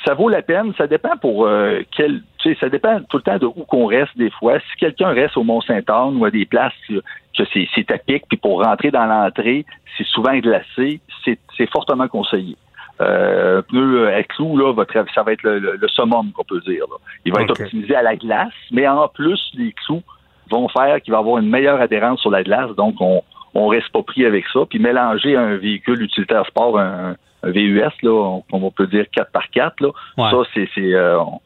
ça 0.06 0.14
vaut 0.14 0.30
la 0.30 0.42
peine. 0.42 0.74
Ça 0.78 0.88
dépend 0.88 1.18
pour 1.18 1.50
quel. 1.96 2.22
Ça 2.60 2.70
dépend 2.70 3.00
tout 3.10 3.18
le 3.18 3.24
temps 3.24 3.38
de 3.38 3.46
où 3.46 3.66
qu'on 3.68 3.86
reste 3.86 4.18
des 4.18 4.30
fois. 4.32 4.60
Si 4.60 4.78
quelqu'un 4.80 5.10
reste 5.10 5.38
au 5.38 5.44
Mont-Saint-Anne 5.44 6.18
ou 6.18 6.26
à 6.26 6.32
des 6.32 6.46
places 6.46 6.74
que 6.88 7.44
c'est, 7.54 7.92
à 7.92 7.98
pic, 7.98 8.24
puis 8.28 8.38
pour 8.38 8.64
rentrer 8.64 8.92
dans 8.92 9.06
l'entrée, 9.06 9.66
c'est 9.98 10.06
souvent 10.08 10.36
glacé, 10.38 11.00
c'est, 11.26 11.70
fortement 11.72 12.08
conseillé. 12.08 12.56
Euh, 13.00 13.60
un 13.60 13.62
pneu 13.62 14.08
à 14.08 14.24
clous, 14.24 14.58
là, 14.58 14.74
ça 15.14 15.24
va 15.24 15.34
être 15.34 15.44
le, 15.44 15.60
le, 15.60 15.88
summum 15.90 16.32
qu'on 16.32 16.44
peut 16.44 16.62
dire. 16.62 16.84
Il 17.26 17.34
va 17.34 17.44
être 17.44 17.52
optimisé 17.52 17.96
à 17.96 18.02
la 18.02 18.16
glace, 18.16 18.54
mais 18.72 18.88
en 18.88 19.08
plus, 19.08 19.40
les 19.54 19.72
clous 19.74 20.02
vont 20.50 20.68
faire 20.70 21.00
qu'il 21.02 21.14
va 21.14 21.20
avoir 21.20 21.38
une 21.38 21.50
meilleure 21.50 21.80
adhérence 21.80 22.22
sur 22.22 22.32
la 22.32 22.44
glace, 22.44 22.72
donc 22.76 22.96
on, 23.00 23.22
on 23.54 23.68
reste 23.68 23.90
pas 23.90 24.04
pris 24.04 24.26
avec 24.26 24.46
ça. 24.54 24.62
Puis 24.70 24.80
mélanger 24.80 25.36
un 25.36 25.58
véhicule 25.58 26.02
utilitaire 26.02 26.46
sport, 26.48 26.80
un, 26.80 27.16
un 27.44 27.52
VUS, 27.52 27.92
là, 28.04 28.42
on, 28.52 28.72
peut 28.72 28.88
dire 28.88 29.06
4 29.12 29.32
par 29.32 29.50
4 29.50 29.82
là, 29.82 29.90
ça, 30.18 30.38
c'est, 30.54 30.70
euh, 30.78 31.20
on, 31.20 31.40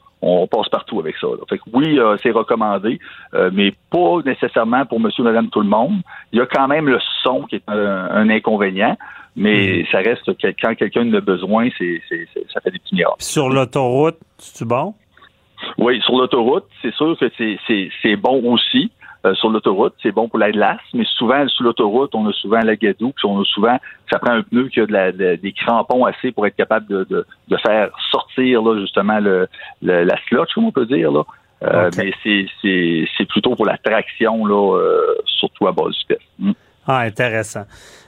passe 0.48 0.70
partout 0.70 1.00
avec 1.00 1.16
ça. 1.18 1.28
Fait 1.50 1.58
que 1.58 1.64
oui, 1.74 2.00
euh, 2.00 2.16
c'est 2.22 2.32
recommandé, 2.32 3.00
euh, 3.34 3.50
mais 3.54 3.74
pas 3.90 4.18
nécessairement 4.26 4.86
pour 4.86 5.00
monsieur, 5.00 5.24
madame, 5.24 5.50
tout 5.50 5.62
le 5.62 5.68
monde. 5.68 6.02
Il 6.32 6.40
y 6.40 6.42
a 6.42 6.46
quand 6.46 6.68
même 6.68 6.88
le 6.88 7.00
son 7.24 7.44
qui 7.44 7.56
est 7.56 7.64
un, 7.68 8.30
inconvénient, 8.30 8.98
mais 9.36 9.84
mm-hmm. 9.84 9.92
ça 9.92 9.98
reste 10.00 10.38
que 10.38 10.48
quand 10.62 10.76
quelqu'un 10.76 11.10
en 11.10 11.14
a 11.14 11.22
besoin, 11.22 11.70
c'est, 11.78 12.02
ça 12.54 12.62
fait 12.62 12.72
des 12.72 12.80
petits 12.80 12.96
miracles. 12.96 13.16
Sur 13.20 13.50
l'autoroute, 13.50 14.18
c'est 14.38 14.68
bon? 14.68 14.94
Oui, 15.78 16.02
sur 16.02 16.18
l'autoroute, 16.18 16.66
c'est 16.82 16.94
sûr 16.94 17.18
que 17.18 17.30
c'est 17.38 18.16
bon 18.16 18.54
aussi. 18.54 18.92
Euh, 19.24 19.36
sur 19.36 19.52
l'autoroute, 19.52 19.94
c'est 20.02 20.12
bon 20.12 20.28
pour 20.28 20.40
la 20.40 20.52
glace, 20.52 20.80
mais 20.96 21.06
souvent 21.06 21.48
sur 21.48 21.64
l'autoroute, 21.64 22.16
on 22.16 22.28
a 22.28 22.34
souvent 22.34 22.62
la 22.62 22.76
gadoue, 22.76 23.14
puis 23.16 23.28
on 23.28 23.40
a 23.40 23.46
souvent, 23.46 23.78
ça 24.12 24.18
prend 24.18 24.32
un 24.32 24.42
pneu 24.42 24.68
qui 24.68 24.80
a 24.80 24.88
de 24.88 24.92
la, 24.92 25.12
des 25.12 25.52
crampons 25.52 26.06
assez 26.06 26.32
pour 26.32 26.48
être 26.48 26.56
capable 26.56 26.88
de, 26.88 27.04
de, 27.08 27.26
de 27.48 27.58
faire 27.58 27.92
sortir 28.10 28.64
là, 28.64 28.80
justement 28.80 29.20
le, 29.20 29.48
la 29.84 30.16
slotch, 30.28 30.54
comme 30.56 30.66
on 30.66 30.72
peut 30.72 30.88
dire 30.88 31.12
là. 31.12 31.24
Euh, 31.64 31.92
Mais 31.96 32.12
c'est 32.24 33.26
plutôt 33.26 33.56
pour 33.56 33.68
la 33.68 33.78
traction 33.78 34.46
là, 34.48 34.78
euh, 34.78 35.16
surtout 35.26 35.68
à 35.68 35.72
base 35.72 35.94
du. 36.40 36.54
Ah, 36.88 37.00
intéressant. 37.00 37.66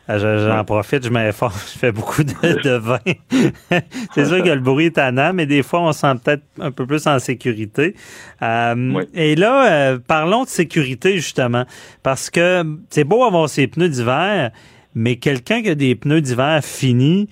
Euh, 0.09 0.49
j'en 0.49 0.65
profite, 0.65 1.05
je 1.05 1.09
m'informe, 1.09 1.53
je 1.73 1.79
fais 1.79 1.91
beaucoup 1.91 2.23
de, 2.23 2.77
vin. 2.77 2.97
c'est 4.13 4.25
sûr 4.25 4.43
que 4.43 4.49
le 4.49 4.59
bruit 4.59 4.87
est 4.87 4.95
tannant, 4.95 5.31
mais 5.33 5.45
des 5.45 5.63
fois, 5.63 5.81
on 5.81 5.93
se 5.93 5.99
sent 5.99 6.13
peut-être 6.23 6.43
un 6.59 6.71
peu 6.71 6.85
plus 6.85 7.07
en 7.07 7.19
sécurité. 7.19 7.95
Euh, 8.41 9.03
et 9.13 9.35
là, 9.35 9.71
euh, 9.71 9.99
parlons 10.05 10.43
de 10.43 10.49
sécurité, 10.49 11.13
justement, 11.15 11.63
parce 12.01 12.29
que 12.29 12.63
c'est 12.89 13.05
beau 13.05 13.23
avoir 13.23 13.47
ses 13.47 13.67
pneus 13.67 13.89
d'hiver, 13.89 14.51
mais 14.93 15.15
quelqu'un 15.15 15.61
qui 15.61 15.69
a 15.69 15.75
des 15.75 15.95
pneus 15.95 16.21
d'hiver 16.21 16.59
finis, 16.61 17.29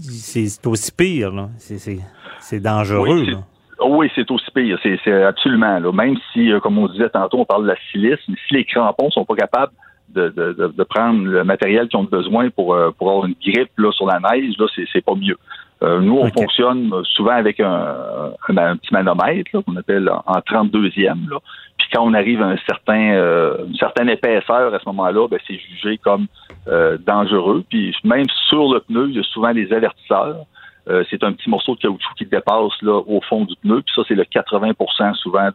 c'est 0.00 0.66
aussi 0.66 0.90
pire. 0.90 1.48
C'est 2.40 2.60
dangereux. 2.60 3.26
Oui, 3.80 4.10
c'est 4.16 4.28
aussi 4.28 4.50
pire. 4.52 4.76
C'est 4.82 5.22
absolument. 5.22 5.78
Là. 5.78 5.92
Même 5.92 6.16
si, 6.32 6.50
comme 6.64 6.78
on 6.78 6.88
disait 6.88 7.10
tantôt, 7.10 7.38
on 7.38 7.44
parle 7.44 7.62
de 7.62 7.68
la 7.68 7.76
silice, 7.92 8.18
mais 8.28 8.34
si 8.48 8.54
les 8.54 8.64
crampons 8.64 9.10
sont 9.10 9.24
pas 9.24 9.36
capables 9.36 9.72
de, 10.14 10.28
de, 10.28 10.72
de, 10.76 10.84
prendre 10.84 11.24
le 11.24 11.44
matériel 11.44 11.88
qu'ils 11.88 11.98
ont 11.98 12.04
besoin 12.04 12.50
pour, 12.50 12.74
euh, 12.74 12.90
pour 12.96 13.10
avoir 13.10 13.26
une 13.26 13.34
grippe 13.44 13.70
là, 13.76 13.92
sur 13.92 14.06
la 14.06 14.18
neige, 14.18 14.54
là, 14.58 14.66
c'est, 14.74 14.86
c'est 14.92 15.04
pas 15.04 15.14
mieux. 15.14 15.36
Euh, 15.82 16.00
nous, 16.00 16.18
on 16.18 16.28
fonctionne 16.30 16.90
souvent 17.04 17.36
avec 17.36 17.60
un, 17.60 18.32
un, 18.48 18.76
petit 18.76 18.92
manomètre 18.92 19.50
qu'on 19.52 19.76
appelle 19.76 20.10
en 20.10 20.38
32e. 20.40 21.30
Là. 21.30 21.38
Puis 21.78 21.88
quand 21.92 22.02
on 22.02 22.14
arrive 22.14 22.42
à 22.42 22.46
un 22.46 22.56
certain, 22.66 23.12
euh, 23.12 23.64
une 23.68 23.76
certaine 23.76 24.08
épaisseur 24.08 24.74
à 24.74 24.78
ce 24.78 24.84
moment-là, 24.86 25.28
ben, 25.28 25.38
c'est 25.46 25.58
jugé 25.58 25.98
comme 25.98 26.26
dangereux. 27.06 27.64
Puis 27.70 27.94
même 28.04 28.26
sur 28.48 28.74
le 28.74 28.80
pneu, 28.80 29.06
il 29.08 29.16
y 29.16 29.20
a 29.20 29.22
souvent 29.22 29.54
des 29.54 29.72
avertisseurs. 29.72 30.44
c'est 31.08 31.22
un 31.22 31.32
petit 31.32 31.48
morceau 31.48 31.76
de 31.76 31.80
caoutchouc 31.80 32.14
qui 32.18 32.26
dépasse 32.26 32.82
là, 32.82 33.00
au 33.06 33.20
fond 33.22 33.44
du 33.44 33.54
pneu. 33.62 33.80
Puis 33.82 33.94
ça, 33.94 34.02
c'est 34.06 34.14
le 34.14 34.24
80% 34.24 35.14
souvent 35.14 35.48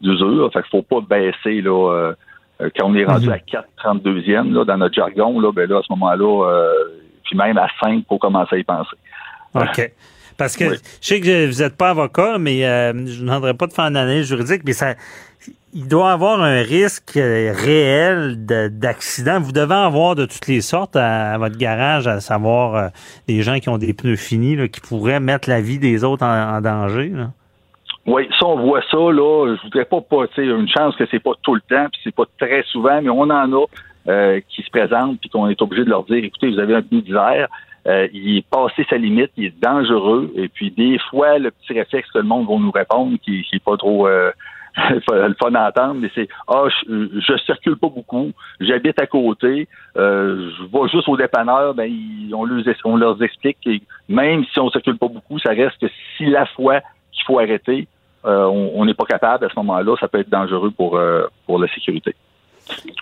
d'usure. 0.00 0.50
Fait 0.52 0.62
qu'il 0.62 0.70
faut 0.70 0.82
pas 0.82 1.00
baisser 1.00 1.60
là, 1.60 1.92
euh, 1.92 2.14
quand 2.58 2.86
on 2.86 2.94
est 2.94 3.04
rendu 3.04 3.26
mhm. 3.26 3.32
à 3.32 3.38
4 3.38 3.68
32e 3.84 4.52
là, 4.52 4.64
dans 4.64 4.78
notre 4.78 4.94
jargon, 4.94 5.40
là, 5.40 5.52
ben 5.52 5.68
là, 5.68 5.78
à 5.78 5.82
ce 5.82 5.92
moment-là, 5.92 6.48
euh, 6.48 6.72
puis 7.24 7.36
même 7.36 7.58
à 7.58 7.68
5 7.82 8.04
pour 8.06 8.18
commencer 8.18 8.56
à 8.56 8.58
y 8.58 8.64
penser. 8.64 8.96
OK. 9.54 9.92
Parce 10.36 10.56
que 10.56 10.74
je 10.74 10.80
sais 11.00 11.20
que 11.20 11.46
vous 11.46 11.62
n'êtes 11.62 11.76
pas 11.76 11.90
avocat, 11.90 12.38
mais 12.38 12.66
euh, 12.66 12.92
je 12.92 13.20
ne 13.20 13.26
demanderai 13.26 13.54
pas 13.54 13.68
de 13.68 13.72
faire 13.72 13.84
une 13.84 13.96
analyse 13.96 14.26
juridique, 14.26 14.62
mais 14.64 14.72
ça, 14.72 14.94
il 15.72 15.86
doit 15.86 16.10
avoir 16.10 16.40
un 16.40 16.60
risque 16.62 17.12
réel 17.14 18.44
d'accident. 18.44 19.40
Vous 19.40 19.52
devez 19.52 19.74
avoir 19.74 20.16
de 20.16 20.26
toutes 20.26 20.48
les 20.48 20.60
sortes 20.60 20.96
à, 20.96 21.38
votre 21.38 21.56
garage, 21.56 22.08
à 22.08 22.20
savoir 22.20 22.90
des 23.28 23.42
gens 23.42 23.60
qui 23.60 23.68
ont 23.68 23.78
des 23.78 23.92
pneus 23.92 24.16
finis, 24.16 24.56
là, 24.56 24.66
qui 24.66 24.80
pourraient 24.80 25.20
mettre 25.20 25.48
la 25.48 25.60
vie 25.60 25.78
des 25.78 26.02
autres 26.02 26.24
en, 26.24 26.60
danger. 26.60 27.10
Là. 27.10 27.30
Oui, 28.06 28.28
ça, 28.38 28.46
on 28.46 28.56
voit 28.56 28.82
ça, 28.90 28.98
là. 28.98 29.56
Je 29.56 29.62
voudrais 29.62 29.86
pas, 29.86 30.00
pas 30.00 30.26
une 30.36 30.68
chance 30.68 30.94
que 30.96 31.04
c'est 31.10 31.22
pas 31.22 31.32
tout 31.42 31.54
le 31.54 31.62
temps, 31.62 31.86
puis 31.90 32.00
c'est 32.04 32.14
pas 32.14 32.24
très 32.38 32.62
souvent, 32.64 33.00
mais 33.00 33.08
on 33.08 33.22
en 33.22 33.52
a 33.52 33.64
euh, 34.08 34.40
qui 34.48 34.62
se 34.62 34.70
présentent, 34.70 35.18
puis 35.20 35.30
qu'on 35.30 35.48
est 35.48 35.60
obligé 35.62 35.84
de 35.84 35.90
leur 35.90 36.04
dire, 36.04 36.22
écoutez, 36.22 36.50
vous 36.50 36.58
avez 36.58 36.74
un 36.74 36.82
pneu 36.82 37.00
d'hiver, 37.00 37.48
euh, 37.86 38.08
il 38.12 38.38
est 38.38 38.46
passé 38.48 38.86
sa 38.88 38.96
limite, 38.96 39.30
il 39.36 39.46
est 39.46 39.62
dangereux, 39.62 40.30
et 40.36 40.48
puis 40.48 40.70
des 40.70 40.98
fois, 41.10 41.38
le 41.38 41.50
petit 41.50 41.72
réflexe 41.72 42.10
que 42.10 42.18
le 42.18 42.24
monde 42.24 42.46
va 42.46 42.56
nous 42.56 42.70
répondre, 42.70 43.16
qui, 43.22 43.42
qui 43.42 43.56
est 43.56 43.64
pas 43.64 43.76
trop 43.78 44.06
euh, 44.06 44.30
le 44.76 45.34
fun 45.40 45.54
à 45.54 45.94
mais 45.94 46.10
c'est 46.14 46.28
Ah, 46.48 46.64
je, 46.68 47.08
je, 47.14 47.36
circule 47.38 47.76
pas 47.76 47.88
beaucoup, 47.88 48.32
j'habite 48.60 49.00
à 49.00 49.06
côté, 49.06 49.68
euh, 49.96 50.50
je 50.58 50.64
vais 50.64 50.88
juste 50.88 51.08
au 51.08 51.16
dépanneur, 51.16 51.74
ben 51.74 51.90
on, 52.32 52.44
leur, 52.44 52.64
on 52.84 52.96
leur 52.96 53.22
explique 53.22 53.58
que 53.64 53.70
même 54.08 54.44
si 54.52 54.58
on 54.58 54.70
circule 54.70 54.98
pas 54.98 55.08
beaucoup, 55.08 55.38
ça 55.38 55.50
reste 55.50 55.78
que 55.80 55.86
si 56.16 56.26
la 56.26 56.46
fois 56.46 56.80
qu'il 57.12 57.24
faut 57.26 57.38
arrêter, 57.38 57.86
euh, 58.26 58.46
on 58.46 58.84
n'est 58.86 58.94
pas 58.94 59.04
capable 59.04 59.44
à 59.44 59.48
ce 59.48 59.54
moment-là, 59.56 59.96
ça 60.00 60.08
peut 60.08 60.20
être 60.20 60.30
dangereux 60.30 60.70
pour, 60.70 60.96
euh, 60.96 61.26
pour 61.46 61.58
la 61.58 61.68
sécurité. 61.68 62.14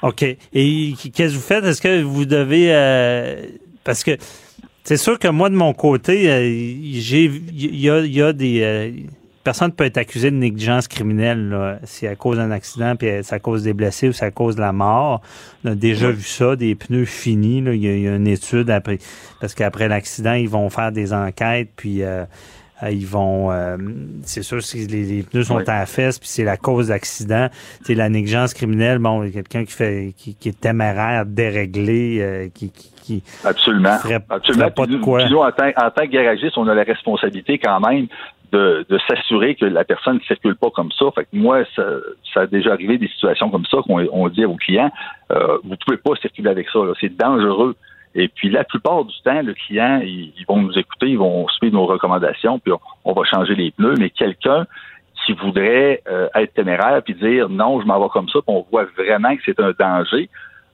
OK. 0.02 0.22
Et 0.22 0.94
qu'est-ce 1.14 1.34
que 1.34 1.38
vous 1.38 1.40
faites? 1.40 1.64
Est-ce 1.64 1.80
que 1.80 2.02
vous 2.02 2.24
devez... 2.24 2.74
Euh, 2.74 3.46
parce 3.84 4.02
que 4.02 4.16
c'est 4.82 4.96
sûr 4.96 5.18
que 5.18 5.28
moi, 5.28 5.48
de 5.48 5.54
mon 5.54 5.72
côté, 5.74 6.24
j'ai 6.94 7.24
il 7.24 7.80
y 7.80 7.88
a, 7.88 8.00
y 8.00 8.20
a, 8.20 8.32
des... 8.32 9.06
personne 9.44 9.70
peut 9.70 9.84
être 9.84 9.98
accusé 9.98 10.32
de 10.32 10.36
négligence 10.36 10.88
criminelle 10.88 11.78
si 11.84 12.08
à 12.08 12.16
cause 12.16 12.38
d'un 12.38 12.50
accident, 12.50 12.96
puis 12.96 13.08
c'est 13.22 13.36
à 13.36 13.38
cause 13.38 13.62
des 13.62 13.74
blessés 13.74 14.08
ou 14.08 14.12
c'est 14.12 14.24
à 14.24 14.32
cause 14.32 14.56
de 14.56 14.60
la 14.60 14.72
mort. 14.72 15.20
On 15.64 15.70
a 15.70 15.74
déjà 15.76 16.10
vu 16.10 16.22
ça, 16.22 16.56
des 16.56 16.74
pneus 16.74 17.04
finis. 17.04 17.58
Il 17.58 17.76
y, 17.76 18.08
a 18.08 18.16
une 18.16 18.26
étude 18.26 18.70
après, 18.70 18.98
parce 19.40 19.54
qu'après 19.54 19.86
l'accident, 19.86 20.34
ils 20.34 20.48
vont 20.48 20.68
faire 20.68 20.90
des 20.90 21.12
enquêtes, 21.12 21.70
puis 21.76 22.02
euh, 22.02 22.24
ils 22.90 23.06
vont, 23.06 23.52
euh, 23.52 23.76
c'est 24.22 24.42
sûr, 24.42 24.62
si 24.62 24.86
les, 24.86 25.22
pneus 25.22 25.44
sont 25.44 25.68
à 25.68 25.80
la 25.80 25.86
fesse, 25.86 26.18
puis 26.18 26.28
c'est 26.28 26.44
la 26.44 26.56
cause 26.56 26.88
d'accident. 26.88 27.48
C'est 27.82 27.94
la 27.94 28.08
négligence 28.08 28.54
criminelle. 28.54 28.98
Bon, 28.98 29.30
quelqu'un 29.30 29.64
qui 29.64 29.72
fait, 29.72 30.14
qui, 30.16 30.36
est 30.48 30.60
téméraire, 30.60 31.24
déréglé, 31.26 32.18
euh, 32.20 32.48
qui, 32.52 32.70
qui, 32.70 33.22
absolument, 33.44 33.96
absolument. 34.28 34.70
pas 34.70 34.86
de 34.86 34.96
quoi. 34.96 35.22
en, 35.24 35.52
tant, 35.52 35.68
en 35.68 35.90
tant 35.90 36.02
que 36.02 36.10
garagiste, 36.10 36.56
on 36.56 36.68
a 36.68 36.74
la 36.74 36.84
responsabilité 36.84 37.58
quand 37.58 37.80
même 37.80 38.06
de, 38.52 38.84
de 38.88 38.98
s'assurer 39.08 39.54
que 39.54 39.64
la 39.64 39.84
personne 39.84 40.16
ne 40.16 40.20
circule 40.20 40.56
pas 40.56 40.70
comme 40.70 40.92
ça. 40.92 41.06
Fait 41.14 41.24
que 41.24 41.30
moi, 41.32 41.64
ça, 41.74 41.84
ça 42.32 42.40
a 42.42 42.46
déjà 42.46 42.72
arrivé 42.72 42.98
des 42.98 43.08
situations 43.08 43.50
comme 43.50 43.64
ça 43.64 43.78
qu'on 43.86 44.06
on 44.12 44.28
dit 44.28 44.44
aux 44.44 44.56
clients, 44.56 44.90
euh, 45.32 45.58
vous 45.64 45.76
pouvez 45.84 45.96
pas 45.96 46.14
circuler 46.20 46.50
avec 46.50 46.68
ça. 46.70 46.80
C'est 47.00 47.16
dangereux. 47.16 47.74
Et 48.14 48.28
puis 48.28 48.50
la 48.50 48.64
plupart 48.64 49.04
du 49.04 49.14
temps, 49.22 49.42
le 49.42 49.54
client, 49.54 50.00
ils, 50.02 50.44
vont 50.46 50.58
nous 50.58 50.78
écouter, 50.78 51.08
ils 51.08 51.18
vont 51.18 51.48
suivre 51.48 51.74
nos 51.74 51.86
recommandations, 51.86 52.58
puis 52.58 52.72
on, 53.04 53.12
va 53.12 53.24
changer 53.24 53.54
les 53.54 53.70
pneus. 53.70 53.94
Mais 53.98 54.10
quelqu'un 54.10 54.66
qui 55.24 55.32
voudrait 55.32 56.02
euh, 56.08 56.28
être 56.34 56.52
téméraire 56.54 57.02
puis 57.02 57.14
dire 57.14 57.48
non, 57.48 57.80
je 57.80 57.86
m'en 57.86 58.00
vais 58.00 58.08
comme 58.10 58.28
ça, 58.28 58.40
puis 58.40 58.54
on 58.54 58.66
voit 58.70 58.86
vraiment 58.96 59.34
que 59.36 59.42
c'est 59.44 59.60
un 59.60 59.72
danger, 59.78 60.28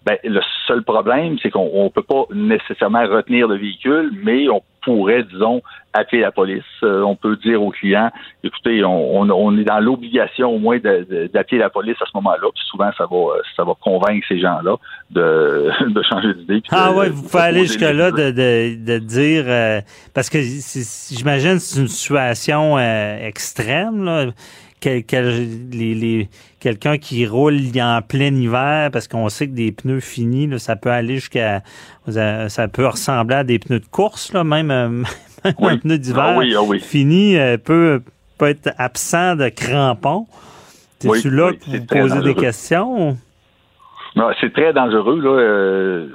ben, 0.05 0.17
le 0.25 0.41
seul 0.67 0.83
problème, 0.83 1.39
c'est 1.43 1.51
qu'on 1.51 1.85
ne 1.85 1.89
peut 1.91 2.03
pas 2.03 2.25
nécessairement 2.33 3.07
retenir 3.07 3.47
le 3.47 3.57
véhicule, 3.57 4.11
mais 4.25 4.49
on 4.49 4.63
pourrait, 4.89 5.23
disons, 5.25 5.63
appeler 5.93 6.23
la 6.23 6.33
police. 6.33 6.63
Euh, 6.83 7.03
on 7.03 7.15
peut 7.15 7.37
dire 7.37 7.63
aux 7.63 7.71
clients, 7.71 8.11
écoutez, 8.43 8.83
on, 8.85 9.59
est 9.59 9.65
dans 9.65 9.81
l'obligation 9.81 10.51
au 10.51 10.59
moins 10.59 10.79
d'appeler 10.79 11.59
la 11.59 11.71
police 11.71 11.97
à 12.01 12.07
ce 12.07 12.13
moment-là. 12.15 12.49
Puis 12.55 12.65
souvent, 12.71 12.91
ça 12.97 13.05
va, 13.11 13.17
ça 13.57 13.65
va 13.65 13.73
convaincre 13.81 14.27
ces 14.29 14.41
gens-là 14.41 14.77
de, 15.11 15.71
changer 16.09 16.35
d'idée. 16.35 16.63
Ah 16.71 16.93
ouais, 16.93 17.11
vous 17.11 17.23
pouvez 17.23 17.43
aller 17.43 17.67
jusque-là 17.67 18.11
de, 18.11 18.31
de, 18.31 18.99
dire, 18.99 19.45
euh, 19.47 19.81
parce 20.15 20.31
que 20.31 20.39
j'imagine 20.41 21.59
c'est 21.59 21.81
une 21.81 21.89
situation 21.89 22.79
euh, 22.79 23.27
extrême, 23.27 24.05
là 24.05 24.27
les, 24.85 26.29
quelqu'un 26.61 26.99
qui 26.99 27.27
roule 27.27 27.59
en 27.81 28.01
plein 28.03 28.35
hiver 28.35 28.91
parce 28.93 29.09
qu'on 29.09 29.29
sait 29.29 29.49
que 29.49 29.55
des 29.55 29.73
pneus 29.73 30.01
finis, 30.01 30.59
ça 30.59 30.77
peut 30.77 30.91
aller 30.91 31.17
jusqu'à 31.17 31.63
ça 32.09 32.69
peut 32.69 32.87
ressembler 32.87 33.37
à 33.37 33.45
des 33.45 33.59
pneus 33.59 33.81
de 33.81 33.87
course, 33.87 34.33
là, 34.33 34.45
même, 34.45 34.71
un 35.45 35.79
pneu 35.79 35.99
d'hiver 35.99 36.39
ah 36.39 36.43
ah 36.43 36.79
fini 36.79 37.37
euh, 37.37 37.57
peut, 37.57 38.03
peut 38.39 38.47
être 38.47 38.71
absent 38.79 39.37
de 39.37 39.49
crampons. 39.49 40.27
C'est-tu 41.01 41.31
là 41.31 41.53
que 41.53 41.77
vous 41.77 41.85
posez 41.87 42.21
des 42.23 42.35
questions? 42.35 43.17
c'est 44.41 44.53
très 44.53 44.73
dangereux. 44.73 45.21
Là. 45.21 45.31
Euh, 45.31 46.07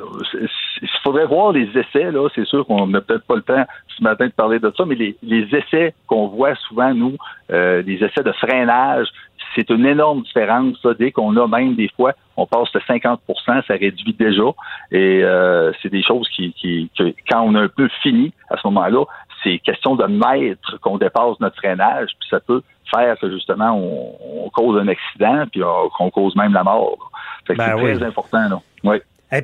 faudrait 1.03 1.25
voir 1.25 1.51
les 1.51 1.69
essais. 1.77 2.11
Là. 2.11 2.27
C'est 2.33 2.45
sûr 2.45 2.65
qu'on 2.65 2.87
n'a 2.87 3.01
peut-être 3.01 3.25
pas 3.25 3.35
le 3.35 3.41
temps 3.41 3.65
ce 3.97 4.03
matin 4.03 4.25
de 4.25 4.31
parler 4.31 4.59
de 4.59 4.71
ça, 4.75 4.85
mais 4.85 4.95
les, 4.95 5.55
essais 5.55 5.93
qu'on 6.07 6.27
voit 6.27 6.55
souvent, 6.67 6.93
nous, 6.93 7.17
euh, 7.51 7.81
les 7.83 8.03
essais 8.03 8.23
de 8.23 8.31
freinage, 8.31 9.07
c'est 9.55 9.69
une 9.69 9.85
énorme 9.85 10.23
différence. 10.23 10.81
Dès 10.97 11.11
qu'on 11.11 11.35
a 11.37 11.47
même 11.47 11.75
des 11.75 11.89
fois, 11.95 12.13
on 12.37 12.47
passe 12.47 12.71
de 12.71 12.79
50% 12.79 13.17
ça 13.45 13.73
réduit 13.73 14.13
déjà. 14.13 14.43
Et 14.91 15.23
euh, 15.23 15.71
c'est 15.81 15.91
des 15.91 16.01
choses 16.01 16.27
qui, 16.29 16.53
qui 16.53 16.89
quand 17.29 17.41
on 17.41 17.53
a 17.55 17.61
un 17.61 17.67
peu 17.67 17.87
fini, 18.01 18.33
à 18.49 18.57
ce 18.57 18.67
moment-là, 18.67 19.05
c'est 19.43 19.59
question 19.59 19.95
de 19.95 20.05
mètres 20.05 20.79
qu'on 20.81 20.97
dépasse 20.97 21.39
notre 21.39 21.57
freinage, 21.57 22.11
puis 22.19 22.29
ça 22.29 22.39
peut 22.39 22.63
faire 22.93 23.17
que 23.19 23.29
justement 23.29 23.77
on, 23.77 24.49
cause 24.49 24.79
un 24.79 24.87
accident, 24.87 25.45
puis 25.51 25.61
qu'on 25.97 26.09
cause 26.09 26.35
même 26.35 26.53
la 26.53 26.63
mort. 26.63 27.11
Ben 27.47 27.55
c'est 27.57 27.75
très 27.75 28.03
important, 28.03 28.49
là. 28.49 28.61
Oui. 28.83 28.97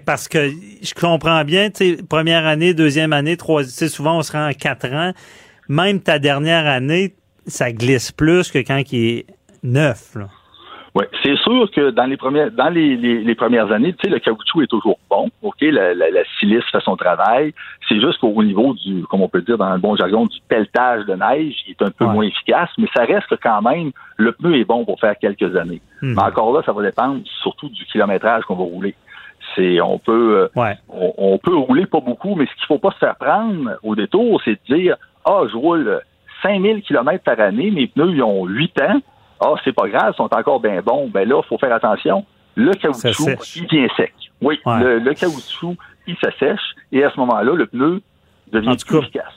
Parce 0.06 0.28
que 0.28 0.50
je 0.50 0.94
comprends 0.94 1.44
bien, 1.44 1.70
première 2.08 2.46
année, 2.46 2.74
deuxième 2.74 3.14
année, 3.14 3.38
troisième, 3.38 3.90
souvent 3.90 4.18
on 4.18 4.22
se 4.22 4.32
rend 4.32 4.46
à 4.46 4.54
quatre 4.54 4.92
ans. 4.94 5.14
Même 5.68 6.02
ta 6.02 6.20
dernière 6.20 6.68
année, 6.68 7.14
ça 7.48 7.72
glisse 7.72 8.12
plus 8.12 8.52
que 8.52 8.60
quand 8.60 8.82
il 8.92 9.06
est 9.06 9.26
neuf. 9.64 10.16
Là. 10.16 10.28
Oui, 10.96 11.06
c'est 11.24 11.38
sûr 11.38 11.70
que 11.72 11.92
dans 11.92 12.06
les 12.06 12.18
premières 12.18 12.52
dans 12.52 12.70
les, 12.70 12.96
les, 12.98 13.36
premières 13.36 13.72
années, 13.72 13.94
tu 13.94 14.00
sais, 14.04 14.10
le 14.10 14.20
caoutchouc 14.20 14.64
est 14.64 14.68
toujours 14.68 14.98
bon, 15.10 15.30
ok, 15.44 15.58
la, 15.62 15.94
la, 15.94 16.10
la 16.10 16.22
silice 16.40 16.64
fait 16.72 16.82
son 16.82 16.96
travail. 16.96 17.54
C'est 17.88 18.00
juste 18.00 18.20
qu'au 18.20 18.44
niveau 18.44 18.74
du, 18.74 19.04
comme 19.04 19.22
on 19.22 19.30
peut 19.30 19.42
dire 19.42 19.58
dans 19.58 19.72
le 19.72 19.78
bon 19.80 19.96
jargon, 19.96 20.26
du 20.26 20.40
pelletage 20.48 21.06
de 21.06 21.14
neige, 21.14 21.56
il 21.68 21.72
est 21.72 21.82
un 21.84 21.92
peu 21.92 22.06
moins 22.06 22.26
efficace, 22.26 22.70
mais 22.78 22.88
ça 22.96 23.04
reste 23.04 23.28
que 23.28 23.36
quand 23.36 23.62
même, 23.62 23.92
le 24.18 24.32
pneu 24.32 24.56
est 24.56 24.66
bon 24.66 24.84
pour 24.84 25.00
faire 25.00 25.16
quelques 25.20 25.56
années. 25.56 25.82
Hmm. 26.02 26.16
Mais 26.16 26.24
encore 26.24 26.54
là, 26.54 26.64
ça 26.66 26.72
va 26.72 26.82
dépendre 26.82 27.22
surtout 27.44 27.70
du 27.70 27.86
kilométrage 27.86 28.44
qu'on 28.46 28.56
va 28.56 28.64
rouler. 28.64 28.96
C'est, 29.56 29.82
on 29.82 29.98
peut, 29.98 30.50
euh, 30.56 30.74
on, 30.90 31.14
on, 31.18 31.38
peut 31.38 31.56
rouler 31.56 31.86
pas 31.86 32.00
beaucoup, 32.00 32.36
mais 32.36 32.46
ce 32.46 32.54
qu'il 32.56 32.66
faut 32.68 32.78
pas 32.78 32.92
se 32.92 32.98
faire 32.98 33.16
prendre 33.16 33.72
au 33.84 33.96
détour, 33.96 34.42
c'est 34.44 34.60
de 34.70 34.76
dire, 34.76 34.96
ah, 35.26 35.42
je 35.52 35.56
roule 35.56 36.02
5000 36.42 36.82
km 36.84 37.24
par 37.24 37.40
année, 37.40 37.72
mes 37.72 37.88
pneus, 37.88 38.12
ils 38.12 38.24
ont 38.24 38.46
8 38.46 38.82
ans, 38.82 39.02
ah, 39.42 39.54
c'est 39.64 39.74
pas 39.74 39.88
grave, 39.88 40.14
ils 40.14 40.18
sont 40.18 40.34
encore 40.34 40.60
bien 40.60 40.82
bons. 40.82 41.08
Ben 41.08 41.28
là, 41.28 41.42
il 41.44 41.48
faut 41.48 41.58
faire 41.58 41.74
attention. 41.74 42.26
Le 42.56 42.72
caoutchouc, 42.74 43.38
il 43.56 43.68
vient 43.68 43.88
sec. 43.96 44.14
Oui, 44.42 44.60
le, 44.66 45.14
caoutchouc, 45.14 45.78
il 46.08 46.18
s'assèche 46.18 46.76
et 46.92 47.04
à 47.04 47.10
ce 47.12 47.20
moment-là, 47.20 47.54
le 47.54 47.66
pneu 47.68 48.02
devient 48.52 48.76
plus 48.86 48.98
efficace. 48.98 49.34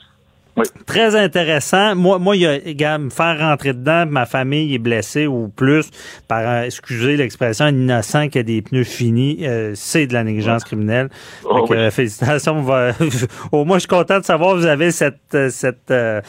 Très 0.85 1.15
intéressant. 1.15 1.95
Moi, 1.95 2.19
moi, 2.19 2.35
il 2.35 2.41
y 2.41 2.85
a, 2.85 2.97
me 2.97 3.09
faire 3.09 3.39
rentrer 3.39 3.73
dedans, 3.73 4.05
ma 4.07 4.25
famille 4.25 4.73
est 4.75 4.79
blessée 4.79 5.25
ou 5.25 5.47
plus 5.47 5.89
par, 6.27 6.63
excusez 6.63 7.17
l'expression, 7.17 7.65
un 7.65 7.75
innocent 7.75 8.29
qui 8.29 8.39
a 8.39 8.43
des 8.43 8.61
pneus 8.61 8.83
finis, 8.83 9.39
euh, 9.41 9.71
c'est 9.75 10.05
de 10.05 10.13
la 10.13 10.23
négligence 10.23 10.63
criminelle. 10.63 11.09
Oh, 11.43 11.65
euh, 11.71 11.89
félicitations. 11.89 12.63
Au 13.51 13.65
moins, 13.65 13.77
je 13.77 13.81
suis 13.81 13.87
content 13.87 14.19
de 14.19 14.25
savoir 14.25 14.53
que 14.53 14.59
vous 14.59 14.65
avez 14.65 14.91
cette, 14.91 15.49
cette 15.49 15.89
euh, 15.89 16.21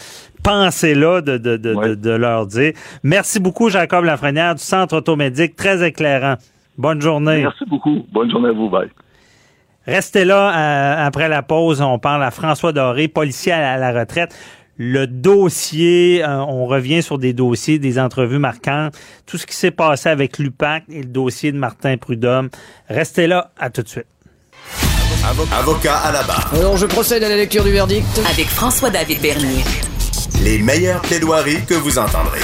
pensée-là 0.43 1.21
de, 1.21 1.37
de, 1.37 1.57
de, 1.57 1.95
de, 1.95 2.11
leur 2.11 2.47
dire. 2.47 2.73
Merci 3.03 3.41
beaucoup, 3.41 3.69
Jacob 3.69 4.05
Lafrenière 4.05 4.55
du 4.55 4.63
Centre 4.63 4.97
automédique. 4.97 5.57
Très 5.57 5.87
éclairant. 5.87 6.37
Bonne 6.79 7.01
journée. 7.01 7.43
Merci 7.43 7.65
beaucoup. 7.67 8.05
Bonne 8.13 8.31
journée 8.31 8.49
à 8.49 8.53
vous. 8.53 8.69
Bye. 8.69 8.89
Restez 9.87 10.25
là 10.25 10.49
euh, 10.49 11.07
après 11.07 11.29
la 11.29 11.43
pause. 11.43 11.81
On 11.81 11.99
parle 11.99 12.23
à 12.25 12.31
François 12.31 12.73
Doré, 12.73 13.09
policier 13.09 13.53
à 13.53 13.77
la 13.77 13.93
retraite. 13.93 14.35
Le 14.77 15.07
dossier, 15.07 16.25
euh, 16.25 16.39
on 16.41 16.67
revient 16.67 17.03
sur 17.03 17.19
des 17.19 17.33
dossiers, 17.33 17.79
des 17.79 17.99
entrevues 17.99 18.41
marquantes, 18.41 18.95
tout 19.25 19.39
ce 19.39 19.47
qui 19.47 19.55
s'est 19.55 19.71
passé 19.71 20.09
avec 20.09 20.39
l'UPAC 20.39 20.85
et 20.91 21.03
le 21.03 21.09
dossier 21.09 21.53
de 21.53 21.59
Martin 21.59 21.97
Prudhomme. 21.97 22.49
Restez 22.89 23.29
là, 23.29 23.53
à 23.57 23.71
tout 23.71 23.83
de 23.83 23.89
suite. 23.89 24.07
Avocat 25.53 25.97
à 25.99 26.13
la 26.13 26.23
barre. 26.25 26.51
Alors 26.55 26.77
je 26.77 26.87
procède 26.87 27.23
à 27.23 27.29
la 27.29 27.37
lecture 27.37 27.63
du 27.63 27.71
verdict. 27.71 28.07
Avec 28.31 28.49
François-David 28.49 29.21
Bernier. 29.21 29.65
Les 30.43 30.59
meilleures 30.59 31.01
plaidoiries 31.03 31.65
que 31.65 31.75
vous 31.75 31.99
entendrez. 31.99 32.41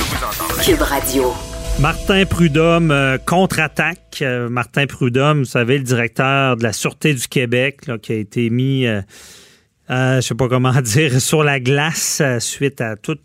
Cube 0.64 0.82
Radio. 0.82 1.34
Martin 1.78 2.26
Prudhomme 2.26 2.90
euh, 2.90 3.18
contre-attaque. 3.18 4.18
Euh, 4.22 4.48
Martin 4.48 4.86
Prudhomme, 4.86 5.40
vous 5.40 5.44
savez, 5.44 5.78
le 5.78 5.84
directeur 5.84 6.56
de 6.56 6.62
la 6.62 6.72
Sûreté 6.72 7.14
du 7.14 7.28
Québec, 7.28 7.90
qui 8.02 8.12
a 8.12 8.16
été 8.16 8.50
mis, 8.50 8.86
euh, 8.86 9.00
je 9.88 10.20
sais 10.20 10.34
pas 10.34 10.48
comment 10.48 10.72
dire, 10.82 11.20
sur 11.20 11.44
la 11.44 11.60
glace 11.60 12.22
suite 12.40 12.80
à 12.80 12.96
toute 12.96 13.22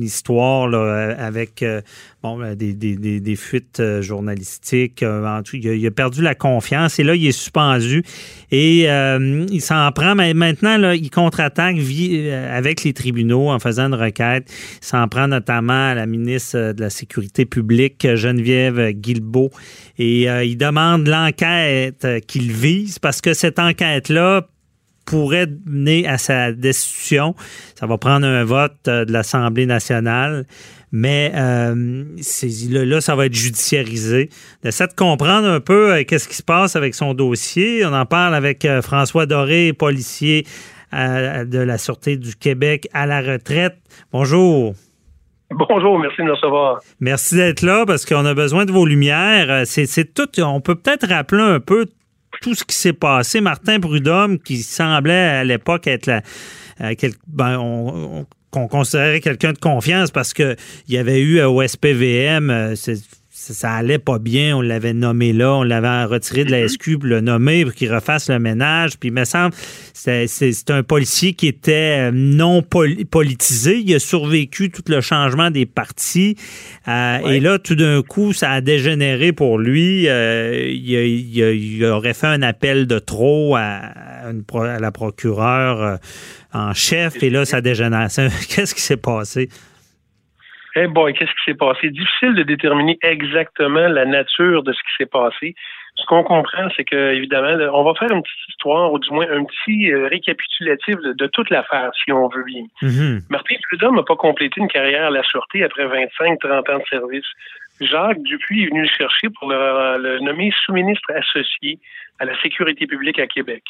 histoire 0.00 0.68
là, 0.68 1.14
avec 1.18 1.62
euh, 1.62 1.82
bon, 2.22 2.38
ben, 2.38 2.54
des, 2.54 2.72
des, 2.72 2.96
des, 2.96 3.36
fuites 3.36 3.80
euh, 3.80 4.00
journalistiques. 4.00 5.02
Euh, 5.02 5.42
il, 5.52 5.86
a, 5.86 5.90
perdu 5.90 6.22
la 6.22 6.34
confiance 6.34 6.98
et 6.98 7.02
là, 7.02 7.14
il 7.14 7.26
est 7.26 7.32
suspendu. 7.32 8.02
Et 8.50 8.84
il 8.84 9.60
s'en 9.60 9.90
prend. 9.92 10.14
Mais 10.14 10.34
maintenant, 10.34 10.76
là, 10.76 10.94
il 10.94 11.10
contre-attaque 11.10 11.76
avec 12.50 12.84
les 12.84 12.92
tribunaux 12.92 13.50
en 13.50 13.58
faisant 13.58 13.88
une 13.88 13.94
requête. 13.94 14.50
Il 14.82 14.86
s'en 14.86 15.08
prend 15.08 15.28
notamment 15.28 15.90
à 15.90 15.94
la 15.94 16.06
ministre 16.06 16.72
de 16.72 16.80
la 16.80 16.90
Sécurité 16.90 17.44
publique, 17.44 18.06
Geneviève 18.14 18.90
Guilbeault. 18.90 19.50
Et 19.98 20.24
il 20.24 20.56
demande 20.56 21.08
l'enquête 21.08 22.06
qu'il 22.26 22.52
vise 22.52 22.98
parce 22.98 23.20
que 23.20 23.34
cette 23.34 23.58
enquête-là 23.58 24.46
pourrait 25.04 25.48
mener 25.66 26.06
à 26.06 26.18
sa 26.18 26.52
destitution. 26.52 27.34
Ça 27.74 27.86
va 27.86 27.98
prendre 27.98 28.26
un 28.26 28.44
vote 28.44 28.76
euh, 28.88 29.04
de 29.04 29.12
l'Assemblée 29.12 29.66
nationale, 29.66 30.46
mais 30.90 31.32
euh, 31.34 32.04
là, 32.70 33.00
ça 33.00 33.14
va 33.16 33.26
être 33.26 33.34
judiciarisé. 33.34 34.28
D'essayer 34.62 34.88
de 34.88 34.94
comprendre 34.94 35.48
un 35.48 35.60
peu 35.60 35.94
euh, 35.94 36.04
qu'est-ce 36.04 36.28
qui 36.28 36.36
se 36.36 36.42
passe 36.42 36.76
avec 36.76 36.94
son 36.94 37.14
dossier. 37.14 37.84
On 37.84 37.92
en 37.92 38.06
parle 38.06 38.34
avec 38.34 38.66
François 38.82 39.26
Doré, 39.26 39.72
policier 39.72 40.46
de 40.92 41.58
la 41.58 41.78
Sûreté 41.78 42.18
du 42.18 42.36
Québec 42.36 42.86
à 42.92 43.06
la 43.06 43.22
retraite. 43.22 43.78
Bonjour. 44.12 44.74
Bonjour, 45.50 45.98
merci 45.98 46.18
de 46.18 46.24
nous 46.24 46.34
recevoir. 46.34 46.80
Merci 47.00 47.34
d'être 47.34 47.62
là 47.62 47.84
parce 47.86 48.04
qu'on 48.04 48.26
a 48.26 48.34
besoin 48.34 48.66
de 48.66 48.72
vos 48.72 48.84
lumières. 48.84 49.66
C'est 49.66 50.12
tout. 50.12 50.28
On 50.40 50.60
peut 50.60 50.74
peut-être 50.74 51.08
rappeler 51.08 51.42
un 51.42 51.60
peu 51.60 51.86
tout 52.42 52.54
ce 52.54 52.64
qui 52.64 52.76
s'est 52.76 52.92
passé. 52.92 53.40
Martin 53.40 53.80
Prudhomme, 53.80 54.38
qui 54.38 54.58
semblait 54.58 55.14
à 55.14 55.44
l'époque 55.44 55.86
être 55.86 56.06
la, 56.06 56.20
euh, 56.82 56.94
ben, 57.26 58.26
qu'on 58.50 58.68
considérait 58.68 59.20
quelqu'un 59.20 59.52
de 59.52 59.58
confiance 59.58 60.10
parce 60.10 60.34
qu'il 60.34 60.56
y 60.88 60.98
avait 60.98 61.20
eu 61.20 61.40
au 61.42 61.66
SPVM, 61.66 62.50
euh, 62.50 62.74
ça, 63.42 63.72
allait 63.72 63.98
pas 63.98 64.18
bien. 64.18 64.56
On 64.56 64.60
l'avait 64.60 64.92
nommé 64.92 65.32
là, 65.32 65.54
on 65.54 65.62
l'avait 65.62 66.04
retiré 66.04 66.44
de 66.44 66.50
la 66.50 66.64
mm-hmm. 66.64 66.68
SQ 66.68 66.98
pour 66.98 67.08
le 67.08 67.20
nommer 67.20 67.64
pour 67.64 67.74
qu'il 67.74 67.92
refasse 67.92 68.30
le 68.30 68.38
ménage. 68.38 68.98
Puis 68.98 69.08
il 69.08 69.12
me 69.12 69.24
semble 69.24 69.54
c'est 69.94 70.70
un 70.70 70.82
policier 70.82 71.34
qui 71.34 71.48
était 71.48 72.08
euh, 72.08 72.10
non 72.12 72.62
politisé. 72.62 73.78
Il 73.78 73.94
a 73.94 73.98
survécu 73.98 74.70
tout 74.70 74.82
le 74.86 75.00
changement 75.00 75.50
des 75.50 75.66
partis. 75.66 76.36
Euh, 76.88 77.18
et 77.18 77.40
là, 77.40 77.58
tout 77.58 77.74
d'un 77.74 78.02
coup, 78.02 78.32
ça 78.32 78.52
a 78.52 78.60
dégénéré 78.60 79.32
pour 79.32 79.58
lui. 79.58 80.08
Euh, 80.08 80.68
il, 80.72 81.84
aurait 81.84 82.14
fait 82.14 82.28
un 82.28 82.42
appel 82.42 82.86
de 82.86 82.98
trop 82.98 83.56
à, 83.56 83.80
la 84.54 84.92
procureure 84.92 85.98
en 86.52 86.74
chef. 86.74 87.22
Et 87.22 87.30
là, 87.30 87.44
ça 87.44 87.60
dégénère. 87.60 88.08
Qu'est-ce 88.48 88.74
qui 88.74 88.82
s'est 88.82 88.96
passé? 88.96 89.48
Eh 90.74 90.86
boy, 90.86 91.12
qu'est-ce 91.12 91.30
qui 91.30 91.44
s'est 91.46 91.56
passé? 91.56 91.90
Difficile 91.90 92.34
de 92.34 92.42
déterminer 92.42 92.98
exactement 93.02 93.88
la 93.88 94.04
nature 94.04 94.62
de 94.62 94.72
ce 94.72 94.78
qui 94.78 94.96
s'est 94.98 95.10
passé. 95.10 95.54
Ce 95.96 96.06
qu'on 96.06 96.22
comprend, 96.22 96.68
c'est 96.74 96.84
que, 96.84 97.12
évidemment, 97.12 97.54
on 97.74 97.84
va 97.84 97.94
faire 97.94 98.10
une 98.10 98.22
petite 98.22 98.48
histoire, 98.48 98.90
ou 98.92 98.98
du 98.98 99.10
moins 99.10 99.26
un 99.30 99.44
petit 99.44 99.92
euh, 99.92 100.08
récapitulatif 100.08 100.96
de, 100.96 101.26
toute 101.26 101.50
l'affaire, 101.50 101.90
si 102.02 102.10
on 102.12 102.28
veut 102.28 102.44
bien. 102.44 102.64
Mm-hmm. 102.80 103.20
Martin 103.28 103.56
Prudhomme 103.68 103.96
n'a 103.96 104.02
pas 104.02 104.16
complété 104.16 104.60
une 104.60 104.68
carrière 104.68 105.06
à 105.06 105.10
la 105.10 105.22
sûreté 105.22 105.62
après 105.62 105.84
25-30 105.84 106.72
ans 106.72 106.78
de 106.78 106.84
service. 106.88 107.26
Jacques 107.80 108.22
Dupuis 108.22 108.64
est 108.64 108.66
venu 108.68 108.82
le 108.82 108.88
chercher 108.88 109.28
pour 109.28 109.50
le, 109.50 110.18
nommer 110.20 110.52
sous-ministre 110.64 111.12
associé 111.14 111.78
à 112.18 112.24
la 112.24 112.40
sécurité 112.40 112.86
publique 112.86 113.18
à 113.18 113.26
Québec. 113.26 113.62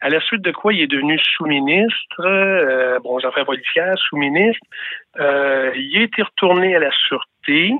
À 0.00 0.08
la 0.10 0.20
suite 0.20 0.42
de 0.42 0.52
quoi 0.52 0.72
il 0.72 0.80
est 0.80 0.86
devenu 0.86 1.18
sous-ministre, 1.18 2.20
euh, 2.20 2.98
bon, 3.00 3.18
j'en 3.18 3.32
fais 3.32 3.44
policière, 3.44 3.96
sous-ministre. 3.98 4.64
Euh, 5.18 5.72
il 5.74 5.98
a 5.98 6.02
été 6.02 6.22
retourné 6.22 6.76
à 6.76 6.78
la 6.78 6.90
sûreté 6.92 7.72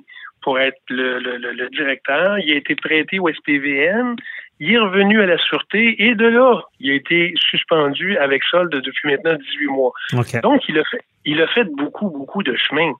pour 0.42 0.58
être 0.58 0.80
le, 0.88 1.68
directeur. 1.70 2.38
Il 2.38 2.52
a 2.52 2.56
été 2.56 2.74
prêté 2.74 3.18
au 3.18 3.28
SPVM. 3.28 4.16
Il 4.60 4.72
est 4.72 4.78
revenu 4.78 5.22
à 5.22 5.26
la 5.26 5.38
sûreté 5.38 6.02
et 6.02 6.14
de 6.16 6.26
là, 6.26 6.62
il 6.80 6.90
a 6.90 6.94
été 6.94 7.32
suspendu 7.36 8.16
avec 8.18 8.42
solde 8.44 8.74
depuis 8.74 9.08
maintenant 9.08 9.34
18 9.34 9.66
mois. 9.66 9.92
Donc, 10.42 10.68
il 10.68 10.78
a 10.78 10.84
fait, 10.84 11.02
il 11.24 11.40
a 11.40 11.46
fait 11.46 11.64
beaucoup, 11.64 12.10
beaucoup 12.10 12.42
de 12.42 12.56
chemin. 12.56 12.92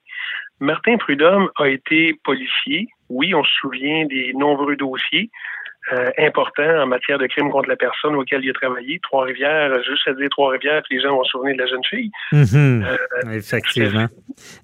Martin 0.61 0.97
Prudhomme 0.97 1.49
a 1.57 1.67
été 1.67 2.13
policier. 2.23 2.87
Oui, 3.09 3.33
on 3.33 3.43
se 3.43 3.51
souvient 3.61 4.05
des 4.05 4.33
nombreux 4.33 4.75
dossiers. 4.75 5.29
Euh, 5.91 6.11
importants 6.19 6.83
en 6.83 6.85
matière 6.85 7.17
de 7.17 7.25
crimes 7.25 7.49
contre 7.49 7.67
la 7.67 7.75
personne 7.75 8.15
auquel 8.15 8.43
il 8.43 8.51
a 8.51 8.53
travaillé. 8.53 8.99
Trois-Rivières, 9.01 9.71
juste 9.83 10.07
à 10.07 10.13
dire 10.13 10.29
Trois-Rivières, 10.29 10.83
les 10.91 11.01
gens 11.01 11.15
vont 11.15 11.23
se 11.23 11.31
souvenir 11.31 11.55
de 11.55 11.61
la 11.63 11.67
jeune 11.67 11.83
fille. 11.83 12.11
Mhm. 12.31 12.85
Euh, 12.85 13.31
Effectivement. 13.31 14.05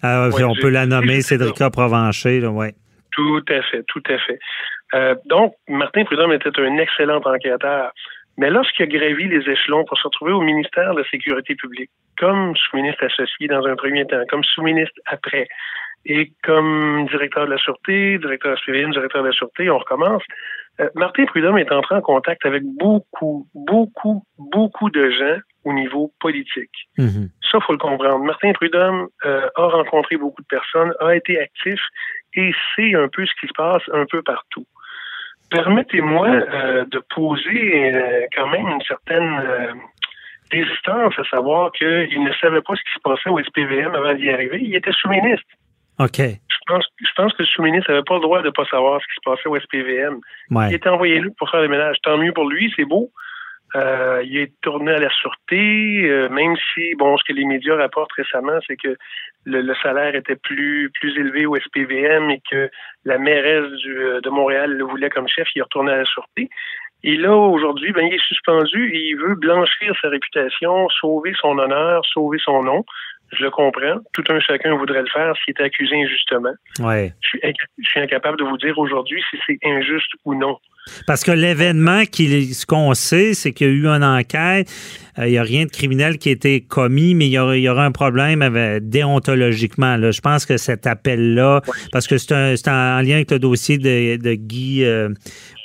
Ah, 0.04 0.30
on 0.32 0.54
peut 0.54 0.70
la 0.70 0.86
nommer 0.86 1.22
Cédrica 1.22 1.72
Provencher, 1.72 2.46
oui. 2.46 2.68
Tout 3.12 3.44
à 3.50 3.62
fait, 3.64 3.84
tout 3.88 4.04
à 4.08 4.18
fait. 4.20 4.40
Euh, 4.94 5.16
donc, 5.26 5.54
Martin 5.68 6.04
Prudhomme 6.04 6.34
était 6.34 6.52
un 6.60 6.78
excellent 6.78 7.22
enquêteur. 7.26 7.92
Mais 8.38 8.52
lorsqu'il 8.52 8.84
a 8.84 8.88
gravi 8.88 9.28
les 9.28 9.50
échelons 9.50 9.84
pour 9.86 9.98
se 9.98 10.04
retrouver 10.04 10.34
au 10.34 10.42
ministère 10.42 10.94
de 10.94 11.00
la 11.00 11.08
Sécurité 11.10 11.56
publique, 11.56 11.90
comme 12.20 12.56
sous-ministre 12.56 13.04
associé 13.06 13.48
dans 13.48 13.66
un 13.66 13.76
premier 13.76 14.06
temps, 14.06 14.22
comme 14.30 14.44
sous-ministre 14.44 15.00
après, 15.06 15.48
et 16.06 16.32
comme 16.44 17.08
directeur 17.10 17.46
de 17.46 17.52
la 17.52 17.58
Sûreté, 17.58 18.18
directeur 18.20 18.56
de 18.56 18.72
la 18.72 18.92
directeur 18.92 19.24
de 19.24 19.28
la 19.28 19.34
Sûreté, 19.34 19.70
on 19.70 19.78
recommence. 19.80 20.22
Euh, 20.80 20.90
Martin 20.96 21.26
Prudhomme 21.26 21.58
est 21.58 21.72
entré 21.72 21.96
en 21.96 22.02
contact 22.02 22.46
avec 22.46 22.64
beaucoup, 22.64 23.48
beaucoup, 23.54 24.24
beaucoup 24.38 24.90
de 24.90 25.10
gens 25.10 25.40
au 25.64 25.74
niveau 25.74 26.12
politique. 26.20 26.90
Mhm. 26.98 27.30
Ça, 27.52 27.60
faut 27.62 27.72
le 27.72 27.78
comprendre. 27.78 28.20
Martin 28.20 28.52
Prudhomme 28.54 29.08
euh, 29.26 29.48
a 29.56 29.68
rencontré 29.68 30.18
beaucoup 30.18 30.42
de 30.42 30.48
personnes, 30.48 30.94
a 31.00 31.16
été 31.16 31.40
actif 31.40 31.80
et 32.36 32.52
sait 32.76 32.94
un 32.96 33.08
peu 33.08 33.26
ce 33.26 33.32
qui 33.40 33.48
se 33.48 33.54
passe 33.56 33.84
un 33.94 34.06
peu 34.06 34.22
partout. 34.22 34.66
Permettez-moi 35.50 36.28
euh, 36.28 36.86
de 36.86 37.02
poser 37.14 38.28
quand 38.36 38.48
même 38.48 38.68
une 38.68 38.82
certaine 38.82 39.76
résistance 40.52 41.14
à 41.18 41.24
savoir 41.30 41.72
qu'il 41.72 42.24
ne 42.24 42.34
savait 42.42 42.62
pas 42.62 42.76
ce 42.76 42.82
qui 42.82 42.94
se 42.96 43.00
passait 43.04 43.30
au 43.30 43.40
SPVM 43.40 43.96
avant 43.96 44.14
d'y 44.14 44.30
arriver. 44.30 44.60
Il 44.62 44.76
était 44.76 44.92
sous-ministre. 44.92 45.46
OK. 46.00 46.20
Je 46.68 46.74
pense, 46.74 46.86
je 47.00 47.12
pense 47.16 47.34
que 47.34 47.44
le 47.44 47.48
sous-ministre 47.48 47.92
n'avait 47.92 48.04
pas 48.04 48.16
le 48.16 48.22
droit 48.22 48.42
de 48.42 48.48
ne 48.48 48.52
pas 48.52 48.66
savoir 48.66 49.00
ce 49.00 49.06
qui 49.06 49.16
se 49.16 49.30
passait 49.30 49.48
au 49.48 49.60
SPVM. 49.60 50.20
Il 50.70 50.74
était 50.74 50.90
envoyé 50.90 51.20
là 51.20 51.28
pour 51.38 51.50
faire 51.50 51.62
le 51.62 51.68
ménage. 51.68 51.98
Tant 52.02 52.18
mieux 52.18 52.34
pour 52.34 52.50
lui, 52.50 52.74
c'est 52.76 52.86
beau. 52.86 53.12
Euh, 53.76 54.24
il 54.24 54.38
est 54.38 54.54
tourné 54.62 54.94
à 54.94 55.00
la 55.00 55.10
sûreté, 55.10 56.10
euh, 56.10 56.30
même 56.30 56.56
si, 56.74 56.96
bon, 56.96 57.18
ce 57.18 57.24
que 57.26 57.34
les 57.34 57.44
médias 57.44 57.76
rapportent 57.76 58.14
récemment, 58.14 58.58
c'est 58.66 58.78
que 58.78 58.96
le, 59.44 59.74
salaire 59.84 60.16
était 60.16 60.38
plus 60.38 60.90
plus 60.94 61.18
élevé 61.20 61.46
au 61.46 61.58
SPVM 61.58 62.30
et 62.32 62.42
que 62.50 62.70
la 63.04 63.18
mairesse 63.18 63.70
du, 63.74 63.98
euh, 63.98 64.22
de 64.22 64.30
Montréal 64.30 64.72
le 64.72 64.84
voulait 64.86 65.10
comme 65.10 65.28
chef, 65.28 65.48
il 65.56 65.60
est 65.60 65.64
retourné 65.64 65.92
à 65.92 65.98
la 65.98 66.06
sûreté. 66.06 66.50
Et 67.04 67.18
là, 67.18 67.36
aujourd'hui, 67.36 67.92
ben, 67.92 68.06
il 68.06 68.14
est 68.14 68.28
suspendu 68.28 68.92
et 68.92 69.10
il 69.10 69.18
veut 69.18 69.36
blanchir 69.36 69.94
sa 70.02 70.10
réputation, 70.10 70.88
sauver 70.90 71.34
son 71.40 71.58
honneur, 71.60 72.04
sauver 72.06 72.40
son 72.44 72.64
nom. 72.64 72.86
Je 73.32 73.44
le 73.44 73.52
comprends. 73.52 74.00
Tout 74.14 74.24
un 74.30 74.40
chacun 74.40 74.76
voudrait 74.76 75.02
le 75.02 75.08
faire 75.08 75.34
s'il 75.44 75.54
est 75.58 75.64
accusé 75.64 75.96
injustement. 76.02 76.54
Ouais. 76.80 77.14
Je, 77.22 77.28
suis, 77.28 77.40
je 77.80 77.88
suis 77.88 78.00
incapable 78.00 78.38
de 78.38 78.44
vous 78.44 78.58
dire 78.58 78.78
aujourd'hui 78.78 79.22
si 79.30 79.38
c'est 79.46 79.58
injuste 79.64 80.12
ou 80.26 80.36
non. 80.36 80.58
Parce 81.08 81.24
que 81.24 81.32
l'événement, 81.32 82.04
ce 82.12 82.66
qu'on 82.66 82.94
sait, 82.94 83.34
c'est 83.34 83.54
qu'il 83.54 83.68
y 83.68 83.70
a 83.70 83.74
eu 83.74 83.88
une 83.88 84.04
enquête. 84.04 84.70
Euh, 85.18 85.28
il 85.28 85.32
n'y 85.32 85.38
a 85.38 85.44
rien 85.44 85.66
de 85.66 85.70
criminel 85.70 86.18
qui 86.18 86.30
a 86.30 86.32
été 86.34 86.62
commis, 86.62 87.16
mais 87.16 87.28
il 87.28 87.32
y 87.32 87.70
aura, 87.70 87.86
un 87.86 87.92
problème 87.92 88.42
avec, 88.42 88.90
déontologiquement. 88.90 89.98
Là. 89.98 90.12
Je 90.12 90.22
pense 90.22 90.46
que 90.46 90.58
cet 90.58 90.88
appel-là, 90.88 91.62
parce 91.92 92.08
que 92.08 92.18
c'est 92.18 92.68
en 92.68 93.02
lien 93.02 93.16
avec 93.16 93.32
le 93.32 93.40
dossier 93.40 93.78
de, 93.78 94.34
Guy 94.34 94.84
euh, 94.84 95.10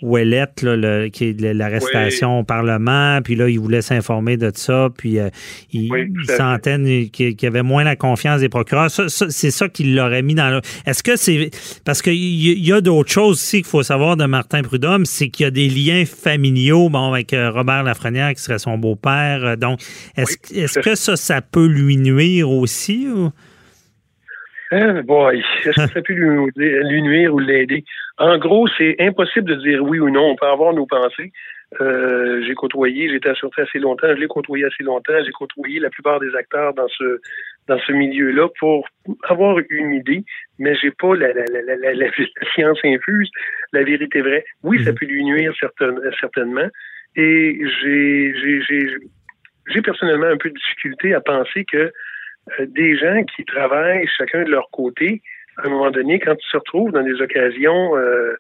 Ouellette, 0.03 0.63
là, 0.63 1.09
qui 1.11 1.31
est 1.31 1.41
l'arrestation 1.41 2.41
au 2.41 2.45
Parlement, 2.45 3.21
puis 3.23 3.35
là, 3.35 3.49
il 3.49 3.59
voulait 3.59 3.83
s'informer 3.83 4.37
de 4.37 4.51
ça, 4.55 4.89
puis 4.97 5.19
euh, 5.19 5.29
il, 5.73 5.91
oui, 5.91 7.11
qu'il 7.11 7.43
y 7.43 7.47
avait 7.47 7.63
moins 7.63 7.85
la 7.85 7.97
confiance 7.97 8.41
des 8.41 8.49
procureurs. 8.49 8.91
c'est 8.91 9.51
ça 9.51 9.69
qui 9.69 9.85
l'aurait 9.85 10.23
mis 10.23 10.35
dans 10.35 10.51
le... 10.51 10.61
Est-ce 10.87 11.03
que 11.03 11.17
c'est... 11.17 11.51
Parce 11.85 12.03
qu'il 12.03 12.15
y, 12.15 12.73
a 12.73 12.81
d'autres 12.81 13.11
choses 13.11 13.37
aussi 13.37 13.59
qu'il 13.59 13.71
faut 13.71 13.83
savoir 13.83 14.17
de 14.17 14.25
Martin 14.27 14.63
Prudhomme, 14.63 15.05
c'est 15.11 15.29
qu'il 15.29 15.45
y 15.45 15.47
a 15.47 15.51
des 15.51 15.69
liens 15.69 16.05
familiaux, 16.05 16.89
bon, 16.89 17.13
avec 17.13 17.33
Robert 17.33 17.83
Lafrenière, 17.83 18.33
qui 18.35 18.43
serait 18.43 18.59
son 18.59 18.79
beau-père, 18.79 19.45
euh, 19.45 19.57
donc, 19.57 19.81
est-ce 20.17 20.79
que 20.79 20.95
ça, 20.95 21.17
ça 21.17 21.41
peut 21.41 21.67
lui 21.67 21.97
nuire 21.97 22.51
aussi? 22.51 23.09
Ou? 23.09 23.31
Hein, 24.73 25.03
est-ce 25.33 25.65
que 25.65 25.73
ça 25.73 25.89
peut 25.89 26.13
lui, 26.13 27.03
nuire 27.03 27.35
ou 27.35 27.41
l'aider? 27.41 27.85
En 28.19 28.39
gros, 28.39 28.69
c'est 28.79 28.97
impossible 29.01 29.51
de 29.51 29.57
dire 29.57 29.83
oui 29.83 29.99
ou 29.99 30.11
non. 30.11 30.31
On 30.31 30.37
peut 30.37 30.47
avoir 30.47 30.73
nos 30.73 30.87
pensées. 30.87 31.33
Euh, 31.81 32.43
j'ai 32.47 32.55
côtoyé, 32.55 33.09
j'étais 33.09 33.29
assuré 33.29 33.63
assez 33.63 33.79
longtemps, 33.79 34.09
je 34.09 34.21
l'ai 34.21 34.27
côtoyé 34.27 34.65
assez 34.65 34.83
longtemps, 34.83 35.13
j'ai 35.25 35.31
côtoyé 35.31 35.79
la 35.79 35.89
plupart 35.89 36.19
des 36.19 36.35
acteurs 36.35 36.75
dans 36.75 36.89
ce 36.89 37.21
dans 37.71 37.79
ce 37.79 37.93
milieu-là 37.93 38.49
pour 38.59 38.89
avoir 39.29 39.59
une 39.71 39.95
idée, 39.95 40.25
mais 40.59 40.75
j'ai 40.75 40.91
pas 40.91 41.15
la, 41.15 41.33
la, 41.33 41.45
la, 41.77 41.95
la, 41.95 42.07
science 42.53 42.81
infuse, 42.83 43.31
la 43.73 43.85
vérité 43.85 44.23
vraie. 44.23 44.45
Oui, 44.65 44.83
ça 44.85 44.91
mhm. 44.91 44.99
peut 44.99 45.07
lui 45.07 45.25
nuire 45.25 45.55
certainement. 46.21 46.69
Et 47.15 47.61
j'ai 47.81 48.35
j'ai 49.73 49.83
personnellement 49.83 50.27
un 50.27 50.37
peu 50.37 50.49
de 50.49 50.55
difficulté 50.55 51.15
à 51.15 51.21
penser 51.21 51.65
que 51.65 51.77
euh, 52.59 52.67
des 52.67 52.97
gens 52.99 53.23
qui 53.37 53.45
travaillent 53.45 54.09
chacun 54.19 54.43
de 54.43 54.51
leur 54.51 54.69
côté, 54.73 55.23
à 55.59 55.69
un 55.69 55.71
moment 55.71 55.93
donné, 55.93 56.19
quand 56.19 56.35
ils 56.35 56.51
se 56.51 56.57
retrouvent 56.57 56.91
dans 56.91 57.05
des 57.05 57.23
occasions 57.23 57.97
euh, 57.97 58.35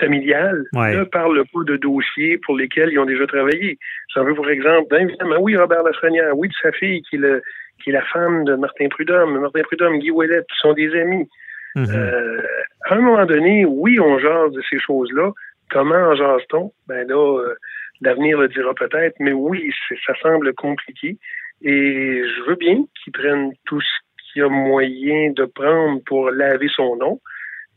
familiales, 0.00 0.64
ne 0.72 1.04
parlent 1.04 1.44
pas 1.52 1.62
de 1.64 1.76
dossiers 1.76 2.38
pour 2.38 2.56
lesquels 2.56 2.90
ils 2.90 2.98
ont 2.98 3.04
déjà 3.04 3.26
travaillé. 3.26 3.78
J'en 4.14 4.24
veux 4.24 4.34
pour 4.34 4.48
exemple, 4.50 4.92
évidemment, 4.96 5.36
oui, 5.38 5.56
Robert 5.56 5.84
Lafrenière, 5.84 6.36
oui, 6.36 6.48
de 6.48 6.54
sa 6.60 6.72
fille 6.72 7.02
qui 7.02 7.16
est, 7.16 7.20
le, 7.20 7.42
qui 7.82 7.90
est 7.90 7.92
la 7.92 8.02
femme 8.02 8.44
de 8.44 8.54
Martin 8.54 8.88
Prudhomme, 8.88 9.38
Martin 9.38 9.62
Prudhomme, 9.62 9.98
Guy 9.98 10.10
Ouellet, 10.10 10.42
sont 10.60 10.72
des 10.72 10.94
amis. 10.98 11.28
Mm-hmm. 11.76 11.94
euh, 11.94 12.42
à 12.88 12.94
un 12.94 13.00
moment 13.00 13.26
donné, 13.26 13.64
oui, 13.64 13.98
on 14.00 14.18
jase 14.18 14.52
de 14.52 14.62
ces 14.70 14.78
choses-là. 14.78 15.32
Comment 15.70 15.96
en 15.96 16.14
jase-t-on? 16.14 16.72
Ben 16.86 17.06
là, 17.08 17.38
euh, 17.40 17.54
L'avenir 18.00 18.38
le 18.38 18.48
dira 18.48 18.74
peut-être, 18.74 19.14
mais 19.20 19.32
oui, 19.32 19.72
ça 20.06 20.14
semble 20.20 20.52
compliqué. 20.54 21.16
Et 21.62 22.22
je 22.22 22.42
veux 22.48 22.56
bien 22.56 22.84
qu'ils 23.02 23.12
prennent 23.12 23.52
tout 23.64 23.80
ce 23.80 24.32
qu'il 24.32 24.42
y 24.42 24.44
a 24.44 24.48
moyen 24.48 25.30
de 25.30 25.44
prendre 25.44 26.02
pour 26.04 26.30
laver 26.30 26.68
son 26.68 26.96
nom. 26.96 27.20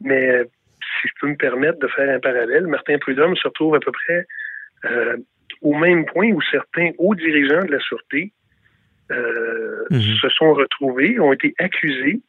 Mais 0.02 0.44
si 0.44 1.07
je 1.07 1.14
peux 1.22 1.28
me 1.28 1.38
permettre 1.38 1.80
de 1.80 1.88
faire 1.88 2.14
un 2.14 2.19
parallèle, 2.19 2.68
Martin 2.68 2.98
Prudhomme 2.98 3.36
se 3.36 3.48
retrouve 3.48 3.76
à 3.76 3.80
peu 3.80 3.91
près 3.91 4.26
euh, 4.86 5.18
au 5.61 5.74
même 5.76 6.06
point 6.06 6.32
où 6.32 6.41
certains 6.41 6.91
hauts 6.98 7.15
dirigeants 7.15 7.64
de 7.64 7.72
la 7.72 7.80
Sûreté 7.80 8.34
euh, 9.11 9.85
mhm. 9.89 10.01
se 10.01 10.29
sont 10.29 10.53
retrouvés, 10.53 11.19
ont 11.19 11.34
été 11.34 11.53
accusés, 11.59 12.21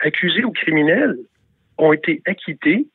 accusés 0.00 0.44
ou 0.44 0.52
criminels, 0.52 1.16
ont 1.78 1.92
été 1.92 2.22
acquittés 2.26 2.86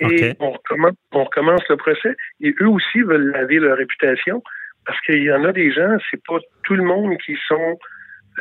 et 0.00 0.34
on, 0.40 0.52
recommence, 0.52 1.62
le 1.70 1.76
procès. 1.76 2.14
Et 2.40 2.54
eux 2.60 2.68
aussi 2.68 3.00
veulent 3.00 3.30
laver 3.30 3.58
leur 3.58 3.78
réputation 3.78 4.42
parce 4.84 5.00
qu'il 5.00 5.22
y 5.22 5.32
en 5.32 5.44
a 5.44 5.52
des 5.52 5.72
gens, 5.72 5.96
c'est 6.10 6.22
pas 6.26 6.38
tout 6.64 6.74
le 6.74 6.84
monde 6.84 7.16
qui 7.24 7.36
sont 7.48 7.78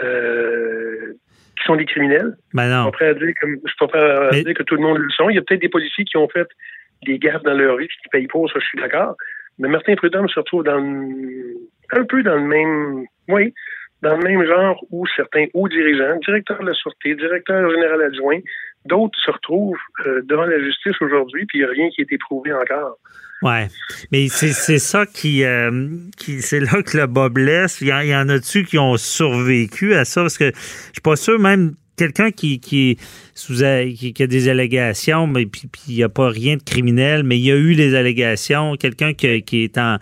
euh, 0.04 1.14
qui 1.58 1.64
sont 1.66 1.76
des 1.76 1.86
criminels. 1.86 2.36
Ben 2.54 2.68
non. 2.68 2.92
Je 3.00 3.06
ne 3.06 3.58
suis 3.58 3.78
pas 3.80 3.88
prêt 3.88 4.00
à 4.00 4.44
dire, 4.44 4.54
que 4.54 4.64
tout 4.64 4.76
le 4.76 4.82
monde 4.82 4.98
le 4.98 5.10
sont. 5.12 5.30
Il 5.30 5.36
y 5.36 5.40
a 5.40 5.42
peut-être 5.42 5.62
des 5.62 5.70
policiers 5.70 6.04
qui 6.04 6.18
ont 6.18 6.28
fait 6.28 6.48
des 7.06 7.18
gaffes 7.18 7.44
dans 7.44 7.54
leur 7.54 7.78
vie 7.78 7.88
qui 7.88 8.10
payent 8.12 8.28
pas, 8.28 8.40
ça 8.54 8.60
je 8.60 8.66
suis 8.66 8.80
d'accord. 8.80 9.16
Mais 9.58 9.70
Martin 9.70 9.96
Prudhomme 9.96 10.28
se 10.28 10.40
retrouve 10.40 10.64
dans 10.64 10.78
un 10.78 12.04
peu 12.04 12.24
dans 12.24 12.36
le 12.36 12.42
même 12.42 13.06
oui, 13.30 13.54
dans 14.02 14.18
le 14.18 14.24
même 14.24 14.46
genre 14.46 14.84
où 14.92 15.06
certains 15.16 15.46
hauts 15.54 15.68
dirigeants, 15.68 16.18
directeur 16.26 16.60
de 16.60 16.68
la 16.68 16.74
Sûreté, 16.74 17.16
directeur 17.16 17.70
général 17.72 18.02
adjoint, 18.04 18.40
D'autres 18.86 19.18
se 19.20 19.32
retrouvent 19.32 19.76
euh, 20.06 20.22
devant 20.26 20.46
la 20.46 20.60
justice 20.60 20.94
aujourd'hui, 21.02 21.46
puis 21.48 21.60
il 21.60 21.62
n'y 21.62 21.68
a 21.68 21.72
rien 21.72 21.90
qui 21.90 22.02
a 22.02 22.04
été 22.04 22.18
prouvé 22.20 22.54
encore. 22.54 22.98
Ouais, 23.42 23.68
mais 24.12 24.28
c'est 24.30 24.80
ça 24.80 25.06
qui, 25.06 25.44
euh, 25.44 25.90
qui 26.18 26.42
c'est 26.42 26.60
là 26.60 26.82
que 26.84 26.98
le 26.98 27.08
bas 27.08 27.30
blesse. 27.30 27.82
Il 27.82 27.88
y, 27.88 28.16
en 28.16 28.30
a-tu 28.30 28.64
qui 28.64 28.78
ont 28.78 28.96
survécu 28.98 29.94
à 29.96 30.06
ça? 30.06 30.22
Parce 30.22 30.38
que 30.38 30.52
je 30.56 30.92
suis 30.94 31.02
pas 31.04 31.16
sûr 31.16 31.40
même 31.40 31.74
quelqu'un 31.98 32.32
qui, 32.32 32.60
qui, 32.60 32.98
sous, 33.34 33.56
qui, 33.56 34.14
a 34.20 34.28
des 34.28 34.50
allégations, 34.50 35.28
mais 35.28 35.46
puis 35.46 35.70
il 35.88 35.96
n'y 35.96 36.04
a 36.04 36.10
pas 36.10 36.30
rien 36.30 36.58
de 36.58 36.64
criminel, 36.64 37.24
mais 37.24 37.38
il 37.38 37.46
y 37.46 37.52
a 37.52 37.58
eu 37.58 37.76
des 37.76 37.96
allégations. 37.96 38.76
Quelqu'un 38.76 39.14
qui, 39.14 39.42
qui, 39.44 39.64
est 39.64 39.78
en, 39.78 39.98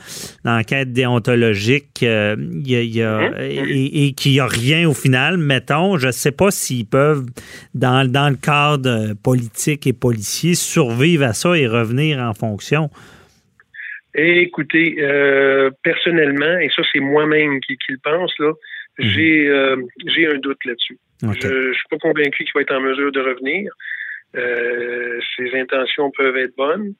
enquête 0.45 0.91
déontologique 0.91 2.03
euh, 2.03 2.35
y 2.65 3.01
a, 3.01 3.17
hein? 3.17 3.31
et, 3.39 4.07
et 4.07 4.13
qui 4.13 4.39
a 4.39 4.47
rien 4.47 4.87
au 4.87 4.93
final, 4.93 5.37
mettons, 5.37 5.97
je 5.97 6.07
ne 6.07 6.11
sais 6.11 6.31
pas 6.31 6.51
s'ils 6.51 6.85
peuvent, 6.85 7.25
dans, 7.73 8.09
dans 8.09 8.29
le 8.29 8.35
cadre 8.35 9.13
politique 9.21 9.87
et 9.87 9.93
policier, 9.93 10.55
survivre 10.55 11.25
à 11.25 11.33
ça 11.33 11.57
et 11.57 11.67
revenir 11.67 12.19
en 12.19 12.33
fonction. 12.33 12.89
écoutez, 14.15 14.95
euh, 14.99 15.71
personnellement, 15.83 16.57
et 16.59 16.69
ça 16.75 16.83
c'est 16.91 16.99
moi-même 16.99 17.59
qui, 17.61 17.77
qui, 17.77 17.93
le 17.93 17.99
pense, 18.03 18.33
là, 18.39 18.49
mhm. 18.99 19.07
j'ai 19.09 19.47
euh, 19.47 19.75
j'ai 20.07 20.27
un 20.27 20.37
doute 20.37 20.63
là-dessus. 20.65 20.97
Je 21.23 21.47
ne 21.47 21.73
suis 21.73 21.87
pas 21.89 21.97
convaincu 21.97 22.43
qu'il 22.43 22.51
va 22.53 22.61
être 22.61 22.73
en 22.73 22.81
mesure 22.81 23.11
de 23.11 23.21
revenir. 23.21 23.71
Euh, 24.35 25.19
ses 25.37 25.57
intentions 25.57 26.11
peuvent 26.11 26.37
être 26.37 26.55
bonnes. 26.55 26.93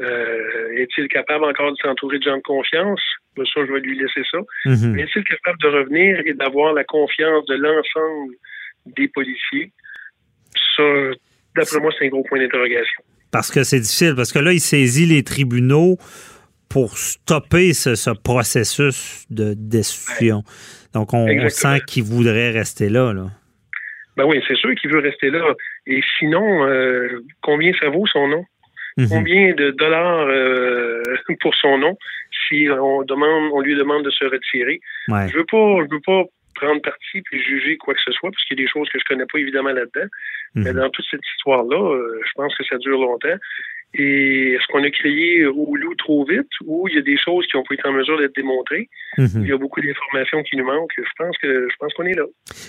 Euh, 0.00 0.76
est-il 0.76 1.08
capable 1.08 1.44
encore 1.44 1.70
de 1.70 1.76
s'entourer 1.80 2.18
de 2.18 2.24
gens 2.24 2.36
de 2.36 2.42
confiance? 2.42 3.00
Ben, 3.36 3.44
ça, 3.46 3.64
je 3.66 3.72
vais 3.72 3.80
lui 3.80 3.98
laisser 3.98 4.22
ça. 4.30 4.38
Mhm. 4.66 4.92
Mais 4.92 5.02
est-il 5.02 5.24
capable 5.24 5.58
de 5.60 5.68
revenir 5.68 6.20
et 6.24 6.34
d'avoir 6.34 6.72
la 6.72 6.84
confiance 6.84 7.46
de 7.46 7.54
l'ensemble 7.54 8.34
des 8.86 9.08
policiers? 9.08 9.72
Ça, 10.76 10.82
d'après 11.56 11.80
moi, 11.80 11.92
c'est 11.98 12.06
un 12.06 12.08
gros 12.08 12.24
point 12.24 12.38
d'interrogation. 12.38 13.02
Parce 13.30 13.50
que 13.50 13.64
c'est 13.64 13.80
difficile, 13.80 14.14
parce 14.14 14.32
que 14.32 14.38
là, 14.38 14.52
il 14.52 14.60
saisit 14.60 15.06
les 15.06 15.22
tribunaux 15.22 15.96
pour 16.68 16.98
stopper 16.98 17.72
ce, 17.72 18.10
processus 18.10 19.26
de 19.30 19.54
destruction. 19.54 20.42
Donc, 20.92 21.14
on, 21.14 21.26
sent 21.48 21.80
qu'il 21.86 22.02
voudrait 22.02 22.50
rester 22.50 22.88
là. 22.88 23.12
là. 23.12 23.26
Ben 24.16 24.24
oui, 24.24 24.42
c'est 24.46 24.56
sûr 24.56 24.74
qu'il 24.74 24.90
veut 24.90 25.00
rester 25.00 25.30
là. 25.30 25.54
Et 25.86 26.00
sinon, 26.18 26.66
euh, 26.66 27.20
combien 27.42 27.72
ça 27.80 27.88
vaut 27.88 28.06
son 28.06 28.28
nom? 28.28 28.44
Mhm. 28.96 29.08
Combien 29.08 29.54
de 29.54 29.70
dollars 29.72 30.26
euh, 30.28 31.02
pour 31.40 31.54
son 31.56 31.78
nom 31.78 31.96
si 32.48 32.68
on 32.70 33.02
demande, 33.02 33.50
on 33.52 33.60
lui 33.60 33.74
demande 33.74 34.04
de 34.04 34.10
se 34.10 34.24
retirer? 34.24 34.80
Je 35.08 35.36
veux 35.36 35.44
pas, 35.44 35.84
je 35.84 35.94
veux 35.94 36.00
pas 36.04 36.24
prendre 36.54 36.80
parti 36.82 37.20
puis 37.22 37.42
juger 37.42 37.76
quoi 37.76 37.94
que 37.94 38.00
ce 38.04 38.12
soit, 38.12 38.30
parce 38.30 38.44
qu'il 38.44 38.58
y 38.58 38.62
a 38.62 38.64
des 38.64 38.70
choses 38.70 38.88
que 38.88 38.98
je 38.98 39.04
connais 39.04 39.26
pas 39.26 39.38
évidemment 39.38 39.72
là-dedans. 39.72 40.08
Mais 40.54 40.72
mhm. 40.72 40.76
dans 40.76 40.90
toute 40.90 41.06
cette 41.10 41.26
histoire-là, 41.36 41.76
euh, 41.76 42.20
je 42.24 42.30
pense 42.36 42.56
que 42.56 42.64
ça 42.64 42.78
dure 42.78 43.00
longtemps. 43.00 43.36
Et 43.96 44.54
est-ce 44.54 44.66
qu'on 44.68 44.82
a 44.82 44.90
créé 44.90 45.46
au 45.46 45.76
loup 45.76 45.94
trop 45.94 46.24
vite 46.24 46.48
ou 46.64 46.88
il 46.88 46.96
y 46.96 46.98
a 46.98 47.02
des 47.02 47.16
choses 47.16 47.46
qui 47.46 47.56
ont 47.56 47.62
pas 47.62 47.74
été 47.74 47.86
en 47.86 47.92
mesure 47.92 48.18
d'être 48.18 48.34
démontrées? 48.34 48.88
Mhm. 49.18 49.42
Il 49.42 49.48
y 49.48 49.52
a 49.52 49.56
beaucoup 49.56 49.80
d'informations 49.80 50.42
qui 50.42 50.56
nous 50.56 50.64
manquent. 50.64 50.92
Je 50.96 51.02
pense 51.16 51.36
que 51.38 51.68
je 51.70 51.76
pense 51.78 51.92
qu'on 51.94 52.04
est 52.04 52.14
là. 52.14 52.24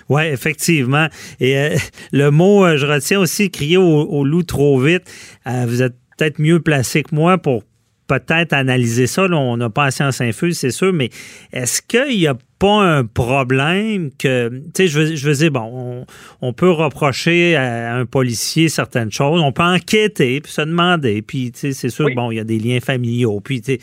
Oui, 0.09 0.23
effectivement. 0.27 1.07
Et 1.39 1.57
euh, 1.57 1.75
le 2.13 2.29
mot, 2.29 2.63
euh, 2.63 2.77
je 2.77 2.85
retiens 2.85 3.19
aussi 3.19 3.49
crier 3.49 3.77
au, 3.77 4.23
loup 4.23 4.43
trop 4.43 4.79
vite. 4.79 5.03
Euh, 5.47 5.65
vous 5.65 5.81
êtes 5.81 5.95
peut-être 6.17 6.39
mieux 6.39 6.59
placé 6.59 7.01
que 7.01 7.13
moi 7.13 7.39
pour 7.39 7.63
peut-être 8.07 8.53
analyser 8.53 9.07
ça. 9.07 9.25
on 9.25 9.57
n'a 9.57 9.71
pas 9.71 9.85
la 9.85 9.91
science 9.91 10.21
infuse, 10.21 10.59
c'est 10.59 10.69
sûr, 10.69 10.93
mais 10.93 11.09
est-ce 11.51 11.81
qu'il 11.81 12.19
y 12.19 12.27
a 12.27 12.35
pas 12.65 12.81
un 12.81 13.05
problème 13.05 14.09
que, 14.17 14.49
tu 14.49 14.71
sais, 14.75 14.87
je 14.87 14.99
veux, 14.99 15.15
je 15.15 15.29
veux 15.29 15.35
dire, 15.35 15.51
bon, 15.51 16.03
on, 16.41 16.53
peut 16.53 16.71
reprocher 16.71 17.55
à 17.55 17.93
un 17.93 18.07
policier 18.07 18.69
certaines 18.69 19.11
choses, 19.11 19.39
on 19.39 19.51
peut 19.51 19.61
enquêter, 19.61 20.41
puis 20.41 20.51
se 20.51 20.61
demander, 20.61 21.21
puis, 21.21 21.51
tu 21.51 21.59
sais, 21.59 21.73
c'est 21.73 21.89
sûr, 21.89 22.07
bon, 22.15 22.31
il 22.31 22.37
y 22.37 22.39
a 22.39 22.43
des 22.43 22.57
liens 22.57 22.79
familiaux, 22.79 23.39
puis, 23.39 23.61
tu 23.61 23.73
sais, 23.73 23.79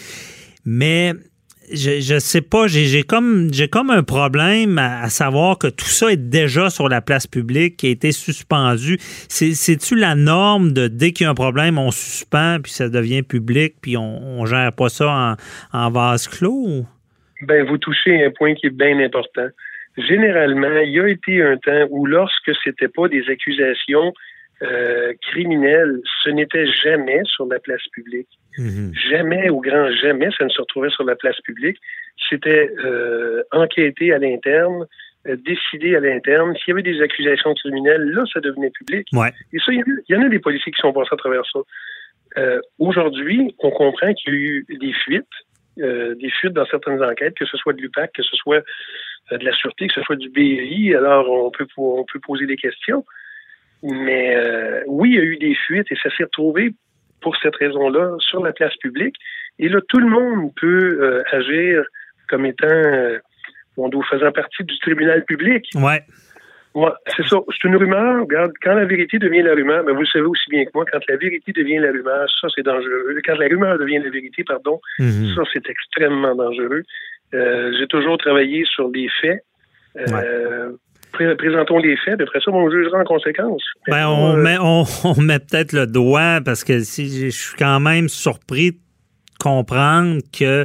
mais 0.65 1.13
je, 1.73 2.01
je 2.01 2.19
sais 2.19 2.41
pas, 2.41 2.67
j'ai 2.67 3.05
comme 3.05 3.55
j'ai 3.55 3.69
comme 3.69 3.91
un 3.91 4.03
problème 4.03 4.79
à, 4.79 5.09
savoir 5.11 5.59
que 5.59 5.69
tout 5.69 5.87
ça 5.87 6.11
est 6.11 6.17
déjà 6.17 6.69
sur 6.69 6.89
la 6.89 7.01
place 7.01 7.29
publique, 7.29 7.77
qui 7.77 7.87
a 7.87 7.91
été 7.91 8.11
suspendu. 8.11 8.99
C'est-tu 9.29 9.95
la 9.95 10.17
norme 10.17 10.73
de 10.73 10.89
dès 10.89 11.13
qu'il 11.13 11.25
y 11.25 11.29
a 11.29 11.31
un 11.31 11.35
problème, 11.35 11.79
on 11.79 11.93
suspend, 11.93 12.59
puis 12.61 12.73
ça 12.73 12.89
devient 12.89 13.23
public, 13.23 13.77
puis 13.81 13.97
on, 13.97 14.41
on 14.41 14.45
gère 14.45 14.73
pas 14.73 14.89
ça 14.89 15.37
en, 15.73 15.79
en 15.79 15.91
vase 15.93 16.27
clos? 16.27 16.85
Ben, 17.43 17.65
vous 17.65 17.79
touchez 17.79 18.25
un 18.25 18.31
point 18.31 18.55
qui 18.55 18.67
est 18.67 18.71
bien 18.85 18.99
important. 19.01 19.49
généralement, 19.99 20.79
il 20.79 20.91
y 20.93 21.01
a 21.01 21.09
été 21.09 21.43
un 21.43 21.57
temps 21.59 21.87
où 21.91 22.07
lorsque 22.07 22.53
c'était 22.65 22.89
pas 22.89 23.09
des 23.09 23.29
accusations 23.29 24.13
euh, 24.63 25.13
criminelles, 25.23 26.01
ce 26.23 26.31
n'était 26.31 26.67
jamais 26.67 27.21
sur 27.25 27.47
la 27.47 27.59
place 27.59 27.83
publique. 27.93 28.29
Mhm. 28.59 28.93
Jamais, 29.11 29.51
au 29.51 29.61
grand 29.61 29.91
jamais, 29.93 30.31
ça 30.39 30.45
ne 30.45 30.49
se 30.51 30.61
retrouvait 30.61 30.91
sur 30.91 31.05
la 31.05 31.17
place 31.17 31.39
publique. 31.43 31.79
C'était 32.29 32.71
euh, 32.85 33.43
enquêté 33.51 34.13
à 34.13 34.19
l'interne, 34.19 34.87
euh, 35.27 35.37
décidé 35.37 35.97
à 35.97 36.01
l'interne. 36.01 36.55
S'il 36.57 36.69
y 36.69 36.73
avait 36.73 36.83
des 36.83 37.01
accusations 37.03 37.53
criminelles, 37.55 38.05
là, 38.15 38.25
ça 38.33 38.41
devenait 38.41 38.71
public. 38.71 39.09
Ouais. 39.13 39.33
Et 39.53 39.59
ça, 39.59 39.73
il 39.73 39.79
y, 39.79 39.83
en 39.83 39.83
a- 39.83 40.01
il 40.09 40.15
y 40.15 40.19
en 40.19 40.23
a 40.23 40.29
des 40.29 40.39
policiers 40.39 40.73
qui 40.73 40.81
sont 40.81 40.93
passés 40.93 41.09
à 41.13 41.17
travers 41.17 41.43
ça. 41.53 41.59
Euh, 42.39 42.61
Aujourd'hui, 42.79 43.55
on 43.59 43.71
comprend 43.71 44.15
qu'il 44.15 44.33
y 44.33 44.37
a 44.37 44.39
eu 44.39 44.67
des 44.81 44.93
fuites, 44.93 45.27
euh, 45.81 46.15
des 46.15 46.31
fuites 46.31 46.53
dans 46.53 46.67
certaines 46.67 47.03
enquêtes, 47.03 47.35
que 47.35 47.47
ce 47.47 47.57
soit 47.57 47.73
de 47.73 47.81
l'UPAC, 47.81 48.13
que 48.13 48.23
ce 48.23 48.37
soit 48.37 48.63
euh, 49.33 49.39
de 49.39 49.45
la 49.45 49.53
Sûreté, 49.53 49.89
que 49.89 49.95
ce 49.95 50.03
soit 50.03 50.17
du 50.17 50.29
BI. 50.29 50.95
Alors, 50.95 51.31
on 51.31 51.51
peut, 51.51 51.67
on 51.77 52.05
peut 52.05 52.21
poser 52.21 52.47
des 52.47 52.57
questions. 52.57 53.05
Mais 53.83 54.37
euh, 54.37 54.83
oui, 54.87 55.11
il 55.11 55.15
y 55.17 55.19
a 55.19 55.25
eu 55.25 55.37
des 55.39 55.55
fuites 55.55 55.91
et 55.91 55.97
ça 56.03 56.09
s'est 56.17 56.25
retrouvé 56.25 56.73
pour 57.21 57.37
cette 57.37 57.57
raison-là 57.57 58.17
sur 58.19 58.43
la 58.43 58.53
place 58.53 58.77
publique. 58.77 59.17
Et 59.59 59.69
là, 59.69 59.81
tout 59.89 59.99
le 59.99 60.09
monde 60.09 60.53
peut 60.61 60.99
euh, 61.01 61.23
agir 61.33 61.85
comme 62.29 62.47
étant, 62.47 62.67
euh, 62.67 63.19
faisant 63.77 64.33
partie 64.33 64.65
du 64.65 64.79
tribunal 64.79 65.25
public. 65.25 65.69
Ouais. 65.75 66.03
Ouais, 66.75 66.91
c'est 67.15 67.27
ça. 67.29 67.37
C'est 67.51 67.69
une 67.69 67.77
rumeur. 67.77 68.23
Regarde, 68.23 68.53
quand 68.63 68.75
la 68.75 68.87
vérité 68.87 69.19
devient 69.19 69.43
la 69.43 69.55
rumeur, 69.55 69.85
ben 69.85 69.93
vous 69.93 70.01
le 70.01 70.07
savez 70.07 70.25
aussi 70.25 70.49
bien 70.51 70.65
que 70.65 70.71
moi, 70.75 70.85
quand 70.91 71.01
la 71.09 71.17
vérité 71.17 71.53
devient 71.53 71.79
la 71.79 71.91
rumeur, 71.93 72.27
ça 72.41 72.49
c'est 72.55 72.63
dangereux. 72.65 73.15
Quand 73.27 73.35
la 73.37 73.47
rumeur 73.47 73.79
devient 73.79 73.99
la 73.99 74.11
vérité, 74.11 74.43
pardon, 74.45 74.81
Mhm. 74.99 75.35
ça 75.35 75.43
c'est 75.53 75.69
extrêmement 75.69 76.35
dangereux. 76.35 76.83
Euh, 77.35 77.73
J'ai 77.79 77.87
toujours 77.89 78.17
travaillé 78.19 78.65
sur 78.65 78.91
des 78.91 79.09
faits. 79.21 79.41
Euh, 79.99 80.73
pré- 81.13 81.37
Présentons 81.37 81.79
les 81.79 81.97
faits, 81.99 82.17
puis 82.17 82.27
après 82.27 82.41
ça, 82.41 82.51
on 82.51 82.71
jugera 82.71 83.01
en 83.01 83.05
conséquence. 83.05 83.63
Ben, 83.89 84.09
on, 84.09 84.37
met, 84.37 84.57
on, 84.59 84.85
on 85.05 85.21
met 85.21 85.39
peut-être 85.41 85.73
le 85.73 85.87
doigt 85.87 86.41
parce 86.45 86.65
que 86.65 86.81
si, 86.81 87.27
je 87.31 87.37
suis 87.37 87.57
quand 87.59 87.81
même 87.81 88.09
surpris 88.09 88.73
de 88.73 88.79
comprendre 89.39 90.21
que 90.39 90.65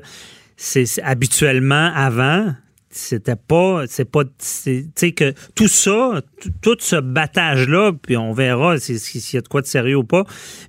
c'est 0.55 0.85
habituellement 1.03 1.91
avant. 1.93 2.53
C'était 2.97 3.35
pas, 3.35 3.83
c'est 3.87 4.09
pas, 4.09 4.23
c'est- 4.39 4.83
tu 4.83 4.89
sais 4.95 5.11
que 5.11 5.33
tout 5.55 5.67
ça, 5.67 6.21
tout, 6.61 6.75
ce 6.79 6.95
battage-là, 6.95 7.91
puis 8.01 8.17
on 8.17 8.33
verra 8.33 8.77
si- 8.79 8.97
si- 8.99 9.21
s'il 9.21 9.37
y 9.37 9.39
a 9.39 9.41
de 9.41 9.47
quoi 9.47 9.61
de 9.61 9.67
sérieux 9.67 9.97
ou 9.97 10.03
pas, 10.03 10.23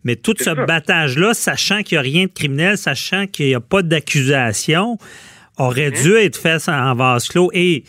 mais 0.04 0.16
tout 0.16 0.34
ce 0.38 0.50
battage-là, 0.66 1.34
sachant 1.34 1.82
qu'il 1.82 1.96
n'y 1.96 2.00
a 2.00 2.02
rien 2.02 2.24
de 2.26 2.32
criminel, 2.32 2.76
sachant 2.78 3.26
qu'il 3.26 3.46
n'y 3.46 3.54
a 3.54 3.60
pas 3.60 3.82
d'accusation, 3.82 4.98
aurait 5.56 5.90
dû 5.90 6.14
être 6.16 6.36
fait 6.38 6.68
en 6.68 6.94
vase 6.94 7.28
clos 7.28 7.50
et 7.52 7.84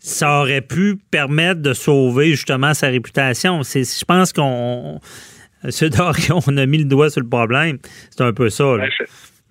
ça 0.00 0.40
aurait 0.40 0.60
pu 0.60 0.96
permettre 1.10 1.60
de 1.60 1.72
sauver 1.72 2.30
justement 2.30 2.74
sa 2.74 2.88
réputation. 2.88 3.62
C'est, 3.62 3.84
je 3.84 4.04
pense 4.04 4.32
qu'on, 4.32 5.00
ce 5.68 5.84
Dorion, 5.86 6.40
on 6.46 6.56
a 6.56 6.66
mis 6.66 6.78
le 6.78 6.84
doigt 6.84 7.10
sur 7.10 7.20
le 7.20 7.28
problème. 7.28 7.78
C'est 8.10 8.22
un 8.22 8.32
peu 8.32 8.50
ça. 8.50 8.64
Là. 8.76 8.84
Ben, 8.84 8.90
ça, 8.98 9.04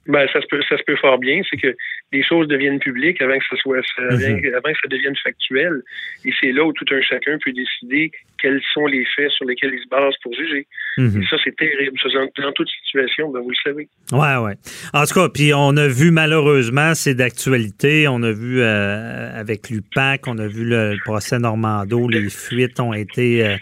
ben, 0.07 0.27
ça 0.31 0.41
se 0.41 0.47
peut, 0.47 0.61
ça 0.69 0.77
se 0.77 0.83
peut 0.83 0.95
fort 0.95 1.17
bien. 1.17 1.41
C'est 1.49 1.57
que 1.57 1.75
les 2.11 2.23
choses 2.23 2.47
deviennent 2.47 2.79
publiques 2.79 3.21
avant 3.21 3.37
que 3.37 3.45
ça 3.49 3.55
soit, 3.57 3.81
Mhm. 3.99 4.53
avant 4.55 4.71
que 4.73 4.79
ça 4.81 4.87
devienne 4.89 5.15
factuel. 5.23 5.81
Et 6.25 6.31
c'est 6.39 6.51
là 6.51 6.63
où 6.65 6.73
tout 6.73 6.85
un 6.91 7.01
chacun 7.01 7.37
peut 7.43 7.51
décider 7.51 8.11
quels 8.41 8.61
sont 8.73 8.85
les 8.85 9.05
faits 9.15 9.31
sur 9.31 9.45
lesquels 9.45 9.73
il 9.73 9.81
se 9.83 9.87
base 9.89 10.13
pour 10.23 10.33
juger. 10.33 10.65
Mhm. 10.97 11.21
Et 11.21 11.25
ça, 11.27 11.37
c'est 11.43 11.55
terrible. 11.55 11.97
Ça, 12.01 12.09
dans, 12.09 12.27
dans 12.43 12.51
toute 12.53 12.69
situation, 12.85 13.29
ben, 13.31 13.41
vous 13.41 13.49
le 13.51 13.55
savez. 13.63 13.87
Ouais, 14.11 14.37
ouais. 14.45 14.53
En 14.93 15.05
tout 15.05 15.13
cas, 15.13 15.29
puis 15.29 15.51
on 15.53 15.75
a 15.77 15.87
vu 15.87 16.11
malheureusement, 16.11 16.93
c'est 16.95 17.15
d'actualité. 17.15 18.07
On 18.07 18.23
a 18.23 18.31
vu 18.31 18.61
euh, 18.61 19.39
avec 19.39 19.69
l'UPAC, 19.69 20.27
on 20.27 20.37
a 20.37 20.47
vu 20.47 20.63
le, 20.65 20.93
le 20.93 20.99
procès 21.03 21.39
Normando, 21.39 22.07
les 22.07 22.29
fuites 22.29 22.79
ont 22.79 22.93
été 22.93 23.45
euh, 23.45 23.55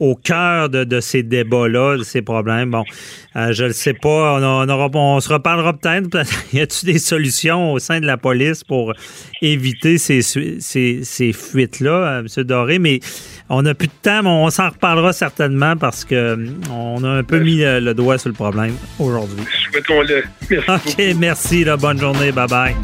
au 0.00 0.14
cœur 0.14 0.68
de, 0.68 0.84
de 0.84 1.00
ces 1.00 1.22
débats-là, 1.22 1.96
de 1.98 2.04
ces 2.04 2.22
problèmes. 2.22 2.70
Bon, 2.70 2.84
euh, 3.36 3.52
je 3.52 3.64
ne 3.64 3.72
sais 3.72 3.94
pas, 3.94 4.34
on, 4.38 4.42
a- 4.42 4.64
on 4.64 4.68
aura- 4.68 4.90
on 4.94 5.20
se 5.20 5.28
reparlera 5.32 5.72
peut-être. 5.72 6.08
y 6.52 6.60
a-t-il 6.60 6.92
des 6.92 6.98
solutions 6.98 7.72
au 7.72 7.78
sein 7.78 7.98
de 8.00 8.06
la 8.06 8.16
police 8.16 8.62
pour 8.64 8.92
éviter 9.42 9.98
ces, 9.98 10.22
ces, 10.22 11.00
ces 11.02 11.32
fuites-là, 11.32 11.90
euh, 11.90 12.20
M. 12.36 12.44
Doré? 12.44 12.78
Mais 12.78 13.00
on 13.48 13.62
n'a 13.62 13.74
plus 13.74 13.88
de 13.88 13.92
temps, 14.02 14.22
mais 14.22 14.28
on 14.28 14.50
s'en 14.50 14.68
reparlera 14.70 15.12
certainement 15.12 15.76
parce 15.76 16.04
que 16.04 16.14
euh, 16.14 16.36
on 16.70 17.02
a 17.02 17.08
un 17.08 17.22
peu 17.24 17.40
mis 17.40 17.56
le, 17.58 17.80
le 17.80 17.94
doigt 17.94 18.18
sur 18.18 18.28
le 18.28 18.34
problème 18.34 18.74
aujourd'hui. 18.98 19.44
Souhaitons-le. 19.72 20.22
Merci 20.50 20.70
OK, 21.10 21.16
merci. 21.18 21.64
Là, 21.64 21.76
bonne 21.76 21.98
journée. 21.98 22.30
Bye-bye. 22.30 22.74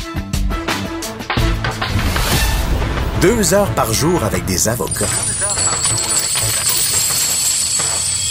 Deux 3.23 3.55
heures 3.55 3.71
par 3.75 3.93
jour 3.93 4.23
avec 4.25 4.45
des 4.45 4.69
avocats. 4.69 5.07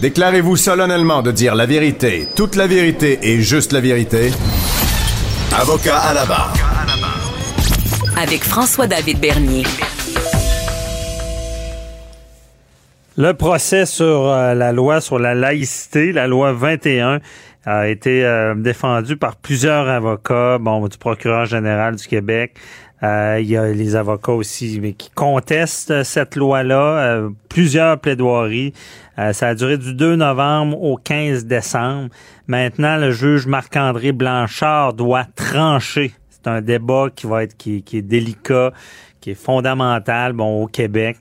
Déclarez-vous 0.00 0.56
solennellement 0.56 1.20
de 1.20 1.30
dire 1.30 1.54
la 1.54 1.66
vérité, 1.66 2.26
toute 2.34 2.56
la 2.56 2.66
vérité 2.66 3.18
et 3.22 3.42
juste 3.42 3.72
la 3.72 3.80
vérité. 3.80 4.30
Avocat 5.54 5.98
à 5.98 6.14
la 6.14 6.24
barre. 6.24 6.54
Avec 8.16 8.42
François-David 8.42 9.20
Bernier. 9.20 9.64
Le 13.18 13.32
procès 13.34 13.84
sur 13.84 14.26
euh, 14.26 14.54
la 14.54 14.72
loi 14.72 15.02
sur 15.02 15.18
la 15.18 15.34
laïcité, 15.34 16.12
la 16.12 16.26
loi 16.26 16.54
21, 16.54 17.20
a 17.66 17.88
été 17.88 18.24
euh, 18.24 18.54
défendu 18.54 19.18
par 19.18 19.36
plusieurs 19.36 19.86
avocats, 19.86 20.56
bon, 20.58 20.88
du 20.88 20.96
procureur 20.96 21.44
général 21.44 21.96
du 21.96 22.06
Québec. 22.06 22.54
Euh, 23.02 23.38
il 23.40 23.48
y 23.48 23.56
a 23.56 23.66
les 23.66 23.96
avocats 23.96 24.32
aussi 24.32 24.78
mais 24.80 24.92
qui 24.92 25.10
contestent 25.10 26.02
cette 26.02 26.36
loi-là, 26.36 26.98
euh, 26.98 27.30
plusieurs 27.48 27.98
plaidoiries. 27.98 28.74
Euh, 29.20 29.34
ça 29.34 29.48
a 29.48 29.54
duré 29.54 29.76
du 29.76 29.92
2 29.92 30.16
novembre 30.16 30.82
au 30.82 30.96
15 30.96 31.44
décembre. 31.44 32.08
Maintenant, 32.46 32.96
le 32.96 33.10
juge 33.10 33.46
Marc-André 33.46 34.12
Blanchard 34.12 34.94
doit 34.94 35.24
trancher. 35.36 36.12
C'est 36.30 36.48
un 36.48 36.62
débat 36.62 37.08
qui 37.14 37.26
va 37.26 37.42
être 37.42 37.54
qui, 37.56 37.84
est 37.92 38.02
délicat, 38.02 38.72
qui 39.20 39.32
est 39.32 39.34
fondamental, 39.34 40.32
bon, 40.32 40.62
au 40.62 40.66
Québec. 40.66 41.18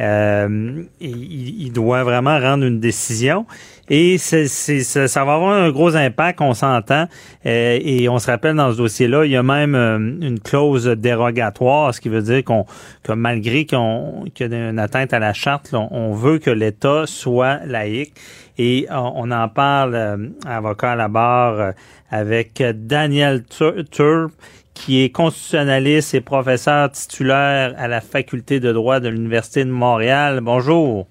Euh, 0.00 0.82
il, 1.00 1.64
il 1.66 1.72
doit 1.72 2.02
vraiment 2.02 2.38
rendre 2.38 2.64
une 2.64 2.80
décision 2.80 3.46
et 3.94 4.16
c'est, 4.16 4.46
ça, 4.46 5.06
ça 5.06 5.24
va 5.24 5.34
avoir 5.34 5.52
un 5.52 5.70
gros 5.70 5.94
impact, 5.96 6.40
on 6.40 6.54
s'entend. 6.54 7.08
Euh, 7.44 7.78
et 7.82 8.08
on 8.08 8.18
se 8.18 8.30
rappelle 8.30 8.56
dans 8.56 8.72
ce 8.72 8.78
dossier-là, 8.78 9.26
il 9.26 9.32
y 9.32 9.36
a 9.36 9.42
même 9.42 9.74
euh, 9.74 9.98
une 9.98 10.40
clause 10.40 10.86
dérogatoire, 10.86 11.94
ce 11.94 12.00
qui 12.00 12.08
veut 12.08 12.22
dire 12.22 12.42
qu'on 12.42 12.64
que 13.02 13.12
malgré 13.12 13.66
qu'on, 13.66 14.24
qu'il 14.34 14.50
y 14.50 14.54
a 14.54 14.70
une 14.70 14.78
atteinte 14.78 15.12
à 15.12 15.18
la 15.18 15.34
charte, 15.34 15.72
là, 15.72 15.86
on 15.90 16.14
veut 16.14 16.38
que 16.38 16.50
l'État 16.50 17.02
soit 17.06 17.58
laïque. 17.66 18.14
Et 18.58 18.86
on, 18.90 19.30
en 19.30 19.48
parle, 19.48 19.94
euh, 19.94 20.16
avocat 20.46 20.92
à 20.92 20.96
la 20.96 21.08
barre, 21.08 21.72
avec 22.10 22.62
Daniel 22.62 23.42
Tur- 23.44 23.84
Turp, 23.90 24.32
qui 24.74 25.02
est 25.04 25.10
constitutionnaliste 25.10 26.14
et 26.14 26.20
professeur 26.20 26.90
titulaire 26.90 27.74
à 27.76 27.88
la 27.88 28.00
faculté 28.00 28.58
de 28.60 28.72
droit 28.72 29.00
de 29.00 29.08
l'Université 29.08 29.64
de 29.64 29.70
Montréal. 29.70 30.40
Bonjour. 30.42 31.06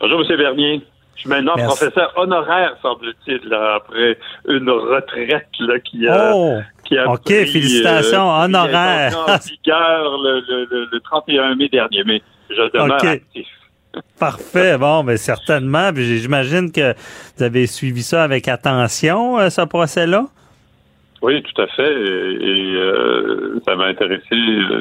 Bonjour, 0.00 0.20
M. 0.30 0.36
Bernier. 0.36 0.82
Je 1.16 1.20
suis 1.20 1.28
maintenant 1.30 1.54
Merci. 1.56 1.76
professeur 1.76 2.12
honoraire, 2.16 2.76
semble-t-il, 2.82 3.40
après 3.54 4.18
une 4.48 4.68
retraite 4.68 5.46
là, 5.60 5.78
qui 5.78 6.06
a, 6.08 6.32
Oh! 6.34 6.58
qui 6.84 6.98
a 6.98 7.08
OK, 7.08 7.22
pris, 7.24 7.46
félicitations, 7.46 8.30
euh, 8.30 8.44
honoraire. 8.44 9.16
en 9.28 9.36
vigueur 9.48 10.18
le, 10.22 10.40
le- 10.48 10.66
le- 10.70 10.88
le 10.92 11.00
31 11.00 11.54
mai 11.54 11.68
dernier, 11.68 12.02
mais 12.04 12.20
je 12.50 12.70
demeure 12.72 12.96
OK. 13.00 13.04
actif. 13.04 13.46
Parfait. 14.18 14.76
Bon, 14.78 15.04
ben 15.04 15.16
certainement. 15.16 15.90
J'imagine 15.94 16.72
que 16.72 16.94
vous 17.36 17.42
avez 17.44 17.66
suivi 17.68 18.02
ça 18.02 18.24
avec 18.24 18.48
attention, 18.48 19.38
euh, 19.38 19.50
ce 19.50 19.62
procès-là? 19.62 20.26
Oui, 21.24 21.42
tout 21.42 21.62
à 21.62 21.66
fait. 21.68 21.90
Et, 21.90 22.74
euh, 22.76 23.58
ça 23.66 23.74
m'a 23.76 23.86
intéressé 23.86 24.36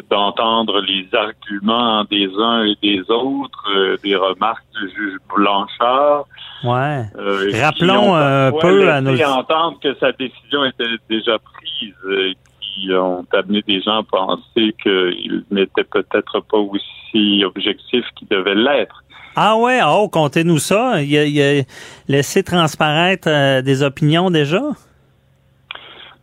d'entendre 0.09 0.81
les 0.81 1.07
arguments 1.13 2.03
des 2.11 2.27
uns 2.37 2.65
et 2.65 2.75
des 2.83 2.99
autres, 3.09 3.63
euh, 3.73 3.95
des 4.03 4.17
remarques 4.17 4.65
du 4.73 4.89
juge 4.89 5.17
Blanchard. 5.33 6.25
Ouais. 6.65 7.05
Euh, 7.17 7.49
Rappelons 7.61 8.13
un 8.13 8.51
peu 8.59 8.89
à 8.89 8.99
nos. 8.99 9.17
entendre 9.23 9.79
que 9.81 9.95
sa 10.01 10.11
décision 10.11 10.65
était 10.65 10.83
déjà 11.09 11.37
prise, 11.39 11.93
et 12.11 12.33
qui 12.59 12.93
ont 12.93 13.25
amené 13.31 13.61
des 13.65 13.81
gens 13.81 13.99
à 13.99 14.03
penser 14.03 14.75
qu'il 14.83 15.45
n'était 15.49 15.85
peut-être 15.85 16.41
pas 16.41 16.57
aussi 16.57 17.45
objectif 17.45 18.03
qu'il 18.17 18.27
devait 18.27 18.55
l'être. 18.55 19.01
Ah 19.37 19.55
ouais, 19.55 19.79
oh, 19.87 20.09
comptez-nous 20.09 20.59
ça. 20.59 21.01
Il 21.01 21.17
a, 21.17 21.23
il 21.23 21.41
a 21.41 21.63
laissé 22.09 22.43
transparaître 22.43 23.29
des 23.61 23.81
opinions 23.81 24.29
déjà? 24.29 24.59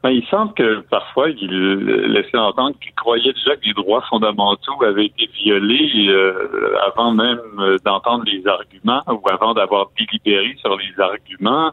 Ben, 0.03 0.11
il 0.11 0.25
semble 0.29 0.55
que 0.55 0.81
parfois, 0.89 1.29
il 1.29 1.51
laissait 1.51 2.39
entendre 2.39 2.75
qu'il 2.81 2.95
croyait 2.95 3.33
déjà 3.35 3.57
que 3.57 3.65
les 3.67 3.75
droits 3.75 4.03
fondamentaux 4.09 4.83
avaient 4.83 5.07
été 5.07 5.29
violés 5.45 6.09
euh, 6.09 6.75
avant 6.87 7.13
même 7.13 7.39
euh, 7.59 7.77
d'entendre 7.85 8.25
les 8.25 8.47
arguments 8.47 9.03
ou 9.09 9.21
avant 9.31 9.53
d'avoir 9.53 9.91
délibéré 9.99 10.57
sur 10.59 10.75
les 10.79 10.99
arguments, 10.99 11.73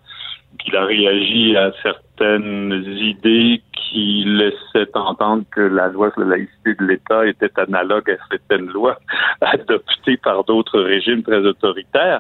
qu'il 0.60 0.76
a 0.76 0.84
réagi 0.84 1.56
à 1.56 1.72
certaines 1.82 2.84
idées 3.00 3.62
qui 3.74 4.26
laissaient 4.26 4.92
entendre 4.96 5.44
que 5.52 5.62
la 5.62 5.88
loi 5.88 6.12
sur 6.12 6.22
la 6.22 6.38
laïcité 6.38 6.76
de 6.76 6.86
l'État 6.86 7.26
était 7.26 7.58
analogue 7.58 8.10
à 8.10 8.18
certaines 8.30 8.68
lois 8.68 8.98
adoptées 9.42 10.18
par 10.18 10.44
d'autres 10.44 10.82
régimes 10.82 11.24
très 11.24 11.46
autoritaires. 11.46 12.20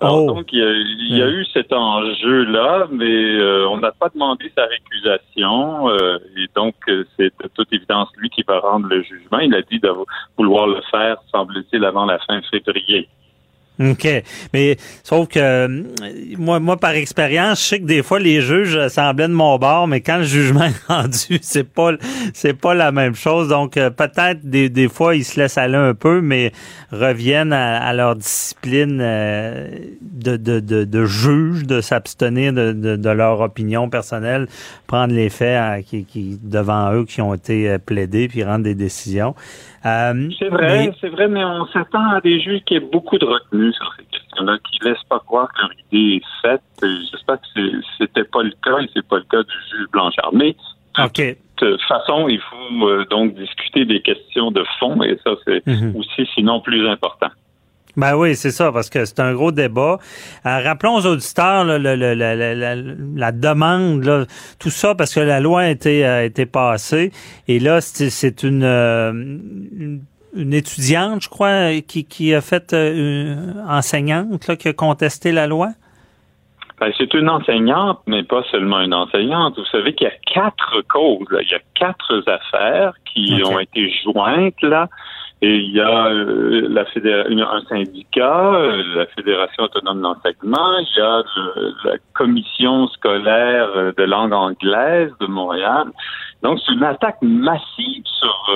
Oh. 0.00 0.26
Donc, 0.28 0.52
il 0.52 0.60
y, 0.60 1.22
a, 1.22 1.28
eu 1.28 1.44
cet 1.46 1.72
enjeu-là, 1.72 2.86
mais 2.90 3.36
euh, 3.38 3.68
on 3.68 3.78
n'a 3.78 3.90
pas 3.90 4.08
demandé 4.10 4.50
sa 4.56 4.66
récusation. 4.66 5.88
Euh, 5.88 6.18
et 6.36 6.46
donc, 6.54 6.74
euh, 6.88 7.04
c'est 7.16 7.32
de 7.42 7.48
toute 7.54 7.72
évidence 7.72 8.08
lui 8.16 8.30
qui 8.30 8.42
va 8.46 8.60
rendre 8.60 8.86
le 8.86 9.02
jugement. 9.02 9.40
Il 9.40 9.54
a 9.54 9.62
dit 9.62 9.80
de 9.80 9.92
vouloir 10.36 10.68
le 10.68 10.80
faire, 10.90 11.16
semble-t-il, 11.32 11.84
avant 11.84 12.04
la 12.04 12.18
fin 12.20 12.40
février. 12.42 13.08
OK. 13.90 14.08
Mais 14.52 14.76
sauf 15.04 15.28
que 15.28 15.38
euh, 15.38 15.82
moi, 16.36 16.58
moi, 16.58 16.76
par 16.76 16.92
expérience, 16.92 17.62
je 17.62 17.66
sais 17.66 17.80
que 17.80 17.84
des 17.84 18.02
fois 18.02 18.18
les 18.18 18.40
juges 18.40 18.88
semblaient 18.88 19.28
de 19.28 19.32
mon 19.32 19.56
bord, 19.58 19.86
mais 19.86 20.00
quand 20.00 20.18
le 20.18 20.24
jugement 20.24 20.64
est 20.64 20.86
rendu, 20.88 21.38
c'est 21.42 21.64
pas 21.64 21.92
c'est 22.34 22.54
pas 22.54 22.74
la 22.74 22.90
même 22.90 23.14
chose. 23.14 23.48
Donc 23.48 23.76
euh, 23.76 23.90
peut-être 23.90 24.40
des, 24.42 24.68
des 24.68 24.88
fois 24.88 25.14
ils 25.14 25.24
se 25.24 25.38
laissent 25.38 25.58
aller 25.58 25.76
un 25.76 25.94
peu, 25.94 26.20
mais 26.20 26.52
reviennent 26.90 27.52
à, 27.52 27.92
leur 27.92 28.16
discipline 28.16 28.98
euh, 29.00 29.68
de, 30.00 30.36
de, 30.36 30.58
de, 30.58 30.84
de, 30.84 31.04
juge, 31.04 31.64
de 31.64 31.80
s'abstenir 31.80 32.52
de, 32.52 32.72
de, 32.72 33.10
leur 33.10 33.40
opinion 33.40 33.88
personnelle, 33.88 34.48
prendre 34.86 35.14
les 35.14 35.28
faits 35.28 35.84
qui, 35.84 36.04
qui 36.04 36.38
devant 36.42 36.92
eux 36.94 37.04
qui 37.04 37.20
ont 37.20 37.34
été 37.34 37.78
plaidés, 37.78 38.28
puis 38.28 38.42
rendre 38.42 38.64
des 38.64 38.74
décisions. 38.74 39.34
Euh, 39.86 40.28
c'est 40.38 40.48
vrai, 40.48 40.92
c'est 41.00 41.08
vrai, 41.08 41.28
mais 41.28 41.44
on 41.44 41.66
s'attend 41.66 42.10
à 42.10 42.20
des 42.20 42.40
juges 42.40 42.62
qui 42.64 42.74
aient 42.74 42.80
beaucoup 42.80 43.18
de 43.18 43.24
retenue 43.24 43.72
sur 43.72 43.94
ces 43.96 44.04
questions-là, 44.04 44.58
qui 44.70 44.78
laissent 44.84 45.04
pas 45.08 45.20
croire 45.20 45.48
que 45.52 45.60
leur 45.62 45.70
idée 45.72 46.16
est 46.16 46.42
faite. 46.42 46.62
J'espère 46.82 47.38
que 47.40 47.60
c'était 47.98 48.24
pas 48.24 48.42
le 48.42 48.52
cas 48.62 48.78
et 48.80 48.90
c'est 48.94 49.06
pas 49.06 49.18
le 49.18 49.24
cas 49.24 49.42
du 49.42 49.54
juge 49.70 49.86
Blanchard. 49.92 50.30
Mais 50.32 50.56
de 51.60 51.72
toute 51.72 51.82
façon, 51.82 52.28
il 52.28 52.40
faut 52.40 52.88
euh, 52.88 53.04
donc 53.10 53.34
discuter 53.34 53.84
des 53.84 54.00
questions 54.00 54.50
de 54.50 54.64
fond 54.78 55.00
et 55.02 55.18
ça, 55.24 55.32
c'est 55.46 55.64
mhm. 55.66 55.94
aussi 55.96 56.28
sinon 56.34 56.60
plus 56.60 56.88
important. 56.88 57.28
Ben 57.98 58.14
oui, 58.14 58.36
c'est 58.36 58.52
ça, 58.52 58.70
parce 58.70 58.90
que 58.90 59.04
c'est 59.04 59.18
un 59.18 59.34
gros 59.34 59.50
débat. 59.50 59.98
Euh, 60.46 60.60
rappelons 60.62 60.94
aux 60.94 61.06
auditeurs 61.06 61.64
la, 61.64 63.32
demande, 63.32 64.28
tout 64.60 64.70
ça, 64.70 64.94
parce 64.94 65.12
que 65.12 65.18
la 65.18 65.40
loi 65.40 65.62
a 65.62 65.70
été, 65.70 66.04
a 66.04 66.22
été 66.22 66.46
passée. 66.46 67.10
Et 67.48 67.58
là, 67.58 67.80
c'est 67.80 68.44
une, 68.44 68.62
euh, 68.62 69.10
une, 69.10 70.02
une, 70.36 70.54
étudiante, 70.54 71.22
je 71.22 71.28
crois, 71.28 71.80
qui, 71.88 72.04
qui 72.04 72.32
a 72.32 72.40
fait 72.40 72.72
euh, 72.72 72.92
une 72.94 73.64
enseignante 73.68 74.46
là, 74.46 74.54
qui 74.54 74.68
a 74.68 74.72
contesté 74.72 75.32
la 75.32 75.48
loi. 75.48 75.70
Ben, 76.78 76.92
c'est 76.96 77.12
une 77.14 77.28
enseignante, 77.28 77.98
mais 78.06 78.22
pas 78.22 78.44
seulement 78.52 78.80
une 78.80 78.94
enseignante. 78.94 79.58
Vous 79.58 79.66
savez 79.72 79.92
qu'il 79.96 80.06
y 80.06 80.10
a 80.10 80.14
quatre 80.32 80.82
causes, 80.88 81.26
il 81.42 81.50
y 81.50 81.54
a 81.54 81.60
quatre 81.74 82.22
affaires 82.28 82.92
qui 83.12 83.42
ont 83.44 83.58
été 83.58 83.92
jointes 84.04 84.62
là. 84.62 84.88
Et 85.40 85.56
il 85.56 85.70
y 85.70 85.80
a 85.80 86.06
euh, 86.06 86.66
la 86.68 86.82
un 86.82 87.60
syndicat, 87.68 88.54
euh, 88.54 88.82
la 88.96 89.06
Fédération 89.06 89.64
autonome 89.64 90.02
d'enseignement, 90.02 90.78
il 90.78 90.96
y 90.96 91.00
a 91.00 91.22
la 91.84 91.98
commission 92.12 92.88
scolaire 92.88 93.68
euh, 93.76 93.92
de 93.96 94.02
langue 94.02 94.32
anglaise 94.32 95.12
de 95.20 95.26
Montréal. 95.26 95.86
Donc, 96.42 96.58
c'est 96.64 96.72
une 96.72 96.82
attaque 96.82 97.18
massive 97.22 98.04
sur 98.04 98.50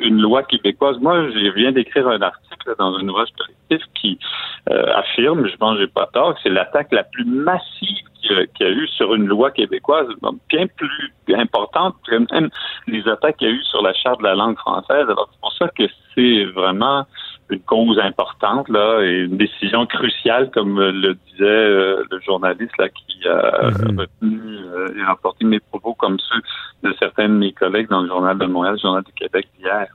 une 0.00 0.20
loi 0.20 0.42
québécoise. 0.42 0.98
Moi, 1.00 1.30
je 1.30 1.52
viens 1.54 1.70
d'écrire 1.70 2.08
un 2.08 2.20
article 2.20 2.74
dans 2.80 2.96
un 2.96 3.08
ouvrage 3.08 3.28
collectif 3.38 3.88
qui 3.94 4.18
affirme, 4.66 5.46
je 5.46 5.56
pense 5.56 5.76
que 5.76 5.82
j'ai 5.82 5.86
pas 5.86 6.08
tort, 6.12 6.34
que 6.34 6.40
c'est 6.42 6.50
l'attaque 6.50 6.88
la 6.90 7.04
plus 7.04 7.24
massive 7.24 8.06
qu'il 8.22 8.46
y 8.60 8.64
a 8.64 8.70
eu 8.70 8.86
sur 8.88 9.14
une 9.14 9.26
loi 9.26 9.50
québécoise, 9.50 10.06
bien 10.48 10.66
plus 10.66 11.12
importante 11.34 11.96
que 12.06 12.16
même 12.32 12.50
les 12.86 13.06
attaques 13.08 13.36
qu'il 13.38 13.48
y 13.48 13.50
a 13.50 13.54
eu 13.54 13.62
sur 13.64 13.82
la 13.82 13.92
charte 13.94 14.20
de 14.20 14.24
la 14.24 14.34
langue 14.34 14.56
française. 14.58 15.04
Alors, 15.08 15.28
c'est 15.32 15.40
pour 15.40 15.52
ça 15.52 15.68
que 15.68 15.84
c'est 16.14 16.44
vraiment 16.46 17.04
une 17.50 17.60
cause 17.60 17.98
importante 17.98 18.68
là 18.68 19.00
et 19.02 19.24
une 19.24 19.36
décision 19.36 19.86
cruciale, 19.86 20.50
comme 20.50 20.80
le 20.80 21.14
disait 21.14 21.44
euh, 21.44 22.02
le 22.10 22.20
journaliste 22.20 22.76
là 22.78 22.88
qui 22.88 23.28
a 23.28 23.70
mm-hmm. 23.70 24.00
retenu 24.00 24.40
euh, 24.56 24.94
et 24.98 25.02
rapporté 25.04 25.44
mes 25.44 25.60
propos 25.60 25.94
comme 25.94 26.18
ceux 26.18 26.40
de 26.88 26.94
certains 26.98 27.28
de 27.28 27.34
mes 27.34 27.52
collègues 27.52 27.88
dans 27.88 28.02
le 28.02 28.08
journal 28.08 28.38
de 28.38 28.46
Montréal, 28.46 28.74
le 28.74 28.80
journal 28.80 29.02
du 29.04 29.12
Québec 29.12 29.46
hier. 29.60 29.86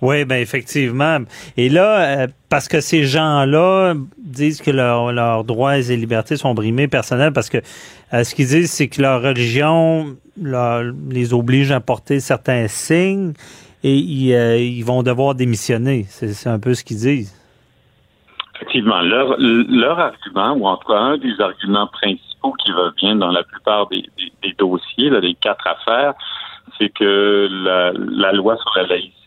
Oui, 0.00 0.24
ben 0.24 0.36
effectivement. 0.36 1.18
Et 1.56 1.68
là, 1.68 2.00
euh, 2.00 2.26
parce 2.48 2.68
que 2.68 2.80
ces 2.80 3.04
gens-là 3.04 3.94
disent 4.18 4.60
que 4.60 4.70
leurs 4.70 5.44
droits 5.44 5.78
et 5.78 5.96
libertés 5.96 6.36
sont 6.36 6.54
brimés 6.54 6.88
personnels, 6.88 7.32
parce 7.32 7.50
que 7.50 7.58
euh, 8.12 8.24
ce 8.24 8.34
qu'ils 8.34 8.48
disent, 8.48 8.70
c'est 8.70 8.88
que 8.88 9.02
leur 9.02 9.22
religion 9.22 10.16
les 11.10 11.32
oblige 11.32 11.70
à 11.70 11.80
porter 11.80 12.20
certains 12.20 12.66
signes 12.68 13.34
et 13.84 13.96
ils, 13.96 14.32
euh, 14.34 14.84
vont 14.84 15.02
devoir 15.02 15.34
démissionner. 15.34 16.06
C'est 16.08 16.48
un 16.48 16.58
peu 16.58 16.74
ce 16.74 16.82
qu'ils 16.84 16.98
disent. 16.98 17.40
Effectivement, 18.56 19.00
leur, 19.02 19.36
leur 19.38 19.98
argument, 19.98 20.52
ou 20.52 20.66
en 20.66 20.76
tout 20.76 20.88
cas 20.88 20.98
un 20.98 21.18
des 21.18 21.40
arguments 21.40 21.88
principaux 21.88 22.52
qui 22.64 22.72
revient 22.72 23.18
dans 23.18 23.30
la 23.30 23.42
plupart 23.42 23.88
des, 23.88 24.04
dossiers, 24.58 25.10
là, 25.10 25.20
des 25.20 25.34
quatre 25.34 25.66
affaires, 25.66 26.14
c'est 26.78 26.88
que 26.88 27.48
la, 27.50 27.92
la 27.92 28.32
loi 28.32 28.56
sur 28.56 28.72
la 28.76 28.86
laïcité 28.86 29.23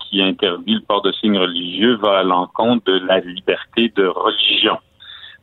qui 0.00 0.22
interdit 0.22 0.74
le 0.74 0.80
port 0.80 1.02
de 1.02 1.12
signes 1.12 1.38
religieux 1.38 1.96
va 1.96 2.18
à 2.18 2.22
l'encontre 2.22 2.84
de 2.86 2.98
la 3.06 3.20
liberté 3.20 3.92
de 3.94 4.06
religion. 4.06 4.78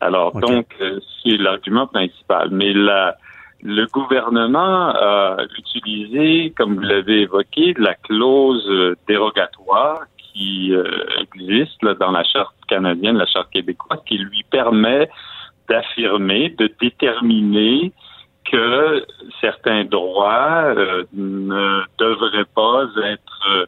Alors 0.02 0.34
donc, 0.34 0.68
euh, 0.82 1.00
c'est 1.24 1.38
l'argument 1.38 1.88
principal. 1.88 2.50
Mais 2.52 2.74
la, 2.74 3.16
le 3.64 3.86
gouvernement 3.88 4.90
a 4.90 5.38
utilisé, 5.58 6.54
comme 6.56 6.76
vous 6.76 6.82
l'avez 6.82 7.22
évoqué, 7.22 7.74
la 7.78 7.96
clause 7.96 8.96
dérogatoire 9.08 10.02
qui 10.34 10.74
euh, 10.74 10.84
existe 11.20 11.84
dans 12.00 12.12
la 12.12 12.24
charte 12.24 12.56
canadienne, 12.68 13.18
la 13.18 13.26
charte 13.26 13.50
québécoise, 13.52 14.00
qui 14.06 14.18
lui 14.18 14.44
permet 14.50 15.10
d'affirmer, 15.68 16.50
de 16.50 16.72
déterminer 16.80 17.92
que 18.50 19.06
certains 19.42 19.84
droits 19.84 20.74
euh, 20.78 21.04
ne 21.14 21.82
devraient 21.98 22.46
pas 22.56 22.86
être 23.04 23.68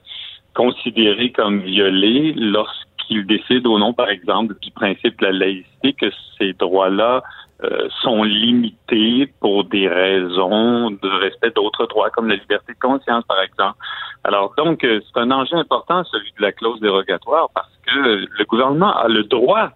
considérés 0.60 1.32
comme 1.32 1.62
violés 1.62 2.34
lorsqu'ils 2.36 3.26
décident 3.26 3.72
au 3.72 3.80
nom, 3.80 3.94
par 3.94 4.10
exemple, 4.10 4.56
du 4.62 4.72
principe 4.72 5.18
de 5.22 5.28
la 5.28 5.32
laïcité 5.32 5.94
que 5.94 6.08
ces 6.38 6.52
droits-là 6.52 7.24
euh, 7.64 7.88
sont 8.02 8.24
limités 8.24 9.32
pour 9.40 9.64
des 9.64 9.88
raisons 9.88 10.92
de 10.92 11.10
respect 11.22 11.52
d'autres 11.52 11.86
droits, 11.86 12.10
comme 12.10 12.28
la 12.28 12.36
liberté 12.36 12.74
de 12.74 12.80
conscience, 12.80 13.24
par 13.24 13.42
exemple. 13.42 13.78
Alors, 14.26 14.54
donc, 14.58 14.84
euh, 14.84 15.00
c'est 15.06 15.22
un 15.22 15.32
enjeu 15.32 15.56
important, 15.56 16.04
celui 16.04 16.32
de 16.38 16.42
la 16.42 16.52
clause 16.52 16.82
dérogatoire, 16.82 17.48
parce 17.56 17.72
que 17.88 18.28
le 18.38 18.46
gouvernement 18.46 18.94
a 18.98 19.08
le 19.08 19.24
droit 19.24 19.70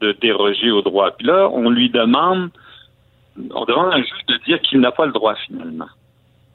de 0.00 0.12
déroger 0.12 0.70
au 0.70 0.80
droit. 0.80 1.10
Puis 1.10 1.26
là, 1.26 1.50
on 1.52 1.68
lui 1.68 1.90
demande, 1.90 2.48
on 3.50 3.66
demande 3.66 3.92
à 3.92 3.96
un 3.96 4.02
juge 4.02 4.26
de 4.28 4.38
dire 4.46 4.58
qu'il 4.62 4.80
n'a 4.80 4.90
pas 4.90 5.04
le 5.04 5.12
droit 5.12 5.34
finalement. 5.46 5.88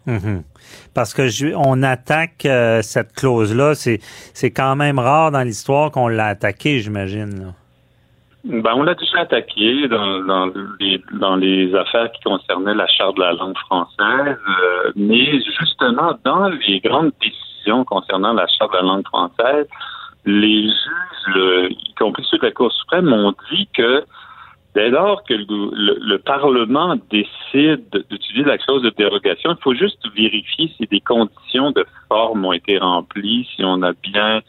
Mhm. 0.05 0.43
Parce 0.93 1.13
que 1.13 1.55
on 1.55 1.81
attaque 1.83 2.45
euh, 2.45 2.81
cette 2.81 3.13
clause-là, 3.13 3.73
c'est 3.75 4.51
quand 4.51 4.75
même 4.75 4.99
rare 4.99 5.31
dans 5.31 5.41
l'histoire 5.41 5.91
qu'on 5.91 6.07
l'a 6.07 6.27
attaqué, 6.27 6.79
j'imagine. 6.79 7.53
Ben, 8.43 8.73
on 8.75 8.83
l'a 8.83 8.93
déjà 8.95 9.21
attaqué 9.21 9.87
dans, 9.87 10.51
dans 11.13 11.35
les 11.37 11.73
affaires 11.75 12.11
qui 12.11 12.21
concernaient 12.23 12.75
la 12.75 12.87
charte 12.87 13.15
de 13.15 13.21
la 13.21 13.31
langue 13.31 13.57
française, 13.57 14.37
euh, 14.49 14.91
mais 14.97 15.39
justement 15.59 16.17
dans 16.25 16.49
les 16.67 16.81
grandes 16.81 17.13
décisions 17.21 17.85
concernant 17.85 18.33
la 18.33 18.45
charte 18.47 18.73
de 18.73 18.77
la 18.77 18.83
langue 18.83 19.07
française, 19.07 19.65
les 20.25 20.63
juges, 20.63 21.69
y 21.69 21.93
compris 21.95 22.25
ceux 22.29 22.37
de 22.37 22.45
la 22.45 22.51
Cour 22.51 22.71
suprême, 22.73 23.13
ont 23.13 23.33
dit 23.49 23.69
que 23.73 24.03
Dès 24.75 24.89
lors 24.89 25.23
que 25.23 25.35
le, 25.35 26.17
Parlement 26.17 26.95
décide 27.11 28.05
d'utiliser 28.09 28.45
la 28.45 28.57
clause 28.57 28.81
de 28.81 28.89
dérogation, 28.89 29.51
il 29.51 29.61
faut 29.61 29.75
juste 29.75 29.99
vérifier 30.15 30.71
si 30.77 30.87
des 30.87 30.99
conditions 30.99 31.71
de 31.71 31.85
forme 32.07 32.45
ont 32.45 32.53
été 32.53 32.79
remplies, 32.79 33.47
si 33.55 33.63
on 33.63 33.83
a 33.83 33.93
bien 33.93 34.41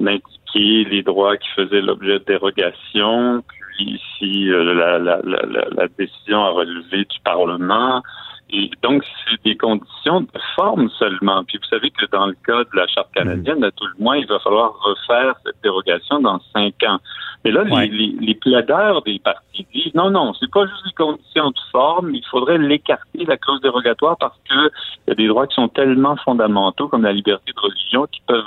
indiqué 0.00 0.84
les 0.84 1.02
droits 1.02 1.36
qui 1.36 1.48
faisaient 1.56 1.80
l'objet 1.80 2.20
de 2.20 2.24
dérogation, 2.24 3.42
puis 3.48 4.00
si 4.16 4.48
euh, 4.50 4.74
la, 4.74 4.98
la, 4.98 5.88
décision 5.98 6.44
a 6.44 6.50
relevé 6.50 6.98
du 6.98 7.18
Parlement. 7.24 8.02
Et 8.50 8.70
donc, 8.82 9.02
c'est 9.04 9.42
des 9.44 9.56
conditions 9.56 10.20
de 10.20 10.40
forme 10.54 10.88
seulement. 10.98 11.44
Puis 11.44 11.58
vous 11.58 11.68
savez 11.68 11.90
que 11.90 12.06
dans 12.12 12.26
le 12.26 12.36
cas 12.46 12.62
de 12.64 12.76
la 12.76 12.86
Charte 12.86 13.12
canadienne, 13.12 13.64
à 13.64 13.70
tout 13.70 13.86
le 13.86 14.02
moins, 14.02 14.16
il 14.16 14.26
va 14.26 14.38
falloir 14.38 14.74
refaire 14.80 15.34
cette 15.44 15.56
dérogation 15.62 16.20
dans 16.20 16.38
cinq 16.52 16.74
ans. 16.84 16.98
Mais 17.44 17.50
là, 17.50 17.64
les, 17.64 17.88
les, 17.88 18.14
les, 18.20 18.34
plaideurs 18.34 19.02
des 19.02 19.18
partis 19.18 19.66
disent 19.74 19.94
non, 19.94 20.10
non, 20.10 20.32
c'est 20.40 20.50
pas 20.50 20.66
juste 20.66 20.86
les 20.86 20.92
conditions 20.92 21.50
de 21.50 21.58
forme, 21.72 22.14
il 22.14 22.24
faudrait 22.30 22.58
l'écarter, 22.58 23.24
la 23.26 23.36
clause 23.36 23.60
dérogatoire, 23.60 24.16
parce 24.18 24.38
que 24.48 24.70
il 25.06 25.08
y 25.08 25.12
a 25.12 25.14
des 25.14 25.28
droits 25.28 25.46
qui 25.46 25.54
sont 25.54 25.68
tellement 25.68 26.16
fondamentaux, 26.16 26.88
comme 26.88 27.02
la 27.02 27.12
liberté 27.12 27.52
de 27.54 27.60
religion, 27.60 28.06
qui 28.06 28.22
peuvent 28.26 28.44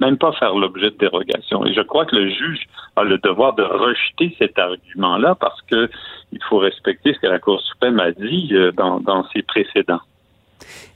même 0.00 0.16
pas 0.16 0.32
faire 0.32 0.54
l'objet 0.54 0.90
de 0.90 0.96
dérogation. 0.96 1.64
Et 1.66 1.74
je 1.74 1.80
crois 1.82 2.04
que 2.04 2.16
le 2.16 2.30
juge 2.30 2.66
a 2.96 3.04
le 3.04 3.18
devoir 3.18 3.54
de 3.54 3.62
rejeter 3.62 4.34
cet 4.38 4.58
argument-là 4.58 5.34
parce 5.34 5.60
que 5.62 5.90
il 6.32 6.42
faut 6.48 6.58
respecter 6.58 7.14
ce 7.14 7.20
que 7.20 7.26
la 7.26 7.38
Cour 7.38 7.60
suprême 7.60 7.98
a 8.00 8.12
dit 8.12 8.50
euh, 8.52 8.72
dans, 8.72 9.00
dans 9.00 9.26
ses 9.30 9.37
précédents. 9.42 10.00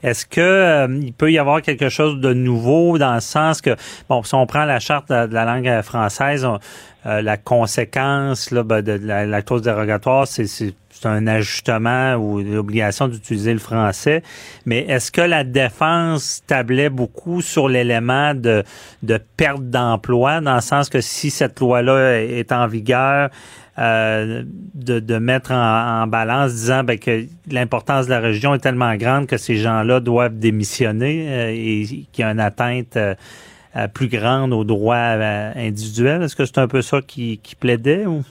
Est-ce 0.02 0.27
que 0.27 0.40
euh, 0.40 1.01
il 1.01 1.12
peut 1.12 1.31
y 1.31 1.39
avoir 1.39 1.62
quelque 1.62 1.89
chose 1.89 2.20
de 2.20 2.35
nouveau 2.35 2.98
dans 2.98 3.14
le 3.14 3.20
sens 3.20 3.60
que 3.60 3.77
bon, 4.09 4.23
si 4.24 4.35
on 4.35 4.47
prend 4.47 4.64
la 4.64 4.81
charte 4.81 5.10
de 5.10 5.32
la 5.32 5.44
langue 5.44 5.82
française, 5.82 6.47
euh, 7.06 7.23
la 7.23 7.36
conséquence 7.36 8.52
ben, 8.52 8.82
de 8.82 8.93
la, 8.93 9.27
la 9.27 9.43
clause 9.43 9.62
dérogatoire, 9.62 10.27
c'est 10.27 10.47
c'est 11.02 11.09
un 11.09 11.27
ajustement 11.27 12.14
ou 12.14 12.40
l'obligation 12.40 13.09
d'utiliser 13.09 13.52
le 13.52 13.59
français. 13.59 14.23
Mais 14.66 14.81
est-ce 14.81 15.10
que 15.10 15.20
la 15.20 15.43
défense 15.43 16.43
tablait 16.47 16.90
beaucoup 16.90 17.40
sur 17.40 17.69
l'élément 17.69 18.35
de, 18.35 18.62
de 19.02 19.19
perte 19.36 19.62
d'emploi, 19.62 20.40
dans 20.40 20.55
le 20.55 20.60
sens 20.60 20.89
que 20.89 21.01
si 21.01 21.31
cette 21.31 21.59
loi-là 21.59 22.20
est 22.20 22.52
en 22.52 22.69
vigueur, 22.69 23.31
euh, 23.78 24.43
de, 24.74 25.01
de, 25.01 25.19
mettre 25.19 25.53
en, 25.53 26.07
balance, 26.07 26.53
disant 26.53 26.85
ben, 26.85 26.99
que 26.99 27.24
l'importance 27.51 28.07
de 28.07 28.11
la 28.11 28.20
région 28.20 28.55
est 28.55 28.59
tellement 28.59 28.94
grande 28.97 29.27
que 29.27 29.39
ces 29.39 29.57
gens-là 29.57 30.01
doivent 30.01 30.39
démissionner 30.39 31.27
euh, 31.28 31.51
et 31.51 32.07
qu'il 32.12 32.23
y 32.23 32.23
a 32.23 32.31
une 32.31 32.40
atteinte 32.40 32.97
euh, 32.97 33.15
plus 33.94 34.09
grande 34.09 34.53
aux 34.53 34.65
droits 34.65 35.16
individuels. 35.57 36.23
Est-ce 36.23 36.36
que 36.36 36.44
c'est 36.44 36.59
un 36.59 36.69
peu 36.69 36.82
ça 36.82 37.01
qui, 37.01 37.39
qui 37.39 37.57
plaidait 37.57 38.05
ou? 38.05 38.23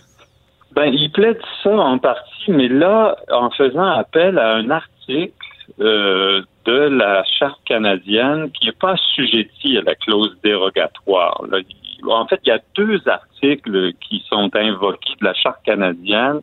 Ben, 0.76 0.85
il 0.85 1.11
plaide 1.11 1.39
ça 1.63 1.72
en 1.72 1.97
partie, 1.97 2.49
mais 2.49 2.69
là, 2.69 3.18
en 3.31 3.49
faisant 3.51 3.88
appel 3.88 4.38
à 4.39 4.55
un 4.55 4.69
article 4.69 5.34
euh, 5.80 6.41
de 6.65 6.73
la 6.73 7.23
Charte 7.39 7.59
canadienne 7.65 8.51
qui 8.51 8.68
n'est 8.68 8.73
pas 8.73 8.91
assujetti 8.91 9.77
à 9.77 9.81
la 9.81 9.95
clause 9.95 10.38
dérogatoire. 10.43 11.43
En 12.07 12.27
fait, 12.27 12.39
il 12.45 12.49
y 12.49 12.51
a 12.51 12.59
deux 12.75 13.01
articles 13.07 13.93
qui 13.93 14.23
sont 14.29 14.49
invoqués 14.55 15.15
de 15.19 15.25
la 15.25 15.33
Charte 15.33 15.63
canadienne 15.63 16.41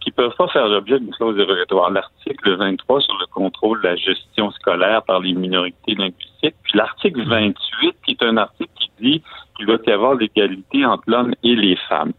qui 0.00 0.10
peuvent 0.10 0.34
pas 0.36 0.48
faire 0.48 0.68
l'objet 0.68 0.98
d'une 0.98 1.14
clause 1.14 1.36
dérogatoire. 1.36 1.90
L'article 1.90 2.56
23 2.56 3.00
sur 3.00 3.16
le 3.18 3.26
contrôle 3.26 3.80
de 3.82 3.88
la 3.88 3.96
gestion 3.96 4.50
scolaire 4.50 5.02
par 5.02 5.20
les 5.20 5.32
minorités 5.32 5.94
linguistiques, 5.94 6.56
puis 6.62 6.72
l'article 6.74 7.22
28 7.24 7.96
qui 8.04 8.12
est 8.12 8.22
un 8.22 8.36
article 8.36 8.70
qui 8.74 8.90
dit 9.00 9.22
qu'il 9.56 9.66
doit 9.66 9.78
y 9.86 9.90
avoir 9.90 10.14
l'égalité 10.14 10.84
entre 10.84 11.04
l'homme 11.06 11.34
et 11.42 11.54
les 11.54 11.76
femmes. 11.88 12.12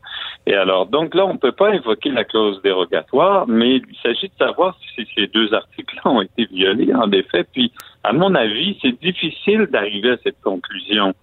Et 0.46 0.54
alors, 0.54 0.88
donc 0.88 1.16
là, 1.16 1.26
on 1.26 1.34
ne 1.34 1.38
peut 1.38 1.52
pas 1.52 1.72
invoquer 1.72 2.12
la 2.12 2.24
clause 2.24 2.62
dérogatoire, 2.62 3.48
mais 3.48 3.78
il 3.78 3.98
s'agit 4.02 4.28
de 4.28 4.46
savoir 4.46 4.78
si 4.96 5.08
ces 5.16 5.28
deux 5.28 5.54
articles-là 5.54 6.12
ont 6.12 6.22
été 6.22 6.46
violés, 6.46 6.94
en 6.94 7.12
effet. 7.12 7.46
Puis, 7.52 7.72
à 8.04 8.12
mon 8.14 8.36
avis, 8.36 8.78
c'est 8.82 9.00
difficile 9.02 9.68
d'arriver 9.72 10.12
à 10.12 10.18
cette 10.24 10.42
conclusion. 10.42 11.14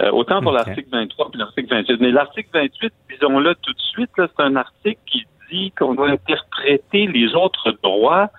Euh, 0.00 0.10
autant 0.12 0.40
pour 0.40 0.52
l'article 0.52 0.88
23 0.92 1.30
que 1.32 1.38
l'article 1.38 1.68
28. 1.70 2.00
Mais 2.00 2.10
l'article 2.10 2.48
28, 2.52 2.92
disons-le 3.10 3.54
tout 3.56 3.72
de 3.72 3.80
suite, 3.80 4.10
c'est 4.16 4.42
un 4.42 4.56
article 4.56 5.00
qui 5.06 5.26
dit 5.50 5.72
qu'on 5.72 5.94
doit 5.94 6.10
interpréter 6.10 7.06
les 7.06 7.34
autres 7.34 7.72
droits 7.82 8.30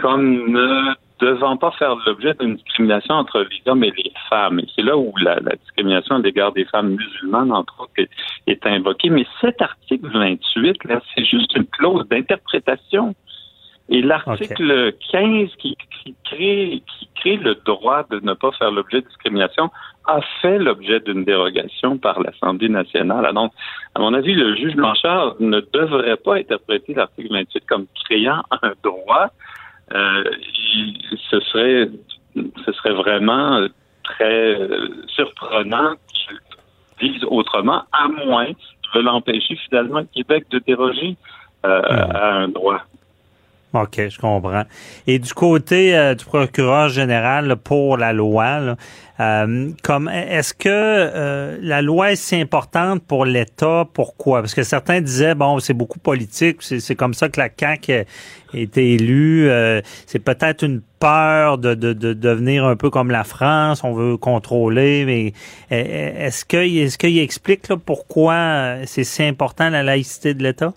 comme 0.00 0.50
ne 0.50 0.94
devant 1.20 1.56
pas 1.56 1.70
faire 1.72 1.96
l'objet 2.06 2.34
d'une 2.38 2.56
discrimination 2.56 3.14
entre 3.14 3.40
les 3.40 3.70
hommes 3.70 3.84
et 3.84 3.92
les 3.96 4.12
femmes. 4.28 4.60
Et 4.60 4.66
c'est 4.74 4.82
là 4.82 4.96
où 4.96 5.12
la, 5.18 5.38
discrimination 5.40 6.16
à 6.16 6.18
l'égard 6.18 6.52
des 6.52 6.64
femmes 6.66 6.90
musulmanes, 6.90 7.52
entre 7.52 7.80
autres, 7.80 8.08
est, 8.46 8.66
invoquée. 8.66 9.10
Mais 9.10 9.26
cet 9.40 9.62
article 9.62 10.08
28, 10.12 10.84
là, 10.84 11.00
c'est 11.14 11.24
juste 11.24 11.54
une 11.56 11.66
clause 11.66 12.06
d'interprétation. 12.08 13.14
Et 13.88 14.02
l'article 14.02 14.92
15 15.12 15.50
qui, 15.58 15.76
crée, 16.24 16.82
qui 16.86 17.08
crée 17.14 17.36
le 17.36 17.54
droit 17.64 18.04
de 18.10 18.18
ne 18.20 18.34
pas 18.34 18.50
faire 18.52 18.70
l'objet 18.72 19.00
de 19.00 19.06
discrimination 19.06 19.70
a 20.06 20.20
fait 20.40 20.58
l'objet 20.58 21.00
d'une 21.00 21.24
dérogation 21.24 21.98
par 21.98 22.20
l'Assemblée 22.20 22.68
nationale. 22.68 23.32
Donc, 23.34 23.52
à 23.94 24.00
mon 24.00 24.12
avis, 24.14 24.34
le 24.34 24.56
juge 24.56 24.74
Blanchard 24.74 25.36
ne 25.40 25.60
devrait 25.72 26.16
pas 26.16 26.36
interpréter 26.36 26.94
l'article 26.94 27.32
28 27.32 27.66
comme 27.66 27.86
créant 28.04 28.42
un 28.62 28.72
droit. 28.82 29.28
Euh, 29.92 30.24
ce 31.30 31.40
serait, 31.40 31.88
ce 32.34 32.72
serait 32.72 32.94
vraiment 32.94 33.66
très 34.02 34.58
surprenant 35.08 35.94
qu'il 36.12 37.12
dise 37.12 37.24
autrement, 37.24 37.82
à 37.92 38.08
moins 38.08 38.48
de 38.94 39.00
l'empêcher 39.00 39.56
finalement 39.68 40.00
le 40.00 40.08
Québec 40.12 40.46
de 40.50 40.58
déroger 40.58 41.16
euh, 41.64 41.80
hmm. 41.80 42.16
à 42.16 42.32
un 42.34 42.48
droit. 42.48 42.82
OK, 43.82 44.08
je 44.08 44.18
comprends. 44.18 44.64
Et 45.06 45.18
du 45.18 45.32
côté 45.34 45.96
euh, 45.96 46.14
du 46.14 46.24
procureur 46.24 46.88
général 46.88 47.56
pour 47.56 47.96
la 47.96 48.12
loi, 48.12 48.76
euh, 49.20 49.70
comme 49.82 50.08
est-ce 50.08 50.54
que 50.54 50.68
euh, 50.68 51.58
la 51.60 51.82
loi 51.82 52.12
est 52.12 52.16
si 52.16 52.36
importante 52.36 53.02
pour 53.02 53.24
l'État? 53.24 53.86
Pourquoi? 53.92 54.40
Parce 54.40 54.54
que 54.54 54.62
certains 54.62 55.00
disaient 55.00 55.34
bon, 55.34 55.58
c'est 55.58 55.74
beaucoup 55.74 55.98
politique, 55.98 56.58
c'est 56.60 56.94
comme 56.94 57.14
ça 57.14 57.28
que 57.28 57.40
la 57.40 57.48
CAQ 57.48 57.92
a 57.92 58.04
été 58.54 58.94
élue. 58.94 59.50
c'est 60.06 60.18
peut-être 60.18 60.62
une 60.64 60.80
peur 60.98 61.58
de, 61.58 61.74
de, 61.74 61.92
de, 61.92 62.14
devenir 62.14 62.64
un 62.64 62.76
peu 62.76 62.88
comme 62.90 63.10
la 63.10 63.24
France, 63.24 63.84
on 63.84 63.92
veut 63.92 64.16
contrôler, 64.16 65.04
mais 65.04 65.32
est-ce 65.70 66.44
que 66.44 66.56
est-ce 66.56 66.96
qu'il 66.96 67.18
explique 67.18 67.68
là, 67.68 67.76
pourquoi 67.76 68.76
c'est 68.86 69.04
si 69.04 69.22
important 69.22 69.68
la 69.68 69.82
laïcité 69.82 70.34
de 70.34 70.42
l'État? 70.42 70.72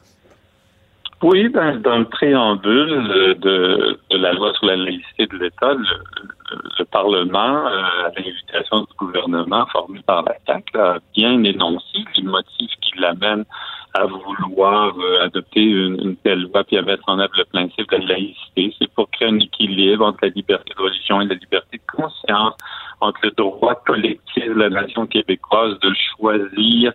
Oui, 1.21 1.49
ben, 1.49 1.79
dans 1.81 1.99
le 1.99 2.05
préambule 2.05 3.35
de, 3.39 3.97
de, 4.09 4.17
la 4.17 4.31
loi 4.33 4.53
sur 4.53 4.67
la 4.67 4.77
laïcité 4.77 5.27
de 5.27 5.37
l'État, 5.37 5.73
le, 5.73 6.85
Parlement, 6.91 7.67
euh, 7.67 8.07
à 8.07 8.11
l'invitation 8.17 8.79
du 8.79 8.93
gouvernement 8.97 9.65
formé 9.67 9.99
par 10.07 10.23
la 10.23 10.33
CAQ, 10.47 10.77
a 10.79 10.97
bien 11.15 11.43
énoncé 11.43 11.99
les 12.15 12.23
motifs 12.23 12.71
qui 12.81 12.97
l'amènent 12.97 13.45
à 13.93 14.05
vouloir 14.05 14.95
euh, 14.97 15.25
adopter 15.25 15.61
une, 15.61 16.15
telle 16.23 16.43
loi 16.43 16.63
puis 16.63 16.77
à 16.77 16.81
mettre 16.81 17.03
en 17.07 17.19
œuvre 17.19 17.33
le 17.37 17.45
principe 17.45 17.91
de 17.91 17.97
la 17.97 18.05
laïcité. 18.05 18.73
C'est 18.79 18.91
pour 18.93 19.09
créer 19.11 19.27
un 19.27 19.39
équilibre 19.39 20.05
entre 20.05 20.19
la 20.23 20.29
liberté 20.29 20.73
de 20.75 20.81
religion 20.81 21.21
et 21.21 21.25
la 21.25 21.35
liberté 21.35 21.77
de 21.77 22.01
conscience, 22.01 22.55
entre 23.01 23.19
le 23.23 23.31
droit 23.31 23.75
collectif 23.85 24.45
de 24.45 24.53
la 24.53 24.69
nation 24.69 25.05
québécoise 25.05 25.79
de 25.79 25.93
choisir 26.15 26.93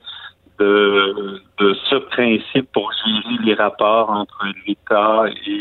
de, 0.59 1.43
ce 1.59 1.97
principe 1.97 2.71
pour 2.73 2.91
gérer 3.05 3.37
les 3.45 3.55
rapports 3.55 4.11
entre 4.11 4.47
l'État 4.67 5.25
et 5.47 5.61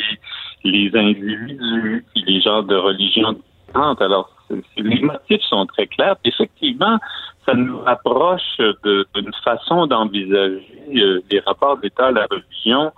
les 0.63 0.95
individus 0.95 2.05
et 2.15 2.21
les 2.21 2.41
genres 2.41 2.63
de 2.63 2.75
religion 2.75 3.33
différentes. 3.33 4.01
Alors, 4.01 4.29
les 4.77 4.99
motifs 5.01 5.41
sont 5.43 5.65
très 5.65 5.87
clairs. 5.87 6.15
Effectivement, 6.23 6.97
ça 7.45 7.53
nous 7.53 7.79
rapproche 7.79 8.57
d'une 8.83 9.33
façon 9.43 9.87
d'envisager 9.87 10.63
euh, 10.95 11.21
les 11.29 11.39
rapports 11.39 11.77
d'État 11.77 12.07
à 12.07 12.11
la 12.11 12.27
religion 12.29 12.91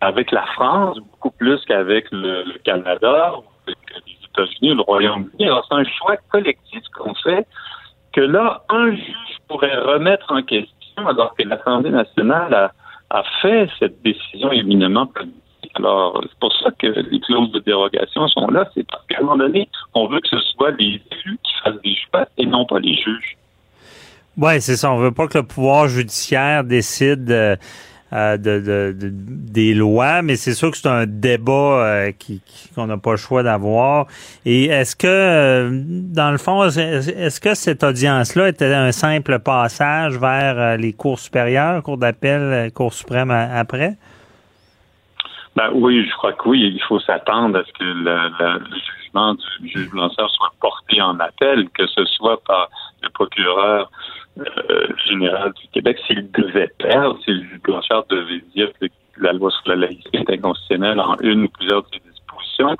avec 0.00 0.30
la 0.30 0.46
France, 0.54 0.98
beaucoup 0.98 1.30
plus 1.32 1.64
qu'avec 1.64 2.06
le, 2.12 2.44
Canada, 2.64 3.32
avec 3.66 3.78
les 4.06 4.12
États-Unis, 4.26 4.74
le 4.74 4.82
Royaume-Uni. 4.82 5.46
Alors, 5.46 5.66
c'est 5.68 5.74
un 5.74 5.84
choix 5.84 6.16
collectif 6.30 6.82
qu'on 6.96 7.14
fait 7.14 7.46
que 8.12 8.20
là, 8.20 8.62
un 8.68 8.92
juge 8.92 9.38
pourrait 9.48 9.76
remettre 9.76 10.30
en 10.32 10.42
question 10.42 10.77
alors 11.06 11.34
que 11.36 11.42
l'Assemblée 11.44 11.90
nationale 11.90 12.72
a, 13.10 13.22
fait 13.40 13.68
cette 13.78 14.02
décision 14.02 14.52
éminemment 14.52 15.06
politique. 15.06 15.34
Alors, 15.74 16.20
c'est 16.22 16.38
pour 16.40 16.52
ça 16.62 16.70
que 16.78 16.86
les 16.86 17.20
clauses 17.20 17.52
de 17.52 17.60
dérogation 17.60 18.26
sont 18.28 18.48
là. 18.48 18.68
C'est 18.74 18.86
parce 18.86 19.06
qu'à 19.06 19.18
un 19.18 19.22
moment 19.22 19.36
donné, 19.36 19.68
on 19.94 20.08
veut 20.08 20.20
que 20.20 20.28
ce 20.28 20.40
soit 20.56 20.72
les 20.72 21.00
élus 21.10 21.38
qui 21.42 21.52
fassent 21.62 21.80
des 21.82 21.96
choix 21.96 22.26
et 22.36 22.46
non 22.46 22.66
pas 22.66 22.78
les 22.78 22.94
juges. 22.94 23.36
Oui, 24.36 24.60
c'est 24.60 24.76
ça. 24.76 24.92
On 24.92 24.98
veut 24.98 25.12
pas 25.12 25.26
que 25.26 25.38
le 25.38 25.44
pouvoir 25.44 25.88
judiciaire 25.88 26.64
décide 26.64 27.30
euh, 27.30 27.56
euh, 28.12 28.36
de, 28.38 28.94
des 29.00 29.74
lois, 29.74 30.22
mais 30.22 30.36
c'est 30.36 30.54
sûr 30.54 30.70
que 30.70 30.78
c'est 30.78 30.88
un 30.88 31.04
débat 31.06 31.52
euh, 31.52 32.12
qui, 32.18 32.40
qu'on 32.74 32.86
n'a 32.86 32.96
pas 32.96 33.10
le 33.10 33.16
choix 33.18 33.42
d'avoir. 33.42 34.06
Et 34.46 34.66
est-ce 34.66 34.96
que, 34.96 35.06
euh, 35.06 35.68
dans 35.72 36.30
le 36.30 36.38
fond, 36.38 36.64
est-ce 36.64 37.40
que 37.40 37.54
cette 37.54 37.84
audience-là 37.84 38.48
était 38.48 38.72
un 38.72 38.92
simple 38.92 39.38
passage 39.40 40.16
vers 40.18 40.78
les 40.78 40.94
cours 40.94 41.18
supérieures, 41.18 41.82
cours 41.82 41.98
d'appel, 41.98 42.72
cours 42.72 42.94
suprême 42.94 43.30
après? 43.30 43.96
Ben 45.54 45.70
oui, 45.74 46.06
je 46.08 46.16
crois 46.16 46.32
que 46.32 46.48
oui. 46.48 46.72
Il 46.74 46.82
faut 46.88 47.00
s'attendre 47.00 47.58
à 47.58 47.64
ce 47.64 47.72
que 47.72 47.84
le, 47.84 48.60
jugement 49.02 49.34
du 49.34 49.68
juge 49.68 49.90
Blanchard 49.90 50.30
soit 50.30 50.52
porté 50.60 51.02
en 51.02 51.18
appel, 51.20 51.68
que 51.70 51.86
ce 51.86 52.04
soit 52.04 52.42
par 52.44 52.68
le 53.02 53.10
procureur 53.10 53.90
euh, 54.38 54.86
général 55.06 55.52
du 55.54 55.68
Québec. 55.68 55.98
S'il 56.06 56.30
devait 56.30 56.70
perdre, 56.78 57.18
si 57.24 57.32
le 57.32 57.42
juge 57.42 57.60
Blanchard 57.62 58.04
devait 58.08 58.42
dire 58.54 58.70
que 58.80 58.86
la 59.20 59.32
loi 59.32 59.50
sur 59.50 59.68
la 59.68 59.76
laïcité 59.76 60.18
est 60.18 60.30
inconstitutionnelle 60.30 61.00
en 61.00 61.16
une 61.20 61.44
ou 61.44 61.48
plusieurs 61.48 61.82
de 61.82 61.88
ses 61.92 62.10
dispositions, 62.10 62.76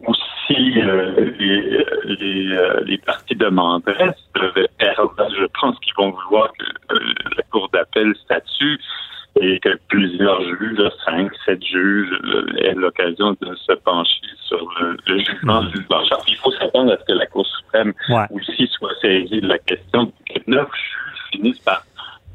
ou 0.00 0.12
si 0.46 0.80
euh, 0.80 1.32
les, 1.38 1.84
les, 2.04 2.52
euh, 2.52 2.80
les 2.84 2.98
partis 2.98 3.34
demanderaient 3.34 4.14
devaient 4.34 4.68
perdre, 4.78 5.14
je 5.38 5.46
pense 5.60 5.78
qu'ils 5.80 5.94
vont 5.96 6.10
vouloir 6.10 6.52
que 6.52 6.94
la 7.36 7.42
Cour 7.50 7.68
d'appel 7.72 8.14
statue 8.24 8.78
et 9.40 9.58
que 9.60 9.78
plusieurs 9.88 10.40
juges, 10.42 10.90
cinq, 11.04 11.30
sept 11.44 11.62
juges, 11.64 12.20
euh, 12.24 12.46
aient 12.58 12.74
l'occasion 12.74 13.36
de 13.40 13.54
se 13.54 13.72
pencher 13.72 14.20
sur 14.42 14.66
le, 14.80 15.18
jugement 15.18 15.62
du 15.64 15.76
juge 15.76 15.88
Blanchard. 15.88 16.20
Il 16.28 16.36
faut 16.36 16.52
s'attendre 16.52 16.92
à 16.92 16.98
ce 16.98 17.04
que 17.04 17.12
la 17.12 17.26
Cour 17.26 17.46
suprême 17.46 17.92
aussi 18.30 18.66
soit 18.68 18.94
saisie 19.00 19.40
de 19.40 19.48
la 19.48 19.58
question 19.58 20.12
neuf 20.46 20.68
finissent 21.36 21.60
par 21.60 21.84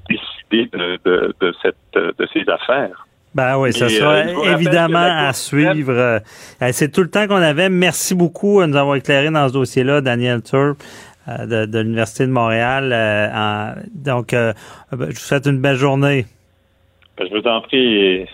décider 0.09 0.69
de, 0.71 0.99
de, 1.05 1.35
de, 1.39 1.53
cette, 1.61 1.75
de 1.93 2.27
ces 2.33 2.49
affaires. 2.49 3.07
Ben 3.33 3.57
oui, 3.57 3.71
ça 3.71 3.87
sera 3.87 4.15
euh, 4.15 4.53
évidemment 4.53 4.99
à 4.99 5.31
suivre. 5.31 5.93
Euh, 5.93 6.19
c'est 6.71 6.91
tout 6.91 7.01
le 7.01 7.09
temps 7.09 7.27
qu'on 7.27 7.35
avait. 7.35 7.69
Merci 7.69 8.13
beaucoup 8.13 8.61
de 8.61 8.67
nous 8.67 8.75
avoir 8.75 8.97
éclairé 8.97 9.29
dans 9.29 9.47
ce 9.47 9.53
dossier-là, 9.53 10.01
Daniel 10.01 10.41
Turp. 10.41 10.81
De, 11.27 11.65
de 11.65 11.79
l'Université 11.79 12.25
de 12.25 12.31
Montréal. 12.31 13.77
donc, 13.93 14.31
je 14.31 14.55
vous 14.91 15.11
souhaite 15.13 15.45
une 15.45 15.61
belle 15.61 15.75
journée. 15.75 16.25
Ben, 17.15 17.27
je 17.31 17.37
vous 17.37 17.47
en 17.47 17.61
prie. 17.61 18.25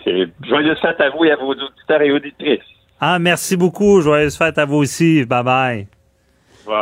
Joyeuse 0.48 0.78
fête 0.80 0.98
à 0.98 1.10
vous 1.10 1.24
et 1.26 1.30
à 1.30 1.36
vos 1.36 1.52
auditeurs 1.52 2.00
et 2.00 2.10
auditrices. 2.10 2.64
Ah, 2.98 3.18
merci 3.18 3.58
beaucoup. 3.58 4.00
Joyeuse 4.00 4.36
fête 4.36 4.56
à 4.56 4.64
vous 4.64 4.76
aussi. 4.76 5.24
Bye 5.26 5.44
bye. 5.44 5.86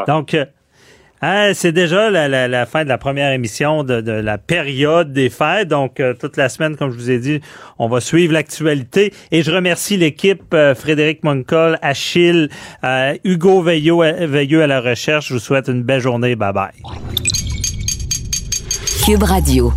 Donc, 0.07 0.37
euh, 1.27 1.53
c'est 1.55 1.73
déjà 1.73 2.11
la, 2.11 2.67
fin 2.67 2.85
de 2.85 2.89
la 2.89 2.99
première 2.99 3.33
émission 3.33 3.85
de, 3.85 4.11
la 4.11 4.39
période 4.39 5.13
des 5.13 5.31
fêtes. 5.31 5.69
Donc, 5.69 6.01
euh, 6.01 6.15
toute 6.15 6.37
la 6.37 6.49
semaine, 6.49 6.77
comme 6.77 6.91
je 6.91 6.97
vous 6.97 7.11
ai 7.11 7.19
dit, 7.19 7.41
on 7.79 7.89
va 7.89 8.01
suivre 8.01 8.33
l'actualité. 8.33 9.13
Et 9.33 9.43
je 9.43 9.51
remercie 9.51 9.97
l'équipe 9.97 10.55
euh, 10.55 10.75
Frédéric 10.75 11.25
Moncol, 11.25 11.79
Achille, 11.83 12.49
Hugo 13.25 13.63
Veilleux, 13.63 14.27
Veilleux 14.27 14.63
à 14.63 14.67
la 14.67 14.81
recherche. 14.81 15.29
Je 15.29 15.35
vous 15.35 15.41
souhaite 15.41 15.69
une 15.69 15.83
belle 15.83 16.01
journée. 16.01 16.37
Bye 16.37 16.53
bye. 16.53 16.71
Cube 19.05 19.23
Radio. 19.23 19.73